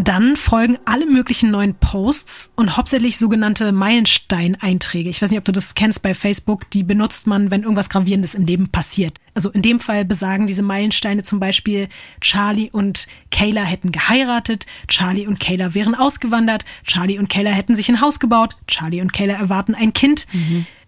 Dann 0.00 0.36
folgen 0.36 0.78
alle 0.84 1.06
möglichen 1.06 1.50
neuen 1.50 1.74
Posts 1.74 2.52
und 2.54 2.76
hauptsächlich 2.76 3.18
sogenannte 3.18 3.72
Meilenstein-Einträge. 3.72 5.10
Ich 5.10 5.20
weiß 5.20 5.30
nicht, 5.30 5.40
ob 5.40 5.44
du 5.44 5.50
das 5.50 5.74
kennst 5.74 6.02
bei 6.02 6.14
Facebook. 6.14 6.70
Die 6.70 6.84
benutzt 6.84 7.26
man, 7.26 7.50
wenn 7.50 7.64
irgendwas 7.64 7.88
Gravierendes 7.88 8.36
im 8.36 8.46
Leben 8.46 8.68
passiert. 8.68 9.18
Also 9.34 9.50
in 9.50 9.60
dem 9.60 9.80
Fall 9.80 10.04
besagen 10.04 10.46
diese 10.46 10.62
Meilensteine 10.62 11.24
zum 11.24 11.40
Beispiel, 11.40 11.88
Charlie 12.20 12.70
und 12.70 13.08
Kayla 13.32 13.62
hätten 13.62 13.90
geheiratet, 13.90 14.66
Charlie 14.86 15.26
und 15.26 15.40
Kayla 15.40 15.74
wären 15.74 15.96
ausgewandert, 15.96 16.64
Charlie 16.84 17.18
und 17.18 17.28
Kayla 17.28 17.50
hätten 17.50 17.74
sich 17.74 17.88
ein 17.88 18.00
Haus 18.00 18.20
gebaut, 18.20 18.56
Charlie 18.68 19.00
und 19.00 19.12
Kayla 19.12 19.34
erwarten 19.34 19.74
ein 19.74 19.92
Kind. 19.92 20.28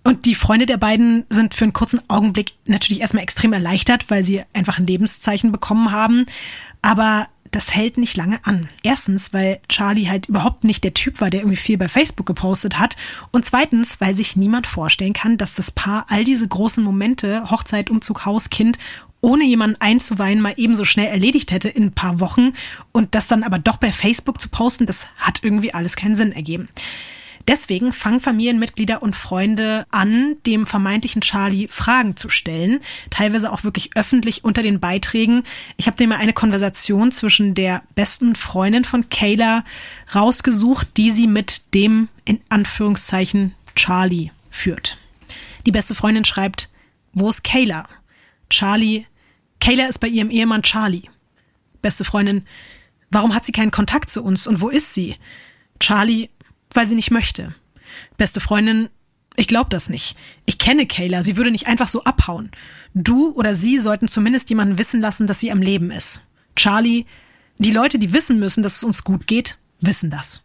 Und 0.04 0.24
die 0.24 0.36
Freunde 0.36 0.66
der 0.66 0.76
beiden 0.76 1.24
sind 1.30 1.54
für 1.54 1.64
einen 1.64 1.72
kurzen 1.72 2.00
Augenblick 2.08 2.52
natürlich 2.64 3.00
erstmal 3.00 3.24
extrem 3.24 3.52
erleichtert, 3.52 4.08
weil 4.08 4.24
sie 4.24 4.42
einfach 4.54 4.78
ein 4.78 4.86
Lebenszeichen 4.86 5.50
bekommen 5.50 5.90
haben. 5.90 6.26
Aber 6.80 7.26
das 7.50 7.74
hält 7.74 7.96
nicht 7.96 8.16
lange 8.16 8.38
an. 8.44 8.68
Erstens, 8.82 9.32
weil 9.32 9.60
Charlie 9.68 10.08
halt 10.08 10.26
überhaupt 10.26 10.64
nicht 10.64 10.84
der 10.84 10.94
Typ 10.94 11.20
war, 11.20 11.30
der 11.30 11.40
irgendwie 11.40 11.56
viel 11.56 11.78
bei 11.78 11.88
Facebook 11.88 12.26
gepostet 12.26 12.78
hat. 12.78 12.96
Und 13.32 13.44
zweitens, 13.44 14.00
weil 14.00 14.14
sich 14.14 14.36
niemand 14.36 14.66
vorstellen 14.66 15.12
kann, 15.12 15.36
dass 15.36 15.54
das 15.54 15.70
Paar 15.70 16.06
all 16.08 16.24
diese 16.24 16.46
großen 16.46 16.82
Momente, 16.82 17.50
Hochzeit, 17.50 17.90
Umzug, 17.90 18.24
Haus, 18.24 18.50
Kind, 18.50 18.78
ohne 19.20 19.44
jemanden 19.44 19.80
einzuweihen, 19.80 20.40
mal 20.40 20.54
ebenso 20.56 20.84
schnell 20.84 21.08
erledigt 21.08 21.52
hätte 21.52 21.68
in 21.68 21.84
ein 21.84 21.92
paar 21.92 22.20
Wochen. 22.20 22.52
Und 22.92 23.14
das 23.14 23.28
dann 23.28 23.42
aber 23.42 23.58
doch 23.58 23.76
bei 23.76 23.92
Facebook 23.92 24.40
zu 24.40 24.48
posten, 24.48 24.86
das 24.86 25.08
hat 25.16 25.40
irgendwie 25.42 25.74
alles 25.74 25.96
keinen 25.96 26.16
Sinn 26.16 26.32
ergeben. 26.32 26.68
Deswegen 27.50 27.92
fangen 27.92 28.20
Familienmitglieder 28.20 29.02
und 29.02 29.16
Freunde 29.16 29.84
an, 29.90 30.36
dem 30.46 30.66
vermeintlichen 30.66 31.20
Charlie 31.20 31.66
Fragen 31.66 32.16
zu 32.16 32.28
stellen, 32.28 32.78
teilweise 33.10 33.50
auch 33.50 33.64
wirklich 33.64 33.96
öffentlich 33.96 34.44
unter 34.44 34.62
den 34.62 34.78
Beiträgen. 34.78 35.42
Ich 35.76 35.88
habe 35.88 35.96
dir 35.96 36.06
mal 36.06 36.18
eine 36.18 36.32
Konversation 36.32 37.10
zwischen 37.10 37.56
der 37.56 37.82
besten 37.96 38.36
Freundin 38.36 38.84
von 38.84 39.08
Kayla 39.08 39.64
rausgesucht, 40.14 40.96
die 40.96 41.10
sie 41.10 41.26
mit 41.26 41.74
dem 41.74 42.08
in 42.24 42.40
Anführungszeichen 42.50 43.56
Charlie 43.74 44.30
führt. 44.48 44.96
Die 45.66 45.72
beste 45.72 45.96
Freundin 45.96 46.24
schreibt, 46.24 46.70
wo 47.14 47.30
ist 47.30 47.42
Kayla? 47.42 47.88
Charlie, 48.48 49.06
Kayla 49.58 49.86
ist 49.86 49.98
bei 49.98 50.06
ihrem 50.06 50.30
Ehemann 50.30 50.62
Charlie. 50.62 51.10
Beste 51.82 52.04
Freundin, 52.04 52.46
warum 53.10 53.34
hat 53.34 53.44
sie 53.44 53.50
keinen 53.50 53.72
Kontakt 53.72 54.08
zu 54.08 54.22
uns 54.22 54.46
und 54.46 54.60
wo 54.60 54.68
ist 54.68 54.94
sie? 54.94 55.16
Charlie, 55.80 56.28
weil 56.74 56.86
sie 56.86 56.94
nicht 56.94 57.10
möchte. 57.10 57.54
Beste 58.16 58.40
Freundin, 58.40 58.88
ich 59.36 59.48
glaube 59.48 59.70
das 59.70 59.88
nicht. 59.88 60.16
Ich 60.46 60.58
kenne 60.58 60.86
Kayla, 60.86 61.22
sie 61.22 61.36
würde 61.36 61.50
nicht 61.50 61.66
einfach 61.66 61.88
so 61.88 62.04
abhauen. 62.04 62.50
Du 62.94 63.32
oder 63.32 63.54
sie 63.54 63.78
sollten 63.78 64.08
zumindest 64.08 64.50
jemanden 64.50 64.78
wissen 64.78 65.00
lassen, 65.00 65.26
dass 65.26 65.40
sie 65.40 65.52
am 65.52 65.62
Leben 65.62 65.90
ist. 65.90 66.22
Charlie, 66.56 67.06
die 67.58 67.72
Leute, 67.72 67.98
die 67.98 68.12
wissen 68.12 68.38
müssen, 68.38 68.62
dass 68.62 68.76
es 68.76 68.84
uns 68.84 69.04
gut 69.04 69.26
geht, 69.26 69.58
wissen 69.80 70.10
das. 70.10 70.44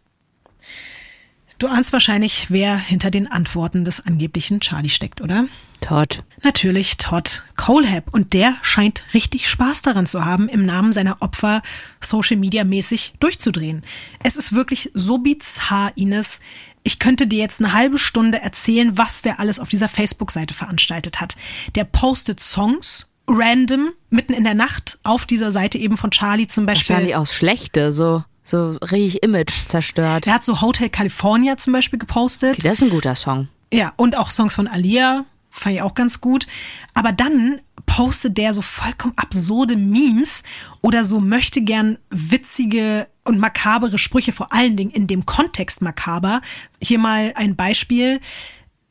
Du 1.58 1.68
ahnst 1.68 1.92
wahrscheinlich, 1.94 2.50
wer 2.50 2.76
hinter 2.76 3.10
den 3.10 3.30
Antworten 3.30 3.84
des 3.84 4.04
angeblichen 4.04 4.60
Charlie 4.60 4.90
steckt, 4.90 5.22
oder? 5.22 5.46
Todd. 5.80 6.22
Natürlich 6.42 6.98
Todd 6.98 7.44
Colehab. 7.56 8.12
Und 8.12 8.34
der 8.34 8.56
scheint 8.60 9.02
richtig 9.14 9.48
Spaß 9.48 9.80
daran 9.80 10.06
zu 10.06 10.24
haben, 10.24 10.48
im 10.48 10.66
Namen 10.66 10.92
seiner 10.92 11.22
Opfer 11.22 11.62
Social 12.00 12.36
Media 12.36 12.64
mäßig 12.64 13.14
durchzudrehen. 13.20 13.82
Es 14.22 14.36
ist 14.36 14.52
wirklich 14.52 14.90
so 14.92 15.18
bizarr, 15.18 15.92
Ines. 15.96 16.40
Ich 16.82 16.98
könnte 16.98 17.26
dir 17.26 17.38
jetzt 17.38 17.60
eine 17.60 17.72
halbe 17.72 17.98
Stunde 17.98 18.40
erzählen, 18.40 18.98
was 18.98 19.22
der 19.22 19.40
alles 19.40 19.58
auf 19.58 19.68
dieser 19.70 19.88
Facebook-Seite 19.88 20.52
veranstaltet 20.52 21.20
hat. 21.20 21.36
Der 21.74 21.84
postet 21.84 22.40
Songs 22.40 23.08
random 23.26 23.92
mitten 24.10 24.34
in 24.34 24.44
der 24.44 24.54
Nacht 24.54 24.98
auf 25.02 25.24
dieser 25.24 25.52
Seite 25.52 25.78
eben 25.78 25.96
von 25.96 26.10
Charlie 26.10 26.46
zum 26.46 26.66
Beispiel. 26.66 26.94
Charlie 26.96 27.14
aus 27.14 27.34
Schlechte, 27.34 27.92
so, 27.92 28.22
so 28.46 28.78
richtig 28.90 29.22
Image 29.22 29.66
zerstört. 29.66 30.26
Der 30.26 30.34
hat 30.34 30.44
so 30.44 30.60
Hotel 30.60 30.88
California 30.88 31.56
zum 31.56 31.72
Beispiel 31.72 31.98
gepostet. 31.98 32.54
Okay, 32.54 32.62
das 32.62 32.78
ist 32.78 32.84
ein 32.84 32.90
guter 32.90 33.14
Song. 33.14 33.48
Ja, 33.72 33.92
und 33.96 34.16
auch 34.16 34.30
Songs 34.30 34.54
von 34.54 34.68
Alia, 34.68 35.24
fand 35.50 35.76
ich 35.76 35.82
auch 35.82 35.94
ganz 35.94 36.20
gut. 36.20 36.46
Aber 36.94 37.12
dann 37.12 37.60
postet 37.86 38.38
der 38.38 38.54
so 38.54 38.62
vollkommen 38.62 39.14
absurde 39.16 39.76
Memes 39.76 40.42
oder 40.82 41.04
so 41.04 41.20
möchte 41.20 41.62
gern 41.62 41.98
witzige 42.10 43.08
und 43.24 43.38
makabere 43.38 43.98
Sprüche, 43.98 44.32
vor 44.32 44.52
allen 44.52 44.76
Dingen 44.76 44.90
in 44.90 45.06
dem 45.06 45.26
Kontext 45.26 45.82
makaber. 45.82 46.40
Hier 46.80 46.98
mal 46.98 47.32
ein 47.36 47.56
Beispiel. 47.56 48.20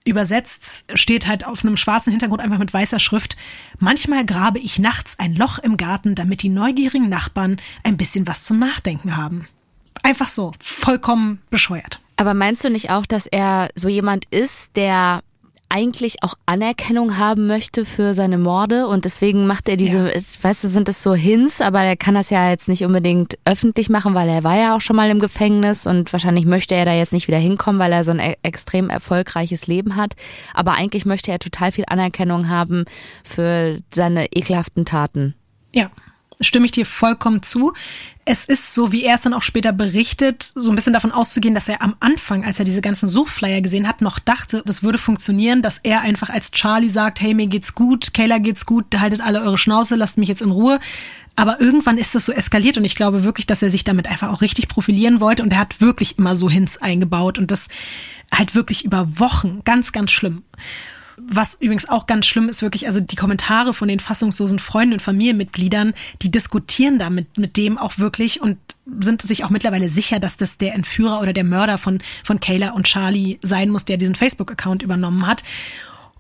Übersetzt 0.06 0.86
steht 0.94 1.26
halt 1.26 1.48
auf 1.48 1.64
einem 1.64 1.78
schwarzen 1.78 2.12
Hintergrund 2.12 2.40
einfach 2.40 2.60
mit 2.60 2.72
weißer 2.72 3.00
Schrift. 3.00 3.36
Manchmal 3.80 4.24
grabe 4.24 4.60
ich 4.60 4.78
nachts 4.78 5.18
ein 5.18 5.36
Loch 5.36 5.58
im 5.58 5.78
Garten, 5.78 6.14
damit 6.14 6.44
die 6.44 6.50
neugierigen 6.50 7.10
Nachbarn 7.10 7.58
ein 7.84 7.98
bisschen 7.98 8.28
was 8.28 8.44
zum 8.44 8.60
Nachdenken 8.60 9.18
haben. 9.18 9.48
Einfach 10.04 10.30
so, 10.30 10.52
vollkommen 10.60 11.42
bescheuert. 11.50 12.02
Aber 12.18 12.36
meinst 12.36 12.64
du 12.64 12.70
nicht 12.70 12.92
auch, 12.92 13.08
dass 13.08 13.26
er 13.26 13.70
so 13.74 13.90
jemand 13.90 14.26
ist, 14.26 14.76
der 14.76 15.24
eigentlich 15.70 16.24
auch 16.24 16.36
Anerkennung 16.46 17.18
haben 17.18 17.48
möchte 17.48 17.86
für 17.86 18.14
seine 18.14 18.38
Morde 18.38 18.88
und 18.88 19.06
deswegen 19.06 19.48
macht 19.48 19.68
er 19.68 19.78
diese, 19.78 20.14
ja. 20.14 20.22
weißt 20.42 20.64
du, 20.64 20.68
sind 20.68 20.88
das 20.88 21.04
so 21.04 21.14
Hints, 21.14 21.62
aber 21.62 21.82
er 21.82 21.98
kann 21.98 22.16
das 22.16 22.30
ja 22.30 22.50
jetzt 22.50 22.68
nicht 22.68 22.86
unbedingt 22.86 23.38
öffentlich 23.46 23.90
machen, 23.90 24.16
weil 24.16 24.30
er 24.30 24.44
war 24.44 24.58
ja 24.58 24.76
auch 24.76 24.82
schon 24.82 24.96
mal 24.96 25.10
im 25.10 25.20
Gefängnis 25.20 25.86
und 25.86 26.14
wahrscheinlich 26.14 26.46
möchte 26.46 26.76
er 26.76 26.86
da 26.86 26.94
jetzt 26.94 27.14
nicht 27.14 27.28
wieder 27.28 27.38
hinkommen, 27.38 27.80
weil 27.80 27.92
er 27.92 28.04
so 28.04 28.12
ein 28.12 28.20
e 28.20 28.36
extrem 28.44 28.90
erfolgreiches 28.90 29.68
Leben 29.68 29.96
hat. 29.96 30.16
Aber 30.54 30.74
eigentlich 30.74 31.06
möchte 31.06 31.32
er 31.32 31.40
total 31.40 31.72
viel 31.72 31.86
Anerkennung 31.88 32.50
haben 32.50 32.86
für 33.24 33.80
seine 33.94 34.28
ekelhaften 34.32 34.86
Taten. 34.86 35.36
Ja, 35.74 35.90
stimme 36.40 36.66
ich 36.66 36.72
dir 36.72 36.86
vollkommen 36.86 37.44
zu. 37.44 37.74
Es 38.26 38.46
ist 38.46 38.74
so, 38.74 38.92
wie 38.92 39.04
er 39.04 39.16
es 39.16 39.22
dann 39.22 39.34
auch 39.34 39.44
später 39.44 39.72
berichtet, 39.72 40.52
so 40.56 40.70
ein 40.70 40.76
bisschen 40.76 40.94
davon 40.94 41.12
auszugehen, 41.12 41.54
dass 41.54 41.68
er 41.68 41.82
am 41.82 41.96
Anfang, 42.00 42.44
als 42.44 42.58
er 42.58 42.66
diese 42.66 42.82
ganzen 42.82 43.08
Suchflyer 43.08 43.62
gesehen 43.62 43.88
hat, 43.88 44.02
noch 44.02 44.18
dachte, 44.18 44.64
das 44.66 44.82
würde 44.82 44.98
funktionieren, 44.98 45.62
dass 45.62 45.80
er 45.84 46.02
einfach 46.02 46.30
als 46.30 46.52
Charlie 46.52 46.90
sagt, 46.90 47.22
hey, 47.22 47.34
mir 47.34 47.48
geht's 47.48 47.76
gut, 47.76 48.14
Kayla 48.14 48.40
geht's 48.40 48.66
gut, 48.66 48.86
haltet 49.00 49.22
alle 49.22 49.42
eure 49.42 49.58
Schnauze, 49.58 49.96
lasst 49.96 50.18
mich 50.18 50.30
jetzt 50.30 50.42
in 50.42 50.52
Ruhe. 50.52 50.80
Aber 51.36 51.60
irgendwann 51.60 51.98
ist 51.98 52.16
das 52.16 52.26
so 52.26 52.32
eskaliert 52.32 52.78
und 52.78 52.86
ich 52.86 52.96
glaube 52.96 53.24
wirklich, 53.24 53.46
dass 53.46 53.62
er 53.62 53.70
sich 53.70 53.84
damit 53.84 54.08
einfach 54.08 54.30
auch 54.30 54.42
richtig 54.42 54.70
profilieren 54.70 55.20
wollte 55.20 55.44
und 55.44 55.52
er 55.52 55.60
hat 55.60 55.82
wirklich 55.82 56.18
immer 56.18 56.36
so 56.36 56.50
Hints 56.50 56.78
eingebaut 56.78 57.38
und 57.38 57.52
das 57.52 57.68
halt 58.34 58.56
wirklich 58.56 58.86
über 58.86 59.20
Wochen, 59.20 59.62
ganz, 59.66 59.92
ganz 59.92 60.12
schlimm. 60.12 60.44
Was 61.18 61.56
übrigens 61.60 61.88
auch 61.88 62.08
ganz 62.08 62.26
schlimm 62.26 62.50
ist, 62.50 62.62
wirklich, 62.62 62.88
also 62.88 63.00
die 63.00 63.16
Kommentare 63.16 63.74
von 63.74 63.88
den 63.88 64.00
fassungslosen 64.00 64.60
Freunden 64.60 64.94
und 64.94 65.02
Familienmitgliedern, 65.02 65.94
die 66.22 66.30
diskutieren 66.30 67.00
damit 67.00 67.38
mit 67.38 67.56
dem 67.56 67.78
auch 67.78 67.98
wirklich 67.98 68.42
und 68.42 68.58
sind 69.00 69.22
sich 69.22 69.44
auch 69.44 69.50
mittlerweile 69.50 69.90
sicher, 69.90 70.20
dass 70.20 70.38
das 70.38 70.58
der 70.58 70.74
Entführer 70.76 71.22
oder 71.22 71.34
der 71.34 71.44
Mörder 71.44 71.78
von, 71.78 72.02
von 72.24 72.40
Kayla 72.40 72.72
und 72.72 72.86
Charlie 72.86 73.40
sein 73.42 73.70
muss, 73.70 73.86
der 73.86 73.98
diesen 73.98 74.16
Facebook-Account 74.16 74.84
übernommen 74.84 75.26
hat. 75.26 75.44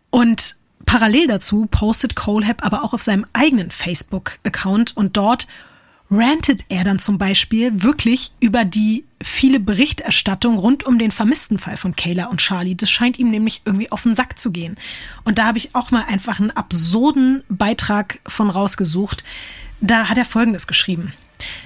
Und 0.09 0.55
parallel 0.85 1.27
dazu 1.27 1.65
postet 1.65 2.15
Colehab 2.15 2.65
aber 2.65 2.83
auch 2.83 2.93
auf 2.93 3.03
seinem 3.03 3.25
eigenen 3.33 3.71
Facebook-Account 3.71 4.95
und 4.95 5.17
dort 5.17 5.47
rantet 6.09 6.61
er 6.69 6.83
dann 6.83 6.99
zum 6.99 7.17
Beispiel 7.17 7.81
wirklich 7.81 8.31
über 8.39 8.65
die 8.65 9.05
viele 9.21 9.59
Berichterstattung 9.59 10.57
rund 10.57 10.85
um 10.85 10.99
den 10.99 11.11
vermissten 11.11 11.57
Fall 11.57 11.77
von 11.77 11.95
Kayla 11.95 12.27
und 12.27 12.41
Charlie. 12.41 12.75
Das 12.75 12.91
scheint 12.91 13.17
ihm 13.17 13.31
nämlich 13.31 13.61
irgendwie 13.65 13.91
auf 13.91 14.03
den 14.03 14.13
Sack 14.13 14.37
zu 14.37 14.51
gehen. 14.51 14.77
Und 15.23 15.39
da 15.39 15.45
habe 15.45 15.57
ich 15.57 15.73
auch 15.73 15.91
mal 15.91 16.05
einfach 16.05 16.39
einen 16.39 16.51
absurden 16.51 17.43
Beitrag 17.49 18.19
von 18.27 18.49
rausgesucht. 18.49 19.23
Da 19.81 20.09
hat 20.09 20.17
er 20.17 20.25
Folgendes 20.25 20.67
geschrieben. 20.67 21.13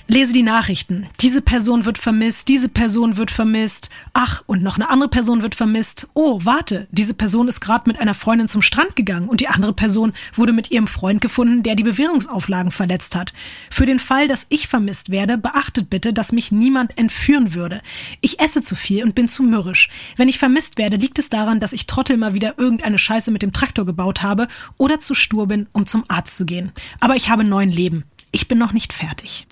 Lese 0.08 0.34
die 0.34 0.44
Nachrichten. 0.44 1.08
Diese 1.22 1.42
Person 1.42 1.86
wird 1.86 2.00
vermisst, 2.00 2.48
diese 2.48 2.68
Person 2.68 3.18
wird 3.18 3.30
vermisst. 3.30 3.90
Ach, 4.14 4.44
und 4.48 4.64
noch 4.64 4.76
eine 4.76 4.90
andere 4.90 5.10
Person 5.10 5.44
wird 5.44 5.54
vermisst. 5.54 6.08
Oh, 6.16 6.40
warte, 6.44 6.88
diese 6.92 7.14
Person 7.14 7.48
ist 7.48 7.62
gerade 7.62 7.88
mit 7.88 8.00
einer 8.00 8.16
Freundin 8.16 8.48
zum 8.48 8.64
Strand 8.64 8.96
gegangen 8.96 9.30
und 9.30 9.40
die 9.40 9.48
andere 9.48 9.74
Person 9.74 10.14
wurde 10.34 10.54
mit 10.54 10.72
ihrem 10.72 10.88
Freund 10.88 11.22
gefunden, 11.22 11.62
der 11.62 11.76
die 11.76 11.84
Bewährungsauflagen 11.84 12.72
verletzt 12.72 13.16
hat. 13.16 13.34
Für 13.70 13.86
den 13.86 14.00
Fall, 14.00 14.28
dass 14.28 14.48
ich 14.50 14.68
vermisst 14.68 15.12
werde, 15.12 15.38
beachtet 15.38 15.92
bitte, 15.92 16.12
dass 16.12 16.32
mich 16.32 16.52
niemand 16.52 16.98
entführen 16.98 17.54
würde. 17.54 17.82
Ich 18.22 18.40
esse 18.40 18.64
zu 18.64 18.76
viel 18.76 19.04
und 19.04 19.14
bin 19.14 19.28
zu 19.28 19.44
mürrisch. 19.44 19.90
Wenn 20.18 20.28
ich 20.28 20.40
vermisst 20.40 20.80
werde, 20.80 20.98
liegt 20.98 21.20
es 21.20 21.30
daran, 21.30 21.60
dass 21.60 21.74
ich 21.74 21.86
Trottel 21.86 22.18
mal 22.18 22.34
wieder 22.34 22.58
irgendeine 22.58 22.98
Scheiße 22.98 23.30
mit 23.30 23.44
dem 23.44 23.54
Traktor 23.54 23.86
gebaut 23.86 24.24
habe 24.24 24.48
oder 24.78 25.00
zu 25.00 25.14
stur 25.14 25.48
bin, 25.48 25.68
um 25.72 25.86
zum 25.86 26.04
Arzt 26.08 26.36
zu 26.36 26.48
gehen. 26.48 26.72
Aber 27.00 27.16
ich 27.16 27.30
habe 27.30 27.44
neun 27.44 27.70
Leben 27.70 28.06
ich 28.32 28.48
bin 28.48 28.58
noch 28.58 28.72
nicht 28.72 28.94
fertig. 28.94 29.48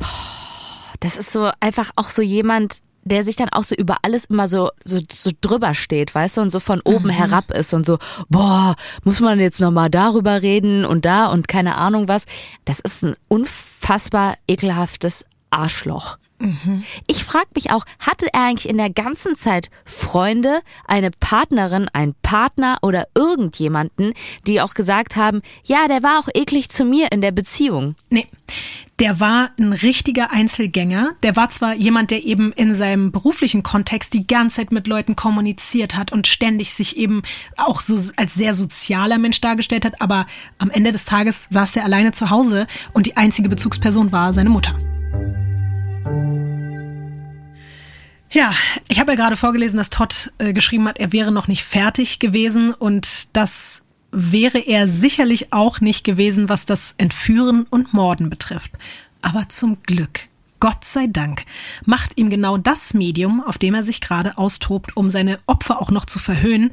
Das 0.99 1.18
ist 1.18 1.32
so 1.32 1.52
einfach 1.60 1.91
auch 1.95 2.10
so 2.10 2.22
jemand, 2.22 2.82
der 3.04 3.24
sich 3.24 3.36
dann 3.36 3.49
auch 3.49 3.64
so 3.64 3.76
über 3.76 3.98
alles 4.02 4.26
immer 4.26 4.48
so, 4.48 4.70
so, 4.84 4.99
so 5.12 5.32
drüber 5.41 5.74
steht, 5.74 6.14
weißt 6.14 6.38
du, 6.38 6.41
und 6.41 6.49
so 6.49 6.60
von 6.60 6.82
oben 6.82 7.06
mhm. 7.06 7.12
herab 7.12 7.52
ist 7.52 7.74
und 7.74 7.86
so, 7.86 7.99
boah, 8.30 8.76
muss 9.04 9.20
man 9.22 9.40
jetzt 9.40 9.62
nochmal 9.62 9.90
darüber 9.90 10.41
reden 10.41 10.86
und 10.86 11.06
da 11.06 11.28
und 11.28 11.48
keine 11.48 11.76
Ahnung 11.76 12.08
was. 12.08 12.26
Das 12.66 12.80
ist 12.80 13.04
ein 13.04 13.16
unfassbar 13.28 14.38
ekelhaftes 14.48 15.26
Arschloch. 15.49 16.18
Mhm. 16.39 16.84
Ich 17.07 17.23
frage 17.23 17.47
mich 17.55 17.72
auch, 17.72 17.85
hatte 17.99 18.27
er 18.31 18.43
eigentlich 18.43 18.69
in 18.69 18.77
der 18.77 18.89
ganzen 18.89 19.35
Zeit 19.38 19.69
Freunde, 19.85 20.61
eine 20.85 21.11
Partnerin, 21.11 21.89
einen 21.93 22.15
Partner 22.22 22.77
oder 22.81 23.07
irgendjemanden, 23.15 24.14
die 24.45 24.61
auch 24.61 24.73
gesagt 24.73 25.15
haben, 25.15 25.41
ja, 25.64 25.88
der 25.88 26.03
war 26.03 26.19
auch 26.19 26.30
eklig 26.34 26.69
zu 26.69 26.85
mir 26.85 27.11
in 27.11 27.22
der 27.22 27.31
Beziehung? 27.31 27.95
Nee. 28.09 28.27
Der 28.99 29.19
war 29.19 29.51
ein 29.59 29.73
richtiger 29.73 30.31
Einzelgänger. 30.31 31.11
Der 31.22 31.35
war 31.35 31.51
zwar 31.51 31.76
jemand, 31.76 32.09
der 32.09 32.23
eben 32.23 32.51
in 32.53 32.73
seinem 32.73 33.11
beruflichen 33.11 33.61
Kontext 33.61 34.14
die 34.14 34.26
ganze 34.26 34.57
Zeit 34.57 34.72
mit 34.72 34.88
Leuten 34.88 35.15
kommuniziert 35.15 35.95
hat 35.95 36.11
und 36.11 36.26
ständig 36.26 36.73
sich 36.73 36.97
eben 36.97 37.22
auch 37.57 37.80
so 37.80 37.99
als 38.15 38.34
sehr 38.34 38.55
sozialer 38.55 39.19
Mensch 39.19 39.39
dargestellt 39.39 39.85
hat, 39.85 40.01
aber 40.01 40.26
am 40.57 40.72
Ende 40.72 40.91
des 40.91 41.05
Tages 41.05 41.45
saß 41.51 41.76
er 41.76 41.85
alleine 41.85 42.11
zu 42.11 42.31
Hause 42.31 42.65
und 42.93 43.05
die 43.05 43.18
einzige 43.18 43.49
Bezugsperson 43.49 44.11
war 44.11 44.34
seine 44.34 44.49
Mutter. 44.49 44.80
Ja, 48.29 48.53
ich 48.89 48.99
habe 48.99 49.13
ja 49.13 49.17
gerade 49.17 49.35
vorgelesen, 49.35 49.77
dass 49.77 49.89
Todd 49.89 50.31
äh, 50.38 50.53
geschrieben 50.53 50.88
hat, 50.88 50.99
er 50.99 51.11
wäre 51.11 51.31
noch 51.31 51.47
nicht 51.47 51.63
fertig 51.63 52.19
gewesen 52.19 52.73
und 52.73 53.35
das 53.35 53.84
wäre 54.11 54.59
er 54.59 54.88
sicherlich 54.88 55.53
auch 55.53 55.81
nicht 55.81 56.03
gewesen, 56.03 56.49
was 56.49 56.65
das 56.65 56.93
Entführen 56.97 57.65
und 57.69 57.93
Morden 57.93 58.29
betrifft. 58.29 58.71
Aber 59.21 59.49
zum 59.49 59.81
Glück, 59.84 60.27
Gott 60.59 60.84
sei 60.84 61.07
Dank, 61.07 61.45
macht 61.85 62.17
ihm 62.17 62.29
genau 62.29 62.57
das 62.57 62.93
Medium, 62.93 63.43
auf 63.43 63.57
dem 63.57 63.75
er 63.75 63.84
sich 63.84 64.01
gerade 64.01 64.38
austobt, 64.38 64.95
um 64.97 65.09
seine 65.09 65.39
Opfer 65.45 65.81
auch 65.81 65.91
noch 65.91 66.05
zu 66.05 66.19
verhöhnen, 66.19 66.71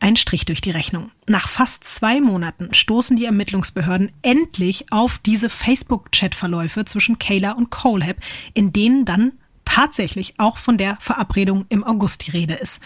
einen 0.00 0.16
Strich 0.16 0.44
durch 0.44 0.60
die 0.60 0.70
Rechnung. 0.70 1.10
Nach 1.26 1.48
fast 1.48 1.84
zwei 1.84 2.20
Monaten 2.20 2.74
stoßen 2.74 3.16
die 3.16 3.24
Ermittlungsbehörden 3.24 4.12
endlich 4.22 4.92
auf 4.92 5.18
diese 5.24 5.48
Facebook-Chat-Verläufe 5.48 6.84
zwischen 6.84 7.18
Kayla 7.18 7.52
und 7.52 7.70
Colehab, 7.70 8.16
in 8.54 8.72
denen 8.72 9.04
dann 9.04 9.32
tatsächlich 9.64 10.34
auch 10.38 10.58
von 10.58 10.76
der 10.76 10.96
Verabredung 11.00 11.66
im 11.68 11.84
August 11.84 12.26
die 12.26 12.32
Rede 12.32 12.54
ist. 12.54 12.80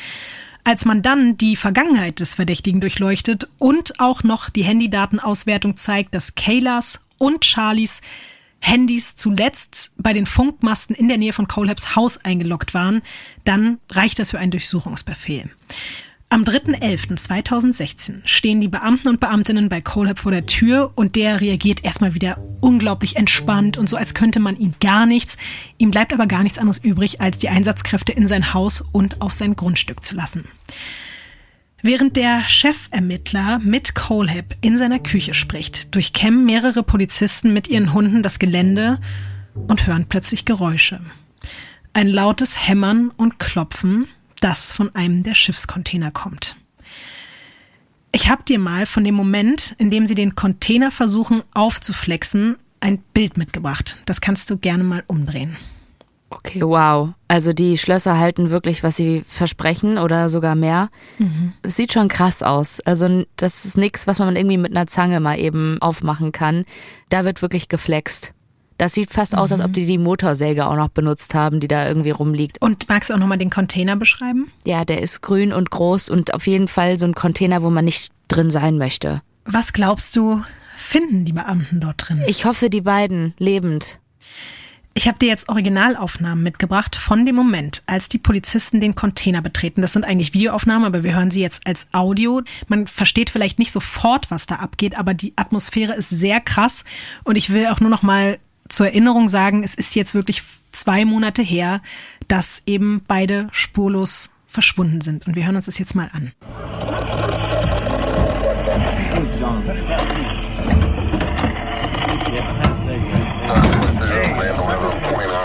Als 0.63 0.85
man 0.85 1.03
dann 1.03 1.37
die 1.37 1.57
Vergangenheit 1.57 2.21
des 2.21 2.35
Verdächtigen 2.35 2.81
durchleuchtet 2.81 3.49
und 3.59 3.99
auch 4.01 4.23
noch 4.23 4.51
die 4.51 4.65
Handydatenauswertung 4.65 5.77
zeigt, 5.77 6.15
dass 6.15 6.35
Kaylas 6.35 7.01
und 7.19 7.45
Charlies 7.45 8.01
Handys 8.61 9.17
zuletzt 9.17 9.93
bei 9.97 10.13
den 10.13 10.27
Funkmasten 10.27 10.97
in 10.97 11.09
der 11.09 11.19
Nähe 11.19 11.33
von 11.33 11.49
Colhabs 11.49 11.95
Haus 11.97 12.19
eingeloggt 12.19 12.75
waren, 12.75 13.03
dann 13.45 13.79
reicht 13.91 14.19
das 14.19 14.33
für 14.33 14.39
einen 14.39 14.51
Durchsuchungsbefehl. 14.51 15.51
Am 16.29 16.43
3.11.2016 16.43 18.23
stehen 18.25 18.61
die 18.61 18.67
Beamten 18.67 19.07
und 19.09 19.21
Beamtinnen 19.21 19.69
bei 19.69 19.81
Colab 19.81 20.19
vor 20.19 20.33
der 20.33 20.47
Tür 20.47 20.91
und 20.97 21.15
der 21.15 21.41
reagiert 21.41 21.85
erstmal 21.85 22.15
wieder 22.15 22.39
unglaublich 22.61 23.15
entspannt 23.15 23.77
und 23.77 23.89
so, 23.89 23.97
als 23.97 24.13
könnte 24.13 24.41
man 24.41 24.59
ihm 24.59 24.75
gar 24.81 25.07
nichts. 25.07 25.37
Ihm 25.79 25.93
bleibt 25.93 26.13
aber 26.13 26.27
gar 26.27 26.43
nichts 26.43 26.59
anderes 26.59 26.83
übrig, 26.83 27.21
als 27.21 27.39
die 27.39 27.49
Einsatzkräfte 27.49 28.11
in 28.11 28.27
sein 28.27 28.55
Haus 28.55 28.85
und 28.91 29.23
auf 29.23 29.35
sein 29.35 29.55
Grundstück 29.55 30.03
zu 30.03 30.17
lassen. 30.17 30.49
Während 31.87 32.17
der 32.17 32.41
Chefermittler 32.49 33.61
mit 33.61 33.95
Colehab 33.95 34.57
in 34.61 34.77
seiner 34.77 34.99
Küche 34.99 35.35
spricht, 35.35 35.95
durchkämmen 35.95 36.45
mehrere 36.45 36.83
Polizisten 36.83 37.53
mit 37.53 37.69
ihren 37.69 37.93
Hunden 37.93 38.25
das 38.25 38.41
Gelände 38.41 38.99
und 39.55 39.87
hören 39.87 40.07
plötzlich 40.09 40.45
Geräusche. 40.45 40.99
Ein 41.93 42.09
lautes 42.09 42.67
Hämmern 42.67 43.13
und 43.17 43.39
Klopfen, 43.39 44.09
das 44.41 44.73
von 44.73 44.93
einem 44.97 45.23
der 45.23 45.37
Schiffscontainer 45.37 46.11
kommt. 46.11 46.57
Ich 48.11 48.29
habe 48.29 48.43
dir 48.43 48.59
mal 48.59 48.87
von 48.87 49.05
dem 49.05 49.15
Moment, 49.15 49.77
in 49.79 49.93
dem 49.93 50.09
sie 50.09 50.17
den 50.17 50.35
Container 50.35 50.91
versuchen 50.91 51.45
aufzuflexen, 51.55 52.57
ein 52.81 52.99
Bild 53.15 53.37
mitgebracht. 53.37 53.99
Das 54.07 54.21
kannst 54.21 54.51
du 54.51 54.59
gerne 54.59 54.83
mal 54.83 55.05
umdrehen. 55.07 55.57
Okay, 56.31 56.61
wow. 56.63 57.11
Also 57.29 57.53
die 57.53 57.79
Schlösser 57.79 58.19
halten 58.19 58.51
wirklich, 58.51 58.83
was 58.83 58.97
sie 58.97 59.23
versprechen 59.27 59.99
oder 59.99 60.29
sogar 60.29 60.55
mehr. 60.55 60.91
Mhm. 61.19 61.53
Es 61.63 61.77
sieht 61.77 61.93
schon 61.93 62.09
krass 62.09 62.43
aus. 62.43 62.81
Also 62.81 63.25
das 63.37 63.65
ist 63.65 63.77
nichts, 63.77 64.07
was 64.07 64.19
man 64.19 64.35
irgendwie 64.35 64.59
mit 64.59 64.77
einer 64.77 64.87
Zange 64.87 65.21
mal 65.21 65.39
eben 65.39 65.81
aufmachen 65.81 66.33
kann. 66.33 66.65
Da 67.09 67.25
wird 67.25 67.43
wirklich 67.43 67.69
geflext. 67.69 68.33
Das 68.79 68.93
sieht 68.93 69.11
fast 69.11 69.33
mhm. 69.33 69.39
aus, 69.39 69.53
als 69.53 69.61
ob 69.61 69.69
mhm. 69.69 69.75
die 69.75 69.87
die 69.87 69.99
Motorsäge 69.99 70.67
auch 70.67 70.77
noch 70.77 70.89
benutzt 70.89 71.35
haben, 71.35 71.61
die 71.61 71.69
da 71.69 71.87
irgendwie 71.87 72.11
rumliegt. 72.11 72.61
Und 72.61 72.89
magst 72.89 73.11
du 73.11 73.15
auch 73.15 73.19
nochmal 73.19 73.39
den 73.39 73.51
Container 73.51 73.97
beschreiben? 73.97 74.51
Ja, 74.65 74.85
der 74.85 75.03
ist 75.03 75.23
grün 75.23 75.53
und 75.53 75.71
groß 75.71 76.09
und 76.09 76.35
auf 76.35 76.47
jeden 76.47 76.69
Fall 76.69 76.99
so 76.99 77.07
ein 77.07 77.15
Container, 77.15 77.63
wo 77.63 77.71
man 77.71 77.85
nicht 77.85 78.13
drin 78.29 78.51
sein 78.51 78.79
möchte. 78.79 79.23
Was 79.45 79.73
glaubst 79.73 80.17
du, 80.17 80.43
finden 80.77 81.25
die 81.25 81.33
Beamten 81.33 81.81
dort 81.81 82.09
drin? 82.09 82.23
Ich 82.27 82.45
hoffe, 82.45 82.69
die 82.69 82.81
beiden 82.81 83.35
lebend. 83.39 84.01
Ich 84.97 85.07
habe 85.07 85.19
dir 85.19 85.29
jetzt 85.29 85.51
Originalaufnahmen 85.51 86.43
mitgebracht 86.43 86.97
von 86.97 87.27
dem 87.27 87.37
Moment, 87.37 87.83
als 87.85 88.09
die 88.09 88.17
Polizisten 88.17 88.81
den 88.81 88.95
Container 88.95 89.43
betreten. 89.43 89.83
Das 89.83 89.93
sind 89.93 90.07
eigentlich 90.07 90.33
Videoaufnahmen, 90.33 90.87
aber 90.87 91.05
wir 91.05 91.15
hören 91.15 91.31
sie 91.31 91.43
jetzt 91.43 91.67
als 91.67 91.87
Audio. 91.93 92.41
Man 92.69 92.87
versteht 92.87 93.29
vielleicht 93.29 93.59
nicht 93.59 93.73
sofort, 93.73 94.31
was 94.31 94.47
da 94.47 94.55
abgeht, 94.55 94.99
aber 94.99 95.13
die 95.13 95.35
Atmosphäre 95.37 95.93
ist 95.93 96.09
sehr 96.09 96.41
krass 96.41 96.83
und 97.25 97.37
ich 97.37 97.51
will 97.51 97.67
auch 97.67 97.81
nur 97.81 97.91
noch 97.91 98.03
mal 98.03 98.39
zur 98.71 98.87
Erinnerung 98.87 99.29
sagen, 99.29 99.63
es 99.63 99.75
ist 99.75 99.95
jetzt 99.95 100.15
wirklich 100.15 100.43
zwei 100.73 101.05
Monate 101.05 101.43
her, 101.43 101.83
dass 102.27 102.63
eben 102.65 103.03
beide 103.07 103.49
spurlos 103.53 104.33
verschwunden 104.47 105.03
sind. 105.03 105.27
Und 105.27 105.37
wir 105.37 105.45
hören 105.45 105.57
uns 105.57 105.67
das 105.67 105.77
jetzt 105.79 105.95
mal 105.95 106.09
an. 106.15 106.33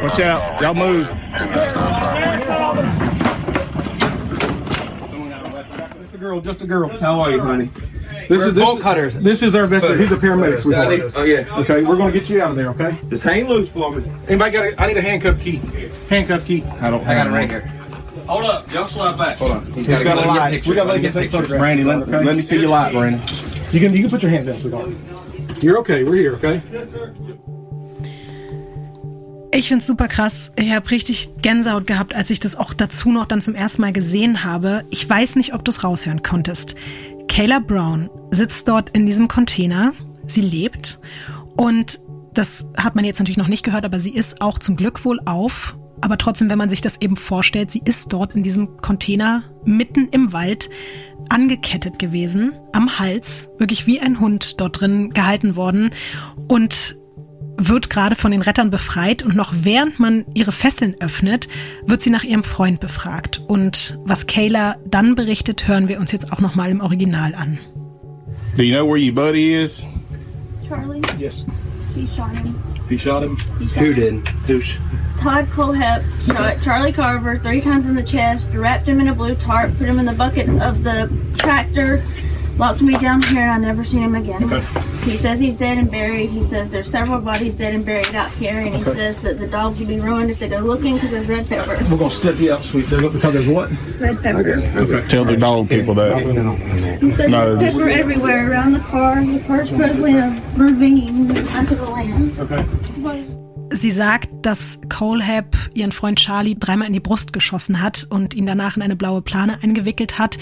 Watch 0.01 0.19
out. 0.19 0.61
Y'all 0.61 0.73
move. 0.73 1.07
Just 5.99 6.13
a 6.13 6.17
girl, 6.17 6.41
just 6.41 6.61
a 6.61 6.67
girl. 6.67 6.89
How 6.99 7.19
are 7.19 7.31
you, 7.31 7.39
honey? 7.39 7.69
This 8.27 8.43
is 8.43 8.53
this, 8.53 8.63
bolt 8.63 8.81
cutters. 8.81 9.15
This 9.15 9.41
is 9.43 9.55
our 9.55 9.67
best. 9.67 9.85
He's 9.99 10.11
a 10.11 10.15
paramedic. 10.15 10.61
sweetheart. 10.61 11.11
Oh 11.15 11.23
yeah. 11.23 11.57
Okay, 11.59 11.83
we're 11.83 11.97
gonna 11.97 12.11
get 12.11 12.29
you 12.29 12.41
out 12.41 12.51
of 12.51 12.55
there. 12.55 12.69
Okay. 12.69 12.97
Just 13.09 13.23
hang 13.23 13.47
loose 13.47 13.69
for 13.69 13.91
me. 13.91 14.09
Anybody 14.27 14.51
got? 14.51 14.65
A, 14.65 14.81
I 14.81 14.87
need 14.87 14.97
a 14.97 15.01
handcuff 15.01 15.39
key. 15.39 15.57
Handcuff 16.09 16.45
key. 16.45 16.63
I 16.63 16.89
don't. 16.89 17.05
I 17.05 17.13
got 17.13 17.27
it 17.27 17.31
right 17.31 17.49
here. 17.49 17.61
Hold 18.27 18.45
up. 18.45 18.71
Y'all 18.71 18.85
slide 18.87 19.17
back. 19.17 19.37
Hold 19.37 19.51
on. 19.51 19.73
He's 19.73 19.87
gotta 19.87 20.03
got 20.03 20.17
a 20.17 20.27
light. 20.27 20.51
pictures. 20.51 20.69
We 20.69 20.75
gotta 20.75 20.87
let 20.89 21.01
Let 21.01 21.03
him 21.03 21.15
me 21.15 21.21
take 21.21 21.31
get 21.31 21.41
pictures. 21.41 21.61
Randy, 21.61 21.83
let, 21.83 22.01
Okay? 22.03 22.23
let 22.23 22.35
me 22.35 22.41
see 22.41 22.59
your 22.59 22.69
light, 22.69 22.93
Randy. 22.93 23.21
You 23.71 23.79
can 23.79 23.93
you 23.93 24.01
can 24.01 24.09
put 24.09 24.23
your 24.23 24.31
hand 24.31 24.47
down, 24.47 24.59
sweetheart. 24.61 24.89
You're 25.63 25.77
okay. 25.79 26.03
We're 26.03 26.15
here. 26.15 26.35
Okay. 26.35 26.61
Ich 29.53 29.67
find's 29.67 29.85
super 29.85 30.07
krass. 30.07 30.49
Ich 30.55 30.71
habe 30.71 30.89
richtig 30.91 31.29
Gänsehaut 31.41 31.85
gehabt, 31.85 32.15
als 32.15 32.29
ich 32.29 32.39
das 32.39 32.55
auch 32.55 32.73
dazu 32.73 33.11
noch 33.11 33.25
dann 33.25 33.41
zum 33.41 33.53
ersten 33.53 33.81
Mal 33.81 33.91
gesehen 33.91 34.45
habe. 34.45 34.85
Ich 34.89 35.07
weiß 35.07 35.35
nicht, 35.35 35.53
ob 35.53 35.65
du 35.65 35.71
es 35.71 35.83
raushören 35.83 36.23
konntest. 36.23 36.75
Kayla 37.27 37.59
Brown 37.59 38.09
sitzt 38.31 38.69
dort 38.69 38.91
in 38.91 39.05
diesem 39.05 39.27
Container. 39.27 39.91
Sie 40.23 40.39
lebt. 40.39 40.99
Und 41.57 41.99
das 42.33 42.65
hat 42.77 42.95
man 42.95 43.03
jetzt 43.03 43.19
natürlich 43.19 43.37
noch 43.37 43.49
nicht 43.49 43.63
gehört, 43.63 43.83
aber 43.83 43.99
sie 43.99 44.11
ist 44.11 44.41
auch 44.41 44.57
zum 44.57 44.77
Glück 44.77 45.03
wohl 45.03 45.19
auf. 45.25 45.75
Aber 45.99 46.17
trotzdem, 46.17 46.49
wenn 46.49 46.57
man 46.57 46.69
sich 46.69 46.81
das 46.81 47.01
eben 47.01 47.17
vorstellt, 47.17 47.71
sie 47.71 47.81
ist 47.83 48.13
dort 48.13 48.33
in 48.33 48.43
diesem 48.43 48.77
Container 48.77 49.43
mitten 49.65 50.07
im 50.11 50.31
Wald 50.31 50.69
angekettet 51.27 51.99
gewesen, 51.99 52.53
am 52.71 52.99
Hals, 52.99 53.49
wirklich 53.57 53.85
wie 53.85 53.99
ein 53.99 54.21
Hund 54.21 54.61
dort 54.61 54.79
drin 54.79 55.09
gehalten 55.11 55.57
worden. 55.57 55.91
Und 56.47 57.00
wird 57.57 57.89
gerade 57.89 58.15
von 58.15 58.31
den 58.31 58.41
Rettern 58.41 58.71
befreit 58.71 59.23
und 59.23 59.35
noch 59.35 59.53
während 59.55 59.99
man 59.99 60.25
ihre 60.33 60.51
Fesseln 60.51 60.95
öffnet, 60.99 61.47
wird 61.85 62.01
sie 62.01 62.09
nach 62.09 62.23
ihrem 62.23 62.43
Freund 62.43 62.79
befragt. 62.79 63.41
Und 63.47 63.97
was 64.05 64.27
Kayla 64.27 64.75
dann 64.85 65.15
berichtet, 65.15 65.67
hören 65.67 65.87
wir 65.87 65.99
uns 65.99 66.11
jetzt 66.11 66.31
auch 66.31 66.39
nochmal 66.39 66.69
im 66.71 66.81
Original 66.81 67.35
an. 67.35 67.59
Do 68.57 68.63
you 68.63 68.75
know 68.75 68.85
where 68.87 68.97
your 68.99 69.13
buddy 69.13 69.53
is? 69.53 69.85
Charlie, 70.67 71.01
Yes. 71.19 71.45
he 71.95 72.07
shot 72.15 72.31
him. 72.37 72.55
He 72.89 72.97
shot 72.97 73.23
him. 73.23 73.37
He 73.59 73.67
shot 73.67 73.77
Who 73.77 73.93
him. 73.93 74.23
did? 74.23 74.33
Douche. 74.47 74.77
Todd 75.21 75.45
Colehep 75.55 76.03
shot 76.25 76.61
Charlie 76.63 76.91
Carver 76.91 77.37
three 77.37 77.61
times 77.61 77.87
in 77.87 77.95
the 77.95 78.03
chest, 78.03 78.49
wrapped 78.53 78.87
him 78.87 78.99
in 78.99 79.07
a 79.07 79.13
blue 79.13 79.35
tarp, 79.35 79.77
put 79.77 79.87
him 79.87 79.99
in 79.99 80.05
the 80.05 80.13
bucket 80.13 80.49
of 80.61 80.83
the 80.83 81.09
tractor, 81.37 82.03
locked 82.57 82.81
me 82.81 82.97
down 82.97 83.21
here, 83.23 83.41
and 83.41 83.51
I 83.51 83.57
never 83.57 83.83
seen 83.85 84.01
him 84.03 84.15
again. 84.15 84.43
Okay. 84.43 84.61
He 85.09 85.17
says 85.17 85.39
he's 85.39 85.55
dead 85.55 85.79
and 85.79 85.89
buried. 85.89 86.29
He 86.29 86.43
says 86.43 86.69
there's 86.69 86.89
several 86.89 87.19
bodies 87.19 87.55
dead 87.55 87.73
and 87.73 87.83
buried 87.83 88.13
out 88.13 88.29
here, 88.33 88.59
and 88.59 88.75
he 88.75 88.81
Okay. 88.81 88.93
says 88.93 89.15
that 89.23 89.39
the 89.39 89.47
dogs 89.47 89.79
will 89.79 89.87
be 89.87 89.99
ruined 89.99 90.29
if 90.29 90.37
they 90.37 90.47
go 90.47 90.57
looking 90.59 90.93
because 90.95 91.09
there's 91.11 91.27
red 91.27 91.47
pepper. 91.49 91.75
We're 91.89 91.97
gonna 91.97 92.11
step 92.11 92.39
you 92.39 92.51
up, 92.53 92.61
sweet. 92.61 92.87
There, 92.87 93.09
because 93.09 93.33
there's 93.33 93.47
what? 93.47 93.71
Red 93.99 94.21
pepper. 94.21 94.39
Okay. 94.75 95.07
Tell 95.07 95.25
the 95.25 95.37
dog 95.37 95.69
people 95.69 95.95
that. 95.95 96.19
He 97.01 97.09
says 97.09 97.29
No, 97.31 97.55
there's 97.55 97.73
pepper 97.73 97.89
everywhere 97.89 98.51
around 98.51 98.73
the 98.73 98.79
car. 98.81 99.23
The 99.25 99.39
car's 99.39 99.69
supposedly 99.69 100.11
in 100.11 100.17
a 100.17 100.43
ravine 100.55 101.31
under 101.31 101.75
the 101.75 101.89
land. 101.89 102.37
Okay. 102.39 102.63
Sie 103.73 103.91
sagt, 103.91 104.29
dass 104.41 104.81
Colehab 104.89 105.55
ihren 105.73 105.93
Freund 105.93 106.19
Charlie 106.19 106.57
dreimal 106.59 106.87
in 106.87 106.93
die 106.93 106.99
Brust 106.99 107.31
geschossen 107.31 107.81
hat 107.81 108.05
und 108.09 108.33
ihn 108.33 108.45
danach 108.45 108.75
in 108.75 108.81
eine 108.81 108.97
blaue 108.97 109.21
Plane 109.21 109.59
eingewickelt 109.61 110.19
hat. 110.19 110.37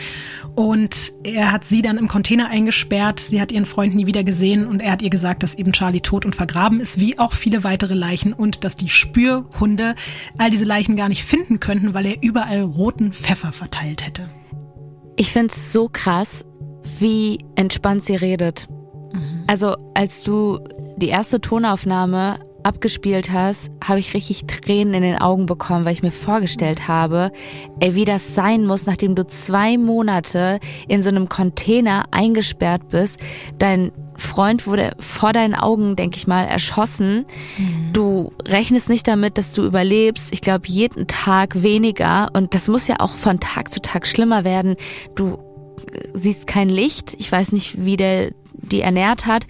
Und 0.56 1.14
er 1.24 1.52
hat 1.52 1.64
sie 1.64 1.84
dann 1.84 1.98
im 1.98 2.08
Container 2.08 2.50
eingesperrt. 2.50 3.20
Sie 3.20 3.40
hat 3.40 3.52
ihren 3.52 3.68
Freund 3.68 3.94
nie 3.94 4.08
wieder 4.08 4.24
gesehen 4.24 4.68
und 4.68 4.82
er 4.82 4.92
hat 4.92 5.04
ihr 5.04 5.12
gesagt, 5.12 5.44
dass 5.44 5.54
eben 5.54 5.74
Charlie 5.74 6.02
tot 6.02 6.26
und 6.26 6.36
vergraben 6.36 6.80
ist, 6.80 7.00
wie 7.00 7.20
auch 7.20 7.34
viele 7.34 7.64
weitere 7.64 7.94
Leichen 7.94 8.34
und 8.34 8.64
dass 8.64 8.78
die 8.78 8.90
Spürhunde 8.90 9.94
all 10.38 10.50
diese 10.50 10.66
Leichen 10.66 10.96
gar 10.96 11.10
nicht 11.10 11.24
finden 11.24 11.60
könnten, 11.60 11.94
weil 11.94 12.08
er 12.08 12.24
überall 12.24 12.62
roten 12.62 13.14
Pfeffer 13.14 13.52
verteilt 13.52 14.06
hätte. 14.06 14.30
Ich 15.18 15.32
find's 15.32 15.72
so 15.72 15.88
krass, 15.88 16.46
wie 17.00 17.46
entspannt 17.56 18.06
sie 18.06 18.16
redet. 18.16 18.68
Also, 19.48 19.76
als 19.94 20.24
du 20.24 20.60
die 20.98 21.08
erste 21.08 21.42
Tonaufnahme 21.42 22.40
abgespielt 22.64 23.32
hast, 23.32 23.72
habe 23.84 24.00
ich 24.00 24.14
richtig 24.14 24.46
Tränen 24.46 24.94
in 24.94 25.04
den 25.04 25.18
Augen 25.18 25.46
bekommen, 25.46 25.86
weil 25.86 25.94
ich 25.94 26.04
mir 26.04 26.12
vorgestellt 26.12 26.88
habe, 26.88 27.32
ey, 27.80 27.96
wie 27.96 28.06
das 28.06 28.36
sein 28.36 28.66
muss, 28.66 28.86
nachdem 28.86 29.16
du 29.16 29.26
zwei 29.26 29.78
Monate 29.78 30.60
in 30.88 31.04
so 31.04 31.10
einem 31.10 31.30
Container 31.30 32.06
eingesperrt 32.12 32.90
bist. 32.90 33.20
Dein 33.58 33.92
Freund 34.18 34.68
wurde 34.68 34.92
vor 35.00 35.34
deinen 35.34 35.56
Augen, 35.56 35.96
denke 35.96 36.18
ich 36.18 36.28
mal, 36.28 36.44
erschossen. 36.44 37.26
Du 37.94 38.34
rechnest 38.46 38.90
nicht 38.90 39.08
damit, 39.08 39.38
dass 39.38 39.54
du 39.54 39.64
überlebst. 39.64 40.30
Ich 40.32 40.42
glaube, 40.42 40.68
jeden 40.68 41.08
Tag 41.08 41.64
weniger. 41.64 42.30
Und 42.34 42.54
das 42.54 42.68
muss 42.68 42.88
ja 42.88 42.96
auch 43.00 43.14
von 43.14 43.40
Tag 43.40 43.72
zu 43.72 43.82
Tag 43.82 44.06
schlimmer 44.06 44.44
werden. 44.44 44.76
Du 45.16 45.40
äh, 45.92 46.10
siehst 46.14 46.48
kein 46.48 46.70
Licht. 46.70 47.16
Ich 47.18 47.32
weiß 47.32 47.52
nicht, 47.52 47.84
wie 47.84 47.98
der 47.98 48.32
die 48.54 48.82
ernährt 48.82 49.26
hat. 49.26 49.48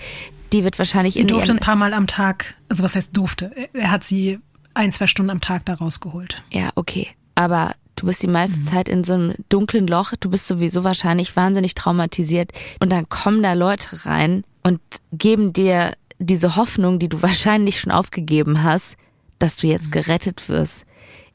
Die 0.51 0.63
wird 0.63 0.79
wahrscheinlich 0.79 1.15
Sie 1.15 1.21
in 1.21 1.27
durfte 1.27 1.51
ein 1.51 1.59
paar 1.59 1.75
Mal 1.75 1.93
am 1.93 2.07
Tag, 2.07 2.55
also 2.69 2.83
was 2.83 2.95
heißt 2.95 3.15
durfte? 3.15 3.51
Er 3.73 3.91
hat 3.91 4.03
sie 4.03 4.39
ein, 4.73 4.91
zwei 4.91 5.07
Stunden 5.07 5.29
am 5.29 5.41
Tag 5.41 5.65
da 5.65 5.75
rausgeholt. 5.75 6.41
Ja, 6.51 6.71
okay. 6.75 7.09
Aber 7.35 7.75
du 7.95 8.07
bist 8.07 8.23
die 8.23 8.27
meiste 8.27 8.61
Zeit 8.63 8.89
in 8.89 9.03
so 9.03 9.13
einem 9.13 9.35
dunklen 9.49 9.87
Loch. 9.87 10.13
Du 10.19 10.29
bist 10.29 10.47
sowieso 10.47 10.83
wahrscheinlich 10.83 11.35
wahnsinnig 11.35 11.75
traumatisiert. 11.75 12.51
Und 12.79 12.91
dann 12.91 13.09
kommen 13.09 13.43
da 13.43 13.53
Leute 13.53 14.05
rein 14.05 14.43
und 14.63 14.79
geben 15.11 15.53
dir 15.53 15.93
diese 16.17 16.55
Hoffnung, 16.55 16.99
die 16.99 17.09
du 17.09 17.21
wahrscheinlich 17.21 17.79
schon 17.79 17.91
aufgegeben 17.91 18.63
hast, 18.63 18.95
dass 19.37 19.57
du 19.57 19.67
jetzt 19.67 19.91
gerettet 19.91 20.49
wirst. 20.49 20.85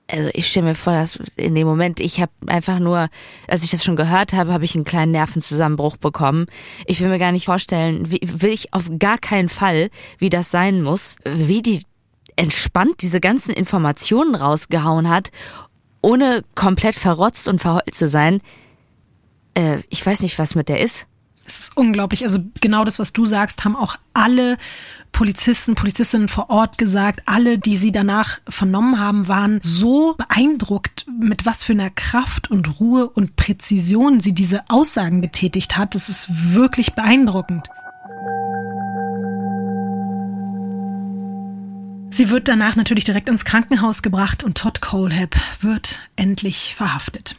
Also 0.07 0.31
ich 0.35 0.49
stelle 0.49 0.67
mir 0.67 0.75
vor, 0.75 0.93
dass 0.93 1.19
in 1.37 1.55
dem 1.55 1.67
Moment, 1.67 1.99
ich 1.99 2.21
habe 2.21 2.33
einfach 2.47 2.79
nur, 2.79 3.09
als 3.49 3.65
ich 3.65 3.71
das 3.71 3.83
schon 3.83 3.97
gehört 3.97 4.35
habe, 4.35 4.53
habe 4.53 4.65
ich 4.65 4.75
einen 4.75 4.85
kleinen 4.85 5.13
Nervenzusammenbruch 5.13 5.97
bekommen. 5.97 6.47
Ich 6.87 7.01
will 7.01 7.09
mir 7.09 7.19
gar 7.19 7.33
nicht 7.33 7.47
vorstellen, 7.47 8.11
wie, 8.11 8.21
will 8.23 8.53
ich 8.53 8.75
auf 8.75 8.91
gar 8.99 9.17
keinen 9.17 9.49
Fall, 9.49 9.91
wie 10.19 10.29
das 10.29 10.51
sein 10.51 10.83
muss, 10.83 11.17
wie 11.25 11.63
die 11.63 11.83
entspannt 12.37 12.97
diese 13.01 13.21
ganzen 13.21 13.55
Informationen 13.55 14.35
rausgehauen 14.35 15.09
hat, 15.09 15.31
ohne 16.03 16.45
komplett 16.55 16.97
verrotzt 16.97 17.49
und 17.49 17.61
verheult 17.61 17.95
zu 17.95 18.07
sein. 18.07 18.43
Äh, 19.55 19.79
ich 19.89 20.05
weiß 20.05 20.21
nicht, 20.21 20.39
was 20.39 20.55
mit 20.55 20.69
der 20.69 20.81
ist. 20.81 21.07
Es 21.47 21.59
ist 21.59 21.77
unglaublich. 21.77 22.25
Also 22.25 22.39
genau 22.61 22.85
das, 22.85 22.99
was 22.99 23.13
du 23.13 23.27
sagst, 23.27 23.65
haben 23.65 23.77
auch 23.77 23.97
alle 24.15 24.57
Polizisten, 25.13 25.75
Polizistinnen 25.75 26.29
vor 26.29 26.51
Ort 26.51 26.77
gesagt. 26.79 27.23
Alle, 27.27 27.59
die 27.59 27.77
sie 27.77 27.93
danach 27.93 28.41
vernommen 28.49 28.99
haben, 28.99 29.29
waren 29.29 29.61
so 29.63 30.15
beeindruckt, 30.15 31.07
mit 31.21 31.47
was 31.47 31.63
für 31.63 31.73
einer 31.73 31.91
Kraft 31.91 32.51
und 32.51 32.81
Ruhe 32.81 33.09
und 33.09 33.37
Präzision 33.37 34.21
sie 34.21 34.33
diese 34.33 34.63
Aussagen 34.69 35.23
getätigt 35.23 35.77
hat. 35.77 35.95
Das 35.95 36.09
ist 36.09 36.55
wirklich 36.55 36.95
beeindruckend. 36.95 37.69
Sie 42.11 42.31
wird 42.31 42.47
danach 42.47 42.77
natürlich 42.77 43.05
direkt 43.05 43.29
ins 43.29 43.45
Krankenhaus 43.45 44.01
gebracht 44.01 44.45
und 44.45 44.57
Todd 44.57 44.81
Colehab 44.81 45.35
wird 45.61 46.09
endlich 46.15 46.75
verhaftet. 46.77 47.37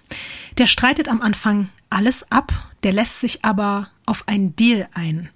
Der 0.57 0.67
streitet 0.67 1.07
am 1.07 1.21
Anfang 1.21 1.69
alles 1.89 2.29
ab, 2.29 2.51
der 2.83 2.91
lässt 2.91 3.21
sich 3.21 3.45
aber 3.45 3.87
auf 4.05 4.27
einen 4.27 4.55
Deal 4.55 4.87
ein. 4.93 5.29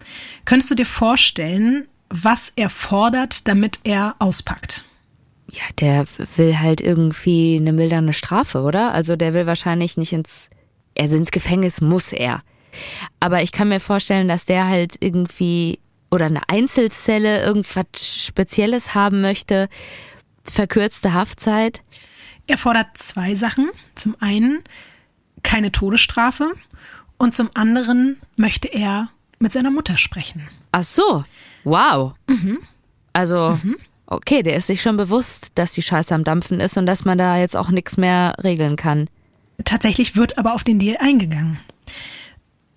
Könntest 0.46 0.72
du 0.72 0.76
dir 0.76 0.86
vorstellen, 0.86 1.88
was 2.10 2.52
er 2.56 2.70
fordert, 2.70 3.48
damit 3.48 3.80
er 3.84 4.16
auspackt? 4.20 4.86
Ja, 5.52 5.64
der 5.80 6.06
will 6.36 6.60
halt 6.60 6.82
irgendwie 6.82 7.58
eine 7.58 7.74
mildernde 7.74 8.14
Strafe, 8.14 8.62
oder? 8.62 8.94
Also 8.94 9.16
der 9.16 9.34
will 9.34 9.48
wahrscheinlich 9.48 9.98
nicht 9.98 10.14
ins, 10.14 10.50
also 10.98 11.18
ins 11.18 11.32
Gefängnis 11.32 11.82
muss 11.82 12.14
er. 12.14 12.42
Aber 13.20 13.42
ich 13.42 13.52
kann 13.52 13.70
mir 13.70 13.80
vorstellen, 13.80 14.28
dass 14.28 14.46
der 14.46 14.68
halt 14.68 14.96
irgendwie 15.00 15.80
oder 16.12 16.26
eine 16.26 16.48
Einzelzelle 16.50 17.42
irgendwas 17.44 17.86
Spezielles 18.26 18.96
haben 18.96 19.22
möchte, 19.22 19.70
verkürzte 20.44 21.14
Haftzeit. 21.14 21.82
Er 22.48 22.58
fordert 22.58 22.98
zwei 22.98 23.36
Sachen. 23.36 23.70
Zum 23.96 24.16
einen 24.20 24.64
keine 25.44 25.72
Todesstrafe 25.72 26.52
und 27.20 27.36
zum 27.36 27.52
anderen 27.54 28.18
möchte 28.36 28.68
er 28.68 29.10
mit 29.38 29.52
seiner 29.52 29.70
Mutter 29.70 29.98
sprechen. 29.98 30.50
Ach 30.72 30.84
so, 30.84 31.24
wow. 31.64 32.14
Also, 33.14 33.60
okay, 34.08 34.42
der 34.42 34.56
ist 34.56 34.68
sich 34.68 34.82
schon 34.82 34.98
bewusst, 34.98 35.52
dass 35.56 35.74
die 35.74 35.82
Scheiße 35.82 36.16
am 36.16 36.24
Dampfen 36.24 36.60
ist 36.60 36.78
und 36.78 36.88
dass 36.88 37.06
man 37.06 37.18
da 37.18 37.38
jetzt 37.38 37.56
auch 37.56 37.70
nichts 37.70 37.98
mehr 37.98 38.36
regeln 38.44 38.76
kann. 38.76 39.10
Tatsächlich 39.66 40.16
wird 40.16 40.38
aber 40.38 40.54
auf 40.56 40.64
den 40.64 40.80
Deal 40.80 40.98
eingegangen. 41.00 41.60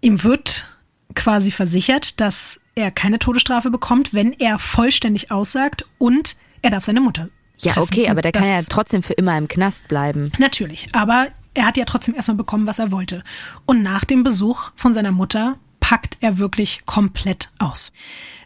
Ihm 0.00 0.22
wird 0.24 0.66
quasi 1.14 1.50
versichert, 1.50 2.20
dass 2.20 2.60
er 2.74 2.90
keine 2.90 3.18
Todesstrafe 3.18 3.70
bekommt, 3.70 4.14
wenn 4.14 4.32
er 4.32 4.58
vollständig 4.58 5.30
aussagt 5.30 5.86
und 5.98 6.36
er 6.62 6.70
darf 6.70 6.84
seine 6.84 7.00
Mutter. 7.00 7.28
Ja, 7.58 7.72
treffen. 7.72 7.88
okay, 7.88 8.08
aber 8.08 8.22
der 8.22 8.32
kann 8.32 8.44
ja 8.44 8.62
trotzdem 8.68 9.02
für 9.02 9.12
immer 9.12 9.36
im 9.38 9.46
Knast 9.46 9.86
bleiben. 9.86 10.32
Natürlich, 10.38 10.88
aber 10.92 11.28
er 11.54 11.66
hat 11.66 11.76
ja 11.76 11.84
trotzdem 11.84 12.14
erstmal 12.14 12.36
bekommen, 12.36 12.66
was 12.66 12.78
er 12.78 12.90
wollte. 12.90 13.22
Und 13.66 13.82
nach 13.82 14.04
dem 14.04 14.22
Besuch 14.22 14.72
von 14.76 14.94
seiner 14.94 15.12
Mutter 15.12 15.58
packt 15.80 16.18
er 16.20 16.38
wirklich 16.38 16.82
komplett 16.86 17.50
aus. 17.58 17.92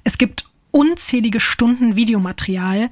Es 0.05 0.19
gibt 0.19 0.49
unzählige 0.71 1.41
Stunden 1.41 1.97
Videomaterial 1.97 2.91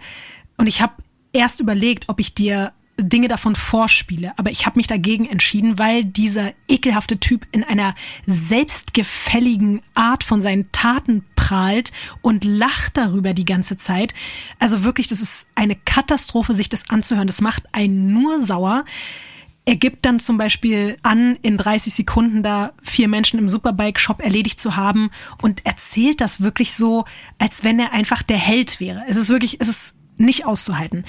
und 0.56 0.66
ich 0.66 0.80
habe 0.80 0.94
erst 1.32 1.60
überlegt, 1.60 2.08
ob 2.08 2.20
ich 2.20 2.34
dir 2.34 2.72
Dinge 2.96 3.26
davon 3.26 3.56
vorspiele, 3.56 4.32
aber 4.36 4.50
ich 4.50 4.66
habe 4.66 4.78
mich 4.78 4.86
dagegen 4.86 5.26
entschieden, 5.26 5.78
weil 5.78 6.04
dieser 6.04 6.52
ekelhafte 6.68 7.18
Typ 7.18 7.46
in 7.50 7.64
einer 7.64 7.94
selbstgefälligen 8.24 9.82
Art 9.94 10.22
von 10.22 10.40
seinen 10.40 10.70
Taten 10.70 11.24
prahlt 11.34 11.90
und 12.22 12.44
lacht 12.44 12.96
darüber 12.96 13.34
die 13.34 13.44
ganze 13.44 13.76
Zeit. 13.76 14.14
Also 14.60 14.84
wirklich, 14.84 15.08
das 15.08 15.20
ist 15.20 15.48
eine 15.56 15.74
Katastrophe, 15.74 16.54
sich 16.54 16.68
das 16.68 16.88
anzuhören. 16.88 17.26
Das 17.26 17.40
macht 17.40 17.64
einen 17.72 18.12
nur 18.12 18.44
sauer. 18.44 18.84
Er 19.66 19.76
gibt 19.76 20.04
dann 20.04 20.20
zum 20.20 20.36
Beispiel 20.36 20.98
an, 21.02 21.36
in 21.40 21.56
30 21.56 21.94
Sekunden 21.94 22.42
da 22.42 22.72
vier 22.82 23.08
Menschen 23.08 23.38
im 23.38 23.48
Superbike-Shop 23.48 24.20
erledigt 24.20 24.60
zu 24.60 24.76
haben 24.76 25.10
und 25.40 25.64
erzählt 25.64 26.20
das 26.20 26.42
wirklich 26.42 26.74
so, 26.74 27.06
als 27.38 27.64
wenn 27.64 27.78
er 27.78 27.92
einfach 27.92 28.22
der 28.22 28.36
Held 28.36 28.78
wäre. 28.78 29.04
Es 29.08 29.16
ist 29.16 29.30
wirklich, 29.30 29.60
es 29.60 29.68
ist 29.68 29.94
nicht 30.18 30.44
auszuhalten. 30.44 31.04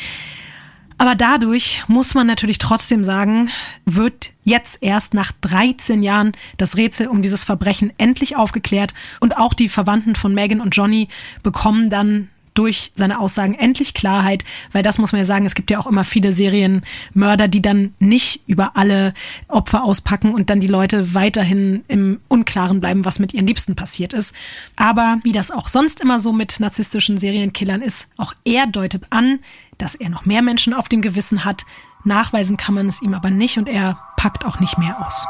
Aber 0.97 1.15
dadurch 1.15 1.83
muss 1.87 2.13
man 2.13 2.25
natürlich 2.25 2.57
trotzdem 2.57 3.03
sagen, 3.03 3.49
wird 3.83 4.31
jetzt 4.43 4.77
erst 4.81 5.13
nach 5.13 5.33
13 5.41 6.01
Jahren 6.03 6.31
das 6.55 6.77
Rätsel 6.77 7.07
um 7.07 7.21
dieses 7.21 7.43
Verbrechen 7.43 7.91
endlich 7.97 8.37
aufgeklärt 8.37 8.93
und 9.19 9.37
auch 9.37 9.53
die 9.53 9.67
Verwandten 9.67 10.15
von 10.15 10.33
Megan 10.33 10.61
und 10.61 10.73
Johnny 10.75 11.09
bekommen 11.43 11.89
dann 11.89 12.29
durch 12.55 12.91
seine 12.95 13.19
Aussagen 13.19 13.53
endlich 13.53 13.93
Klarheit, 13.93 14.43
weil 14.71 14.81
das 14.81 14.97
muss 14.97 15.11
man 15.11 15.19
ja 15.19 15.25
sagen, 15.25 15.45
es 15.45 15.53
gibt 15.53 15.69
ja 15.69 15.77
auch 15.77 15.85
immer 15.85 16.03
viele 16.03 16.33
Serienmörder, 16.33 17.47
die 17.47 17.61
dann 17.61 17.93
nicht 17.99 18.41
über 18.47 18.75
alle 18.75 19.13
Opfer 19.47 19.83
auspacken 19.83 20.33
und 20.33 20.49
dann 20.49 20.61
die 20.61 20.67
Leute 20.67 21.13
weiterhin 21.13 21.83
im 21.87 22.19
Unklaren 22.27 22.79
bleiben, 22.79 23.05
was 23.05 23.19
mit 23.19 23.33
ihren 23.33 23.45
Liebsten 23.45 23.75
passiert 23.75 24.13
ist. 24.13 24.33
Aber 24.75 25.19
wie 25.23 25.33
das 25.33 25.51
auch 25.51 25.67
sonst 25.67 26.01
immer 26.01 26.19
so 26.19 26.33
mit 26.33 26.59
narzisstischen 26.59 27.17
Serienkillern 27.17 27.81
ist, 27.81 28.07
auch 28.17 28.33
er 28.45 28.65
deutet 28.65 29.03
an, 29.11 29.39
dass 29.77 29.95
er 29.95 30.09
noch 30.09 30.25
mehr 30.25 30.41
Menschen 30.41 30.73
auf 30.73 30.89
dem 30.89 31.01
Gewissen 31.01 31.45
hat. 31.45 31.65
Nachweisen 32.05 32.55
kann 32.57 32.75
man 32.75 32.87
es 32.87 33.01
ihm 33.01 33.13
aber 33.13 33.29
nicht 33.29 33.57
und 33.57 33.67
er 33.67 33.99
packt 34.15 34.45
auch 34.45 34.59
nicht 34.59 34.77
mehr 34.77 35.05
aus. 35.05 35.27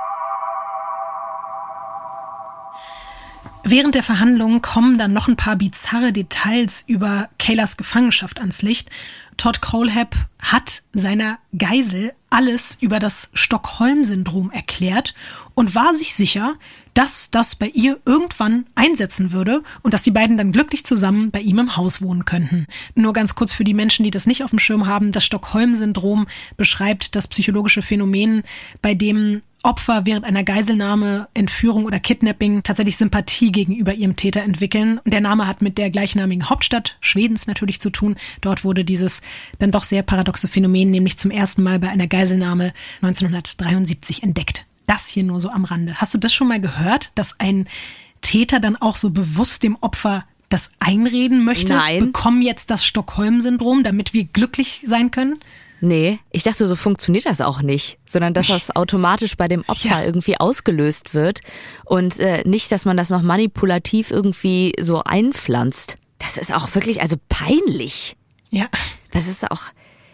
Während 3.67 3.95
der 3.95 4.03
Verhandlungen 4.03 4.61
kommen 4.61 4.99
dann 4.99 5.11
noch 5.11 5.27
ein 5.27 5.37
paar 5.37 5.55
bizarre 5.55 6.13
Details 6.13 6.83
über 6.85 7.29
Kaylas 7.39 7.77
Gefangenschaft 7.77 8.39
ans 8.39 8.61
Licht. 8.61 8.91
Todd 9.37 9.59
Colehab 9.59 10.15
hat 10.39 10.83
seiner 10.93 11.39
Geisel 11.57 12.13
alles 12.29 12.77
über 12.79 12.99
das 12.99 13.27
Stockholm-Syndrom 13.33 14.51
erklärt 14.51 15.15
und 15.55 15.73
war 15.73 15.95
sich 15.95 16.13
sicher, 16.13 16.53
dass 16.93 17.31
das 17.31 17.55
bei 17.55 17.69
ihr 17.69 17.99
irgendwann 18.05 18.67
einsetzen 18.75 19.31
würde 19.31 19.63
und 19.81 19.95
dass 19.95 20.03
die 20.03 20.11
beiden 20.11 20.37
dann 20.37 20.51
glücklich 20.51 20.85
zusammen 20.85 21.31
bei 21.31 21.39
ihm 21.39 21.57
im 21.57 21.75
Haus 21.75 22.03
wohnen 22.03 22.23
könnten. 22.23 22.67
Nur 22.93 23.13
ganz 23.13 23.33
kurz 23.33 23.55
für 23.55 23.63
die 23.63 23.73
Menschen, 23.73 24.03
die 24.03 24.11
das 24.11 24.27
nicht 24.27 24.43
auf 24.43 24.51
dem 24.51 24.59
Schirm 24.59 24.85
haben, 24.85 25.11
das 25.11 25.25
Stockholm-Syndrom 25.25 26.27
beschreibt 26.55 27.15
das 27.15 27.27
psychologische 27.27 27.81
Phänomen, 27.81 28.43
bei 28.83 28.93
dem 28.93 29.41
Opfer 29.65 30.05
während 30.05 30.25
einer 30.25 30.43
Geiselnahme, 30.43 31.27
Entführung 31.33 31.85
oder 31.85 31.99
Kidnapping 31.99 32.61
tatsächlich 32.61 32.97
Sympathie 32.97 33.51
gegenüber 33.51 33.93
ihrem 33.93 34.15
Täter 34.15 34.43
entwickeln. 34.43 34.99
Und 34.99 35.11
der 35.11 35.21
Name 35.21 35.47
hat 35.47 35.63
mit 35.63 35.79
der 35.79 35.89
gleichnamigen 35.89 36.49
Hauptstadt 36.49 36.97
Schwedens 37.01 37.47
natürlich 37.47 37.81
zu 37.81 37.89
tun. 37.89 38.15
Dort 38.41 38.63
wurde 38.63 38.85
dieses 38.85 39.21
dann 39.57 39.71
doch 39.71 39.83
sehr 39.83 40.03
paradoxe 40.03 40.47
Phänomen 40.47 40.91
nämlich 40.91 41.17
zum 41.17 41.31
ersten 41.31 41.63
Mal 41.63 41.79
bei 41.79 41.89
einer 41.89 42.07
Geiselnahme 42.07 42.73
1973 43.01 44.21
entdeckt. 44.21 44.67
Das 44.85 45.07
hier 45.07 45.23
nur 45.23 45.41
so 45.41 45.49
am 45.49 45.65
Rande. 45.65 45.95
Hast 45.95 46.13
du 46.13 46.19
das 46.19 46.33
schon 46.33 46.47
mal 46.47 46.61
gehört, 46.61 47.11
dass 47.15 47.39
ein 47.39 47.67
Täter 48.21 48.59
dann 48.59 48.75
auch 48.75 48.97
so 48.97 49.09
bewusst 49.09 49.63
dem 49.63 49.77
Opfer 49.81 50.25
das 50.49 50.69
einreden 50.79 51.43
möchte? 51.43 51.73
Nein. 51.73 51.99
Bekommen 51.99 52.43
jetzt 52.43 52.69
das 52.69 52.85
Stockholm-Syndrom, 52.85 53.83
damit 53.83 54.13
wir 54.13 54.25
glücklich 54.25 54.83
sein 54.85 55.09
können? 55.09 55.39
Nee, 55.87 56.17
ich 56.31 56.41
dachte, 56.41 56.65
so 56.65 56.75
funktioniert 56.75 57.27
das 57.27 57.41
auch 57.41 57.61
nicht, 57.61 57.99
sondern 58.07 58.33
dass 58.33 58.47
das 58.47 58.75
automatisch 58.75 59.37
bei 59.37 59.47
dem 59.47 59.63
Opfer 59.67 59.87
Ja. 59.89 60.03
irgendwie 60.03 60.35
ausgelöst 60.39 61.13
wird 61.13 61.41
und 61.83 62.19
äh, 62.19 62.41
nicht, 62.43 62.71
dass 62.71 62.85
man 62.85 62.97
das 62.97 63.11
noch 63.11 63.21
manipulativ 63.21 64.09
irgendwie 64.09 64.73
so 64.81 65.03
einpflanzt. 65.03 65.97
Das 66.17 66.37
ist 66.39 66.51
auch 66.55 66.73
wirklich, 66.73 67.01
also 67.03 67.17
peinlich. 67.29 68.15
Ja. 68.49 68.65
Das 69.11 69.27
ist 69.27 69.51
auch, 69.51 69.61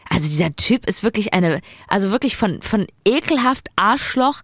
also 0.09 0.27
dieser 0.27 0.53
Typ 0.57 0.85
ist 0.89 1.03
wirklich 1.03 1.33
eine, 1.33 1.61
also 1.87 2.11
wirklich 2.11 2.35
von, 2.35 2.61
von 2.61 2.85
ekelhaft 3.05 3.69
Arschloch, 3.77 4.41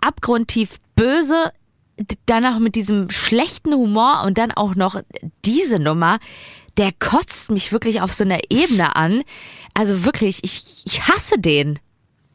abgrundtief 0.00 0.76
böse, 0.94 1.50
d- 1.98 2.14
dann 2.26 2.44
auch 2.46 2.60
mit 2.60 2.76
diesem 2.76 3.10
schlechten 3.10 3.72
Humor 3.74 4.22
und 4.24 4.38
dann 4.38 4.52
auch 4.52 4.76
noch 4.76 5.00
diese 5.44 5.80
Nummer, 5.80 6.20
der 6.78 6.92
kotzt 6.92 7.50
mich 7.50 7.72
wirklich 7.72 8.00
auf 8.00 8.12
so 8.12 8.24
einer 8.24 8.38
Ebene 8.50 8.96
an. 8.96 9.22
Also 9.74 10.04
wirklich, 10.04 10.42
ich, 10.44 10.82
ich 10.86 11.08
hasse 11.08 11.38
den. 11.38 11.78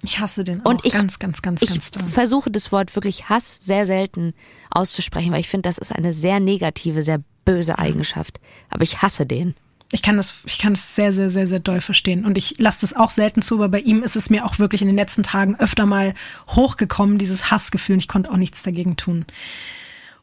Ich 0.03 0.19
hasse 0.19 0.43
den 0.43 0.65
auch 0.65 0.69
Und 0.69 0.85
ich, 0.85 0.91
ganz, 0.91 1.17
ganz, 1.17 1.41
ganz, 1.41 1.61
ich 1.61 1.69
ganz 1.69 1.91
doll. 1.91 2.03
versuche 2.03 2.51
das 2.51 2.73
Wort 2.73 2.93
wirklich 2.95 3.29
Hass 3.29 3.57
sehr 3.61 3.85
selten 3.85 4.33
auszusprechen, 4.69 5.31
weil 5.31 5.39
ich 5.39 5.47
finde, 5.47 5.69
das 5.69 5.77
ist 5.77 5.93
eine 5.93 6.11
sehr 6.11 6.41
negative, 6.41 7.01
sehr 7.01 7.23
böse 7.45 7.79
Eigenschaft. 7.79 8.41
Aber 8.69 8.83
ich 8.83 9.01
hasse 9.01 9.25
den. 9.25 9.55
Ich 9.93 10.01
kann 10.01 10.17
das, 10.17 10.33
ich 10.45 10.59
kann 10.59 10.73
das 10.73 10.95
sehr, 10.95 11.13
sehr, 11.13 11.29
sehr, 11.29 11.47
sehr 11.47 11.59
doll 11.59 11.79
verstehen. 11.79 12.25
Und 12.25 12.37
ich 12.37 12.55
lasse 12.57 12.81
das 12.81 12.93
auch 12.95 13.11
selten 13.11 13.41
zu, 13.41 13.55
aber 13.55 13.69
bei 13.69 13.79
ihm 13.79 14.03
ist 14.03 14.17
es 14.17 14.29
mir 14.29 14.43
auch 14.45 14.59
wirklich 14.59 14.81
in 14.81 14.87
den 14.87 14.97
letzten 14.97 15.23
Tagen 15.23 15.55
öfter 15.57 15.85
mal 15.85 16.13
hochgekommen, 16.49 17.17
dieses 17.17 17.49
Hassgefühl. 17.49 17.93
Und 17.93 17.99
ich 17.99 18.07
konnte 18.09 18.29
auch 18.31 18.37
nichts 18.37 18.63
dagegen 18.63 18.97
tun. 18.97 19.25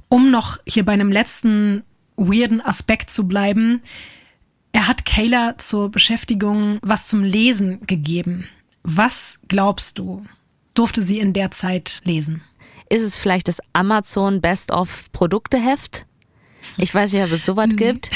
Um 0.09 0.31
noch 0.31 0.59
hier 0.67 0.85
bei 0.85 0.93
einem 0.93 1.13
letzten 1.13 1.85
weirden 2.21 2.61
Aspekt 2.61 3.11
zu 3.11 3.27
bleiben, 3.27 3.83
er 4.73 4.87
hat 4.87 5.05
Kayla 5.05 5.59
zur 5.59 5.91
Beschäftigung 5.91 6.79
was 6.83 7.09
zum 7.09 7.25
Lesen 7.25 7.87
gegeben. 7.87 8.47
Was 8.83 9.41
glaubst 9.49 9.99
du, 9.99 10.25
durfte 10.75 11.03
sie 11.03 11.19
in 11.19 11.33
der 11.33 11.51
Zeit 11.51 12.01
lesen? 12.05 12.43
Ist 12.89 13.03
es 13.03 13.17
vielleicht 13.17 13.49
das 13.49 13.59
Amazon 13.73 14.41
Best 14.41 14.71
of 14.71 15.11
Produkteheft? 15.13 16.07
Ich 16.77 16.95
weiß 16.95 17.13
nicht, 17.13 17.25
ob 17.25 17.33
es 17.33 17.45
sowas 17.45 17.71
gibt. 17.77 18.11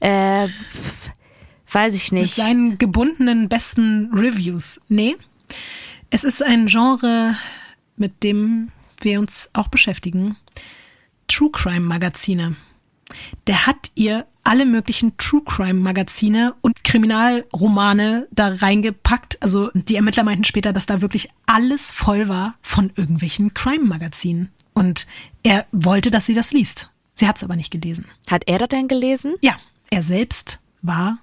Äh, 0.00 0.48
weiß 1.70 1.94
ich 1.94 2.10
Mit 2.10 2.22
nicht. 2.22 2.34
seinen 2.34 2.78
gebundenen 2.78 3.48
besten 3.48 4.10
Reviews. 4.12 4.80
Nee, 4.88 5.16
es 6.10 6.24
ist 6.24 6.42
ein 6.42 6.66
Genre, 6.66 7.36
mit 7.96 8.22
dem 8.22 8.70
wir 9.00 9.18
uns 9.20 9.50
auch 9.52 9.68
beschäftigen. 9.68 10.36
True 11.28 11.50
Crime 11.52 11.80
Magazine. 11.86 12.56
Der 13.46 13.66
hat 13.66 13.90
ihr 13.94 14.26
alle 14.44 14.66
möglichen 14.66 15.16
True 15.18 15.42
Crime 15.44 15.80
Magazine 15.80 16.54
und 16.60 16.82
Kriminalromane 16.84 18.26
da 18.30 18.48
reingepackt. 18.48 19.40
Also 19.42 19.70
die 19.74 19.96
Ermittler 19.96 20.24
meinten 20.24 20.44
später, 20.44 20.72
dass 20.72 20.86
da 20.86 21.00
wirklich 21.00 21.30
alles 21.46 21.90
voll 21.90 22.28
war 22.28 22.54
von 22.62 22.92
irgendwelchen 22.96 23.54
Crime 23.54 23.84
Magazinen. 23.84 24.50
Und 24.74 25.06
er 25.42 25.66
wollte, 25.70 26.10
dass 26.10 26.26
sie 26.26 26.34
das 26.34 26.52
liest. 26.52 26.90
Sie 27.14 27.28
hat 27.28 27.36
es 27.36 27.44
aber 27.44 27.56
nicht 27.56 27.70
gelesen. 27.70 28.06
Hat 28.28 28.44
er 28.46 28.58
das 28.58 28.68
denn 28.68 28.88
gelesen? 28.88 29.34
Ja, 29.42 29.56
er 29.90 30.02
selbst 30.02 30.60
war 30.80 31.18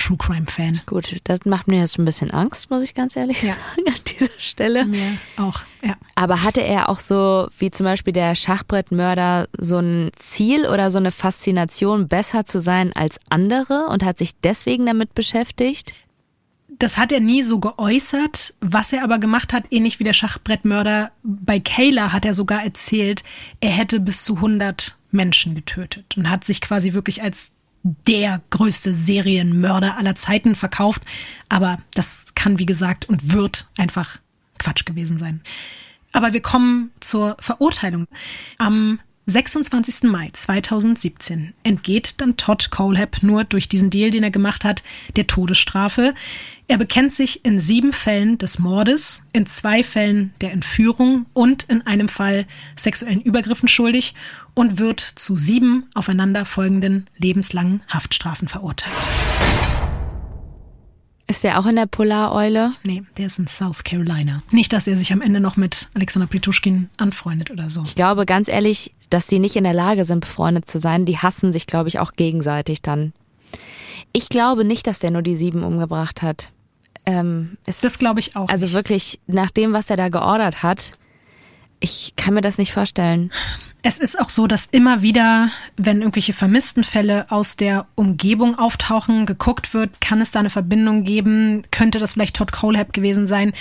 True 0.00 0.16
Crime 0.16 0.46
Fan. 0.46 0.80
Gut, 0.86 1.14
das 1.24 1.40
macht 1.44 1.68
mir 1.68 1.80
jetzt 1.80 1.98
ein 1.98 2.04
bisschen 2.06 2.30
Angst, 2.30 2.70
muss 2.70 2.82
ich 2.82 2.94
ganz 2.94 3.16
ehrlich 3.16 3.42
Ja. 3.42 3.50
sagen, 3.50 3.86
an 3.88 4.00
dieser 4.06 4.30
Stelle. 4.38 4.86
Mir 4.86 5.18
auch, 5.36 5.60
ja. 5.82 5.94
Aber 6.14 6.42
hatte 6.42 6.62
er 6.62 6.88
auch 6.88 7.00
so, 7.00 7.48
wie 7.58 7.70
zum 7.70 7.84
Beispiel 7.84 8.14
der 8.14 8.34
Schachbrettmörder, 8.34 9.48
so 9.58 9.78
ein 9.78 10.10
Ziel 10.16 10.66
oder 10.66 10.90
so 10.90 10.98
eine 10.98 11.12
Faszination, 11.12 12.08
besser 12.08 12.46
zu 12.46 12.60
sein 12.60 12.92
als 12.94 13.20
andere 13.28 13.88
und 13.88 14.02
hat 14.02 14.18
sich 14.18 14.38
deswegen 14.40 14.86
damit 14.86 15.14
beschäftigt? 15.14 15.92
Das 16.78 16.96
hat 16.96 17.12
er 17.12 17.20
nie 17.20 17.42
so 17.42 17.58
geäußert. 17.58 18.54
Was 18.62 18.94
er 18.94 19.04
aber 19.04 19.18
gemacht 19.18 19.52
hat, 19.52 19.64
ähnlich 19.70 20.00
wie 20.00 20.04
der 20.04 20.14
Schachbrettmörder, 20.14 21.10
bei 21.22 21.60
Kayla 21.60 22.12
hat 22.12 22.24
er 22.24 22.32
sogar 22.32 22.64
erzählt, 22.64 23.22
er 23.60 23.70
hätte 23.70 24.00
bis 24.00 24.24
zu 24.24 24.36
100 24.36 24.96
Menschen 25.10 25.54
getötet 25.54 26.16
und 26.16 26.30
hat 26.30 26.44
sich 26.44 26.62
quasi 26.62 26.94
wirklich 26.94 27.22
als 27.22 27.50
der 27.82 28.42
größte 28.50 28.94
Serienmörder 28.94 29.96
aller 29.96 30.14
Zeiten 30.14 30.54
verkauft. 30.54 31.02
Aber 31.48 31.78
das 31.94 32.26
kann, 32.34 32.58
wie 32.58 32.66
gesagt, 32.66 33.08
und 33.08 33.32
wird 33.32 33.68
einfach 33.76 34.18
Quatsch 34.58 34.84
gewesen 34.84 35.18
sein. 35.18 35.40
Aber 36.12 36.32
wir 36.32 36.42
kommen 36.42 36.90
zur 37.00 37.36
Verurteilung. 37.40 38.06
Am 38.58 39.00
26. 39.30 40.02
Mai 40.04 40.30
2017 40.32 41.54
entgeht 41.62 42.20
dann 42.20 42.36
Todd 42.36 42.70
Colehab 42.70 43.22
nur 43.22 43.44
durch 43.44 43.68
diesen 43.68 43.90
Deal, 43.90 44.10
den 44.10 44.22
er 44.22 44.30
gemacht 44.30 44.64
hat, 44.64 44.82
der 45.16 45.26
Todesstrafe. 45.26 46.14
Er 46.66 46.78
bekennt 46.78 47.12
sich 47.12 47.44
in 47.44 47.60
sieben 47.60 47.92
Fällen 47.92 48.38
des 48.38 48.58
Mordes, 48.58 49.22
in 49.32 49.46
zwei 49.46 49.82
Fällen 49.82 50.34
der 50.40 50.52
Entführung 50.52 51.26
und 51.32 51.64
in 51.64 51.86
einem 51.86 52.08
Fall 52.08 52.46
sexuellen 52.76 53.20
Übergriffen 53.22 53.68
schuldig 53.68 54.14
und 54.54 54.78
wird 54.78 55.00
zu 55.00 55.36
sieben 55.36 55.88
aufeinanderfolgenden 55.94 57.08
lebenslangen 57.16 57.82
Haftstrafen 57.88 58.48
verurteilt. 58.48 58.94
Ist 61.30 61.44
der 61.44 61.60
auch 61.60 61.66
in 61.66 61.76
der 61.76 61.86
Polareule? 61.86 62.72
Nee, 62.82 63.04
der 63.16 63.26
ist 63.26 63.38
in 63.38 63.46
South 63.46 63.84
Carolina. 63.84 64.42
Nicht, 64.50 64.72
dass 64.72 64.88
er 64.88 64.96
sich 64.96 65.12
am 65.12 65.20
Ende 65.20 65.38
noch 65.38 65.56
mit 65.56 65.88
Alexander 65.94 66.26
Prituschkin 66.26 66.90
anfreundet 66.96 67.52
oder 67.52 67.70
so. 67.70 67.84
Ich 67.84 67.94
glaube 67.94 68.26
ganz 68.26 68.48
ehrlich, 68.48 68.92
dass 69.10 69.28
die 69.28 69.38
nicht 69.38 69.54
in 69.54 69.62
der 69.62 69.72
Lage 69.72 70.04
sind, 70.04 70.20
befreundet 70.20 70.68
zu 70.68 70.80
sein. 70.80 71.04
Die 71.06 71.18
hassen 71.18 71.52
sich, 71.52 71.68
glaube 71.68 71.88
ich, 71.88 72.00
auch 72.00 72.14
gegenseitig 72.14 72.82
dann. 72.82 73.12
Ich 74.12 74.28
glaube 74.28 74.64
nicht, 74.64 74.88
dass 74.88 74.98
der 74.98 75.12
nur 75.12 75.22
die 75.22 75.36
sieben 75.36 75.62
umgebracht 75.62 76.20
hat. 76.20 76.50
Ähm, 77.06 77.58
Das 77.64 77.96
glaube 78.00 78.18
ich 78.18 78.34
auch. 78.34 78.48
also 78.48 78.66
nicht. 78.66 78.74
wirklich, 78.74 79.20
nach 79.28 79.52
dem, 79.52 79.72
was 79.72 79.88
er 79.88 79.96
da 79.96 80.08
geordert 80.08 80.64
hat, 80.64 80.90
ich 81.80 82.12
kann 82.16 82.34
mir 82.34 82.42
das 82.42 82.58
nicht 82.58 82.72
vorstellen. 82.72 83.32
Es 83.82 83.98
ist 83.98 84.20
auch 84.20 84.28
so, 84.28 84.46
dass 84.46 84.66
immer 84.66 85.00
wieder, 85.00 85.50
wenn 85.78 86.00
irgendwelche 86.00 86.34
vermissten 86.34 86.84
Fälle 86.84 87.30
aus 87.30 87.56
der 87.56 87.86
Umgebung 87.94 88.58
auftauchen, 88.58 89.24
geguckt 89.24 89.72
wird, 89.72 90.02
kann 90.02 90.20
es 90.20 90.30
da 90.30 90.40
eine 90.40 90.50
Verbindung 90.50 91.02
geben? 91.02 91.62
Könnte 91.70 91.98
das 91.98 92.12
vielleicht 92.12 92.36
Todd 92.36 92.52
Colehab 92.52 92.92
gewesen 92.92 93.26
sein? 93.26 93.52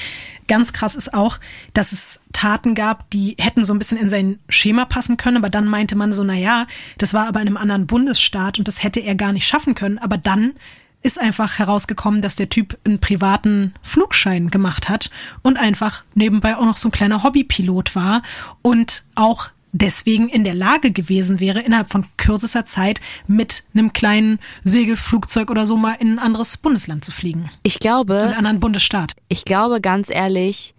Ganz 0.50 0.74
krass 0.74 0.96
ist 0.96 1.14
auch, 1.14 1.40
dass 1.74 1.94
es 1.94 2.20
Taten 2.34 2.76
gab, 2.76 3.10
die 3.12 3.38
hätten 3.40 3.64
so 3.64 3.74
ein 3.74 3.80
bisschen 3.80 3.98
in 3.98 4.10
sein 4.10 4.40
Schema 4.50 4.84
passen 4.84 5.16
können, 5.16 5.38
aber 5.38 5.50
dann 5.50 5.68
meinte 5.68 5.96
man 5.96 6.12
so, 6.12 6.24
na 6.26 6.36
ja, 6.36 6.68
das 6.98 7.14
war 7.14 7.28
aber 7.28 7.40
in 7.40 7.48
einem 7.48 7.58
anderen 7.58 7.88
Bundesstaat 7.88 8.60
und 8.60 8.68
das 8.68 8.84
hätte 8.84 9.00
er 9.00 9.16
gar 9.16 9.32
nicht 9.32 9.48
schaffen 9.48 9.74
können. 9.74 10.00
Aber 10.00 10.18
dann 10.18 10.54
ist 11.02 11.20
einfach 11.20 11.60
herausgekommen, 11.60 12.22
dass 12.22 12.36
der 12.36 12.50
Typ 12.50 12.78
einen 12.84 13.00
privaten 13.00 13.74
Flugschein 13.84 14.50
gemacht 14.50 14.90
hat 14.90 15.10
und 15.42 15.58
einfach 15.58 16.04
nebenbei 16.14 16.58
auch 16.58 16.66
noch 16.66 16.78
so 16.78 16.90
ein 16.90 16.92
kleiner 16.92 17.24
Hobbypilot 17.24 17.96
war 17.96 18.22
und 18.62 19.04
auch 19.16 19.48
deswegen 19.72 20.30
in 20.30 20.44
der 20.44 20.56
Lage 20.56 20.92
gewesen 20.92 21.40
wäre, 21.40 21.60
innerhalb 21.62 21.90
von 21.90 22.06
kürzester 22.18 22.66
Zeit 22.66 23.00
mit 23.28 23.64
einem 23.74 23.94
kleinen 23.94 24.40
Segelflugzeug 24.64 25.52
oder 25.52 25.68
so 25.68 25.78
mal 25.78 25.96
in 26.00 26.14
ein 26.14 26.20
anderes 26.20 26.58
Bundesland 26.58 27.06
zu 27.06 27.12
fliegen. 27.12 27.52
Ich 27.64 27.76
In 27.76 27.90
einen 27.90 28.06
glaube, 28.06 28.36
anderen 28.36 28.60
Bundesstaat. 28.60 29.16
ich 29.28 29.46
glaube 29.46 29.80
ganz 29.80 30.10
ehrlich, 30.10 30.74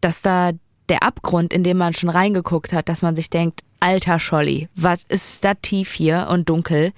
dass 0.00 0.22
da 0.22 0.52
der 0.88 1.02
Abgrund, 1.02 1.52
in 1.52 1.64
den 1.64 1.76
man 1.76 1.94
schon 1.94 2.10
reingeguckt 2.10 2.72
hat, 2.72 2.88
dass 2.88 3.02
man 3.02 3.16
sich 3.16 3.30
denkt, 3.30 3.60
alter 3.80 4.18
Scholli, 4.18 4.68
was 4.74 5.00
ist 5.08 5.44
da 5.44 5.54
tief 5.54 5.92
hier 5.92 6.28
und 6.30 6.48
dunkel? 6.48 6.92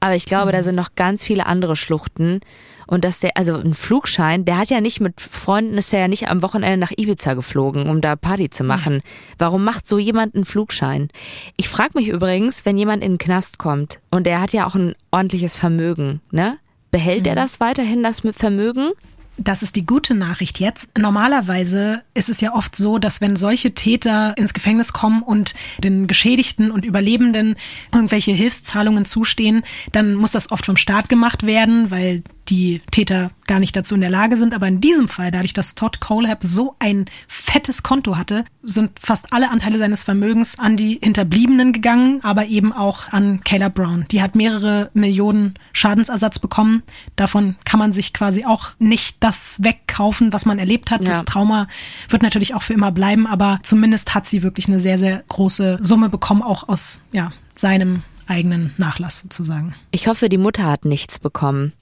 Aber 0.00 0.14
ich 0.14 0.26
glaube, 0.26 0.52
da 0.52 0.62
sind 0.62 0.74
noch 0.74 0.94
ganz 0.94 1.24
viele 1.24 1.46
andere 1.46 1.76
Schluchten. 1.76 2.40
Und 2.86 3.04
dass 3.04 3.20
der, 3.20 3.36
also 3.36 3.54
ein 3.54 3.74
Flugschein, 3.74 4.46
der 4.46 4.56
hat 4.56 4.70
ja 4.70 4.80
nicht 4.80 5.00
mit 5.00 5.20
Freunden, 5.20 5.76
ist 5.76 5.92
er 5.92 6.00
ja 6.00 6.08
nicht 6.08 6.28
am 6.28 6.42
Wochenende 6.42 6.78
nach 6.78 6.92
Ibiza 6.96 7.34
geflogen, 7.34 7.88
um 7.88 8.00
da 8.00 8.16
Party 8.16 8.48
zu 8.48 8.64
machen. 8.64 9.02
Warum 9.38 9.62
macht 9.62 9.86
so 9.86 9.98
jemand 9.98 10.34
einen 10.34 10.46
Flugschein? 10.46 11.08
Ich 11.56 11.68
frage 11.68 11.98
mich 11.98 12.08
übrigens, 12.08 12.64
wenn 12.64 12.78
jemand 12.78 13.02
in 13.04 13.12
den 13.12 13.18
Knast 13.18 13.58
kommt 13.58 14.00
und 14.10 14.26
der 14.26 14.40
hat 14.40 14.54
ja 14.54 14.66
auch 14.66 14.74
ein 14.74 14.94
ordentliches 15.10 15.58
Vermögen, 15.58 16.20
ne? 16.30 16.58
Behält 16.90 17.26
er 17.26 17.34
das 17.34 17.60
weiterhin, 17.60 18.02
das 18.02 18.24
mit 18.24 18.34
Vermögen? 18.34 18.92
Das 19.38 19.62
ist 19.62 19.76
die 19.76 19.86
gute 19.86 20.14
Nachricht 20.14 20.58
jetzt. 20.58 20.88
Normalerweise 20.98 22.02
ist 22.12 22.28
es 22.28 22.40
ja 22.40 22.54
oft 22.54 22.74
so, 22.74 22.98
dass 22.98 23.20
wenn 23.20 23.36
solche 23.36 23.72
Täter 23.72 24.36
ins 24.36 24.52
Gefängnis 24.52 24.92
kommen 24.92 25.22
und 25.22 25.54
den 25.78 26.08
Geschädigten 26.08 26.72
und 26.72 26.84
Überlebenden 26.84 27.54
irgendwelche 27.94 28.32
Hilfszahlungen 28.32 29.04
zustehen, 29.04 29.62
dann 29.92 30.14
muss 30.14 30.32
das 30.32 30.50
oft 30.50 30.66
vom 30.66 30.76
Staat 30.76 31.08
gemacht 31.08 31.46
werden, 31.46 31.92
weil 31.92 32.24
die 32.48 32.80
Täter 32.90 33.30
gar 33.46 33.58
nicht 33.58 33.76
dazu 33.76 33.94
in 33.94 34.00
der 34.00 34.10
Lage 34.10 34.36
sind. 34.36 34.54
Aber 34.54 34.66
in 34.68 34.80
diesem 34.80 35.08
Fall, 35.08 35.30
dadurch, 35.30 35.52
dass 35.52 35.74
Todd 35.74 36.00
Colehab 36.00 36.40
so 36.42 36.76
ein 36.78 37.06
fettes 37.26 37.82
Konto 37.82 38.16
hatte, 38.16 38.44
sind 38.62 38.98
fast 38.98 39.32
alle 39.32 39.50
Anteile 39.50 39.78
seines 39.78 40.02
Vermögens 40.02 40.58
an 40.58 40.76
die 40.76 40.98
Hinterbliebenen 41.02 41.72
gegangen, 41.72 42.20
aber 42.22 42.46
eben 42.46 42.72
auch 42.72 43.12
an 43.12 43.40
Kayla 43.44 43.68
Brown. 43.68 44.06
Die 44.10 44.22
hat 44.22 44.34
mehrere 44.34 44.90
Millionen 44.94 45.54
Schadensersatz 45.72 46.38
bekommen. 46.38 46.82
Davon 47.16 47.56
kann 47.64 47.78
man 47.78 47.92
sich 47.92 48.12
quasi 48.12 48.44
auch 48.44 48.70
nicht 48.78 49.16
das 49.28 49.62
wegkaufen, 49.62 50.32
was 50.32 50.46
man 50.46 50.58
erlebt 50.58 50.90
hat. 50.90 51.00
Ja. 51.02 51.06
Das 51.06 51.24
Trauma 51.24 51.68
wird 52.08 52.22
natürlich 52.22 52.54
auch 52.54 52.62
für 52.62 52.72
immer 52.72 52.92
bleiben, 52.92 53.26
aber 53.26 53.60
zumindest 53.62 54.14
hat 54.14 54.26
sie 54.26 54.42
wirklich 54.42 54.68
eine 54.68 54.80
sehr, 54.80 54.98
sehr 54.98 55.22
große 55.28 55.78
Summe 55.82 56.08
bekommen, 56.08 56.42
auch 56.42 56.68
aus 56.68 57.00
ja, 57.12 57.32
seinem 57.56 58.02
eigenen 58.26 58.72
Nachlass 58.76 59.20
sozusagen. 59.20 59.74
Ich 59.90 60.08
hoffe, 60.08 60.28
die 60.28 60.38
Mutter 60.38 60.64
hat 60.64 60.84
nichts 60.84 61.18
bekommen. 61.18 61.72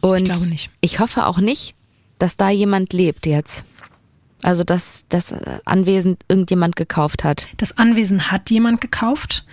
Und 0.00 0.18
Ich 0.18 0.24
glaube 0.24 0.46
nicht. 0.46 0.70
ich 0.80 1.00
hoffe 1.00 1.26
auch 1.26 1.38
nicht, 1.38 1.74
dass 2.18 2.36
da 2.36 2.50
jemand 2.50 2.92
lebt 2.92 3.26
jetzt. 3.26 3.64
Also, 4.42 4.62
dass 4.62 5.04
das 5.08 5.32
äh, 5.32 5.58
Anwesen 5.64 6.16
irgendjemand 6.28 6.76
gekauft 6.76 7.24
hat. 7.24 7.48
Das 7.56 7.76
Anwesen 7.76 8.30
hat 8.30 8.50
jemand 8.50 8.80
gekauft, 8.80 9.44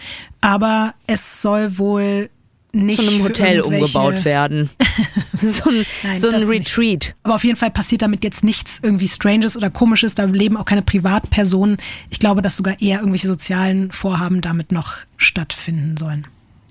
aber 0.42 0.94
es 1.08 1.42
soll 1.42 1.80
wohl 1.80 2.30
nicht 2.76 3.00
Zu 3.00 3.08
einem 3.08 3.24
Hotel 3.24 3.62
umgebaut 3.62 4.26
werden. 4.26 4.70
so 5.42 5.70
ein, 5.70 5.86
Nein, 6.04 6.18
so 6.18 6.28
ein 6.28 6.34
das 6.34 6.50
nicht. 6.50 6.78
Retreat. 6.78 7.16
Aber 7.24 7.36
auf 7.36 7.44
jeden 7.44 7.58
Fall 7.58 7.72
passiert 7.72 8.02
damit 8.02 8.24
jetzt 8.24 8.44
nichts 8.44 8.80
irgendwie 8.84 9.08
Stranges 9.08 9.56
oder 9.56 9.70
Komisches. 9.70 10.16
Da 10.16 10.26
leben 10.26 10.58
auch 10.58 10.66
keine 10.66 10.82
Privatpersonen. 10.82 11.78
Ich 12.10 12.20
glaube, 12.20 12.42
dass 12.42 12.58
sogar 12.58 12.80
eher 12.82 13.00
irgendwelche 13.00 13.28
sozialen 13.28 13.92
Vorhaben 13.92 14.42
damit 14.42 14.72
noch 14.72 14.98
stattfinden 15.18 15.98
sollen. 15.98 16.28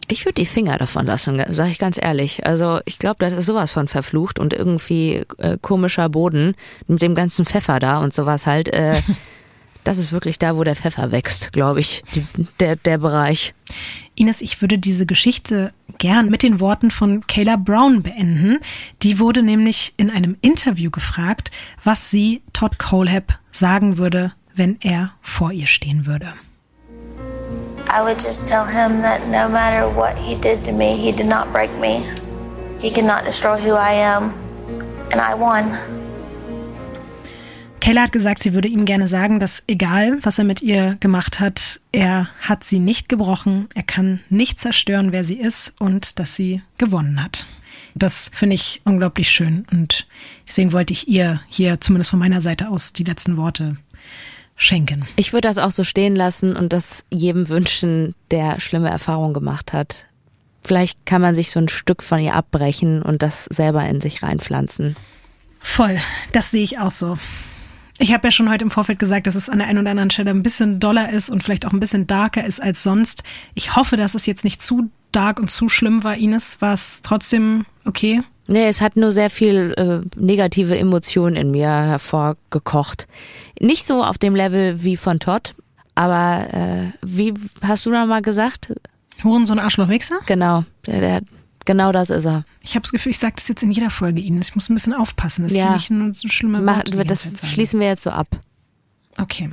Ich 0.08 0.26
würde 0.26 0.34
die 0.34 0.46
Finger 0.46 0.76
davon 0.76 1.06
lassen, 1.06 1.42
sage 1.48 1.70
ich 1.70 1.78
ganz 1.78 1.98
ehrlich. 2.00 2.46
Also 2.46 2.80
ich 2.84 2.98
glaube, 2.98 3.16
das 3.20 3.32
ist 3.32 3.46
sowas 3.46 3.72
von 3.72 3.88
verflucht 3.88 4.38
und 4.38 4.52
irgendwie 4.52 5.24
äh, 5.38 5.56
komischer 5.60 6.10
Boden 6.10 6.54
mit 6.86 7.00
dem 7.00 7.14
ganzen 7.14 7.46
Pfeffer 7.46 7.78
da 7.78 7.98
und 7.98 8.12
sowas 8.12 8.46
halt. 8.46 8.68
Äh, 8.68 9.00
das 9.84 9.98
ist 9.98 10.12
wirklich 10.12 10.38
da, 10.38 10.56
wo 10.56 10.64
der 10.64 10.76
Pfeffer 10.76 11.10
wächst, 11.10 11.52
glaube 11.52 11.80
ich, 11.80 12.02
die, 12.14 12.26
der, 12.60 12.76
der 12.76 12.98
Bereich. 12.98 13.54
Ines, 14.14 14.40
ich 14.40 14.60
würde 14.60 14.78
diese 14.78 15.06
Geschichte 15.06 15.72
gern 16.04 16.28
mit 16.28 16.42
den 16.42 16.60
Worten 16.60 16.90
von 16.90 17.26
Kayla 17.26 17.56
Brown 17.56 18.02
beenden. 18.02 18.58
Die 19.02 19.18
wurde 19.18 19.42
nämlich 19.42 19.94
in 19.96 20.10
einem 20.10 20.36
Interview 20.42 20.90
gefragt, 20.90 21.50
was 21.82 22.10
sie 22.10 22.42
Todd 22.52 22.78
Colehab 22.78 23.38
sagen 23.50 23.96
würde, 23.96 24.34
wenn 24.54 24.76
er 24.82 25.12
vor 25.22 25.50
ihr 25.50 25.66
stehen 25.66 26.04
würde. 26.04 26.34
I 27.88 28.02
would 28.02 28.22
just 28.22 28.46
tell 28.46 28.66
him 28.66 29.00
that 29.00 29.26
no 29.28 29.48
matter 29.48 29.88
what 29.96 30.14
he 30.18 30.34
did 30.34 30.62
to 30.64 30.72
me, 30.72 30.94
he 30.94 31.10
did 31.10 31.26
not 31.26 31.50
break 31.54 31.70
me. 31.80 32.04
He 32.78 32.90
could 32.90 33.06
not 33.06 33.24
destroy 33.24 33.56
who 33.56 33.72
I 33.72 33.94
am. 33.94 34.34
And 35.10 35.22
I 35.22 35.34
won. 35.34 35.78
Kayla 37.84 38.04
hat 38.04 38.12
gesagt, 38.12 38.42
sie 38.42 38.54
würde 38.54 38.66
ihm 38.68 38.86
gerne 38.86 39.08
sagen, 39.08 39.40
dass 39.40 39.62
egal, 39.66 40.18
was 40.22 40.38
er 40.38 40.44
mit 40.44 40.62
ihr 40.62 40.96
gemacht 41.00 41.38
hat, 41.38 41.80
er 41.92 42.30
hat 42.40 42.64
sie 42.64 42.78
nicht 42.78 43.10
gebrochen, 43.10 43.68
er 43.74 43.82
kann 43.82 44.20
nicht 44.30 44.58
zerstören, 44.58 45.12
wer 45.12 45.22
sie 45.22 45.38
ist 45.38 45.74
und 45.78 46.18
dass 46.18 46.34
sie 46.34 46.62
gewonnen 46.78 47.22
hat. 47.22 47.46
Das 47.94 48.30
finde 48.32 48.54
ich 48.54 48.80
unglaublich 48.84 49.28
schön 49.28 49.66
und 49.70 50.06
deswegen 50.48 50.72
wollte 50.72 50.94
ich 50.94 51.08
ihr 51.08 51.42
hier 51.46 51.78
zumindest 51.78 52.08
von 52.08 52.18
meiner 52.18 52.40
Seite 52.40 52.70
aus 52.70 52.94
die 52.94 53.04
letzten 53.04 53.36
Worte 53.36 53.76
schenken. 54.56 55.06
Ich 55.16 55.34
würde 55.34 55.48
das 55.48 55.58
auch 55.58 55.70
so 55.70 55.84
stehen 55.84 56.16
lassen 56.16 56.56
und 56.56 56.72
das 56.72 57.04
jedem 57.10 57.50
wünschen, 57.50 58.14
der 58.30 58.60
schlimme 58.60 58.88
Erfahrungen 58.88 59.34
gemacht 59.34 59.74
hat. 59.74 60.06
Vielleicht 60.62 61.04
kann 61.04 61.20
man 61.20 61.34
sich 61.34 61.50
so 61.50 61.60
ein 61.60 61.68
Stück 61.68 62.02
von 62.02 62.18
ihr 62.18 62.32
abbrechen 62.32 63.02
und 63.02 63.20
das 63.20 63.44
selber 63.44 63.86
in 63.86 64.00
sich 64.00 64.22
reinpflanzen. 64.22 64.96
Voll, 65.60 65.98
das 66.32 66.50
sehe 66.50 66.62
ich 66.62 66.78
auch 66.78 66.90
so. 66.90 67.18
Ich 67.98 68.12
habe 68.12 68.26
ja 68.26 68.30
schon 68.32 68.50
heute 68.50 68.64
im 68.64 68.70
Vorfeld 68.70 68.98
gesagt, 68.98 69.26
dass 69.26 69.36
es 69.36 69.48
an 69.48 69.58
der 69.58 69.68
einen 69.68 69.78
oder 69.78 69.90
anderen 69.90 70.10
Stelle 70.10 70.30
ein 70.30 70.42
bisschen 70.42 70.80
doller 70.80 71.10
ist 71.10 71.30
und 71.30 71.42
vielleicht 71.42 71.64
auch 71.64 71.72
ein 71.72 71.80
bisschen 71.80 72.06
darker 72.06 72.44
ist 72.44 72.60
als 72.60 72.82
sonst. 72.82 73.22
Ich 73.54 73.76
hoffe, 73.76 73.96
dass 73.96 74.14
es 74.14 74.26
jetzt 74.26 74.42
nicht 74.42 74.62
zu 74.62 74.90
dark 75.12 75.38
und 75.38 75.50
zu 75.50 75.68
schlimm 75.68 76.02
war, 76.02 76.16
Ines. 76.16 76.60
War 76.60 76.74
es 76.74 77.02
trotzdem 77.02 77.66
okay? 77.84 78.22
Nee, 78.46 78.66
es 78.66 78.80
hat 78.80 78.96
nur 78.96 79.12
sehr 79.12 79.30
viel 79.30 79.74
äh, 79.76 80.20
negative 80.20 80.76
Emotionen 80.76 81.36
in 81.36 81.50
mir 81.50 81.68
hervorgekocht. 81.68 83.06
Nicht 83.60 83.86
so 83.86 84.02
auf 84.04 84.18
dem 84.18 84.34
Level 84.34 84.82
wie 84.82 84.96
von 84.96 85.20
Todd, 85.20 85.54
aber 85.94 86.52
äh, 86.52 86.92
wie 87.02 87.32
hast 87.62 87.86
du 87.86 87.90
da 87.90 88.04
mal 88.06 88.22
gesagt? 88.22 88.72
Hurensohn, 89.22 89.58
Arschloch, 89.58 89.88
Wichser? 89.88 90.16
Genau, 90.26 90.64
der, 90.86 91.00
der, 91.00 91.20
genau 91.64 91.92
das 91.92 92.10
ist 92.10 92.24
er. 92.24 92.44
Ich 92.60 92.74
habe 92.74 92.82
das 92.82 92.92
Gefühl, 92.92 93.10
ich 93.10 93.18
sage 93.18 93.34
das 93.36 93.48
jetzt 93.48 93.62
in 93.62 93.70
jeder 93.70 93.90
Folge, 93.90 94.20
Ines. 94.20 94.48
Ich 94.48 94.54
muss 94.54 94.68
ein 94.68 94.74
bisschen 94.74 94.94
aufpassen, 94.94 95.44
dass 95.44 95.52
Ja. 95.52 95.76
ich 95.76 95.90
nicht 95.90 95.90
nur 95.90 96.14
so 96.14 96.28
schlimme 96.28 96.60
Mach, 96.60 96.82
das 96.84 97.26
schließen 97.46 97.80
wir 97.80 97.86
jetzt 97.88 98.02
so 98.02 98.10
ab. 98.10 98.28
Okay. 99.18 99.50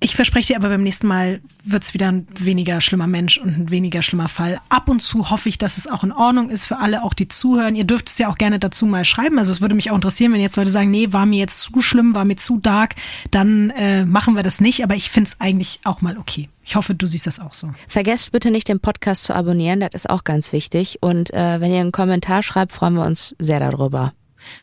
Ich 0.00 0.14
verspreche 0.14 0.48
dir 0.52 0.56
aber 0.56 0.68
beim 0.68 0.84
nächsten 0.84 1.08
Mal 1.08 1.40
wird's 1.64 1.92
wieder 1.92 2.12
ein 2.12 2.28
weniger 2.38 2.80
schlimmer 2.80 3.08
Mensch 3.08 3.38
und 3.38 3.48
ein 3.48 3.70
weniger 3.70 4.02
schlimmer 4.02 4.28
Fall. 4.28 4.60
Ab 4.68 4.88
und 4.88 5.00
zu 5.00 5.30
hoffe 5.30 5.48
ich, 5.48 5.58
dass 5.58 5.76
es 5.76 5.88
auch 5.88 6.04
in 6.04 6.12
Ordnung 6.12 6.50
ist 6.50 6.66
für 6.66 6.78
alle, 6.78 7.02
auch 7.02 7.14
die 7.14 7.26
zuhören. 7.26 7.74
Ihr 7.74 7.84
dürft 7.84 8.08
es 8.08 8.18
ja 8.18 8.28
auch 8.28 8.38
gerne 8.38 8.60
dazu 8.60 8.86
mal 8.86 9.04
schreiben. 9.04 9.38
Also 9.38 9.50
es 9.50 9.60
würde 9.60 9.74
mich 9.74 9.90
auch 9.90 9.96
interessieren, 9.96 10.32
wenn 10.32 10.40
jetzt 10.40 10.56
Leute 10.56 10.70
sagen, 10.70 10.92
nee, 10.92 11.12
war 11.12 11.26
mir 11.26 11.38
jetzt 11.38 11.60
zu 11.60 11.82
schlimm, 11.82 12.14
war 12.14 12.24
mir 12.24 12.36
zu 12.36 12.58
dark, 12.58 12.94
dann 13.32 13.70
äh, 13.70 14.04
machen 14.04 14.36
wir 14.36 14.44
das 14.44 14.60
nicht. 14.60 14.84
Aber 14.84 14.94
ich 14.94 15.10
finde 15.10 15.30
es 15.30 15.40
eigentlich 15.40 15.80
auch 15.82 16.00
mal 16.00 16.16
okay. 16.16 16.48
Ich 16.64 16.76
hoffe, 16.76 16.94
du 16.94 17.06
siehst 17.08 17.26
das 17.26 17.40
auch 17.40 17.54
so. 17.54 17.72
Vergesst 17.88 18.30
bitte 18.30 18.52
nicht, 18.52 18.68
den 18.68 18.78
Podcast 18.78 19.24
zu 19.24 19.34
abonnieren, 19.34 19.80
das 19.80 19.90
ist 19.94 20.10
auch 20.10 20.22
ganz 20.22 20.52
wichtig. 20.52 20.98
Und 21.00 21.32
äh, 21.34 21.60
wenn 21.60 21.72
ihr 21.72 21.80
einen 21.80 21.92
Kommentar 21.92 22.44
schreibt, 22.44 22.72
freuen 22.72 22.94
wir 22.94 23.04
uns 23.04 23.34
sehr 23.40 23.58
darüber. 23.58 24.12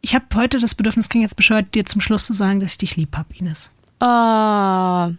Ich 0.02 0.16
habe 0.16 0.26
heute 0.36 0.60
das 0.60 0.76
Bedürfnis, 0.76 1.10
klingt 1.10 1.24
jetzt 1.24 1.36
bescheuert, 1.36 1.76
dir 1.76 1.86
zum 1.86 2.00
Schluss 2.00 2.26
zu 2.26 2.34
sagen, 2.34 2.62
dass 2.62 2.72
ich 2.72 2.78
dich 2.78 2.96
lieb 2.96 3.18
hab, 3.18 3.38
Ines. 3.38 3.72
Oh. 4.00 5.12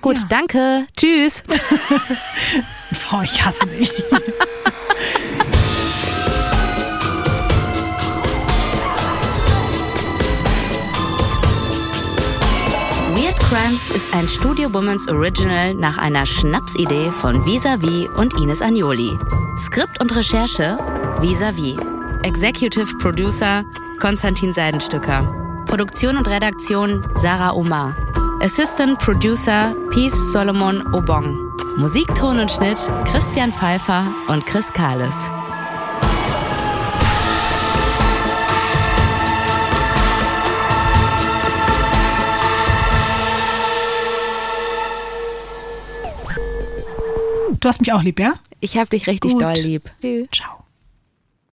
Gut, 0.00 0.18
ja. 0.18 0.24
danke. 0.28 0.86
Tschüss. 0.96 1.42
Boah, 3.10 3.22
ich 3.22 3.44
hasse 3.44 3.66
dich. 3.66 3.90
Weird 13.16 13.38
Crimes 13.38 13.88
ist 13.94 14.12
ein 14.12 14.28
Studio 14.28 14.72
Woman's 14.74 15.08
Original 15.08 15.74
nach 15.74 15.98
einer 15.98 16.26
Schnapsidee 16.26 17.10
von 17.10 17.44
Visavi 17.46 18.08
und 18.16 18.34
Ines 18.34 18.60
Agnoli. 18.60 19.16
Skript 19.56 20.00
und 20.00 20.14
Recherche 20.14 20.76
Visavi. 21.20 21.76
Executive 22.24 22.98
Producer 22.98 23.64
Konstantin 24.00 24.52
Seidenstücker. 24.52 25.64
Produktion 25.66 26.16
und 26.16 26.28
Redaktion 26.28 27.02
Sarah 27.16 27.52
Omar. 27.52 27.94
Assistant 28.44 28.98
Producer 28.98 29.74
Peace 29.90 30.14
Solomon 30.30 30.86
Obong. 30.92 31.34
Musik, 31.78 32.06
Ton 32.14 32.38
und 32.38 32.52
Schnitt 32.52 32.76
Christian 33.06 33.50
Pfeiffer 33.50 34.06
und 34.28 34.44
Chris 34.44 34.70
Kahles. 34.70 35.14
Du 47.58 47.66
hast 47.66 47.80
mich 47.80 47.94
auch 47.94 48.02
lieb, 48.02 48.20
ja? 48.20 48.34
Ich 48.60 48.76
hab 48.76 48.90
dich 48.90 49.06
richtig 49.06 49.32
Gut. 49.32 49.40
doll 49.40 49.54
lieb. 49.54 49.90
Ciao. 50.30 50.63